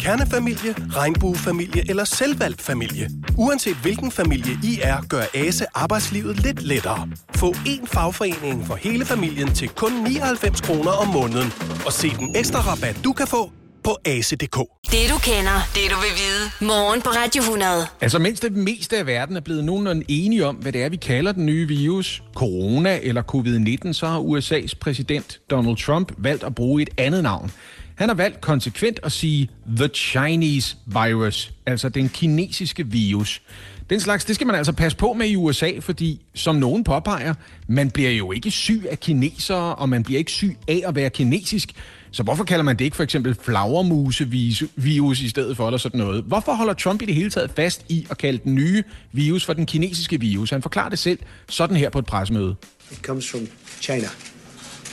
Kernefamilie, 0.00 0.74
regnbuefamilie 0.96 1.90
eller 1.90 2.04
selvvalgt 2.04 2.62
familie. 2.62 3.10
Uanset 3.38 3.76
hvilken 3.76 4.10
familie 4.10 4.52
I 4.64 4.78
er, 4.82 4.96
gør 5.08 5.22
ASE 5.34 5.66
arbejdslivet 5.74 6.42
lidt 6.42 6.62
lettere. 6.62 7.08
Få 7.36 7.50
én 7.50 7.86
fagforening 7.86 8.66
for 8.66 8.74
hele 8.74 9.04
familien 9.04 9.54
til 9.54 9.68
kun 9.68 9.92
99 9.92 10.60
kroner 10.60 10.90
om 10.90 11.08
måneden. 11.08 11.52
Og 11.86 11.92
se 11.92 12.08
den 12.10 12.36
ekstra 12.36 12.60
rabat, 12.60 13.00
du 13.04 13.12
kan 13.12 13.26
få 13.26 13.52
på 13.84 13.98
ase.dk. 14.04 14.56
Det 14.90 15.10
du 15.10 15.18
kender, 15.18 15.68
det 15.74 15.90
du 15.90 15.96
vil 15.96 16.14
vide. 16.22 16.68
Morgen 16.68 17.02
på 17.02 17.08
Radio 17.08 17.42
100. 17.42 17.86
Altså, 18.00 18.18
mens 18.18 18.40
det 18.40 18.52
meste 18.52 18.98
af 18.98 19.06
verden 19.06 19.36
er 19.36 19.40
blevet 19.40 19.64
nogenlunde 19.64 20.04
enige 20.08 20.46
om, 20.46 20.56
hvad 20.56 20.72
det 20.72 20.82
er, 20.82 20.88
vi 20.88 20.96
kalder 20.96 21.32
den 21.32 21.46
nye 21.46 21.68
virus, 21.68 22.22
corona 22.34 22.98
eller 23.02 23.22
covid-19, 23.34 23.92
så 23.92 24.06
har 24.06 24.20
USA's 24.20 24.78
præsident 24.80 25.40
Donald 25.50 25.76
Trump 25.76 26.12
valgt 26.18 26.44
at 26.44 26.54
bruge 26.54 26.82
et 26.82 26.90
andet 26.98 27.22
navn. 27.22 27.50
Han 27.94 28.08
har 28.08 28.16
valgt 28.16 28.40
konsekvent 28.40 29.00
at 29.02 29.12
sige 29.12 29.50
The 29.76 29.88
Chinese 29.88 30.76
Virus, 30.86 31.52
altså 31.66 31.88
den 31.88 32.08
kinesiske 32.08 32.86
virus. 32.86 33.42
Den 33.90 34.00
slags, 34.00 34.24
det 34.24 34.34
skal 34.34 34.46
man 34.46 34.56
altså 34.56 34.72
passe 34.72 34.98
på 34.98 35.12
med 35.12 35.26
i 35.26 35.36
USA, 35.36 35.70
fordi 35.80 36.20
som 36.34 36.56
nogen 36.56 36.84
påpeger, 36.84 37.34
man 37.68 37.90
bliver 37.90 38.10
jo 38.10 38.32
ikke 38.32 38.50
syg 38.50 38.82
af 38.90 39.00
kinesere, 39.00 39.74
og 39.74 39.88
man 39.88 40.02
bliver 40.02 40.18
ikke 40.18 40.30
syg 40.30 40.56
af 40.68 40.82
at 40.86 40.94
være 40.94 41.10
kinesisk. 41.10 41.72
Så 42.12 42.22
hvorfor 42.22 42.44
kalder 42.44 42.64
man 42.64 42.76
det 42.76 42.84
ikke 42.84 42.96
for 42.96 43.02
eksempel 43.02 43.36
flagermusevirus 43.42 45.20
i 45.20 45.28
stedet 45.28 45.56
for, 45.56 45.66
eller 45.66 45.78
sådan 45.78 45.98
noget? 45.98 46.24
Hvorfor 46.24 46.52
holder 46.52 46.74
Trump 46.74 47.02
i 47.02 47.04
det 47.04 47.14
hele 47.14 47.30
taget 47.30 47.50
fast 47.56 47.84
i 47.88 48.06
at 48.10 48.18
kalde 48.18 48.40
den 48.44 48.54
nye 48.54 48.82
virus 49.12 49.44
for 49.44 49.52
den 49.52 49.66
kinesiske 49.66 50.20
virus? 50.20 50.50
Han 50.50 50.62
forklarer 50.62 50.88
det 50.88 50.98
selv 50.98 51.18
sådan 51.48 51.76
her 51.76 51.90
på 51.90 51.98
et 51.98 52.06
pressemøde. 52.06 52.54
It 52.90 52.98
comes 52.98 53.30
from 53.30 53.40
China. 53.80 54.08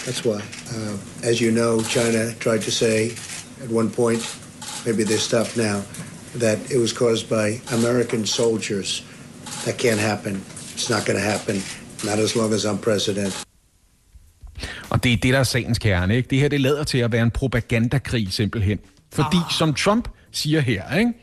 That's 0.06 0.26
why. 0.26 0.42
Uh, 0.76 1.30
as 1.30 1.40
you 1.40 1.52
know, 1.52 1.84
China 1.84 2.34
tried 2.40 2.62
to 2.62 2.72
say 2.72 3.10
at 3.64 3.72
one 3.72 3.90
point, 3.90 4.40
maybe 4.86 5.04
they 5.04 5.18
stopped 5.18 5.58
now, 5.58 5.82
that 6.36 6.58
it 6.72 6.80
was 6.80 6.94
caused 6.94 7.28
by 7.30 7.62
American 7.74 8.26
soldiers. 8.26 9.06
That 9.66 9.78
can't 9.78 10.00
happen. 10.00 10.42
It's 10.74 10.90
not 10.90 11.06
going 11.06 11.20
to 11.20 11.26
happen. 11.32 11.62
Not 12.04 12.20
as 12.20 12.36
long 12.36 12.54
as 12.54 12.66
I'm 12.66 12.78
president. 12.78 13.49
Og 14.90 15.04
det 15.04 15.14
er 15.14 15.18
det, 15.18 15.34
der 15.34 15.40
er 15.40 15.44
sagens 15.44 15.80
kerne. 15.80 16.16
Ikke? 16.16 16.30
Det 16.30 16.40
her 16.40 16.48
det 16.48 16.62
lader 16.62 16.84
til 16.84 16.98
at 16.98 17.12
være 17.12 17.24
en 17.24 17.32
propagandakrig 17.32 18.34
simpelthen. 18.34 18.80
Fordi, 19.14 19.38
oh. 19.38 19.52
som 19.52 19.74
Trump 19.74 20.08
siger 20.32 20.60
her, 20.60 20.98
ikke? 20.98 21.14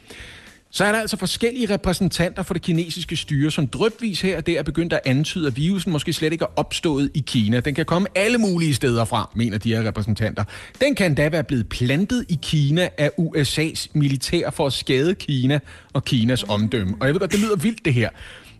så 0.77 0.85
er 0.85 0.93
der 0.93 0.99
altså 0.99 1.17
forskellige 1.17 1.75
repræsentanter 1.75 2.43
for 2.43 2.55
det 2.55 2.63
kinesiske 2.63 3.17
styre, 3.17 3.51
som 3.51 3.67
drøbvis 3.67 4.21
her 4.21 4.37
og 4.37 4.47
der 4.47 4.59
er 4.59 4.63
begyndt 4.63 4.93
at 4.93 5.01
antyde, 5.05 5.47
at 5.47 5.57
virusen 5.57 5.93
måske 5.93 6.13
slet 6.13 6.33
ikke 6.33 6.43
er 6.43 6.53
opstået 6.57 7.11
i 7.15 7.25
Kina. 7.27 7.61
Den 7.61 7.75
kan 7.75 7.85
komme 7.85 8.09
alle 8.15 8.39
mulige 8.39 8.75
steder 8.75 9.05
fra, 9.05 9.31
mener 9.35 9.59
de 9.59 9.75
her 9.75 9.89
repræsentanter. 9.89 10.45
Den 10.81 10.95
kan 10.95 11.15
da 11.15 11.29
være 11.29 11.45
blevet 11.45 11.69
plantet 11.69 12.25
i 12.29 12.39
Kina 12.43 12.89
af 12.99 13.11
USA's 13.21 13.87
militær 13.95 14.51
for 14.51 14.67
at 14.67 14.73
skade 14.73 15.15
Kina 15.15 15.59
og 15.93 16.05
Kinas 16.05 16.43
omdømme. 16.43 16.97
Og 17.01 17.07
jeg 17.07 17.15
ved 17.15 17.21
godt, 17.21 17.33
det 17.33 17.41
lyder 17.41 17.57
vildt 17.57 17.85
det 17.85 17.95
her. 17.95 18.11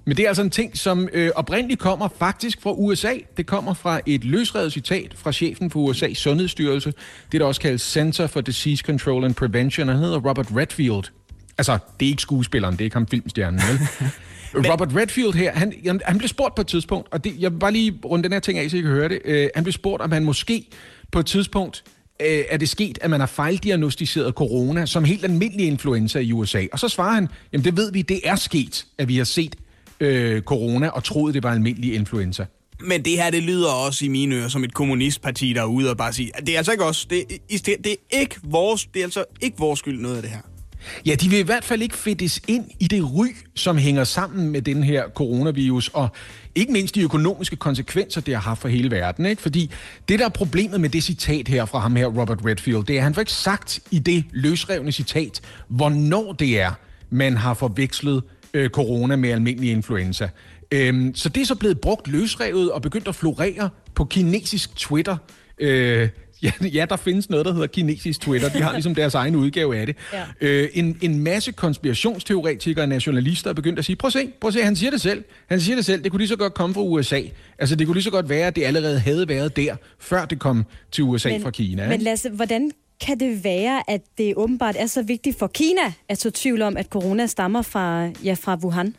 Men 0.07 0.17
det 0.17 0.25
er 0.25 0.29
altså 0.29 0.43
en 0.43 0.51
ting, 0.51 0.77
som 0.77 1.09
øh, 1.13 1.31
oprindeligt 1.35 1.81
kommer 1.81 2.09
faktisk 2.19 2.63
fra 2.63 2.73
USA. 2.73 3.13
Det 3.37 3.47
kommer 3.47 3.75
fra 3.75 4.01
et 4.07 4.25
løsredet 4.25 4.73
citat 4.73 5.15
fra 5.17 5.33
chefen 5.33 5.71
for 5.71 5.93
USA's 5.93 6.15
sundhedsstyrelse. 6.15 6.93
Det 7.33 7.41
der 7.41 7.47
også 7.47 7.61
kaldes 7.61 7.83
Center 7.83 8.27
for 8.27 8.41
Disease 8.41 8.85
Control 8.85 9.25
and 9.25 9.35
Prevention. 9.35 9.89
Han 9.89 9.97
hedder 9.97 10.19
Robert 10.29 10.47
Redfield. 10.57 11.05
Altså, 11.59 11.79
det 12.01 12.07
er 12.07 12.11
ikke 12.11 12.23
skuespilleren, 12.23 12.73
det 12.73 12.81
er 12.81 12.85
ikke 12.85 12.97
ham 12.97 13.07
filmstjernen, 13.07 13.61
vel? 13.61 13.79
Robert 14.73 14.97
Redfield 14.97 15.35
her, 15.35 15.53
han, 15.53 15.73
han 16.05 16.19
blev 16.19 16.29
spurgt 16.29 16.55
på 16.55 16.61
et 16.61 16.67
tidspunkt, 16.67 17.09
og 17.13 17.25
det, 17.25 17.35
jeg 17.39 17.53
vil 17.53 17.59
bare 17.59 17.73
lige 17.73 18.01
runde 18.05 18.23
den 18.25 18.33
her 18.33 18.41
ting 18.41 18.59
af, 18.59 18.71
så 18.71 18.77
I 18.77 18.81
kan 18.81 18.91
høre 18.91 19.09
det. 19.09 19.21
Uh, 19.29 19.49
han 19.55 19.65
blev 19.65 19.73
spurgt, 19.73 20.03
om 20.03 20.13
han 20.13 20.25
måske 20.25 20.67
på 21.13 21.19
et 21.19 21.27
tidspunkt 21.27 21.85
uh, 22.21 22.27
er 22.27 22.57
det 22.57 22.69
sket, 22.69 22.99
at 23.01 23.11
man 23.11 23.21
har 23.21 23.27
fejldiagnostiseret 23.27 24.35
corona 24.35 24.87
som 24.87 25.05
helt 25.05 25.25
almindelig 25.25 25.67
influenza 25.67 26.19
i 26.19 26.33
USA. 26.33 26.67
Og 26.73 26.79
så 26.79 26.89
svarer 26.89 27.15
han, 27.15 27.29
jamen 27.53 27.65
det 27.65 27.77
ved 27.77 27.93
vi, 27.93 28.03
det 28.03 28.21
er 28.25 28.37
sket, 28.37 28.87
at 28.99 29.09
vi 29.09 29.17
har 29.17 29.25
set 29.25 29.57
uh, 30.01 30.41
corona 30.41 30.89
og 30.89 31.05
troede, 31.05 31.35
det 31.35 31.43
var 31.43 31.53
almindelig 31.53 31.95
influenza. 31.95 32.47
Men 32.81 33.05
det 33.05 33.13
her, 33.13 33.31
det 33.31 33.43
lyder 33.43 33.71
også 33.71 34.05
i 34.05 34.09
mine 34.09 34.35
ører 34.35 34.49
som 34.49 34.65
et 34.65 34.75
kommunistparti, 34.75 35.53
der 35.53 35.61
er 35.61 35.67
ude 35.67 35.91
og 35.91 35.97
bare 35.97 36.13
sige, 36.13 36.33
det 36.47 36.49
er 36.49 36.57
altså 36.57 36.73
ikke 36.73 36.85
os, 36.85 37.07
det, 37.07 37.25
det, 37.51 37.67
det 37.67 37.97
er 38.13 38.19
ikke 38.21 38.37
vores, 38.43 38.87
det 38.95 39.01
er 39.01 39.05
altså 39.05 39.25
ikke 39.41 39.59
vores 39.59 39.79
skyld 39.79 40.01
noget 40.01 40.17
af 40.17 40.23
det 40.23 40.31
her. 40.31 40.41
Ja, 41.07 41.15
de 41.15 41.31
vil 41.31 41.39
i 41.39 41.43
hvert 41.43 41.65
fald 41.65 41.83
ikke 41.83 41.97
fedtes 41.97 42.43
ind 42.49 42.65
i 42.81 42.87
det 42.87 43.15
ry, 43.15 43.27
som 43.55 43.79
hænger 43.79 44.05
sammen 44.05 44.51
med 44.51 44.63
den 44.63 44.83
her 44.83 45.05
coronavirus, 45.15 45.89
og 45.89 46.09
ikke 46.55 46.73
mindst 46.73 46.95
de 46.95 47.03
økonomiske 47.03 47.57
konsekvenser, 47.57 48.21
det 48.21 48.35
har 48.35 48.41
haft 48.41 48.61
for 48.61 48.69
hele 48.69 48.91
verden. 48.91 49.27
Ikke? 49.27 49.43
Fordi 49.43 49.71
det, 50.09 50.19
der 50.19 50.25
er 50.25 50.29
problemet 50.29 50.81
med 50.81 50.89
det 50.89 51.03
citat 51.03 51.49
her 51.49 51.65
fra 51.65 51.79
ham 51.79 51.97
her, 51.97 52.07
Robert 52.07 52.39
Redfield, 52.45 52.85
det 52.85 52.95
er, 52.95 52.99
at 52.99 53.03
han 53.03 53.15
får 53.15 53.21
ikke 53.21 53.33
sagt 53.33 53.81
i 53.91 53.99
det 53.99 54.25
løsrevne 54.33 54.93
citat, 54.93 55.41
hvornår 55.69 56.33
det 56.33 56.61
er, 56.61 56.73
man 57.11 57.37
har 57.37 57.55
forvekslet 57.55 58.23
øh, 58.57 58.71
corona 58.71 59.17
med 59.17 59.31
almindelig 59.31 59.71
influenza. 59.71 60.29
Øhm, 60.71 61.15
så 61.15 61.29
det 61.29 61.41
er 61.41 61.47
så 61.47 61.55
blevet 61.55 61.81
brugt 61.81 62.09
løsrevet 62.09 62.73
og 62.73 62.83
begyndt 62.83 63.09
at 63.09 63.15
florere 63.15 63.71
på 63.95 64.05
kinesisk 64.05 64.77
Twitter. 64.77 65.17
Øh, 65.59 66.09
Ja, 66.43 66.53
ja, 66.75 66.87
der 66.91 66.97
findes 66.97 67.31
noget, 67.31 67.47
der 67.47 67.53
hedder 67.53 67.67
kinesisk 67.67 68.21
Twitter. 68.21 68.49
De 68.49 68.63
har 68.63 68.73
ligesom 68.73 68.95
deres 68.95 69.15
egen 69.15 69.37
udgave 69.37 69.77
af 69.77 69.87
det. 69.87 69.97
Ja. 70.13 70.25
Øh, 70.41 70.69
en, 70.75 70.99
en 71.03 71.19
masse 71.19 71.53
konspirationsteoretikere 71.53 72.85
og 72.85 72.89
nationalister 72.89 73.51
er 73.51 73.55
begyndt 73.55 73.79
at 73.79 73.85
sige, 73.85 73.97
prøv 73.97 74.07
at 74.07 74.13
se, 74.13 74.31
prøv 74.41 74.49
at 74.49 74.55
se, 74.55 74.63
han 74.63 74.77
siger 74.77 74.91
det 74.91 75.01
selv. 75.01 75.25
Han 75.49 75.61
siger 75.61 75.77
det 75.77 75.85
selv, 75.85 76.05
det 76.05 76.11
kunne 76.11 76.19
lige 76.19 76.29
så 76.29 76.37
godt 76.37 76.55
komme 76.55 76.75
fra 76.75 76.83
USA. 76.83 77.21
Altså, 77.59 77.77
det 77.77 77.87
kunne 77.87 77.95
lige 77.95 78.05
så 78.05 78.11
godt 78.11 78.29
være, 78.29 78.47
at 78.47 78.57
det 78.57 78.65
allerede 78.65 79.01
havde 79.01 79.29
været 79.29 79.57
der, 79.57 79.77
før 79.99 80.25
det 80.25 80.39
kom 80.39 80.65
til 80.93 81.05
USA 81.05 81.29
men, 81.29 81.43
fra 81.43 81.51
Kina. 81.51 81.89
Men 81.89 82.01
Lasse, 82.01 82.31
hvordan 82.31 82.71
kan 83.01 83.21
det 83.21 83.45
være, 83.45 83.91
at 83.91 84.01
det 84.19 84.35
åbenbart 84.37 84.77
er 84.79 84.87
så 84.87 85.03
vigtigt 85.03 85.39
for 85.39 85.47
Kina 85.47 85.93
at 86.09 86.21
så 86.21 86.31
tvivl 86.31 86.63
om, 86.63 86.77
at 86.77 86.87
corona 86.87 87.27
stammer 87.27 87.63
fra, 87.63 88.07
ja, 88.25 88.37
fra 88.41 88.59
Wuhan? 88.65 88.95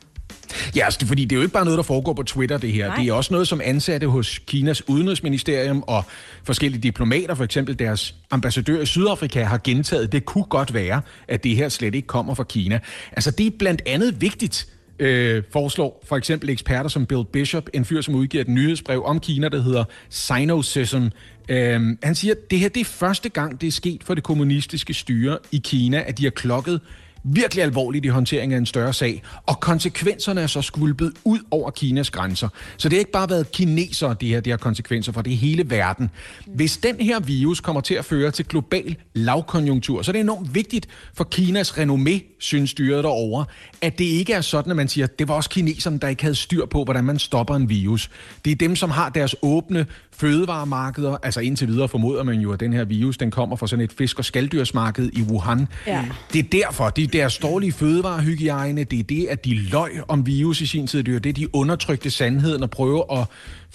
Ja, 0.75 0.85
altså, 0.85 1.07
fordi 1.07 1.25
det 1.25 1.31
er 1.31 1.35
jo 1.35 1.41
ikke 1.41 1.53
bare 1.53 1.65
noget, 1.65 1.77
der 1.77 1.83
foregår 1.83 2.13
på 2.13 2.23
Twitter, 2.23 2.57
det 2.57 2.71
her. 2.71 2.87
Nej. 2.87 2.95
Det 2.95 3.07
er 3.07 3.13
også 3.13 3.33
noget, 3.33 3.47
som 3.47 3.61
ansatte 3.63 4.07
hos 4.07 4.39
Kinas 4.39 4.89
udenrigsministerium 4.89 5.83
og 5.87 6.03
forskellige 6.43 6.81
diplomater, 6.81 7.35
for 7.35 7.43
eksempel 7.43 7.79
deres 7.79 8.15
ambassadør 8.31 8.81
i 8.81 8.85
Sydafrika, 8.85 9.43
har 9.43 9.59
gentaget. 9.63 10.11
Det 10.11 10.25
kunne 10.25 10.43
godt 10.43 10.73
være, 10.73 11.01
at 11.27 11.43
det 11.43 11.55
her 11.55 11.69
slet 11.69 11.95
ikke 11.95 12.07
kommer 12.07 12.33
fra 12.33 12.43
Kina. 12.43 12.79
Altså, 13.11 13.31
det 13.31 13.47
er 13.47 13.51
blandt 13.59 13.81
andet 13.85 14.21
vigtigt, 14.21 14.67
øh, 14.99 15.43
foreslår 15.51 16.03
for 16.07 16.17
eksempel 16.17 16.49
eksperter 16.49 16.89
som 16.89 17.05
Bill 17.05 17.23
Bishop, 17.33 17.69
en 17.73 17.85
fyr, 17.85 18.01
som 18.01 18.15
udgiver 18.15 18.41
et 18.41 18.47
nyhedsbrev 18.47 19.03
om 19.05 19.19
Kina, 19.19 19.49
der 19.49 19.61
hedder 19.61 19.83
Sinocism. 20.09 21.03
Øh, 21.49 21.97
han 22.03 22.15
siger, 22.15 22.33
at 22.33 22.51
det 22.51 22.59
her 22.59 22.69
det 22.69 22.81
er 22.81 22.85
første 22.85 23.29
gang, 23.29 23.61
det 23.61 23.67
er 23.67 23.71
sket 23.71 24.03
for 24.03 24.13
det 24.13 24.23
kommunistiske 24.23 24.93
styre 24.93 25.37
i 25.51 25.61
Kina, 25.63 26.03
at 26.07 26.17
de 26.17 26.23
har 26.23 26.31
klokket 26.31 26.81
virkelig 27.33 27.63
alvorligt 27.63 28.05
i 28.05 28.07
håndteringen 28.07 28.53
af 28.53 28.57
en 28.57 28.65
større 28.65 28.93
sag, 28.93 29.23
og 29.45 29.59
konsekvenserne 29.59 30.41
er 30.41 30.47
så 30.47 30.61
skvulpet 30.61 31.13
ud 31.23 31.39
over 31.51 31.71
Kinas 31.71 32.09
grænser. 32.09 32.49
Så 32.77 32.89
det 32.89 32.95
har 32.95 32.99
ikke 32.99 33.11
bare 33.11 33.29
været 33.29 33.51
kinesere, 33.51 34.15
det 34.21 34.29
her, 34.29 34.39
det 34.39 34.53
har 34.53 34.57
konsekvenser 34.57 35.11
for, 35.11 35.21
det 35.21 35.33
er 35.33 35.37
hele 35.37 35.69
verden. 35.69 36.09
Hvis 36.45 36.77
den 36.77 36.95
her 36.95 37.19
virus 37.19 37.59
kommer 37.59 37.81
til 37.81 37.93
at 37.93 38.05
føre 38.05 38.31
til 38.31 38.45
global 38.45 38.95
lavkonjunktur, 39.13 40.01
så 40.01 40.11
er 40.11 40.13
det 40.13 40.19
enormt 40.19 40.55
vigtigt 40.55 40.87
for 41.13 41.23
Kinas 41.23 41.71
renommé, 41.71 42.37
synes 42.39 42.69
styret 42.69 43.03
derovre, 43.03 43.45
at 43.81 43.97
det 43.97 44.05
ikke 44.05 44.33
er 44.33 44.41
sådan, 44.41 44.69
at 44.71 44.75
man 44.75 44.87
siger, 44.87 45.07
at 45.07 45.19
det 45.19 45.27
var 45.27 45.33
også 45.33 45.49
kineserne, 45.49 45.99
der 45.99 46.07
ikke 46.07 46.23
havde 46.23 46.35
styr 46.35 46.65
på, 46.65 46.83
hvordan 46.83 47.03
man 47.03 47.19
stopper 47.19 47.55
en 47.55 47.69
virus. 47.69 48.09
Det 48.45 48.51
er 48.51 48.55
dem, 48.55 48.75
som 48.75 48.89
har 48.89 49.09
deres 49.09 49.35
åbne 49.41 49.85
fødevaremarkeder, 50.19 51.17
altså 51.23 51.39
indtil 51.39 51.67
videre 51.67 51.87
formoder 51.87 52.23
man 52.23 52.39
jo, 52.39 52.51
at 52.51 52.59
den 52.59 52.73
her 52.73 52.85
virus, 52.85 53.17
den 53.17 53.31
kommer 53.31 53.55
fra 53.55 53.67
sådan 53.67 53.85
et 53.85 53.91
fisk- 53.97 54.19
og 54.19 54.25
skalddyrsmarked 54.25 55.09
i 55.13 55.21
Wuhan. 55.21 55.67
Ja. 55.87 56.05
Det 56.33 56.39
er 56.39 56.49
derfor, 56.51 56.89
det 56.89 57.03
er 57.03 57.07
deres 57.07 57.37
dårlige 57.37 57.71
fødevarehygiejne, 57.71 58.83
det 58.83 58.99
er 58.99 59.03
det, 59.03 59.27
at 59.29 59.45
de 59.45 59.55
løg 59.55 60.01
om 60.07 60.25
virus 60.25 60.61
i 60.61 60.65
sin 60.65 60.87
tid, 60.87 61.03
det 61.03 61.15
er 61.15 61.19
det, 61.19 61.35
de 61.35 61.55
undertrykte 61.55 62.11
sandheden 62.11 62.63
og 62.63 62.69
prøver 62.69 63.21
at 63.21 63.27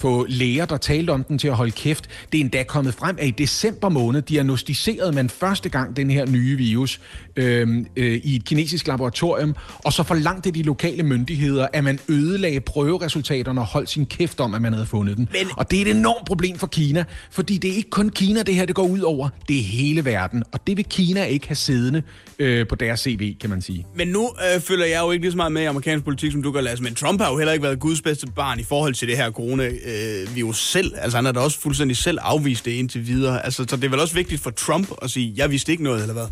få 0.02 0.26
læger, 0.28 0.66
der 0.66 0.76
talte 0.76 1.10
om 1.10 1.24
den 1.24 1.38
til 1.38 1.48
at 1.48 1.54
holde 1.54 1.72
kæft. 1.72 2.08
Det 2.32 2.38
er 2.38 2.44
endda 2.44 2.62
kommet 2.62 2.94
frem, 2.94 3.16
at 3.18 3.26
i 3.26 3.30
december 3.30 3.88
måned 3.88 4.22
diagnostiserede 4.22 5.12
man 5.12 5.28
første 5.28 5.68
gang 5.68 5.96
den 5.96 6.10
her 6.10 6.26
nye 6.26 6.56
virus 6.56 7.00
øh, 7.36 7.84
øh, 7.96 8.20
i 8.24 8.36
et 8.36 8.44
kinesisk 8.44 8.86
laboratorium, 8.86 9.54
og 9.84 9.92
så 9.92 10.02
forlangte 10.02 10.50
de 10.50 10.62
lokale 10.62 11.02
myndigheder, 11.02 11.68
at 11.72 11.84
man 11.84 11.98
ødelagde 12.08 12.60
prøveresultaterne 12.60 13.60
og 13.60 13.66
holdt 13.66 13.90
sin 13.90 14.06
kæft 14.06 14.40
om, 14.40 14.54
at 14.54 14.62
man 14.62 14.72
havde 14.72 14.86
fundet 14.86 15.16
den. 15.16 15.28
Men... 15.32 15.46
Og 15.56 15.70
det 15.70 15.78
er 15.78 15.82
et 15.82 15.96
enormt 15.96 16.26
problem 16.26 16.58
for 16.58 16.66
Kina, 16.66 17.04
fordi 17.30 17.58
det 17.58 17.70
er 17.70 17.74
ikke 17.74 17.90
kun 17.90 18.08
Kina, 18.10 18.42
det 18.42 18.54
her 18.54 18.66
det 18.66 18.74
går 18.74 18.86
ud 18.86 19.00
over, 19.00 19.28
det 19.48 19.58
er 19.58 19.62
hele 19.62 20.04
verden, 20.04 20.42
og 20.52 20.66
det 20.66 20.76
vil 20.76 20.84
Kina 20.84 21.24
ikke 21.24 21.48
have 21.48 21.56
siddende 21.56 22.02
øh, 22.38 22.66
på 22.68 22.74
deres 22.74 23.00
CV, 23.00 23.36
kan 23.40 23.50
man 23.50 23.62
sige. 23.62 23.86
Men 23.96 24.08
nu 24.08 24.30
øh, 24.54 24.60
følger 24.60 24.86
jeg 24.86 25.00
jo 25.00 25.10
ikke 25.10 25.24
lige 25.24 25.32
så 25.32 25.36
meget 25.36 25.52
med 25.52 25.62
i 25.62 25.64
amerikansk 25.64 26.04
politik, 26.04 26.32
som 26.32 26.42
du 26.42 26.52
gør, 26.52 26.60
Lasse, 26.60 26.84
men 26.84 26.94
Trump 26.94 27.20
har 27.20 27.30
jo 27.30 27.38
heller 27.38 27.52
ikke 27.52 27.62
været 27.62 27.80
Guds 27.80 28.02
bedste 28.02 28.26
barn 28.26 28.60
i 28.60 28.62
forhold 28.62 28.94
til 28.94 29.08
det 29.08 29.16
her 29.16 29.30
corona 29.30 29.70
øh, 29.92 30.34
virus 30.34 30.70
selv. 30.70 30.94
Altså 30.98 31.18
han 31.18 31.24
har 31.24 31.32
da 31.32 31.40
også 31.40 31.60
fuldstændig 31.60 31.96
selv 31.96 32.18
afvist 32.22 32.64
det 32.64 32.70
indtil 32.70 33.06
videre. 33.06 33.44
Altså, 33.44 33.64
så 33.68 33.76
det 33.76 33.84
er 33.84 33.88
vel 33.88 34.00
også 34.00 34.14
vigtigt 34.14 34.42
for 34.42 34.50
Trump 34.50 34.88
at 35.02 35.10
sige, 35.10 35.32
jeg 35.36 35.50
vidste 35.50 35.72
ikke 35.72 35.84
noget, 35.84 36.00
eller 36.00 36.14
hvad? 36.14 36.26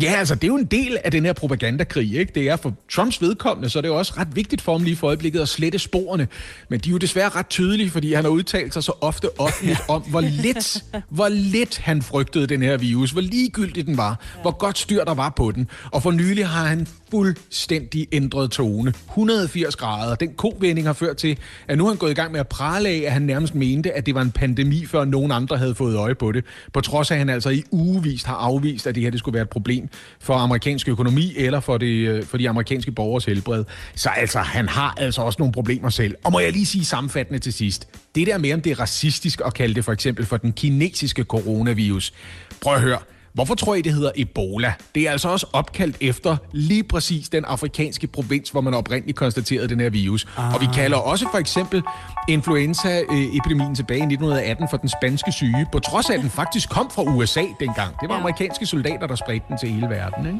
Ja, 0.00 0.14
altså 0.18 0.34
det 0.34 0.44
er 0.44 0.48
jo 0.48 0.56
en 0.56 0.64
del 0.64 0.98
af 1.04 1.10
den 1.10 1.24
her 1.24 1.32
propagandakrig, 1.32 2.14
ikke? 2.14 2.32
Det 2.34 2.48
er 2.48 2.56
for 2.56 2.74
Trumps 2.90 3.22
vedkommende, 3.22 3.70
så 3.70 3.80
det 3.80 3.84
er 3.84 3.88
jo 3.92 3.98
også 3.98 4.12
ret 4.16 4.36
vigtigt 4.36 4.62
for 4.62 4.72
ham 4.72 4.82
lige 4.82 4.96
for 4.96 5.06
øjeblikket 5.06 5.40
at 5.40 5.48
slette 5.48 5.78
sporene. 5.78 6.28
Men 6.68 6.80
de 6.80 6.88
er 6.88 6.92
jo 6.92 6.98
desværre 6.98 7.28
ret 7.28 7.48
tydelige, 7.48 7.90
fordi 7.90 8.12
han 8.12 8.24
har 8.24 8.30
udtalt 8.30 8.74
sig 8.74 8.84
så 8.84 8.92
ofte 9.00 9.40
offentligt 9.40 9.80
om, 9.88 10.02
hvor 10.02 10.20
lidt, 10.20 10.84
hvor 11.08 11.28
lidt 11.28 11.78
han 11.78 12.02
frygtede 12.02 12.46
den 12.46 12.62
her 12.62 12.76
virus, 12.76 13.10
hvor 13.10 13.20
ligegyldigt 13.20 13.86
den 13.86 13.96
var, 13.96 14.20
hvor 14.42 14.50
godt 14.50 14.78
styr 14.78 15.04
der 15.04 15.14
var 15.14 15.32
på 15.36 15.50
den. 15.50 15.68
Og 15.90 16.02
for 16.02 16.10
nylig 16.10 16.46
har 16.46 16.66
han 16.66 16.86
fuldstændig 17.10 18.06
ændret 18.12 18.50
tone. 18.50 18.94
180 19.08 19.76
grader. 19.76 20.14
Den 20.14 20.34
kovending 20.34 20.86
har 20.86 20.92
ført 20.92 21.16
til, 21.16 21.38
at 21.68 21.78
nu 21.78 21.84
har 21.84 21.90
han 21.90 21.98
gået 21.98 22.10
i 22.10 22.14
gang 22.14 22.32
med 22.32 22.40
at 22.40 22.48
prale 22.48 22.88
af, 22.88 23.02
at 23.06 23.12
han 23.12 23.22
nærmest 23.22 23.54
mente, 23.54 23.92
at 23.92 24.06
det 24.06 24.14
var 24.14 24.22
en 24.22 24.30
pandemi, 24.30 24.86
før 24.86 25.04
nogen 25.04 25.32
andre 25.32 25.56
havde 25.56 25.74
fået 25.74 25.96
øje 25.96 26.14
på 26.14 26.32
det. 26.32 26.44
På 26.72 26.80
trods 26.80 27.10
af, 27.10 27.14
at 27.14 27.18
han 27.18 27.28
altså 27.28 27.50
i 27.50 27.62
ugevist 27.70 28.26
har 28.26 28.34
afvist, 28.34 28.86
at 28.86 28.94
det 28.94 29.02
her 29.02 29.10
det 29.10 29.18
skulle 29.18 29.34
være 29.34 29.42
et 29.42 29.50
problem 29.50 29.81
for 30.20 30.34
amerikansk 30.34 30.88
økonomi 30.88 31.34
eller 31.36 31.60
for, 31.60 31.78
det, 31.78 31.86
øh, 31.86 32.24
for 32.24 32.38
de 32.38 32.48
amerikanske 32.48 32.92
borgers 32.92 33.24
helbred. 33.24 33.64
Så 33.94 34.08
altså, 34.08 34.38
han 34.38 34.68
har 34.68 34.94
altså 34.96 35.22
også 35.22 35.36
nogle 35.38 35.52
problemer 35.52 35.88
selv. 35.88 36.14
Og 36.24 36.32
må 36.32 36.40
jeg 36.40 36.52
lige 36.52 36.66
sige 36.66 36.84
sammenfattende 36.84 37.38
til 37.38 37.52
sidst. 37.52 37.88
Det 38.14 38.26
der 38.26 38.38
med, 38.38 38.52
om 38.52 38.60
det 38.60 38.72
er 38.72 38.80
racistisk 38.80 39.40
at 39.46 39.54
kalde 39.54 39.74
det 39.74 39.84
for 39.84 39.92
eksempel 39.92 40.26
for 40.26 40.36
den 40.36 40.52
kinesiske 40.52 41.24
coronavirus. 41.24 42.12
Prøv 42.60 42.74
at 42.74 42.80
høre. 42.80 42.98
Hvorfor 43.34 43.54
tror 43.54 43.74
I, 43.74 43.82
det 43.82 43.94
hedder 43.94 44.10
Ebola? 44.16 44.72
Det 44.94 45.02
er 45.02 45.10
altså 45.10 45.28
også 45.28 45.46
opkaldt 45.52 45.96
efter 46.00 46.36
lige 46.52 46.84
præcis 46.84 47.28
den 47.28 47.44
afrikanske 47.44 48.06
provins, 48.06 48.50
hvor 48.50 48.60
man 48.60 48.74
oprindeligt 48.74 49.18
konstaterede 49.18 49.68
den 49.68 49.80
her 49.80 49.90
virus. 49.90 50.26
Ah. 50.36 50.54
Og 50.54 50.60
vi 50.60 50.66
kalder 50.74 50.96
også 50.96 51.28
for 51.30 51.38
eksempel 51.38 51.82
influenza-epidemien 52.28 53.74
tilbage 53.74 53.98
i 53.98 54.02
1918 54.02 54.68
for 54.70 54.76
den 54.76 54.88
spanske 54.88 55.32
syge, 55.32 55.66
på 55.72 55.78
trods 55.78 56.10
af, 56.10 56.14
at 56.14 56.20
den 56.20 56.30
faktisk 56.30 56.68
kom 56.68 56.90
fra 56.90 57.02
USA 57.02 57.44
dengang. 57.60 58.00
Det 58.00 58.08
var 58.08 58.14
amerikanske 58.14 58.66
soldater, 58.66 59.06
der 59.06 59.16
spredte 59.16 59.46
den 59.48 59.58
til 59.58 59.68
hele 59.68 59.86
verden. 59.86 60.26
Ikke? 60.26 60.38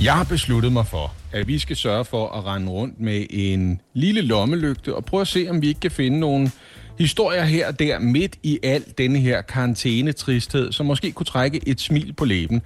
Jeg 0.00 0.14
har 0.14 0.24
besluttet 0.24 0.72
mig 0.72 0.86
for, 0.86 1.12
at 1.32 1.48
vi 1.48 1.58
skal 1.58 1.76
sørge 1.76 2.04
for 2.04 2.28
at 2.28 2.46
rende 2.46 2.68
rundt 2.68 3.00
med 3.00 3.26
en 3.30 3.80
lille 3.94 4.20
lommelygte 4.20 4.94
og 4.94 5.04
prøve 5.04 5.20
at 5.20 5.28
se, 5.28 5.46
om 5.50 5.62
vi 5.62 5.68
ikke 5.68 5.80
kan 5.80 5.90
finde 5.90 6.20
nogle 6.20 6.50
historier 6.98 7.42
her 7.42 7.68
og 7.68 7.78
der 7.78 7.98
midt 7.98 8.36
i 8.42 8.58
al 8.62 8.84
denne 8.98 9.18
her 9.18 9.42
karantænetristhed, 9.42 10.72
som 10.72 10.86
måske 10.86 11.12
kunne 11.12 11.26
trække 11.26 11.60
et 11.66 11.80
smil 11.80 12.12
på 12.12 12.24
læben. 12.24 12.62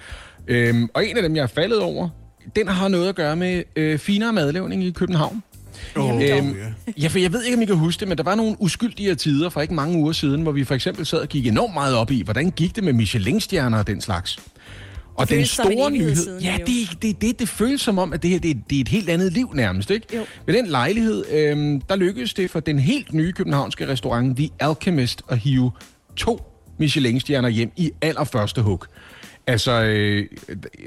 Øhm, 0.48 0.88
og 0.94 1.06
en 1.06 1.16
af 1.16 1.22
dem, 1.22 1.36
jeg 1.36 1.42
er 1.42 1.46
faldet 1.46 1.80
over, 1.80 2.08
den 2.56 2.68
har 2.68 2.88
noget 2.88 3.08
at 3.08 3.14
gøre 3.14 3.36
med 3.36 3.62
øh, 3.76 3.98
finere 3.98 4.32
madlavning 4.32 4.84
i 4.84 4.90
København. 4.90 5.42
Oh, 5.96 6.22
øhm, 6.22 6.56
ja, 6.98 7.08
for 7.08 7.18
jeg 7.18 7.32
ved 7.32 7.44
ikke, 7.44 7.56
om 7.56 7.62
I 7.62 7.64
kan 7.64 7.76
huske 7.76 8.00
det, 8.00 8.08
men 8.08 8.18
der 8.18 8.24
var 8.24 8.34
nogle 8.34 8.56
uskyldige 8.58 9.14
tider 9.14 9.48
for 9.48 9.60
ikke 9.60 9.74
mange 9.74 9.98
uger 9.98 10.12
siden, 10.12 10.42
hvor 10.42 10.52
vi 10.52 10.64
for 10.64 10.74
eksempel 10.74 11.06
sad 11.06 11.18
og 11.18 11.28
gik 11.28 11.46
enormt 11.46 11.74
meget 11.74 11.96
op 11.96 12.10
i, 12.10 12.22
hvordan 12.22 12.50
gik 12.50 12.76
det 12.76 12.84
med 12.84 12.92
Michelin-stjerner 12.92 13.78
og 13.78 13.86
den 13.86 14.00
slags. 14.00 14.38
Og 15.18 15.28
den 15.28 15.46
store 15.46 15.90
nyhed, 15.90 16.40
ja, 16.40 16.58
det, 16.66 17.02
det, 17.02 17.22
det, 17.22 17.38
det 17.38 17.48
føles 17.48 17.80
som 17.80 17.98
om, 17.98 18.12
at 18.12 18.22
det 18.22 18.30
her 18.30 18.38
det, 18.38 18.50
er- 18.50 18.54
det 18.70 18.76
er 18.76 18.80
et 18.80 18.88
helt 18.88 19.08
andet 19.08 19.32
liv 19.32 19.50
nærmest. 19.54 19.90
Ikke? 19.90 20.16
Jo. 20.16 20.24
Ved 20.46 20.54
den 20.54 20.66
lejlighed, 20.66 21.24
øh, 21.32 21.80
der 21.88 21.96
lykkedes 21.96 22.34
det 22.34 22.50
for 22.50 22.60
den 22.60 22.78
helt 22.78 23.12
nye 23.14 23.32
københavnske 23.32 23.88
restaurant 23.88 24.36
The 24.36 24.50
Alchemist 24.60 25.22
at 25.28 25.38
hive 25.38 25.70
to 26.16 26.40
Michelin-stjerner 26.78 27.48
hjem 27.48 27.70
i 27.76 27.90
allerførste 28.02 28.62
hug. 28.62 28.84
Altså, 29.46 29.82
øh, 29.82 30.26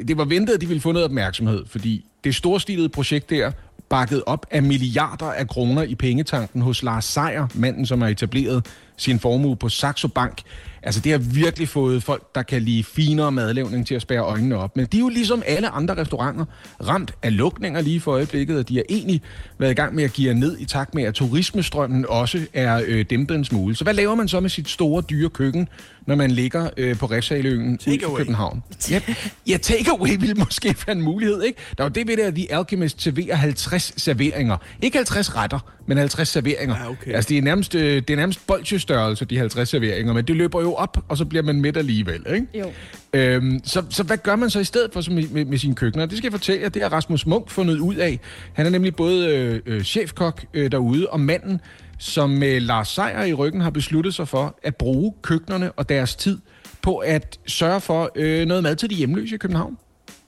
det 0.08 0.18
var 0.18 0.26
ventet, 0.26 0.54
at 0.54 0.62
de 0.62 0.68
ville 0.68 0.82
få 0.82 0.92
noget 0.92 1.06
opmærksomhed, 1.06 1.64
fordi 1.68 2.06
det 2.24 2.36
storstilede 2.36 2.90
projekt 2.90 3.30
der, 3.30 3.52
bakket 3.90 4.24
op 4.26 4.46
af 4.52 4.64
milliarder 4.64 5.26
af 5.26 5.48
kroner 5.48 5.84
i 5.84 5.96
pengetanken 5.96 6.62
hos 6.62 6.84
Lars 6.84 7.06
Seier, 7.06 7.48
manden, 7.56 7.86
som 7.86 8.02
har 8.02 8.08
etableret 8.10 8.66
sin 9.02 9.20
formue 9.20 9.56
på 9.56 9.70
Saxo 9.70 10.08
Bank. 10.08 10.42
Altså, 10.84 11.02
det 11.02 11.12
har 11.12 11.20
virkelig 11.20 11.70
fået 11.70 12.04
folk, 12.04 12.36
der 12.36 12.44
kan 12.44 12.62
lide 12.62 12.84
finere 12.84 13.32
madlavning 13.32 13.88
til 13.88 13.96
at 13.96 14.02
spære 14.02 14.20
øjnene 14.20 14.58
op. 14.58 14.78
Men 14.78 14.86
de 14.86 14.98
er 14.98 15.02
jo 15.02 15.10
ligesom 15.10 15.44
alle 15.46 15.70
andre 15.70 15.98
restauranter 15.98 16.46
ramt 16.88 17.14
af 17.24 17.38
lukninger 17.38 17.82
lige 17.82 18.00
for 18.00 18.12
øjeblikket, 18.12 18.58
og 18.58 18.70
de 18.70 18.76
har 18.76 18.84
egentlig 18.90 19.22
været 19.58 19.72
i 19.72 19.74
gang 19.74 19.96
med 19.96 20.04
at 20.04 20.14
give 20.14 20.34
ned 20.34 20.58
i 20.60 20.66
takt 20.66 20.96
med, 20.96 21.04
at 21.04 21.14
turismestrømmen 21.14 22.06
også 22.10 22.46
er 22.54 22.82
øh, 22.88 23.06
dæmpet 23.10 23.36
en 23.36 23.46
smule. 23.46 23.76
Så 23.76 23.84
hvad 23.84 23.94
laver 23.94 24.16
man 24.16 24.28
så 24.28 24.40
med 24.40 24.50
sit 24.50 24.70
store, 24.70 25.04
dyre 25.10 25.30
køkken, 25.30 25.68
når 26.06 26.16
man 26.16 26.32
ligger 26.32 26.70
øh, 26.78 26.98
på 26.98 27.06
Refsaløen 27.06 27.80
for 27.84 28.16
København? 28.18 28.64
Ja, 28.92 29.02
ja 29.48 29.58
takeaway 29.58 30.20
ville 30.20 30.36
måske 30.36 30.76
være 30.88 30.96
en 30.96 31.02
mulighed, 31.02 31.44
ikke? 31.44 31.60
Der 31.78 31.84
var 31.84 31.90
det 31.90 32.08
ved 32.08 32.18
det, 32.18 32.24
at 32.24 32.36
The 32.36 32.54
Alchemist 32.54 33.02
serverer 33.02 33.36
50 33.36 33.94
serveringer. 33.98 34.58
Ikke 34.82 34.98
50 34.98 35.36
retter, 35.36 35.60
men 35.92 35.98
50 35.98 36.28
serveringer. 36.30 36.76
Ja, 36.76 36.90
okay. 36.90 37.12
Altså, 37.12 37.30
det 37.30 37.38
er 37.38 37.42
nærmest, 37.42 37.76
øh, 37.76 37.96
det 37.96 38.10
er 38.10 38.16
nærmest 38.16 38.48
bolchestørrelse, 38.48 39.26
de 39.26 39.38
50 39.38 39.70
serveringer, 39.70 40.14
men 40.14 40.26
det 40.26 40.36
løber 40.36 40.62
jo 40.62 40.74
op, 40.74 40.98
og 41.08 41.18
så 41.18 41.26
bliver 41.26 41.44
man 41.44 41.62
midt 41.62 41.78
alligevel, 41.78 42.26
ikke? 42.34 42.48
Jo. 42.60 42.72
Øhm, 43.14 43.62
så, 43.64 43.84
så 43.90 44.04
hvad 44.04 44.18
gør 44.18 44.36
man 44.36 44.50
så 44.50 44.60
i 44.60 44.64
stedet 44.64 44.94
for 44.94 45.12
med, 45.12 45.28
med, 45.28 45.46
med 45.46 45.58
sine 45.58 45.76
køkkener? 45.76 46.06
Det 46.06 46.18
skal 46.18 46.28
jeg 46.28 46.32
fortælle 46.32 46.62
jer, 46.62 46.70
det 46.70 46.82
har 46.82 46.90
Rasmus 46.90 47.26
Munk 47.26 47.50
fundet 47.50 47.80
ud 47.80 47.96
af. 47.96 48.20
Han 48.54 48.66
er 48.66 48.70
nemlig 48.70 48.96
både 48.96 49.28
øh, 49.28 49.60
øh, 49.66 49.84
chefkok 49.84 50.46
øh, 50.54 50.72
derude, 50.72 51.10
og 51.10 51.20
manden, 51.20 51.62
som 52.00 52.30
med 52.30 52.60
Lars 52.60 52.88
Seier 52.88 53.24
i 53.24 53.34
ryggen 53.34 53.62
har 53.62 53.70
besluttet 53.70 54.14
sig 54.14 54.28
for 54.28 54.60
at 54.64 54.76
bruge 54.76 55.14
køkkenerne 55.22 55.72
og 55.72 55.90
deres 55.90 56.16
tid 56.16 56.38
på 56.82 56.98
at 56.98 57.40
sørge 57.48 57.82
for 57.82 58.12
øh, 58.16 58.46
noget 58.46 58.64
mad 58.64 58.76
til 58.76 58.90
de 58.90 58.96
hjemløse 58.96 59.36
i 59.36 59.38
København. 59.38 59.78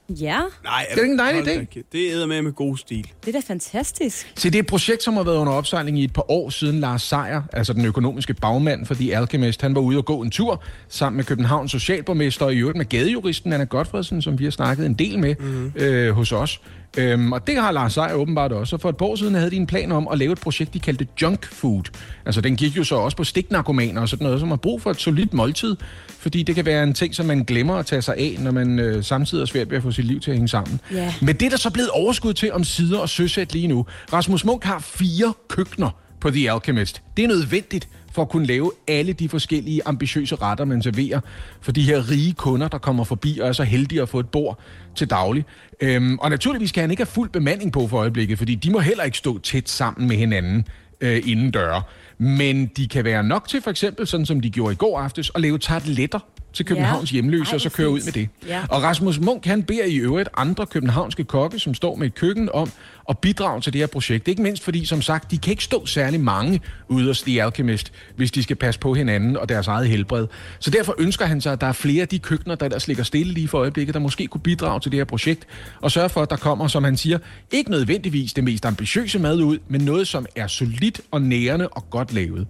Ja, 0.10 0.40
Nej, 0.64 0.86
Det 0.90 1.00
er 1.00 1.04
ikke 1.04 1.14
en 1.14 1.20
dejlig 1.20 1.48
idé. 1.48 1.82
Det 1.92 2.14
er 2.14 2.26
med 2.26 2.42
med 2.42 2.52
god 2.52 2.78
stil. 2.78 3.12
det 3.26 3.36
er 3.36 3.42
da 3.42 3.48
fantastisk. 3.48 4.34
Så 4.36 4.50
det 4.50 4.56
er 4.56 4.60
et 4.60 4.68
projekt, 4.68 5.04
som 5.04 5.14
har 5.14 5.24
været 5.24 5.38
under 5.38 5.54
opsejling 5.54 6.00
i 6.00 6.04
et 6.04 6.14
par 6.14 6.32
år 6.32 6.50
siden 6.50 6.80
Lars 6.80 7.02
Seier, 7.02 7.42
altså 7.54 7.74
den 7.74 7.86
økonomiske 7.86 8.34
bagmand 8.34 8.86
for 8.86 8.94
The 8.94 9.18
Alchemist, 9.18 9.62
han 9.62 9.76
var 9.76 9.82
ude 9.82 9.98
og 9.98 10.06
gå 10.06 10.22
en 10.22 10.32
tur 10.32 10.64
sammen 10.90 11.18
med 11.18 11.26
Københavns 11.26 11.72
socialborgmester 11.72 12.46
og 12.46 12.54
i 12.54 12.58
øvrigt 12.58 12.78
med 12.78 12.86
gadejuristen 12.86 13.54
Anna 13.54 13.66
Godfredsen, 13.66 14.22
som 14.22 14.40
vi 14.40 14.44
har 14.44 14.52
snakket 14.52 14.86
en 14.86 14.94
del 14.94 15.20
med 15.20 15.36
mm. 15.40 15.72
øh, 15.76 16.12
hos 16.12 16.32
os. 16.32 16.62
Øhm, 16.98 17.32
og 17.32 17.48
det 17.48 17.56
har 17.58 17.72
Lars 17.72 17.94
Seier 17.94 18.14
åbenbart 18.14 18.52
også. 18.52 18.76
Og 18.76 18.82
for 18.82 18.90
et 18.90 18.98
par 18.98 19.06
år 19.06 19.16
siden 19.16 19.36
havde 19.36 19.52
de 19.52 19.56
en 19.56 19.68
plan 19.68 19.92
om 19.92 20.08
at 20.12 20.18
lave 20.18 20.32
et 20.32 20.40
projekt, 20.40 20.74
de 20.74 20.80
kaldte 20.80 21.08
Junk 21.22 21.46
Food. 21.46 21.84
Altså 22.26 22.42
den 22.42 22.56
gik 22.56 22.78
jo 22.78 22.84
så 22.84 22.96
også 22.96 23.18
på 23.18 23.24
stiknarkomaner 23.24 24.02
og 24.02 24.10
sådan 24.10 24.26
noget, 24.26 24.40
som 24.40 24.50
har 24.50 24.56
brug 24.56 24.82
for 24.82 24.92
et 24.92 25.02
solidt 25.02 25.34
måltid. 25.34 25.76
Fordi 26.08 26.44
det 26.44 26.56
kan 26.56 26.66
være 26.66 26.84
en 26.84 26.94
ting, 26.94 27.16
som 27.16 27.26
man 27.26 27.44
glemmer 27.44 27.76
at 27.76 27.86
tage 27.86 28.02
sig 28.02 28.18
af, 28.18 28.38
når 28.40 28.52
man 28.52 28.80
øh, 28.80 29.04
samtidig 29.04 29.42
er 29.42 29.46
svært 29.46 29.70
ved 29.70 29.78
at 29.78 29.84
få 29.84 29.92
sit 29.92 30.06
liv 30.06 30.20
til 30.20 30.32
at 30.32 30.38
hænge 30.38 30.48
sammen. 30.48 30.80
Ja. 30.92 31.14
Men 31.22 31.36
det 31.36 31.46
er 31.46 31.50
der 31.50 31.58
så 31.58 31.70
blevet 31.70 31.90
overskud 31.90 32.34
til 32.34 32.54
om 32.54 32.64
sider 32.64 33.00
og 33.00 33.10
søsæt 33.10 33.54
lige 33.54 33.68
nu. 33.68 33.86
Rasmus 34.14 34.46
Munk 34.46 34.64
har 34.64 34.80
fire 34.80 35.34
køkkener 35.50 35.90
på 36.22 36.30
The 36.30 36.52
Alchemist. 36.52 37.02
Det 37.18 37.24
er 37.24 37.28
nødvendigt 37.28 37.90
for 38.14 38.22
at 38.22 38.30
kunne 38.30 38.48
lave 38.48 38.72
alle 38.88 39.14
de 39.14 39.30
forskellige 39.30 39.82
ambitiøse 39.86 40.36
retter, 40.36 40.66
man 40.66 40.82
serverer 40.82 41.20
for 41.62 41.72
de 41.72 41.82
her 41.82 42.10
rige 42.12 42.34
kunder, 42.34 42.68
der 42.68 42.78
kommer 42.78 43.04
forbi 43.04 43.40
og 43.40 43.48
er 43.48 43.52
så 43.52 43.64
heldige 43.64 44.02
at 44.02 44.10
få 44.10 44.20
et 44.20 44.30
bord 44.30 44.60
til 44.96 45.10
daglig. 45.10 45.46
Øhm, 45.82 46.20
og 46.20 46.30
naturligvis 46.30 46.72
kan 46.72 46.82
han 46.82 46.92
ikke 46.92 47.02
have 47.02 47.12
fuld 47.12 47.30
bemanding 47.30 47.72
på 47.72 47.88
for 47.88 47.98
øjeblikket, 47.98 48.38
fordi 48.38 48.56
de 48.56 48.72
må 48.72 48.80
heller 48.80 49.04
ikke 49.04 49.18
stå 49.18 49.40
tæt 49.40 49.70
sammen 49.70 50.08
med 50.08 50.16
hinanden 50.16 50.68
øh, 51.02 51.22
inden 51.26 51.52
døre. 51.52 51.82
Men 52.18 52.66
de 52.66 52.88
kan 52.88 53.04
være 53.04 53.24
nok 53.24 53.48
til 53.48 53.62
for 53.62 53.70
eksempel, 53.70 54.08
sådan 54.08 54.26
som 54.26 54.42
de 54.42 54.50
gjorde 54.50 54.74
i 54.74 54.76
går 54.76 55.00
aftes, 55.00 55.32
at 55.36 55.42
lave 55.42 55.58
tarteletter 55.58 56.20
til 56.54 56.66
Københavns 56.66 57.12
Ja. 57.12 57.14
hjemløse, 57.14 57.52
Ej, 57.52 57.56
og 57.56 57.62
så 57.62 57.70
hvor 57.70 57.76
køre 57.76 57.90
ud 57.90 58.02
med 58.06 58.12
det. 58.14 58.30
Ja. 58.48 58.62
Og 58.70 58.84
Rasmus 58.84 59.20
Munk, 59.20 59.46
han 59.46 59.64
beder 59.64 59.86
i 59.86 59.96
øvrigt 59.96 60.30
andre 60.38 60.66
københavnske 60.66 61.24
kokke, 61.24 61.60
som 61.60 61.74
står 61.74 61.96
med 61.96 62.08
et 62.08 62.16
køkken, 62.16 62.50
om 62.54 62.72
at 63.10 63.18
bidrage 63.18 63.62
til 63.62 63.74
det 63.74 63.80
her 63.80 63.88
projekt. 63.88 64.28
Ikke 64.28 64.42
mindst 64.42 64.64
fordi, 64.64 64.86
som 64.86 65.02
sagt, 65.02 65.32
de 65.32 65.38
kan 65.38 65.52
ikke 65.52 65.64
stå 65.64 65.86
særlig 65.86 66.20
mange 66.20 66.60
ude 66.88 67.06
hos 67.06 67.22
The 67.22 67.44
Alchemist, 67.44 67.92
hvis 68.16 68.32
de 68.32 68.44
skal 68.44 68.56
passe 68.56 68.80
på 68.80 68.94
hinanden 68.94 69.38
og 69.38 69.50
deres 69.50 69.68
eget 69.68 69.88
helbred. 69.88 70.28
Så 70.60 70.70
derfor 70.70 70.96
ønsker 71.00 71.26
han 71.26 71.42
sig, 71.42 71.54
at 71.54 71.62
der 71.62 71.68
er 71.68 71.72
flere 71.72 72.02
af 72.02 72.08
de 72.08 72.20
køkkener, 72.20 72.56
der 72.56 72.66
ellers 72.66 72.88
ligger 72.88 73.04
stille 73.04 73.34
lige 73.34 73.48
for 73.48 73.58
øjeblikket, 73.58 73.94
der 73.94 74.00
måske 74.00 74.28
kunne 74.28 74.42
bidrage 74.42 74.80
til 74.80 74.92
det 74.92 75.00
her 75.00 75.06
projekt, 75.06 75.48
og 75.82 75.92
sørge 75.92 76.10
for, 76.10 76.22
at 76.22 76.30
der 76.30 76.36
kommer, 76.36 76.68
som 76.68 76.84
han 76.84 76.98
siger, 76.98 77.18
ikke 77.52 77.72
nødvendigvis 77.72 78.34
det 78.34 78.44
mest 78.44 78.66
ambitiøse 78.66 79.20
mad 79.20 79.42
ud, 79.42 79.58
men 79.68 79.82
noget, 79.82 80.08
som 80.08 80.26
er 80.36 80.48
solidt 80.48 81.02
og 81.12 81.22
nærende 81.22 81.68
og 81.68 81.90
godt 81.90 82.14
lavet. 82.14 82.48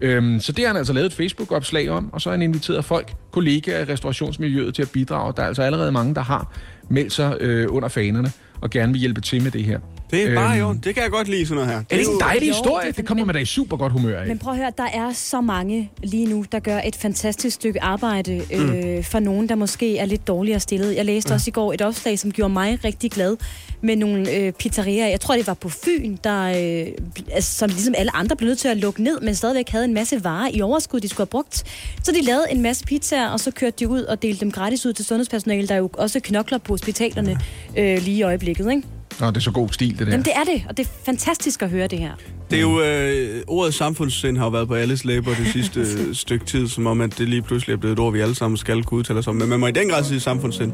Øhm, 0.00 0.40
så 0.40 0.52
det 0.52 0.64
har 0.64 0.68
han 0.68 0.76
altså 0.76 0.92
lavet 0.92 1.06
et 1.06 1.12
Facebook-opslag 1.12 1.90
om, 1.90 2.12
og 2.12 2.20
så 2.20 2.28
har 2.28 2.34
han 2.34 2.42
inviteret 2.42 2.84
folk, 2.84 3.14
kollegaer 3.30 3.80
i 3.80 3.84
restaurationsmiljøet 3.92 4.74
til 4.74 4.82
at 4.82 4.90
bidrage. 4.90 5.32
Der 5.36 5.42
er 5.42 5.46
altså 5.46 5.62
allerede 5.62 5.92
mange, 5.92 6.14
der 6.14 6.20
har 6.20 6.52
meldt 6.90 7.12
sig 7.12 7.36
øh, 7.40 7.66
under 7.70 7.88
fanerne 7.88 8.32
og 8.60 8.70
gerne 8.70 8.92
vil 8.92 9.00
hjælpe 9.00 9.20
til 9.20 9.42
med 9.42 9.50
det 9.50 9.64
her. 9.64 9.80
Det 10.10 10.22
er 10.22 10.34
bare 10.34 10.58
Øhm, 10.58 10.66
orden. 10.66 10.80
Det 10.84 10.94
kan 10.94 11.02
jeg 11.02 11.10
godt 11.10 11.28
lide 11.28 11.46
sådan 11.46 11.54
noget 11.54 11.70
her. 11.70 11.76
Er 11.78 11.82
det 11.90 11.96
ikke 11.98 12.06
en 12.10 12.12
jo- 12.12 12.18
dejlig 12.18 12.48
Jo, 12.48 12.52
historie? 12.52 12.86
det 12.88 12.96
Det 12.96 13.06
kommer 13.06 13.24
man 13.24 13.34
da 13.34 13.40
i 13.40 13.44
super 13.44 13.76
godt 13.76 13.92
humør 13.92 14.18
af. 14.20 14.26
Men 14.26 14.38
prøv 14.38 14.52
at 14.52 14.58
høre, 14.58 14.72
der 14.78 14.86
er 14.94 15.12
så 15.12 15.40
mange 15.40 15.90
lige 16.02 16.26
nu, 16.26 16.44
der 16.52 16.58
gør 16.58 16.80
et 16.84 16.96
fantastisk 16.96 17.54
stykke 17.54 17.82
arbejde 17.82 18.42
øh, 18.52 18.96
Mm. 18.96 19.02
for 19.04 19.18
nogen, 19.18 19.48
der 19.48 19.54
måske 19.54 19.98
er 19.98 20.04
lidt 20.06 20.26
dårligere 20.28 20.60
stillet. 20.60 20.96
Jeg 20.96 21.04
læste 21.04 21.30
Ja. 21.30 21.34
også 21.34 21.48
i 21.48 21.52
går 21.52 21.72
et 21.72 21.82
opslag, 21.82 22.18
som 22.18 22.32
gjorde 22.32 22.52
mig 22.52 22.78
rigtig 22.84 23.10
glad 23.10 23.36
med 23.80 23.96
nogle 23.96 24.30
øh, 24.36 24.52
pizzerier. 24.52 25.06
Jeg 25.06 25.20
tror, 25.20 25.34
det 25.36 25.46
var 25.46 25.54
på 25.54 25.68
Fyn, 25.68 26.16
der, 26.24 26.42
øh, 26.42 26.86
altså, 27.32 27.52
som 27.58 27.68
ligesom 27.68 27.94
alle 27.98 28.16
andre 28.16 28.36
blev 28.36 28.46
nødt 28.48 28.58
til 28.58 28.68
at 28.68 28.76
lukke 28.76 29.02
ned, 29.02 29.20
men 29.20 29.34
stadigvæk 29.34 29.68
havde 29.68 29.84
en 29.84 29.94
masse 29.94 30.24
varer 30.24 30.48
i 30.52 30.60
overskud, 30.60 31.00
de 31.00 31.08
skulle 31.08 31.20
have 31.26 31.30
brugt. 31.30 31.64
Så 32.02 32.12
de 32.12 32.20
lavede 32.22 32.44
en 32.50 32.62
masse 32.62 32.84
pizzaer, 32.84 33.28
og 33.28 33.40
så 33.40 33.50
kørte 33.50 33.76
de 33.78 33.88
ud 33.88 34.02
og 34.02 34.22
delte 34.22 34.40
dem 34.40 34.52
gratis 34.52 34.86
ud 34.86 34.92
til 34.92 35.04
sundhedspersonale, 35.04 35.68
der 35.68 35.76
jo 35.76 35.90
også 35.92 36.20
knokler 36.20 36.58
på 36.58 36.72
hospitalerne 36.72 37.38
øh, 37.76 37.98
lige 38.02 38.16
i 38.16 38.22
øjeblikket. 38.22 38.70
Ikke? 38.70 38.82
Nå, 39.20 39.26
det 39.26 39.36
er 39.36 39.40
så 39.40 39.50
god 39.50 39.68
stil, 39.68 39.98
det 39.98 40.06
der. 40.06 40.12
Jamen, 40.12 40.24
det 40.24 40.32
er 40.36 40.44
det, 40.44 40.62
og 40.68 40.76
det 40.76 40.86
er 40.86 40.90
fantastisk 41.04 41.62
at 41.62 41.70
høre 41.70 41.86
det 41.86 41.98
her. 41.98 42.12
Det 42.50 42.56
er 42.56 42.62
jo, 42.62 42.80
øh, 42.80 43.42
ordet 43.46 43.74
samfundssind 43.74 44.38
har 44.38 44.44
jo 44.44 44.50
været 44.50 44.68
på 44.68 44.74
alles 44.74 45.04
læber 45.04 45.34
det 45.34 45.46
sidste 45.52 45.80
øh, 46.08 46.14
stykke 46.14 46.44
tid, 46.46 46.68
som 46.68 46.86
om, 46.86 47.00
at 47.00 47.18
det 47.18 47.28
lige 47.28 47.42
pludselig 47.42 47.72
er 47.72 47.76
blevet 47.76 47.92
et 47.92 47.98
ord, 47.98 48.12
vi 48.12 48.20
alle 48.20 48.34
sammen 48.34 48.56
skal 48.56 48.82
kunne 48.82 48.98
udtale 48.98 49.18
os 49.18 49.26
om. 49.26 49.34
Men 49.36 49.48
man 49.48 49.60
må 49.60 49.66
i 49.66 49.72
den 49.72 49.88
grad 49.88 50.04
sige 50.04 50.20
samfundssind 50.20 50.72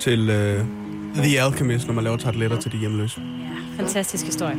til 0.00 0.30
øh, 0.30 0.64
The 1.14 1.40
Alchemist, 1.40 1.86
når 1.86 1.94
man 1.94 2.04
laver 2.04 2.16
tarteletter 2.16 2.60
til 2.60 2.72
de 2.72 2.76
hjemløse. 2.76 3.20
Fantastisk 3.76 4.26
historie. 4.26 4.56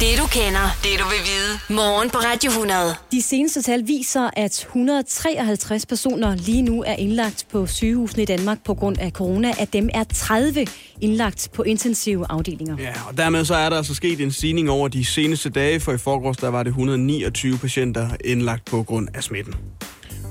Det 0.00 0.18
du 0.18 0.26
kender, 0.26 0.66
det 0.82 0.90
du 0.98 1.04
vil 1.04 1.22
vide. 1.30 1.76
Morgen 1.76 2.10
på 2.10 2.18
Radio 2.18 2.50
100. 2.50 2.94
De 3.12 3.22
seneste 3.22 3.62
tal 3.62 3.86
viser, 3.86 4.30
at 4.36 4.66
153 4.68 5.86
personer 5.86 6.36
lige 6.36 6.62
nu 6.62 6.82
er 6.82 6.92
indlagt 6.92 7.46
på 7.52 7.66
sygehusene 7.66 8.22
i 8.22 8.26
Danmark 8.26 8.64
på 8.64 8.74
grund 8.74 8.98
af 8.98 9.10
corona. 9.10 9.52
Af 9.58 9.68
dem 9.68 9.88
er 9.94 10.04
30 10.04 10.66
indlagt 11.00 11.48
på 11.54 11.62
intensive 11.62 12.26
afdelinger. 12.30 12.76
Ja, 12.78 12.92
og 13.08 13.16
dermed 13.16 13.44
så 13.44 13.54
er 13.54 13.70
der 13.70 13.76
altså 13.76 13.94
sket 13.94 14.20
en 14.20 14.30
stigning 14.32 14.70
over 14.70 14.88
de 14.88 15.04
seneste 15.04 15.50
dage, 15.50 15.80
for 15.80 15.92
i 15.92 15.98
forgårs 15.98 16.36
der 16.36 16.48
var 16.48 16.62
det 16.62 16.70
129 16.70 17.58
patienter 17.58 18.08
indlagt 18.24 18.64
på 18.64 18.82
grund 18.82 19.08
af 19.14 19.22
smitten. 19.22 19.54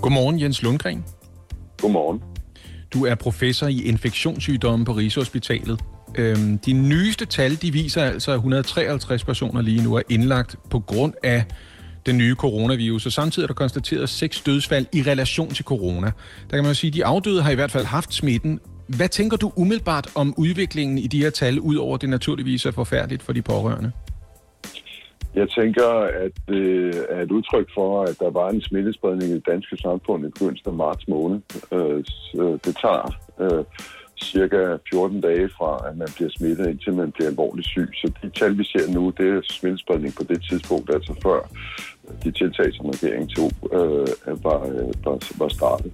Godmorgen, 0.02 0.42
Jens 0.42 0.62
Lundgren. 0.62 1.04
Godmorgen. 1.78 2.20
Du 2.94 3.06
er 3.06 3.16
professor 3.16 3.68
i 3.68 3.82
infektionssygdomme 3.84 4.86
på 4.86 4.92
Rigshospitalet. 4.92 5.80
Øhm, 6.18 6.58
de 6.58 6.74
nyeste 6.74 7.26
tal, 7.26 7.52
de 7.62 7.72
viser 7.74 8.04
altså, 8.04 8.32
at 8.32 8.36
153 8.36 9.24
personer 9.24 9.62
lige 9.62 9.84
nu 9.84 9.96
er 9.96 10.02
indlagt 10.10 10.56
på 10.70 10.80
grund 10.80 11.14
af 11.24 11.44
den 12.06 12.18
nye 12.18 12.36
coronavirus, 12.36 13.06
og 13.06 13.12
samtidig 13.12 13.44
er 13.44 13.48
der 13.48 13.54
konstateret 13.54 14.10
seks 14.10 14.42
dødsfald 14.42 14.86
i 14.94 15.02
relation 15.02 15.50
til 15.50 15.66
corona. 15.66 16.08
Der 16.50 16.56
kan 16.58 16.64
man 16.64 16.68
jo 16.68 16.74
sige, 16.74 16.90
at 16.90 16.96
de 16.96 17.06
afdøde 17.06 17.42
har 17.42 17.52
i 17.52 17.56
hvert 17.56 17.72
fald 17.72 17.86
haft 17.86 18.14
smitten. 18.14 18.60
Hvad 18.98 19.10
tænker 19.10 19.38
du 19.38 19.52
umiddelbart 19.56 20.08
om 20.16 20.34
udviklingen 20.38 20.98
i 20.98 21.08
de 21.08 21.22
her 21.22 21.30
tal, 21.30 21.60
udover 21.60 21.98
det 21.98 22.10
naturligvis 22.10 22.66
er 22.66 22.72
forfærdeligt 22.72 23.24
for 23.24 23.34
de 23.34 23.42
pårørende? 23.42 23.92
Jeg 25.36 25.50
tænker, 25.50 25.88
at 26.26 26.32
det 26.48 27.06
er 27.10 27.22
et 27.22 27.32
udtryk 27.32 27.68
for, 27.74 28.04
at 28.04 28.20
der 28.20 28.32
var 28.32 28.50
en 28.50 28.62
smittespredning 28.62 29.32
i 29.32 29.34
det 29.34 29.48
danske 29.48 29.78
samfund 29.78 30.26
i 30.26 30.30
begyndelsen 30.30 30.70
af 30.70 30.76
marts 30.76 31.08
måned. 31.08 31.40
Øh, 31.72 32.04
Det 32.66 32.78
tager 32.82 33.18
øh, 33.40 33.64
cirka 34.24 34.78
14 34.90 35.22
dage 35.22 35.50
fra, 35.58 35.90
at 35.90 35.98
man 35.98 36.08
bliver 36.16 36.30
smittet, 36.38 36.70
indtil 36.70 36.94
man 36.94 37.12
bliver 37.12 37.30
alvorligt 37.30 37.68
syg. 37.68 37.90
Så 37.94 38.12
de 38.24 38.30
tal, 38.30 38.58
vi 38.58 38.64
ser 38.64 38.92
nu, 38.92 39.14
det 39.18 39.28
er 39.28 39.42
smittespredning 39.50 40.16
på 40.16 40.24
det 40.24 40.44
tidspunkt, 40.50 40.94
altså 40.94 41.14
før 41.24 41.40
øh, 42.08 42.16
de 42.24 42.32
tiltag, 42.32 42.74
som 42.74 42.86
regeringen 42.86 43.30
tog, 43.30 43.52
øh, 43.74 44.44
var, 44.44 44.60
øh, 44.66 45.06
var, 45.06 45.18
var 45.38 45.50
startet. 45.50 45.92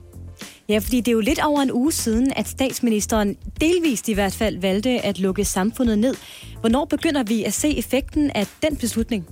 Ja, 0.70 0.78
fordi 0.78 0.98
det 0.98 1.08
er 1.08 1.12
jo 1.12 1.20
lidt 1.20 1.46
over 1.46 1.62
en 1.62 1.72
uge 1.72 1.92
siden, 1.92 2.34
at 2.36 2.48
statsministeren 2.48 3.38
delvist 3.62 4.10
i 4.10 4.14
hvert 4.14 4.34
fald 4.34 4.62
valgte 4.62 4.90
at 4.90 5.20
lukke 5.20 5.46
samfundet 5.46 6.00
ned. 6.00 6.16
Hvornår 6.60 6.86
begynder 6.86 7.24
vi 7.24 7.44
at 7.44 7.54
se 7.54 7.78
effekten 7.78 8.32
af 8.36 8.48
den 8.62 8.76
beslutning? 8.78 9.28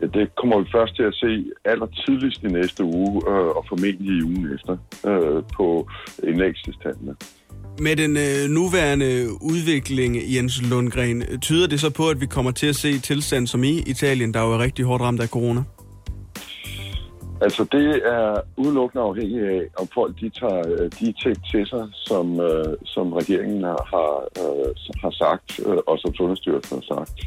Ja, 0.00 0.06
det 0.06 0.36
kommer 0.36 0.58
vi 0.60 0.66
først 0.72 0.96
til 0.96 1.02
at 1.02 1.14
se 1.14 1.44
aller 1.64 1.86
tidligst 1.86 2.42
i 2.42 2.46
næste 2.46 2.84
uge, 2.84 3.22
øh, 3.30 3.48
og 3.56 3.64
formentlig 3.68 4.18
i 4.18 4.22
ugen 4.22 4.54
efter, 4.54 4.76
øh, 5.06 5.42
på 5.56 5.88
indlæggelsestallene. 6.22 7.14
Med 7.78 7.96
den 7.96 8.16
øh, 8.16 8.50
nuværende 8.56 9.26
udvikling, 9.40 10.16
Jens 10.34 10.70
Lundgren, 10.70 11.40
tyder 11.40 11.66
det 11.68 11.80
så 11.80 11.90
på, 11.90 12.08
at 12.08 12.20
vi 12.20 12.26
kommer 12.26 12.50
til 12.50 12.66
at 12.66 12.76
se 12.76 12.98
tilstand 12.98 13.46
som 13.46 13.64
i 13.64 13.74
Italien, 13.86 14.34
der 14.34 14.40
jo 14.40 14.52
er 14.52 14.58
rigtig 14.58 14.84
hårdt 14.84 15.02
ramt 15.02 15.20
af 15.20 15.28
corona? 15.28 15.62
Altså, 17.42 17.62
det 17.72 18.02
er 18.16 18.40
udelukkende 18.56 19.04
afhængigt 19.04 19.44
af, 19.44 19.62
om 19.78 19.88
folk 19.94 20.20
de 20.20 20.28
tager 20.40 20.62
øh, 20.68 20.90
de 21.00 21.14
ting 21.22 21.36
til 21.50 21.66
sig, 21.66 21.88
som, 21.92 22.40
øh, 22.40 22.76
som 22.84 23.12
regeringen 23.12 23.62
har, 23.64 23.82
har, 23.94 24.12
øh, 24.42 24.74
har 25.02 25.10
sagt, 25.10 25.60
øh, 25.66 25.78
og 25.86 25.98
som 25.98 26.14
Sundhedsstyrelsen 26.14 26.76
har 26.76 26.94
sagt. 26.94 27.18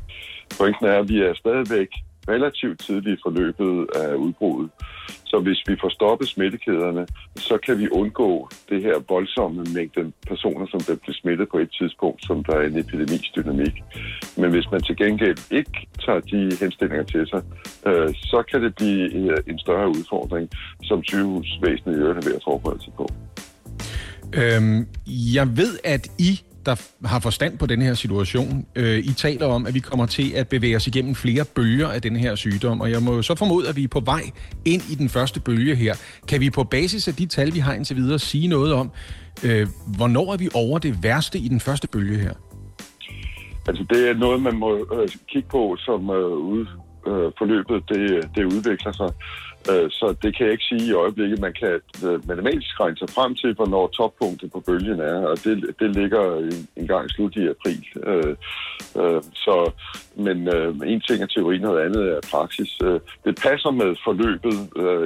Pointen 0.57 0.85
er, 0.85 0.99
at 0.99 1.09
vi 1.09 1.17
er 1.21 1.33
stadigvæk 1.33 1.89
relativt 2.29 2.79
tidligt 2.79 3.19
i 3.19 3.21
forløbet 3.23 3.87
af 3.95 4.15
udbruddet. 4.15 4.71
Så 5.25 5.39
hvis 5.39 5.59
vi 5.67 5.75
får 5.81 5.89
stoppet 5.89 6.27
smittekæderne, 6.27 7.07
så 7.35 7.57
kan 7.65 7.79
vi 7.79 7.89
undgå 7.89 8.49
det 8.69 8.81
her 8.81 8.95
voldsomme 9.09 9.63
mængde 9.73 10.11
personer, 10.27 10.65
som 10.71 10.79
der 10.79 10.95
bliver 10.95 11.15
smittet 11.21 11.47
på 11.49 11.57
et 11.57 11.71
tidspunkt, 11.79 12.25
som 12.25 12.43
der 12.43 12.53
er 12.55 12.65
en 12.67 12.77
epidemidynamik. 12.77 13.75
Men 14.37 14.51
hvis 14.51 14.67
man 14.71 14.81
til 14.81 14.95
gengæld 14.97 15.37
ikke 15.51 15.87
tager 16.05 16.19
de 16.19 16.57
henstillinger 16.61 17.03
til 17.03 17.27
sig, 17.27 17.41
øh, 17.87 18.09
så 18.13 18.43
kan 18.51 18.63
det 18.63 18.75
blive 18.75 19.03
øh, 19.13 19.37
en 19.47 19.59
større 19.59 19.89
udfordring, 19.89 20.49
som 20.83 21.03
sygehusvæsenet 21.03 21.95
i 21.95 21.99
øvrigt 21.99 22.25
er 22.25 22.29
ved 22.29 22.35
at 22.35 22.43
forberede 22.43 22.83
sig 22.83 22.93
på. 22.97 23.07
Øhm, 24.41 24.87
jeg 25.07 25.47
ved, 25.57 25.73
at 25.83 26.07
I 26.19 26.41
der 26.65 27.07
har 27.07 27.19
forstand 27.19 27.57
på 27.57 27.65
den 27.65 27.81
her 27.81 27.93
situation. 27.93 28.65
Øh, 28.75 28.97
I 28.97 29.13
taler 29.13 29.45
om, 29.47 29.65
at 29.65 29.73
vi 29.73 29.79
kommer 29.79 30.05
til 30.05 30.31
at 30.31 30.47
bevæge 30.47 30.75
os 30.75 30.87
igennem 30.87 31.15
flere 31.15 31.45
bølger 31.55 31.87
af 31.87 32.01
den 32.01 32.15
her 32.15 32.35
sygdom, 32.35 32.81
og 32.81 32.91
jeg 32.91 33.01
må 33.01 33.21
så 33.21 33.35
formode, 33.35 33.69
at 33.69 33.75
vi 33.75 33.83
er 33.83 33.87
på 33.87 33.99
vej 33.99 34.21
ind 34.65 34.81
i 34.91 34.95
den 34.95 35.09
første 35.09 35.39
bølge 35.39 35.75
her. 35.75 35.93
Kan 36.27 36.41
vi 36.41 36.49
på 36.49 36.63
basis 36.63 37.07
af 37.07 37.13
de 37.13 37.25
tal, 37.25 37.53
vi 37.53 37.59
har 37.59 37.73
indtil 37.73 37.95
videre, 37.95 38.19
sige 38.19 38.47
noget 38.47 38.73
om, 38.73 38.91
øh, 39.45 39.67
hvornår 39.97 40.33
er 40.33 40.37
vi 40.37 40.49
over 40.53 40.79
det 40.79 41.03
værste 41.03 41.39
i 41.39 41.47
den 41.47 41.59
første 41.59 41.87
bølge 41.87 42.17
her? 42.17 42.33
Altså, 43.67 43.85
det 43.89 44.09
er 44.09 44.13
noget, 44.13 44.41
man 44.41 44.55
må 44.55 44.77
øh, 44.77 45.07
kigge 45.27 45.49
på, 45.49 45.75
som 45.79 46.09
øh, 46.09 46.59
øh, 47.07 47.31
forløbet 47.37 47.89
det, 47.89 47.99
øh, 47.99 48.23
det 48.35 48.43
udvikler 48.43 48.91
sig. 48.91 49.09
Øh, 49.71 49.91
så 49.91 50.15
det 50.21 50.37
kan 50.37 50.45
jeg 50.45 50.51
ikke 50.51 50.63
sige 50.63 50.85
i 50.89 50.93
øjeblikket. 50.93 51.39
Man 51.39 51.53
kan 51.53 51.79
øh, 52.05 52.27
matematisk 52.27 52.79
regne 52.79 52.97
sig 52.97 53.09
frem 53.09 53.35
til, 53.35 53.53
hvornår 53.53 53.87
toppunktet 53.87 54.51
på 54.51 54.59
bølgen 54.59 54.99
er, 54.99 55.25
og 55.27 55.43
det, 55.43 55.75
det 55.79 55.95
ligger 55.95 56.37
en, 56.37 56.67
en 56.75 56.87
gang 56.87 57.09
slut 57.09 57.35
i 57.35 57.47
april. 57.47 57.83
Øh, 58.03 58.35
øh 59.01 59.21
så, 59.33 59.71
men 60.15 60.37
en 60.85 61.01
ting 61.01 61.23
er 61.23 61.25
teori, 61.25 61.57
noget 61.57 61.85
andet 61.85 62.03
er 62.11 62.19
praksis. 62.31 62.71
Det 63.25 63.35
passer 63.43 63.71
med 63.71 63.95
forløbet 64.03 64.57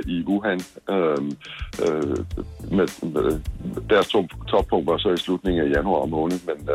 i 0.08 0.24
Wuhan. 0.28 0.62
Med, 2.72 2.88
med, 3.14 3.40
deres 3.90 4.08
toppunkt 4.48 4.88
var 4.88 4.98
så 4.98 5.10
i 5.10 5.18
slutningen 5.18 5.64
af 5.66 5.76
januar 5.76 6.06
måned, 6.06 6.40
men, 6.48 6.70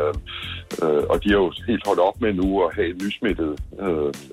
og 1.09 1.23
de 1.23 1.29
har 1.29 1.37
jo 1.37 1.51
helt 1.67 1.87
holdt 1.87 1.99
op 1.99 2.21
med 2.21 2.33
nu 2.33 2.63
at 2.65 2.75
have 2.75 2.93
nysmittet 2.93 3.59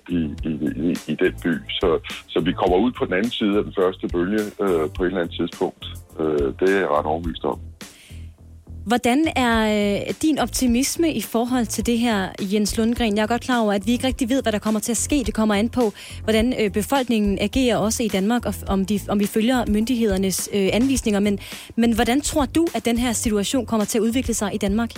i, 0.09 0.21
i, 0.45 0.53
i, 0.89 0.97
i 1.13 1.15
den 1.15 1.35
by. 1.45 1.55
Så, 1.81 1.99
så 2.29 2.41
vi 2.41 2.53
kommer 2.53 2.77
ud 2.77 2.93
på 2.93 3.05
den 3.05 3.15
anden 3.15 3.31
side 3.41 3.55
af 3.59 3.65
den 3.65 3.75
første 3.81 4.05
bølge 4.15 4.43
øh, 4.65 4.85
på 4.95 5.01
et 5.03 5.07
eller 5.07 5.21
andet 5.21 5.35
tidspunkt. 5.41 5.83
Øh, 6.21 6.47
det 6.59 6.69
er 6.75 6.79
jeg 6.83 6.91
ret 6.97 7.07
overbevist 7.13 7.45
om. 7.45 7.59
Hvordan 8.87 9.29
er 9.37 9.57
øh, 9.77 10.15
din 10.23 10.39
optimisme 10.39 11.13
i 11.13 11.21
forhold 11.21 11.67
til 11.67 11.87
det 11.87 11.99
her, 11.99 12.29
Jens 12.53 12.79
Lundgren? 12.79 13.17
Jeg 13.17 13.23
er 13.23 13.27
godt 13.27 13.43
klar 13.43 13.61
over, 13.61 13.73
at 13.73 13.87
vi 13.87 13.93
ikke 13.93 14.07
rigtig 14.07 14.29
ved, 14.29 14.43
hvad 14.43 14.53
der 14.53 14.59
kommer 14.59 14.81
til 14.81 14.93
at 14.93 14.97
ske. 14.97 15.23
Det 15.27 15.35
kommer 15.35 15.55
an 15.55 15.69
på, 15.69 15.93
hvordan 16.25 16.55
øh, 16.61 16.71
befolkningen 16.71 17.39
agerer 17.41 17.77
også 17.77 18.03
i 18.03 18.09
Danmark, 18.09 18.47
og 18.47 18.55
om, 18.69 18.85
de, 18.85 19.01
om 19.09 19.21
vi 19.21 19.27
følger 19.27 19.65
myndighedernes 19.69 20.49
øh, 20.53 20.69
anvisninger. 20.73 21.21
Men, 21.21 21.39
men 21.77 21.93
hvordan 21.95 22.21
tror 22.21 22.45
du, 22.45 22.67
at 22.75 22.85
den 22.85 22.99
her 22.99 23.13
situation 23.13 23.67
kommer 23.67 23.85
til 23.85 23.99
at 23.99 24.03
udvikle 24.03 24.35
sig 24.35 24.55
i 24.55 24.59
Danmark? 24.59 24.91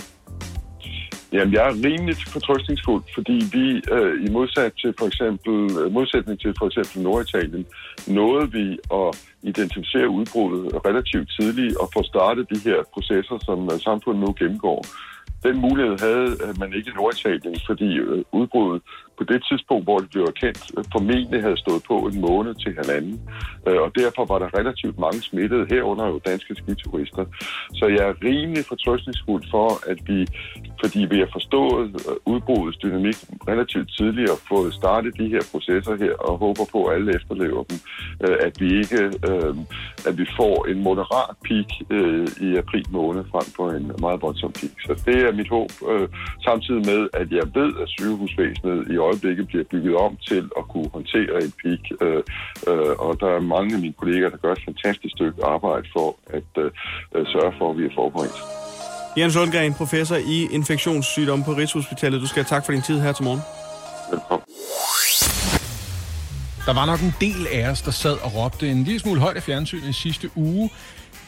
Jamen, 1.33 1.53
jeg 1.53 1.63
er 1.67 1.75
rimelig 1.87 2.15
fortrøstningsfuld, 2.27 3.03
fordi 3.13 3.37
vi 3.55 3.65
øh, 3.95 4.25
i 4.25 4.29
modsat 4.31 4.73
til 4.81 4.93
for 4.99 5.07
eksempel, 5.07 5.55
øh, 5.79 5.91
modsætning 5.91 6.39
til 6.39 6.53
for 6.59 6.67
eksempel 6.67 7.01
Norditalien, 7.01 7.65
nåede 8.07 8.51
vi 8.51 8.65
at 8.99 9.09
identificere 9.41 10.09
udbruddet 10.09 10.85
relativt 10.87 11.29
tidligt 11.39 11.77
og 11.77 11.89
få 11.93 12.03
startet 12.03 12.49
de 12.53 12.59
her 12.69 12.79
processer, 12.93 13.37
som 13.47 13.59
øh, 13.73 13.79
samfundet 13.79 14.21
nu 14.25 14.35
gennemgår. 14.39 14.85
Den 15.43 15.55
mulighed 15.61 15.95
havde 15.99 16.29
øh, 16.43 16.59
man 16.59 16.73
ikke 16.73 16.89
i 16.89 16.97
Norditalien, 16.99 17.55
fordi 17.67 17.89
udbruddet 18.31 18.81
på 19.17 19.23
det 19.23 19.39
tidspunkt, 19.49 19.83
hvor 19.85 19.97
det 19.97 20.09
blev 20.09 20.23
erkendt, 20.23 20.63
øh, 20.77 20.83
formentlig 20.91 21.41
havde 21.41 21.57
stået 21.57 21.83
på 21.91 21.95
en 22.09 22.21
måned 22.21 22.53
til 22.63 22.71
halvanden. 22.79 23.15
Øh, 23.67 23.79
og 23.85 23.89
derfor 24.01 24.23
var 24.31 24.39
der 24.39 24.57
relativt 24.59 24.97
mange 24.99 25.21
smittede, 25.21 25.65
herunder 25.69 26.07
jo 26.07 26.17
danske 26.25 26.55
skiturister. 26.55 27.25
Så 27.79 27.85
jeg 27.95 28.03
er 28.09 28.15
rimelig 28.27 28.63
fortrøstningsfuld 28.65 29.43
for, 29.51 29.69
at 29.91 29.99
vi, 30.09 30.27
fordi 30.83 30.99
vi 31.13 31.17
har 31.23 31.29
forstået 31.31 31.87
øh, 32.09 32.33
udbruddets 32.33 32.77
dynamik 32.77 33.17
relativt 33.51 33.89
tidligt 33.97 34.29
og 34.29 34.37
fået 34.51 34.73
startet 34.73 35.17
de 35.17 35.27
her 35.33 35.43
processer 35.51 35.95
her, 36.03 36.13
og 36.13 36.37
håber 36.37 36.65
på, 36.71 36.79
at 36.85 36.95
alle 36.95 37.15
efterlever 37.15 37.63
dem, 37.63 37.79
at 38.47 38.53
vi 38.61 38.67
ikke, 38.81 38.99
at 40.07 40.17
vi 40.17 40.25
får 40.37 40.65
en 40.71 40.83
moderat 40.83 41.35
peak 41.47 41.69
i 42.47 42.49
april 42.63 42.85
måned 42.89 43.23
frem 43.31 43.47
for 43.55 43.69
en 43.69 43.91
meget 43.99 44.21
voldsom 44.21 44.51
peak. 44.51 44.75
Så 44.85 44.93
det 45.05 45.17
er 45.27 45.31
mit 45.31 45.49
håb, 45.49 45.71
samtidig 46.43 46.81
med, 46.91 47.01
at 47.13 47.31
jeg 47.31 47.45
ved, 47.53 47.71
at 47.81 47.89
sygehusvæsenet 47.89 48.91
i 48.93 48.97
øjeblikket 49.09 49.47
bliver 49.47 49.63
bygget 49.73 49.95
om 49.95 50.17
til 50.29 50.43
at 50.59 50.63
kunne 50.71 50.89
håndtere 50.97 51.35
en 51.45 51.53
peak. 51.61 51.83
Øh, 52.01 52.21
øh, 52.69 52.93
og 53.05 53.11
der 53.21 53.29
er 53.37 53.39
mange 53.55 53.69
af 53.75 53.81
mine 53.81 53.97
kolleger, 54.01 54.29
der 54.29 54.37
gør 54.37 54.51
et 54.51 54.63
fantastisk 54.69 55.13
stykke 55.17 55.39
arbejde 55.45 55.87
for 55.95 56.07
at 56.37 56.51
øh, 56.63 56.71
øh, 57.15 57.25
sørge 57.33 57.53
for, 57.59 57.65
at 57.71 57.77
vi 57.77 57.83
er 57.85 57.93
forberedt. 57.95 58.37
Jens 59.17 59.35
Lundgren, 59.35 59.73
professor 59.73 60.15
i 60.15 60.47
infektionssygdomme 60.51 61.45
på 61.45 61.51
Rigshospitalet. 61.51 62.21
Du 62.21 62.27
skal 62.27 62.43
have 62.43 62.55
tak 62.55 62.65
for 62.65 62.71
din 62.71 62.81
tid 62.81 62.99
her 63.01 63.11
til 63.11 63.23
morgen. 63.23 63.41
Velkommen. 64.11 64.45
Der 66.65 66.73
var 66.73 66.85
nok 66.85 67.01
en 67.01 67.13
del 67.21 67.47
af 67.51 67.69
os, 67.71 67.81
der 67.81 67.91
sad 67.91 68.17
og 68.25 68.35
råbte 68.35 68.69
en 68.69 68.83
lille 68.83 68.99
smule 68.99 69.19
højt 69.19 69.35
af 69.35 69.43
fjernsynet 69.43 69.89
i 69.89 69.93
sidste 69.93 70.29
uge, 70.35 70.69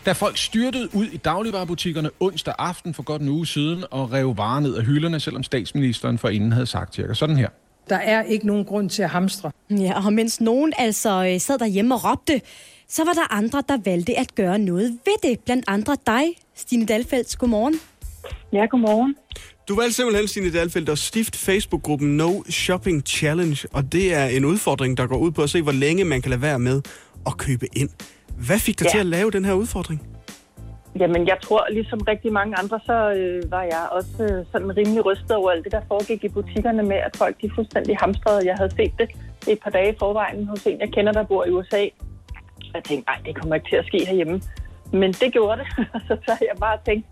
da 0.06 0.12
folk 0.12 0.38
styrtede 0.38 0.90
ud 0.96 1.06
i 1.06 1.18
dagligvarerbutikkerne 1.18 2.10
onsdag 2.20 2.54
aften 2.58 2.94
for 2.94 3.04
godt 3.04 3.22
en 3.22 3.30
uge 3.30 3.48
siden 3.48 3.84
og 3.92 4.12
rev 4.12 4.38
varer 4.38 4.60
ned 4.60 4.76
af 4.76 4.86
hylderne, 4.86 5.20
selvom 5.20 5.44
statsministeren 5.44 6.18
for 6.18 6.30
inden 6.30 6.52
havde 6.52 6.66
sagt 6.66 6.96
cirka 6.96 7.14
sådan 7.14 7.38
her. 7.38 7.50
Der 7.90 7.96
er 7.96 8.24
ikke 8.24 8.48
nogen 8.48 8.66
grund 8.66 8.90
til 8.90 9.04
at 9.04 9.10
hamstre. 9.10 9.52
Ja, 9.70 10.06
og 10.06 10.14
mens 10.14 10.42
nogen 10.42 10.74
altså 10.78 11.26
øh, 11.34 11.42
sad 11.42 11.60
derhjemme 11.60 11.96
og 11.96 12.04
råbte, 12.04 12.42
så 12.88 13.04
var 13.04 13.14
der 13.14 13.34
andre, 13.34 13.64
der 13.70 13.78
valgte 13.86 14.20
at 14.20 14.36
gøre 14.36 14.60
noget 14.60 14.92
ved 15.06 15.30
det. 15.30 15.40
Blandt 15.40 15.66
andre 15.68 15.98
dig, 16.08 16.24
Stine 16.56 16.86
Dalfeldt. 16.86 17.38
Godmorgen. 17.38 17.80
Ja, 18.54 18.66
godmorgen. 18.66 19.16
Du 19.68 19.76
valgte 19.76 19.94
simpelthen, 19.94 20.28
Stine 20.28 20.52
Dalfeldt, 20.52 20.90
at 20.90 20.98
stifte 20.98 21.40
Facebook-gruppen 21.40 22.18
No 22.18 22.44
Shopping 22.50 23.04
Challenge, 23.08 23.68
og 23.74 23.92
det 23.92 24.14
er 24.14 24.26
en 24.26 24.46
udfordring, 24.46 24.98
der 24.98 25.08
går 25.08 25.18
ud 25.18 25.32
på 25.32 25.44
at 25.44 25.50
se, 25.50 25.62
hvor 25.62 25.72
længe 25.72 26.04
man 26.04 26.22
kan 26.22 26.30
lade 26.30 26.42
være 26.42 26.60
med 26.60 26.82
at 27.26 27.38
købe 27.38 27.68
ind. 27.76 27.90
Hvad 28.38 28.60
fik 28.60 28.80
dig 28.80 28.86
ja. 28.86 28.92
til 28.92 28.98
at 28.98 29.06
lave 29.06 29.32
den 29.32 29.46
her 29.46 29.54
udfordring? 29.54 30.15
Jamen, 31.00 31.28
jeg 31.28 31.38
tror, 31.42 31.68
ligesom 31.72 32.00
rigtig 32.08 32.34
mange 32.34 32.56
andre, 32.62 32.80
så 32.86 33.12
øh, 33.18 33.52
var 33.52 33.64
jeg 33.64 33.84
også 33.92 34.24
øh, 34.24 34.46
sådan 34.52 34.78
rimelig 34.78 35.06
rystet 35.06 35.32
over 35.32 35.52
alt 35.52 35.64
det, 35.64 35.72
der 35.72 35.82
foregik 35.88 36.24
i 36.24 36.30
butikkerne 36.30 36.84
med, 36.84 36.96
at 36.96 37.18
folk 37.18 37.42
de 37.42 37.50
fuldstændig 37.56 37.98
hamstrede. 37.98 38.46
Jeg 38.46 38.56
havde 38.56 38.72
set 38.76 38.94
det 39.00 39.10
et 39.48 39.60
par 39.64 39.70
dage 39.70 39.94
i 39.94 39.96
forvejen 40.00 40.48
hos 40.48 40.66
en, 40.66 40.80
jeg 40.80 40.92
kender, 40.92 41.12
der 41.12 41.24
bor 41.24 41.46
i 41.46 41.52
USA. 41.52 41.84
Og 42.60 42.74
jeg 42.74 42.84
tænkte, 42.84 43.12
nej, 43.12 43.20
det 43.26 43.36
kommer 43.36 43.56
ikke 43.56 43.70
til 43.70 43.76
at 43.76 43.86
ske 43.86 44.06
herhjemme. 44.06 44.42
Men 44.92 45.12
det 45.12 45.34
gjorde 45.34 45.62
det, 45.62 45.68
så 46.08 46.18
så 46.26 46.32
jeg 46.42 46.58
bare 46.60 46.78
tænkt, 46.86 47.08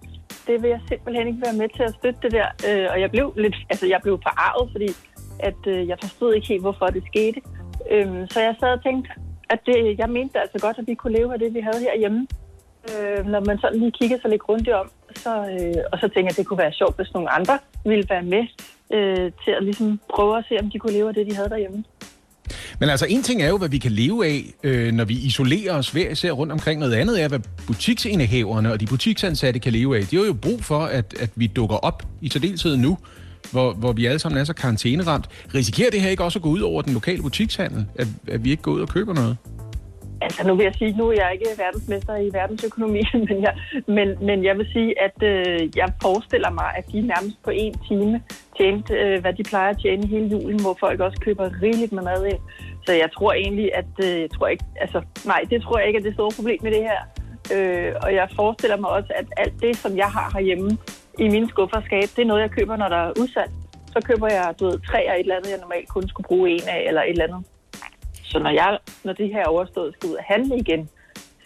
det 0.48 0.62
vil 0.62 0.70
jeg 0.70 0.82
simpelthen 0.88 1.28
ikke 1.28 1.42
være 1.46 1.58
med 1.62 1.70
til 1.76 1.84
at 1.84 1.94
støtte 2.00 2.20
det 2.24 2.32
der. 2.32 2.48
Øh, 2.68 2.88
og 2.92 3.02
jeg 3.02 3.12
blev 3.12 3.34
lidt, 3.38 3.56
altså 3.70 3.88
jeg 3.88 4.00
blev 4.04 4.20
forarvet, 4.24 4.72
fordi 4.72 4.90
at 5.40 5.62
øh, 5.68 5.88
jeg 5.88 5.98
forstod 6.02 6.34
ikke 6.34 6.48
helt, 6.48 6.62
hvorfor 6.62 6.86
det 6.86 7.04
skete. 7.12 7.42
Øh, 7.92 8.28
så 8.30 8.40
jeg 8.40 8.56
sad 8.60 8.72
og 8.78 8.84
tænkte, 8.84 9.10
at 9.50 9.60
det, 9.66 9.98
jeg 9.98 10.10
mente 10.10 10.40
altså 10.40 10.58
godt, 10.66 10.78
at 10.80 10.88
vi 10.88 10.94
kunne 10.94 11.18
leve 11.18 11.34
af 11.34 11.40
det, 11.40 11.54
vi 11.54 11.60
havde 11.60 11.80
herhjemme. 11.80 12.28
Øh, 12.90 13.26
når 13.26 13.42
man 13.46 13.58
sådan 13.60 13.80
lige 13.80 13.92
kigger 13.92 14.18
sig 14.22 14.30
lidt 14.30 14.42
grundigt 14.42 14.76
om, 14.76 14.90
så, 15.16 15.34
øh, 15.36 15.84
og 15.92 16.00
så 16.00 16.08
tænker 16.08 16.30
jeg, 16.30 16.36
at 16.36 16.38
det 16.38 16.46
kunne 16.48 16.64
være 16.66 16.74
sjovt, 16.74 16.96
hvis 16.96 17.14
nogle 17.14 17.30
andre 17.30 17.60
ville 17.86 18.06
være 18.10 18.24
med 18.24 18.44
øh, 18.94 19.32
til 19.44 19.52
at 19.52 19.64
ligesom 19.64 20.00
prøve 20.16 20.38
at 20.38 20.46
se, 20.50 20.56
om 20.60 20.70
de 20.72 20.80
kunne 20.80 20.94
leve 20.94 21.08
af 21.08 21.14
det, 21.14 21.28
de 21.30 21.36
havde 21.36 21.50
derhjemme. 21.50 21.84
Men 22.80 22.90
altså, 22.90 23.06
en 23.10 23.24
ting 23.24 23.42
er 23.42 23.50
jo, 23.50 23.58
hvad 23.58 23.70
vi 23.70 23.78
kan 23.78 23.92
leve 23.92 24.26
af, 24.26 24.42
øh, 24.64 24.92
når 24.94 25.06
vi 25.06 25.14
isolerer 25.14 25.78
os 25.78 25.90
hver 25.92 26.10
især 26.10 26.32
rundt 26.32 26.54
omkring. 26.54 26.80
Noget 26.80 26.94
andet 26.94 27.24
er, 27.24 27.28
hvad 27.28 27.40
butiksindehaverne 27.68 28.72
og 28.72 28.80
de 28.80 28.86
butiksansatte 28.86 29.60
kan 29.60 29.74
leve 29.74 29.98
af. 29.98 30.04
De 30.04 30.18
har 30.18 30.26
jo 30.26 30.34
brug 30.34 30.64
for, 30.64 30.80
at, 30.80 31.14
at 31.20 31.30
vi 31.36 31.48
dukker 31.48 31.76
op 31.76 32.04
i 32.22 32.30
særdeleshed 32.30 32.78
nu 32.78 32.98
hvor, 33.52 33.74
hvor 33.74 33.94
vi 33.94 34.06
alle 34.06 34.20
sammen 34.20 34.40
er 34.42 34.44
så 34.44 34.54
karantæneramt. 34.54 35.30
Risikerer 35.56 35.90
det 35.92 36.02
her 36.02 36.10
ikke 36.10 36.24
også 36.24 36.40
at 36.40 36.44
gå 36.44 36.50
ud 36.50 36.60
over 36.60 36.82
den 36.82 36.94
lokale 36.94 37.22
butikshandel, 37.22 37.86
at, 37.96 38.08
at 38.28 38.44
vi 38.44 38.52
ikke 38.52 38.64
går 38.64 38.72
ud 38.72 38.82
og 38.82 38.88
køber 38.88 39.14
noget? 39.14 39.38
Altså 40.24 40.48
nu 40.48 40.56
vil 40.56 40.64
jeg 40.64 40.76
sige, 40.76 40.98
nu 40.98 41.06
er 41.10 41.14
jeg 41.14 41.30
ikke 41.34 41.48
verdensmester 41.58 42.16
i 42.16 42.30
verdensøkonomi, 42.34 43.02
men 43.30 43.42
jeg, 43.42 43.54
men, 43.88 44.08
men 44.28 44.44
jeg 44.44 44.58
vil 44.58 44.68
sige, 44.74 44.92
at 45.08 45.18
øh, 45.32 45.78
jeg 45.78 45.88
forestiller 46.02 46.52
mig, 46.52 46.70
at 46.78 46.86
de 46.92 47.02
nærmest 47.02 47.38
på 47.44 47.52
en 47.64 47.74
time 47.88 48.22
tjente, 48.58 48.94
øh, 48.94 49.22
hvad 49.22 49.34
de 49.34 49.44
plejer 49.44 49.70
at 49.70 49.80
tjene 49.82 50.08
hele 50.08 50.28
julen, 50.28 50.62
hvor 50.62 50.78
folk 50.80 51.00
også 51.00 51.20
køber 51.22 51.62
rigeligt 51.62 51.92
med 51.92 52.04
mad 52.04 52.26
ind. 52.26 52.42
Så 52.86 52.92
jeg 52.94 53.10
tror 53.16 53.34
egentlig, 53.34 53.76
at 53.76 53.94
øh, 54.06 54.22
jeg 54.22 54.32
tror 54.32 54.48
ikke, 54.48 54.66
altså, 54.76 55.02
nej, 55.26 55.42
det 55.50 55.62
tror 55.62 55.78
jeg 55.80 55.88
ikke 55.88 56.00
er 56.00 56.04
det 56.04 56.14
store 56.14 56.32
problem 56.36 56.60
med 56.64 56.72
det 56.72 56.84
her. 56.90 57.02
Øh, 57.56 57.94
og 58.04 58.14
jeg 58.14 58.28
forestiller 58.36 58.78
mig 58.78 58.90
også, 58.90 59.12
at 59.16 59.28
alt 59.38 59.62
det, 59.62 59.78
som 59.78 59.98
jeg 59.98 60.10
har 60.18 60.32
herhjemme 60.34 60.70
i 61.20 61.28
mine 61.34 61.50
skuffer 61.50 61.82
skab, 61.86 62.08
det 62.16 62.20
er 62.20 62.26
noget, 62.32 62.42
jeg 62.42 62.52
køber, 62.52 62.76
når 62.76 62.88
der 62.88 63.02
er 63.08 63.14
udsalg. 63.22 63.52
Så 63.94 64.00
køber 64.10 64.28
jeg, 64.28 64.56
du 64.60 64.66
ved, 64.66 64.80
tre 64.90 65.00
af 65.10 65.14
et 65.16 65.20
eller 65.20 65.36
andet, 65.36 65.50
jeg 65.52 65.60
normalt 65.60 65.90
kun 65.90 66.08
skulle 66.08 66.28
bruge 66.28 66.50
en 66.50 66.68
af, 66.68 66.84
eller 66.88 67.02
et 67.02 67.10
eller 67.10 67.28
andet. 67.28 67.44
Så 68.34 68.40
når, 68.40 68.50
jeg, 68.50 68.80
når 69.04 69.14
det 69.14 69.28
her 69.34 69.42
er 69.42 69.54
overstået 69.56 69.94
skal 69.94 70.10
ud 70.10 70.16
og 70.16 70.24
handle 70.24 70.58
igen, 70.58 70.90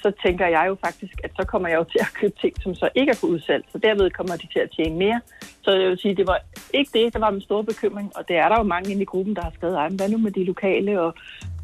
så 0.02 0.12
tænker 0.24 0.48
jeg 0.48 0.64
jo 0.68 0.76
faktisk, 0.86 1.16
at 1.24 1.32
så 1.40 1.44
kommer 1.48 1.68
jeg 1.70 1.78
jo 1.78 1.84
til 1.84 2.00
at 2.00 2.14
købe 2.14 2.36
ting, 2.42 2.54
som 2.62 2.76
så 2.76 2.90
ikke 2.96 3.10
er 3.10 3.18
på 3.22 3.28
udsalg. 3.28 3.66
Så 3.72 3.78
derved 3.78 4.10
kommer 4.10 4.36
de 4.36 4.48
til 4.54 4.60
at 4.60 4.70
tjene 4.76 4.98
mere. 4.98 5.22
Så 5.62 5.72
jeg 5.72 5.90
vil 5.90 5.98
sige, 5.98 6.16
det 6.16 6.28
var 6.28 6.40
ikke 6.74 6.92
det, 6.94 7.14
der 7.14 7.20
var 7.20 7.32
min 7.32 7.42
store 7.42 7.64
bekymring. 7.64 8.12
Og 8.18 8.28
det 8.28 8.36
er 8.36 8.50
der 8.50 8.58
jo 8.58 8.64
mange 8.64 8.92
inde 8.92 9.02
i 9.02 9.06
gruppen, 9.06 9.36
der 9.36 9.42
har 9.42 9.52
skrevet, 9.56 9.76
ej, 9.76 9.90
hvad 9.90 10.10
nu 10.10 10.18
med 10.18 10.32
de 10.32 10.44
lokale? 10.44 11.02
Og, 11.02 11.14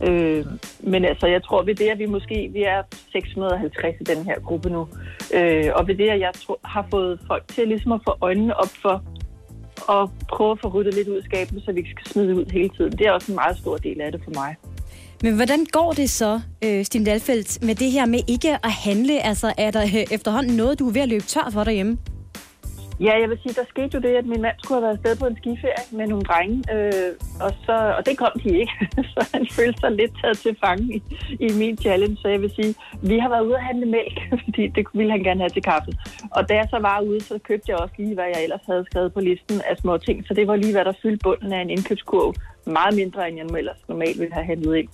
øh, 0.08 0.46
men 0.80 1.06
altså, 1.06 1.28
jeg 1.28 1.44
tror 1.44 1.64
ved 1.64 1.76
det, 1.76 1.90
at 1.90 2.00
vi 2.00 2.06
måske 2.06 2.50
vi 2.54 2.64
er 2.64 2.82
650 3.12 3.96
i 4.02 4.04
den 4.04 4.26
her 4.26 4.40
gruppe 4.40 4.70
nu. 4.70 4.88
Øh, 5.36 5.70
og 5.76 5.88
ved 5.88 5.96
det, 5.96 6.10
at 6.10 6.20
jeg 6.20 6.34
tror, 6.34 6.60
har 6.64 6.88
fået 6.92 7.20
folk 7.28 7.48
til 7.48 7.68
ligesom 7.68 7.92
at 7.92 8.02
få 8.08 8.18
øjnene 8.22 8.58
op 8.58 8.74
for 8.82 9.04
og 9.88 10.12
prøve 10.30 10.52
at 10.52 10.60
få 10.60 10.68
ryddet 10.68 10.94
lidt 10.94 11.08
ud 11.08 11.16
af 11.16 11.24
skabet, 11.24 11.64
så 11.66 11.72
vi 11.72 11.80
ikke 11.80 11.90
skal 11.90 12.12
smide 12.12 12.36
ud 12.36 12.46
hele 12.52 12.70
tiden. 12.70 12.92
Det 12.92 13.08
er 13.08 13.12
også 13.12 13.32
en 13.32 13.36
meget 13.36 13.58
stor 13.58 13.78
del 13.78 14.02
af 14.02 14.12
det 14.12 14.22
for 14.24 14.32
mig. 14.36 14.56
Men 15.24 15.36
hvordan 15.36 15.66
går 15.72 15.92
det 15.94 16.10
så, 16.10 16.42
øh, 16.64 16.86
Stine 16.86 17.06
Dalfeldt, 17.06 17.64
med 17.64 17.76
det 17.76 17.92
her 17.92 18.06
med 18.06 18.20
ikke 18.28 18.54
at 18.66 18.72
handle? 18.72 19.26
Altså, 19.26 19.54
er 19.58 19.72
der 19.72 19.84
øh, 19.84 20.06
efterhånden 20.12 20.56
noget, 20.58 20.80
du 20.80 20.88
er 20.88 20.92
ved 20.92 21.02
at 21.02 21.10
løbe 21.10 21.24
tør 21.24 21.50
for 21.52 21.64
derhjemme? 21.64 21.98
Ja, 23.06 23.14
jeg 23.22 23.30
vil 23.30 23.40
sige, 23.42 23.54
der 23.54 23.66
skete 23.70 23.92
jo 23.94 24.00
det, 24.00 24.16
at 24.16 24.26
min 24.26 24.42
mand 24.42 24.56
skulle 24.64 24.78
have 24.78 24.88
været 24.88 24.98
afsted 24.98 25.16
på 25.16 25.26
en 25.26 25.38
skiferie 25.38 25.84
med 25.92 26.08
nogle 26.08 26.24
drenge, 26.24 26.58
øh, 26.76 27.12
og, 27.46 27.52
så, 27.66 27.76
og 27.98 28.06
det 28.06 28.18
kom 28.18 28.34
de 28.44 28.50
ikke. 28.62 28.74
så 29.14 29.30
han 29.34 29.48
følte 29.58 29.80
sig 29.80 29.92
lidt 29.92 30.14
taget 30.22 30.38
til 30.38 30.58
fange 30.66 30.86
i, 30.96 31.00
i 31.40 31.50
min 31.62 31.78
challenge. 31.78 32.18
Så 32.22 32.28
jeg 32.28 32.42
vil 32.42 32.52
sige, 32.56 32.76
vi 33.02 33.18
har 33.20 33.30
været 33.30 33.46
ude 33.46 33.56
at 33.56 33.64
handle 33.64 33.86
mælk, 33.86 34.18
fordi 34.44 34.68
det 34.68 34.86
ville 34.94 35.12
han 35.12 35.24
gerne 35.24 35.40
have 35.40 35.50
til 35.50 35.64
kaffe. 35.64 35.92
Og 36.32 36.50
da 36.50 36.54
jeg 36.56 36.68
så 36.70 36.80
var 36.80 37.00
ude, 37.02 37.22
så 37.22 37.40
købte 37.50 37.66
jeg 37.72 37.78
også 37.78 37.96
lige, 37.98 38.14
hvad 38.14 38.30
jeg 38.34 38.44
ellers 38.44 38.66
havde 38.66 38.86
skrevet 38.90 39.14
på 39.14 39.20
listen 39.20 39.62
af 39.70 39.78
små 39.78 39.98
ting. 39.98 40.28
Så 40.28 40.34
det 40.34 40.48
var 40.48 40.56
lige, 40.56 40.74
hvad 40.74 40.86
der 40.86 40.94
fyldte 41.02 41.24
bunden 41.24 41.54
af 41.54 41.62
en 41.62 41.70
indkøbskurv. 41.70 42.34
Meget 42.66 42.96
mindre, 42.96 43.30
end 43.30 43.38
jeg 43.38 43.58
ellers 43.58 43.82
normalt 43.88 44.20
ville 44.20 44.34
have 44.34 44.46
handlet 44.46 44.76
ind. 44.76 44.90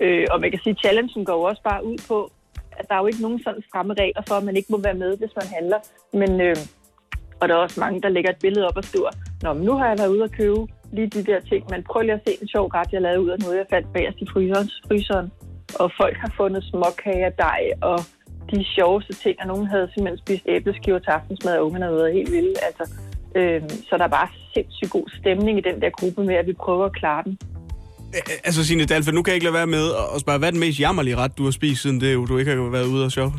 Øh, 0.00 0.26
og 0.30 0.40
man 0.40 0.50
kan 0.50 0.60
sige, 0.62 0.70
at 0.70 0.78
challengen 0.78 1.24
går 1.24 1.32
jo 1.32 1.42
også 1.42 1.62
bare 1.62 1.84
ud 1.84 1.98
på, 2.08 2.30
at 2.78 2.88
der 2.88 2.94
er 2.94 3.00
jo 3.00 3.06
ikke 3.06 3.22
nogen 3.22 3.42
sådan 3.42 3.62
stramme 3.68 3.94
regler 3.94 4.22
for, 4.28 4.34
at 4.34 4.44
man 4.44 4.56
ikke 4.56 4.72
må 4.72 4.78
være 4.78 4.94
med, 4.94 5.16
hvis 5.16 5.30
man 5.36 5.46
handler. 5.56 5.78
Men, 6.12 6.40
øh, 6.40 6.56
og 7.42 7.48
der 7.48 7.54
er 7.54 7.58
også 7.58 7.80
mange, 7.80 8.00
der 8.04 8.08
lægger 8.08 8.30
et 8.30 8.40
billede 8.44 8.66
op 8.68 8.76
og 8.76 8.84
skriver, 8.84 9.10
Nå, 9.42 9.52
men 9.52 9.64
nu 9.68 9.72
har 9.78 9.86
jeg 9.88 9.98
været 9.98 10.14
ude 10.14 10.22
og 10.22 10.32
købe 10.40 10.60
lige 10.92 11.08
de 11.16 11.22
der 11.30 11.40
ting, 11.50 11.62
men 11.70 11.80
prøv 11.90 12.02
lige 12.02 12.18
at 12.18 12.24
se 12.26 12.32
en 12.42 12.48
sjov 12.48 12.66
ret, 12.76 12.92
jeg 12.92 13.02
lavede 13.02 13.20
ud 13.24 13.30
af 13.34 13.38
noget, 13.38 13.56
jeg 13.56 13.66
fandt 13.70 13.92
bagerst 13.94 14.18
i 14.24 14.26
fryseren. 14.32 14.70
fryseren. 14.88 15.26
Og 15.80 15.92
folk 16.00 16.16
har 16.24 16.32
fundet 16.36 16.62
småkager, 16.70 17.30
dej 17.46 17.62
og 17.90 17.98
de 18.50 18.64
sjoveste 18.76 19.12
ting, 19.24 19.36
og 19.40 19.46
nogen 19.46 19.66
havde 19.66 19.88
simpelthen 19.94 20.18
spist 20.24 20.44
æbleskiver 20.46 20.98
til 20.98 21.10
aftensmad, 21.10 21.54
og 21.58 21.66
ungerne 21.66 21.84
havde 21.84 21.96
været 21.96 22.12
helt 22.18 22.32
vilde. 22.32 22.54
Altså, 22.68 22.84
øh, 23.38 23.60
så 23.88 23.94
der 23.98 24.04
er 24.04 24.14
bare 24.18 24.28
sindssygt 24.54 24.90
god 24.90 25.06
stemning 25.20 25.58
i 25.58 25.64
den 25.68 25.80
der 25.82 25.90
gruppe 25.90 26.24
med, 26.24 26.34
at 26.34 26.46
vi 26.46 26.52
prøver 26.52 26.84
at 26.84 26.94
klare 27.00 27.22
den. 27.24 27.38
Altså, 28.44 28.64
Signe 28.66 28.84
Dalfe, 28.84 29.12
nu 29.12 29.22
kan 29.22 29.30
jeg 29.30 29.36
ikke 29.36 29.46
lade 29.46 29.54
være 29.54 29.66
med 29.66 29.86
at 30.14 30.20
spørge, 30.20 30.38
hvad 30.38 30.48
er 30.48 30.52
den 30.56 30.60
mest 30.60 30.80
jammerlige 30.80 31.16
ret, 31.16 31.38
du 31.38 31.44
har 31.44 31.50
spist, 31.50 31.82
siden 31.82 32.00
det, 32.00 32.28
du 32.28 32.38
ikke 32.38 32.50
har 32.50 32.70
været 32.70 32.86
ude 32.86 33.04
og 33.04 33.12
shoppe? 33.12 33.38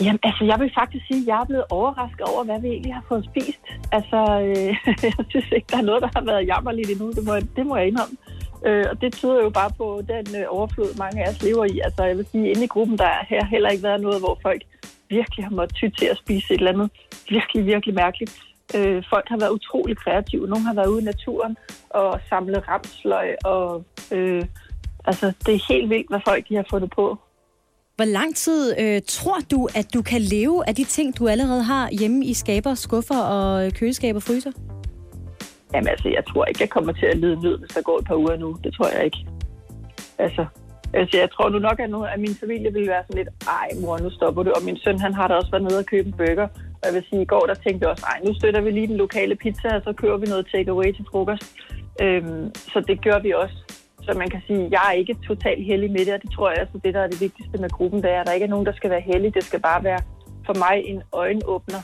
Jamen, 0.00 0.18
altså, 0.22 0.44
jeg 0.44 0.60
vil 0.60 0.70
faktisk 0.74 1.06
sige, 1.06 1.20
at 1.20 1.26
jeg 1.26 1.40
er 1.40 1.44
blevet 1.44 1.64
overrasket 1.70 2.20
over, 2.20 2.44
hvad 2.44 2.60
vi 2.60 2.68
egentlig 2.68 2.94
har 2.94 3.04
fået 3.08 3.24
spist. 3.30 3.64
Altså, 3.92 4.20
øh, 4.48 4.72
jeg 5.18 5.24
synes 5.30 5.50
ikke, 5.56 5.66
der 5.70 5.78
er 5.78 5.88
noget, 5.90 6.02
der 6.02 6.10
har 6.14 6.24
været 6.24 6.46
jammerligt 6.46 6.90
endnu. 6.90 7.10
Det 7.10 7.24
må, 7.26 7.34
det 7.56 7.66
må 7.66 7.76
jeg 7.76 7.86
indrømme. 7.86 8.16
Øh, 8.66 8.84
og 8.90 9.00
det 9.00 9.12
tyder 9.12 9.42
jo 9.42 9.50
bare 9.50 9.70
på 9.78 10.02
den 10.08 10.26
øh, 10.40 10.44
overflod, 10.48 10.98
mange 10.98 11.24
af 11.24 11.30
os 11.30 11.42
lever 11.42 11.64
i. 11.64 11.80
Altså, 11.84 12.04
jeg 12.04 12.16
vil 12.16 12.26
sige, 12.32 12.50
inde 12.50 12.64
i 12.64 12.72
gruppen, 12.74 12.98
der 12.98 13.04
har 13.04 13.26
her 13.28 13.44
heller 13.44 13.70
ikke 13.70 13.82
været 13.82 14.00
noget, 14.00 14.20
hvor 14.20 14.38
folk 14.42 14.62
virkelig 15.08 15.44
har 15.44 15.50
måttet 15.50 15.76
ty 15.76 15.88
til 15.98 16.06
at 16.06 16.16
spise 16.16 16.54
et 16.54 16.58
eller 16.58 16.72
andet 16.72 16.90
virkelig, 17.28 17.66
virkelig 17.66 17.94
mærkeligt. 17.94 18.32
Øh, 18.76 19.02
folk 19.10 19.28
har 19.28 19.38
været 19.38 19.50
utrolig 19.50 19.96
kreative. 19.96 20.46
Nogle 20.46 20.64
har 20.64 20.74
været 20.74 20.86
ude 20.86 21.02
i 21.02 21.04
naturen 21.04 21.56
og 21.90 22.20
samlet 22.28 22.68
ramsløg. 22.68 23.36
Og, 23.44 23.84
øh, 24.12 24.44
altså, 25.04 25.32
det 25.46 25.54
er 25.54 25.72
helt 25.72 25.90
vildt, 25.90 26.08
hvad 26.08 26.20
folk 26.26 26.48
de 26.48 26.54
har 26.56 26.66
fundet 26.70 26.90
på. 26.90 27.18
Hvor 27.96 28.04
lang 28.04 28.36
tid 28.36 28.74
øh, 28.80 29.00
tror 29.08 29.38
du, 29.50 29.68
at 29.74 29.86
du 29.94 30.02
kan 30.02 30.20
leve 30.20 30.68
af 30.68 30.74
de 30.74 30.84
ting, 30.84 31.18
du 31.18 31.28
allerede 31.28 31.62
har 31.62 31.90
hjemme 31.90 32.24
i 32.24 32.34
skaber, 32.34 32.74
skuffer 32.74 33.18
og 33.18 33.72
køleskab 33.72 34.16
og 34.16 34.22
fryser? 34.22 34.52
Jamen 35.74 35.88
altså, 35.88 36.08
jeg 36.08 36.24
tror 36.28 36.44
ikke, 36.44 36.60
jeg 36.60 36.70
kommer 36.70 36.92
til 36.92 37.06
at 37.06 37.18
lide 37.18 37.40
nød, 37.42 37.58
hvis 37.58 37.70
der 37.70 37.82
går 37.82 37.98
et 37.98 38.04
par 38.04 38.14
uger 38.14 38.36
nu. 38.36 38.56
Det 38.64 38.74
tror 38.74 38.88
jeg 38.96 39.04
ikke. 39.04 39.26
Altså, 40.18 40.46
altså 40.94 41.18
jeg 41.18 41.30
tror 41.30 41.48
nu 41.48 41.58
nok, 41.58 41.80
at, 41.80 41.90
nu, 41.90 42.02
at 42.02 42.20
min 42.20 42.34
familie 42.34 42.72
vil 42.72 42.88
være 42.88 43.02
sådan 43.06 43.18
lidt, 43.24 43.28
ej 43.46 43.68
mor, 43.80 43.98
nu 43.98 44.10
stopper 44.10 44.42
du. 44.42 44.50
Og 44.50 44.62
min 44.64 44.76
søn, 44.76 44.98
han 44.98 45.14
har 45.14 45.28
da 45.28 45.34
også 45.34 45.50
været 45.50 45.64
nede 45.64 45.78
og 45.78 45.86
købe 45.86 46.08
en 46.08 46.14
burger. 46.16 46.48
Og 46.80 46.84
jeg 46.86 46.94
vil 46.94 47.04
sige, 47.08 47.22
i 47.22 47.24
går 47.24 47.46
der 47.46 47.54
tænkte 47.54 47.82
jeg 47.84 47.90
også, 47.90 48.04
ej, 48.12 48.20
nu 48.26 48.34
støtter 48.34 48.60
vi 48.60 48.70
lige 48.70 48.86
den 48.86 48.96
lokale 48.96 49.36
pizza, 49.36 49.68
og 49.76 49.82
så 49.84 49.92
kører 49.92 50.16
vi 50.16 50.26
noget 50.26 50.46
takeaway 50.52 50.92
til 50.96 51.04
frokost. 51.10 51.44
Øhm, 52.02 52.54
så 52.54 52.80
det 52.88 53.04
gør 53.04 53.18
vi 53.18 53.32
også. 53.32 53.81
Så 54.04 54.18
man 54.18 54.30
kan 54.30 54.42
sige, 54.46 54.64
at 54.64 54.72
jeg 54.72 54.84
er 54.88 54.92
ikke 54.92 55.16
totalt 55.26 55.64
heldig 55.64 55.90
med 55.90 56.04
det, 56.06 56.14
og 56.14 56.22
det 56.22 56.30
tror 56.30 56.50
jeg 56.50 56.60
også, 56.60 56.80
det 56.84 56.94
der 56.94 57.00
er 57.00 57.06
det 57.06 57.20
vigtigste 57.20 57.58
med 57.58 57.70
gruppen, 57.70 58.02
det 58.02 58.10
er, 58.10 58.20
at 58.20 58.26
der 58.26 58.32
ikke 58.32 58.44
er 58.44 58.50
nogen, 58.50 58.66
der 58.66 58.72
skal 58.72 58.90
være 58.90 59.00
heldig. 59.00 59.34
Det 59.34 59.44
skal 59.44 59.60
bare 59.60 59.84
være 59.84 60.00
for 60.46 60.54
mig 60.58 60.82
en 60.84 61.02
øjenåbner 61.12 61.80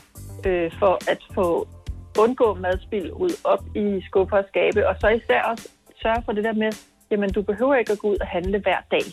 øh, 0.47 0.71
for 0.79 1.11
at 1.11 1.21
få 1.33 1.67
undgå 2.19 2.53
madspil 2.53 3.11
ud 3.11 3.29
op 3.43 3.63
i 3.75 4.01
skuffer 4.07 4.37
og 4.37 4.45
skabe, 4.47 4.87
og 4.87 4.95
så 5.01 5.07
især 5.07 5.41
også 5.41 5.69
sørge 6.01 6.21
for 6.25 6.31
det 6.31 6.43
der 6.43 6.53
med, 6.53 6.71
jamen 7.11 7.29
du 7.33 7.41
behøver 7.41 7.75
ikke 7.75 7.91
at 7.91 7.99
gå 7.99 8.07
ud 8.07 8.17
og 8.21 8.27
handle 8.27 8.59
hver 8.59 8.81
dag. 8.91 9.05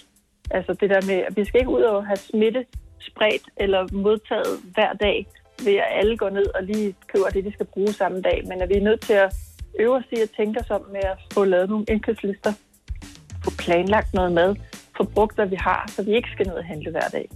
Altså 0.51 0.73
det 0.73 0.91
der 0.91 1.07
med, 1.07 1.15
at 1.15 1.37
vi 1.37 1.45
skal 1.45 1.61
ikke 1.61 1.71
ud 1.71 1.83
og 1.83 2.07
have 2.07 2.17
smitte 2.17 2.65
spredt 3.01 3.43
eller 3.57 3.89
modtaget 3.93 4.61
hver 4.75 4.93
dag, 4.93 5.27
ved 5.65 5.75
at 5.75 5.91
alle 5.91 6.17
går 6.17 6.31
ned 6.31 6.47
og 6.55 6.63
lige 6.63 6.95
køber 7.07 7.29
det, 7.29 7.45
de 7.45 7.53
skal 7.53 7.67
bruge 7.67 7.93
samme 7.93 8.21
dag, 8.21 8.43
men 8.49 8.63
at 8.63 8.69
vi 8.69 8.75
er 8.75 8.83
nødt 8.83 9.01
til 9.01 9.13
at 9.13 9.35
øve 9.81 9.97
os 9.97 10.05
i 10.13 10.21
at 10.21 10.31
tænke 10.37 10.61
os 10.61 10.71
om 10.71 10.83
med 10.93 11.01
at 11.05 11.19
få 11.33 11.45
lavet 11.45 11.69
nogle 11.69 11.85
indkøbslister, 11.89 12.53
få 13.47 13.57
planlagt 13.59 14.15
noget 14.15 14.33
mad, 14.33 14.57
få 14.97 15.05
brugt, 15.05 15.35
hvad 15.35 15.47
vi 15.47 15.57
har, 15.57 15.91
så 15.97 16.03
vi 16.03 16.15
ikke 16.15 16.29
skal 16.35 16.47
ned 16.47 16.55
og 16.55 16.65
handle 16.65 16.91
hver 16.91 17.09
dag. 17.09 17.29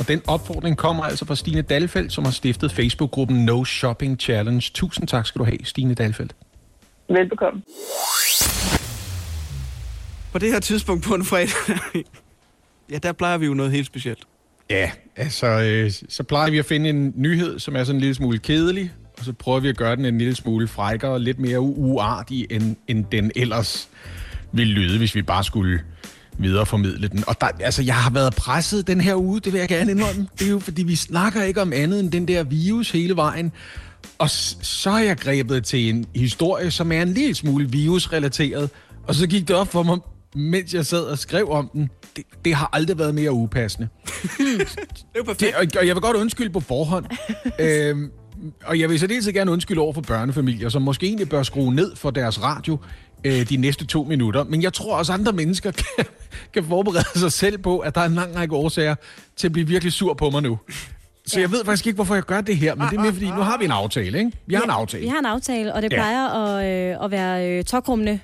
Og 0.00 0.08
den 0.08 0.22
opfordring 0.26 0.76
kommer 0.76 1.04
altså 1.04 1.24
fra 1.24 1.36
Stine 1.36 1.62
Dalfeldt, 1.62 2.12
som 2.12 2.24
har 2.24 2.32
stiftet 2.32 2.72
Facebook-gruppen 2.72 3.44
No 3.44 3.64
Shopping 3.64 4.20
Challenge. 4.20 4.70
Tusind 4.74 5.08
tak 5.08 5.26
skal 5.26 5.38
du 5.38 5.44
have, 5.44 5.58
Stine 5.64 5.94
Dalfeldt. 5.94 6.34
Velbekomme. 7.08 7.62
På 10.32 10.38
det 10.38 10.52
her 10.52 10.60
tidspunkt 10.60 11.04
på 11.04 11.14
en 11.14 11.24
fredag, 11.24 11.78
ja, 12.92 12.98
der 12.98 13.12
plejer 13.12 13.38
vi 13.38 13.46
jo 13.46 13.54
noget 13.54 13.72
helt 13.72 13.86
specielt. 13.86 14.18
Ja, 14.70 14.90
altså, 15.16 15.46
øh, 15.46 15.90
så 16.08 16.22
plejer 16.22 16.50
vi 16.50 16.58
at 16.58 16.64
finde 16.64 16.90
en 16.90 17.12
nyhed, 17.16 17.58
som 17.58 17.76
er 17.76 17.84
sådan 17.84 17.96
en 17.96 18.00
lille 18.00 18.14
smule 18.14 18.38
kedelig, 18.38 18.92
og 19.18 19.24
så 19.24 19.32
prøver 19.32 19.60
vi 19.60 19.68
at 19.68 19.76
gøre 19.76 19.96
den 19.96 20.04
en 20.04 20.18
lille 20.18 20.34
smule 20.34 20.68
frækkere 20.68 21.10
og 21.10 21.20
lidt 21.20 21.38
mere 21.38 21.60
uartig, 21.60 22.46
end, 22.50 22.76
end 22.88 23.04
den 23.12 23.32
ellers 23.36 23.88
ville 24.56 24.72
lyde, 24.72 24.98
hvis 24.98 25.14
vi 25.14 25.22
bare 25.22 25.44
skulle 25.44 25.80
videreformidle 26.38 27.08
den. 27.08 27.24
Og 27.26 27.40
der, 27.40 27.46
altså, 27.60 27.82
jeg 27.82 27.94
har 27.94 28.10
været 28.10 28.34
presset 28.34 28.86
den 28.86 29.00
her 29.00 29.14
uge, 29.14 29.40
det 29.40 29.52
vil 29.52 29.58
jeg 29.58 29.68
gerne 29.68 29.90
indrømme. 29.90 30.28
Det 30.38 30.46
er 30.46 30.50
jo, 30.50 30.58
fordi 30.58 30.82
vi 30.82 30.96
snakker 30.96 31.42
ikke 31.42 31.62
om 31.62 31.72
andet 31.72 32.00
end 32.00 32.12
den 32.12 32.28
der 32.28 32.42
virus 32.42 32.90
hele 32.90 33.16
vejen. 33.16 33.52
Og 34.18 34.30
så 34.30 34.90
har 34.90 35.00
jeg 35.00 35.16
grebet 35.16 35.64
til 35.64 35.88
en 35.88 36.04
historie, 36.14 36.70
som 36.70 36.92
er 36.92 37.02
en 37.02 37.08
lille 37.08 37.34
smule 37.34 37.70
virusrelateret. 37.70 38.70
Og 39.06 39.14
så 39.14 39.26
gik 39.26 39.48
det 39.48 39.56
op 39.56 39.68
for 39.68 39.82
mig, 39.82 39.98
mens 40.34 40.74
jeg 40.74 40.86
sad 40.86 41.02
og 41.02 41.18
skrev 41.18 41.50
om 41.50 41.70
den. 41.72 41.90
Det, 42.16 42.24
det 42.44 42.54
har 42.54 42.70
aldrig 42.72 42.98
været 42.98 43.14
mere 43.14 43.32
upassende. 43.32 43.88
det 44.38 44.68
er. 45.14 45.32
Det, 45.32 45.54
og, 45.54 45.66
og 45.78 45.86
jeg 45.86 45.94
vil 45.94 46.02
godt 46.02 46.16
undskylde 46.16 46.50
på 46.50 46.60
forhånd. 46.60 47.06
øhm, 47.60 48.10
og 48.64 48.80
jeg 48.80 48.88
vil 48.88 49.00
så 49.00 49.06
dels 49.06 49.26
gerne 49.26 49.50
undskylde 49.50 49.80
over 49.80 49.92
for 49.92 50.00
børnefamilier, 50.00 50.68
som 50.68 50.82
måske 50.82 51.06
egentlig 51.06 51.28
bør 51.28 51.42
skrue 51.42 51.74
ned 51.74 51.96
for 51.96 52.10
deres 52.10 52.42
radio 52.42 52.78
øh, 53.24 53.48
de 53.48 53.56
næste 53.56 53.86
to 53.86 54.02
minutter. 54.02 54.44
Men 54.44 54.62
jeg 54.62 54.72
tror 54.72 54.96
også, 54.96 55.12
andre 55.12 55.32
mennesker 55.32 55.70
kan, 55.96 56.04
kan 56.54 56.64
forberede 56.68 57.18
sig 57.18 57.32
selv 57.32 57.58
på, 57.58 57.78
at 57.78 57.94
der 57.94 58.00
er 58.00 58.04
en 58.06 58.14
lang 58.14 58.36
række 58.36 58.54
årsager 58.54 58.94
til 59.36 59.46
at 59.48 59.52
blive 59.52 59.66
virkelig 59.66 59.92
sur 59.92 60.14
på 60.14 60.30
mig 60.30 60.42
nu. 60.42 60.58
Så 61.26 61.40
jeg 61.40 61.50
ved 61.52 61.64
faktisk 61.64 61.86
ikke, 61.86 61.94
hvorfor 61.94 62.14
jeg 62.14 62.22
gør 62.24 62.40
det 62.40 62.56
her, 62.56 62.74
men 62.74 62.86
det 62.90 62.96
er 62.96 63.00
mere 63.02 63.12
fordi, 63.12 63.26
nu 63.26 63.40
har 63.40 63.58
vi 63.58 63.64
en 63.64 63.70
aftale, 63.70 64.18
ikke? 64.18 64.32
Vi 64.46 64.54
har 64.54 64.62
en 64.62 64.70
aftale. 64.70 65.02
Vi 65.02 65.08
har 65.08 65.18
en 65.18 65.26
aftale, 65.26 65.74
og 65.74 65.82
det 65.82 65.92
Ja. 65.92 65.96
plejer 65.96 66.28
at, 66.28 66.64
øh, 66.98 67.04
at 67.04 67.10
være 67.10 67.48
øh, 67.50 67.64
tokrummende. 67.64 68.20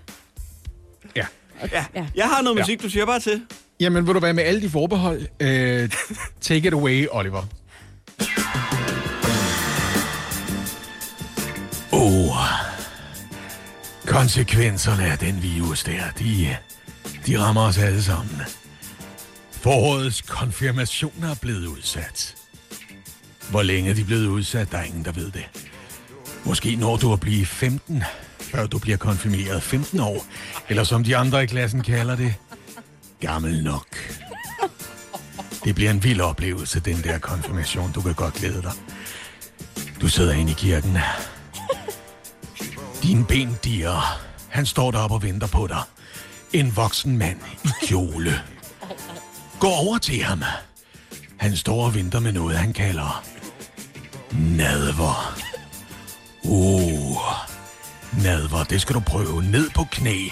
Ja. 1.16 1.26
Ja. 1.72 1.84
Jeg 2.14 2.24
har 2.28 2.42
noget 2.42 2.58
musik, 2.58 2.82
du 2.82 2.88
siger 2.90 3.06
bare 3.06 3.20
til. 3.20 3.42
Jamen, 3.80 4.06
vil 4.06 4.14
du 4.14 4.20
være 4.20 4.32
med 4.32 4.44
alle 4.44 4.60
de 4.62 4.68
forbehold? 4.70 5.20
Øh, 5.40 5.90
take 6.40 6.68
it 6.68 6.72
away, 6.74 7.06
Oliver. 7.10 7.42
Oh. 11.92 12.71
Konsekvenserne 14.12 15.04
af 15.04 15.18
den 15.18 15.42
virus 15.42 15.84
der, 15.84 16.02
de, 16.18 16.56
de 17.26 17.38
rammer 17.38 17.62
os 17.62 17.78
alle 17.78 18.02
sammen. 18.02 18.40
Forårets 19.50 20.22
konfirmationer 20.22 21.30
er 21.30 21.34
blevet 21.40 21.66
udsat. 21.66 22.34
Hvor 23.50 23.62
længe 23.62 23.94
de 23.94 24.00
er 24.00 24.04
blevet 24.04 24.26
udsat, 24.26 24.72
der 24.72 24.78
er 24.78 24.82
ingen, 24.82 25.04
der 25.04 25.12
ved 25.12 25.30
det. 25.30 25.44
Måske 26.44 26.76
når 26.76 26.96
du 26.96 27.12
at 27.12 27.20
blive 27.20 27.46
15, 27.46 28.02
før 28.40 28.66
du 28.66 28.78
bliver 28.78 28.96
konfirmeret 28.96 29.62
15 29.62 30.00
år. 30.00 30.26
Eller 30.68 30.84
som 30.84 31.04
de 31.04 31.16
andre 31.16 31.42
i 31.42 31.46
klassen 31.46 31.82
kalder 31.82 32.16
det, 32.16 32.34
gammel 33.20 33.64
nok. 33.64 33.86
Det 35.64 35.74
bliver 35.74 35.90
en 35.90 36.04
vild 36.04 36.20
oplevelse, 36.20 36.80
den 36.80 36.96
der 36.96 37.18
konfirmation. 37.18 37.92
Du 37.92 38.00
kan 38.00 38.14
godt 38.14 38.34
glæde 38.34 38.62
dig. 38.62 38.72
Du 40.00 40.08
sidder 40.08 40.32
inde 40.32 40.50
i 40.50 40.54
kirken. 40.54 40.98
Din 43.02 43.24
ben 43.24 43.58
diger. 43.64 44.20
Han 44.48 44.66
står 44.66 44.90
deroppe 44.90 45.14
og 45.14 45.22
venter 45.22 45.46
på 45.46 45.66
dig. 45.66 45.82
En 46.52 46.76
voksen 46.76 47.18
mand 47.18 47.40
i 47.64 47.68
kjole. 47.86 48.42
Gå 49.60 49.68
over 49.68 49.98
til 49.98 50.22
ham. 50.22 50.42
Han 51.36 51.56
står 51.56 51.84
og 51.84 51.94
venter 51.94 52.20
med 52.20 52.32
noget, 52.32 52.58
han 52.58 52.72
kalder 52.72 53.24
nadver. 54.32 55.38
Uh, 56.44 57.16
nadver, 58.22 58.64
det 58.64 58.80
skal 58.80 58.94
du 58.94 59.00
prøve. 59.00 59.42
Ned 59.42 59.70
på 59.70 59.86
knæ. 59.92 60.28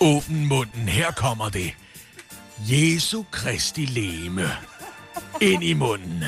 Åbn 0.00 0.46
munden, 0.46 0.88
her 0.88 1.10
kommer 1.10 1.48
det. 1.48 1.72
Jesu 2.58 3.22
Kristi 3.30 3.84
leme. 3.84 4.50
Ind 5.40 5.64
i 5.64 5.72
munden. 5.72 6.24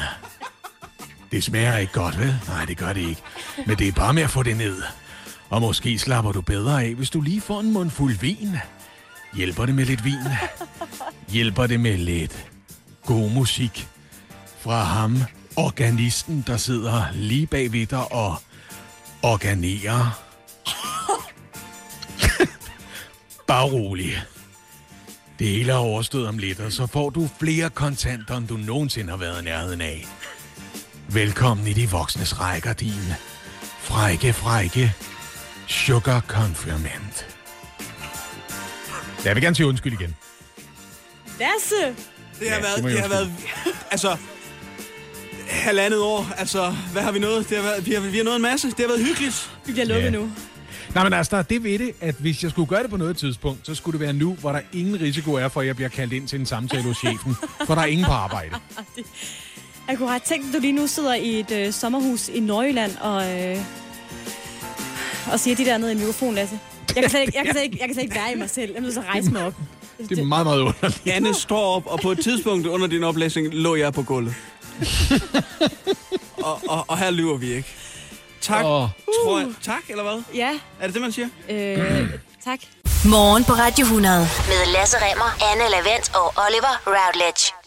Det 1.32 1.44
smager 1.44 1.76
ikke 1.76 1.92
godt, 1.92 2.18
vel? 2.18 2.40
Nej, 2.48 2.64
det 2.64 2.76
gør 2.76 2.92
det 2.92 3.00
ikke. 3.00 3.22
Men 3.66 3.78
det 3.78 3.88
er 3.88 3.92
bare 3.92 4.14
med 4.14 4.22
at 4.22 4.30
få 4.30 4.42
det 4.42 4.56
ned. 4.56 4.82
Og 5.51 5.60
måske 5.60 5.98
slapper 5.98 6.32
du 6.32 6.40
bedre 6.40 6.85
af, 6.85 6.94
hvis 6.94 7.10
du 7.10 7.20
lige 7.20 7.40
får 7.40 7.60
en 7.60 7.72
mundfuld 7.72 8.18
vin. 8.18 8.56
Hjælper 9.35 9.66
det 9.66 9.74
med 9.74 9.85
lidt 9.85 10.05
vin? 10.05 10.14
Hjælper 11.28 11.66
det 11.66 11.81
med 11.81 11.97
lidt 11.97 12.47
god 13.06 13.31
musik 13.31 13.89
fra 14.60 14.82
ham, 14.82 15.18
organisten, 15.56 16.44
der 16.47 16.56
sidder 16.56 17.05
lige 17.12 17.47
bag 17.47 17.72
ved 17.72 17.86
dig 17.86 18.12
og 18.12 18.36
organerer? 19.22 20.20
Bare 23.48 23.64
rolig. 23.64 24.22
Det 25.39 25.48
hele 25.48 25.72
er 25.72 25.77
overstået 25.77 26.28
om 26.28 26.39
lidt, 26.39 26.60
og 26.60 26.72
så 26.72 26.86
får 26.86 27.10
du 27.10 27.28
flere 27.40 27.70
kontanter, 27.70 28.36
end 28.36 28.48
du 28.48 28.56
nogensinde 28.56 29.10
har 29.10 29.16
været 29.16 29.40
i 29.40 29.44
nærheden 29.44 29.81
af. 29.81 30.06
Velkommen 31.09 31.66
i 31.66 31.72
de 31.72 31.90
voksnes 31.90 32.40
rækker, 32.40 32.72
din 32.72 33.12
frække, 33.81 34.32
frække 34.32 34.94
sugar 35.70 36.20
confirmant. 36.28 37.26
Jeg 39.24 39.34
vil 39.34 39.42
gerne 39.42 39.56
sige 39.56 39.66
undskyld 39.66 39.92
igen. 39.92 40.16
Lasse! 41.38 41.97
Det 42.40 42.51
har 42.51 42.56
Ja, 42.56 42.62
været, 42.62 42.76
det 42.84 42.92
det, 42.92 43.01
har 43.01 43.09
været, 43.09 43.32
altså, 43.90 44.16
halvandet 45.48 46.01
år. 46.01 46.26
Altså, 46.38 46.74
hvad 46.92 47.02
har 47.02 47.12
vi 47.12 47.18
nået? 47.18 47.48
Det 47.48 47.56
har 47.56 47.64
været, 47.64 47.86
vi, 47.86 47.92
har, 47.94 48.01
vi 48.01 48.16
har 48.16 48.24
nået 48.24 48.36
en 48.36 48.42
masse. 48.42 48.68
Det 48.68 48.78
har 48.78 48.86
været 48.86 49.05
hyggeligt. 49.05 49.51
Vi 49.66 49.72
bliver 49.72 49.86
lukket 49.86 50.05
Ja. 50.05 50.10
nu. 50.10 50.30
Nej, 50.94 51.05
men 51.05 51.12
altså, 51.12 51.30
der 51.30 51.36
er 51.38 51.42
det 51.42 51.64
ved 51.64 51.78
det, 51.78 51.92
at 52.01 52.14
hvis 52.18 52.42
jeg 52.42 52.51
skulle 52.51 52.68
gøre 52.68 52.82
det 52.82 52.90
på 52.90 52.97
noget 52.97 53.16
tidspunkt, 53.16 53.66
så 53.66 53.74
skulle 53.74 53.98
det 53.98 54.06
være 54.06 54.12
nu, 54.12 54.34
hvor 54.34 54.52
der 54.52 54.60
ingen 54.72 55.01
risiko 55.01 55.34
er 55.34 55.48
for, 55.48 55.60
at 55.60 55.66
jeg 55.66 55.76
bliver 55.76 55.88
kaldt 55.88 56.12
ind 56.12 56.28
til 56.28 56.40
en 56.40 56.47
samtale 56.47 56.82
hos 56.82 56.97
chefen. 56.97 57.36
For 57.66 57.74
der 57.74 57.82
er 57.82 57.86
ingen 57.86 58.06
på 58.06 58.12
arbejde. 58.12 58.51
Jeg 59.88 59.98
kunne 59.98 60.09
have 60.09 60.20
tænkt, 60.26 60.48
at 60.48 60.55
du 60.55 60.59
lige 60.60 60.72
nu 60.72 60.86
sidder 60.86 61.14
i 61.14 61.40
et 61.40 61.51
øh, 61.51 61.72
sommerhus 61.72 62.28
i 62.28 62.40
Nordjylland 62.40 62.97
og, 62.97 63.40
øh, 63.40 63.56
og 65.32 65.40
siger 65.40 65.56
de 65.56 65.64
der 65.64 65.78
nede 65.78 65.92
i 65.92 65.94
mikrofonen, 65.94 66.34
Lasse. 66.34 66.59
Jeg 66.94 67.02
kan 67.02 67.10
slet 67.10 67.20
ikke, 67.20 67.32
jeg 67.36 67.44
kan 67.44 67.55
slet 67.55 67.62
ikke, 67.62 67.76
jeg 67.80 67.88
kan 67.88 67.94
slet 67.94 68.02
ikke 68.02 68.14
være 68.14 68.32
i 68.32 68.34
mig 68.34 68.51
selv. 68.51 68.70
Jeg 68.70 68.76
er 68.78 68.82
nødt 68.82 68.92
til 68.92 69.01
at 69.01 69.06
rejse 69.06 69.30
mig 69.30 69.47
op. 69.47 69.55
Det 70.09 70.18
er 70.18 70.24
meget, 70.24 70.47
meget 70.47 70.60
underligt. 70.60 71.06
Anne 71.06 71.34
står 71.34 71.76
op, 71.76 71.86
og 71.86 72.01
på 72.01 72.10
et 72.10 72.18
tidspunkt 72.24 72.66
under 72.66 72.86
din 72.86 73.05
oplæsning 73.05 73.55
lå 73.55 73.74
jeg 73.76 73.92
på 73.92 74.02
gulvet. 74.02 74.34
og, 76.48 76.60
og, 76.68 76.84
og 76.88 76.98
her 76.98 77.10
lyver 77.10 77.36
vi 77.36 77.52
ikke. 77.52 77.68
Tak, 78.40 78.64
oh. 78.64 78.88
tror 79.24 79.38
jeg. 79.38 79.48
Tak, 79.62 79.82
eller 79.88 80.02
hvad? 80.02 80.22
Ja. 80.34 80.51
Er 80.80 80.86
det 80.86 80.94
det, 80.94 81.02
man 81.02 81.12
siger? 81.12 81.28
Øh, 81.48 82.10
tak. 82.44 82.60
Morgen 83.05 83.44
på 83.44 83.52
Radio 83.52 83.84
100 83.84 84.18
med 84.48 84.72
Lasse 84.72 84.97
Remmer, 84.97 85.30
Anne 85.52 85.70
Lavendt 85.70 86.10
og 86.14 86.26
Oliver 86.47 86.74
Routledge. 86.86 87.59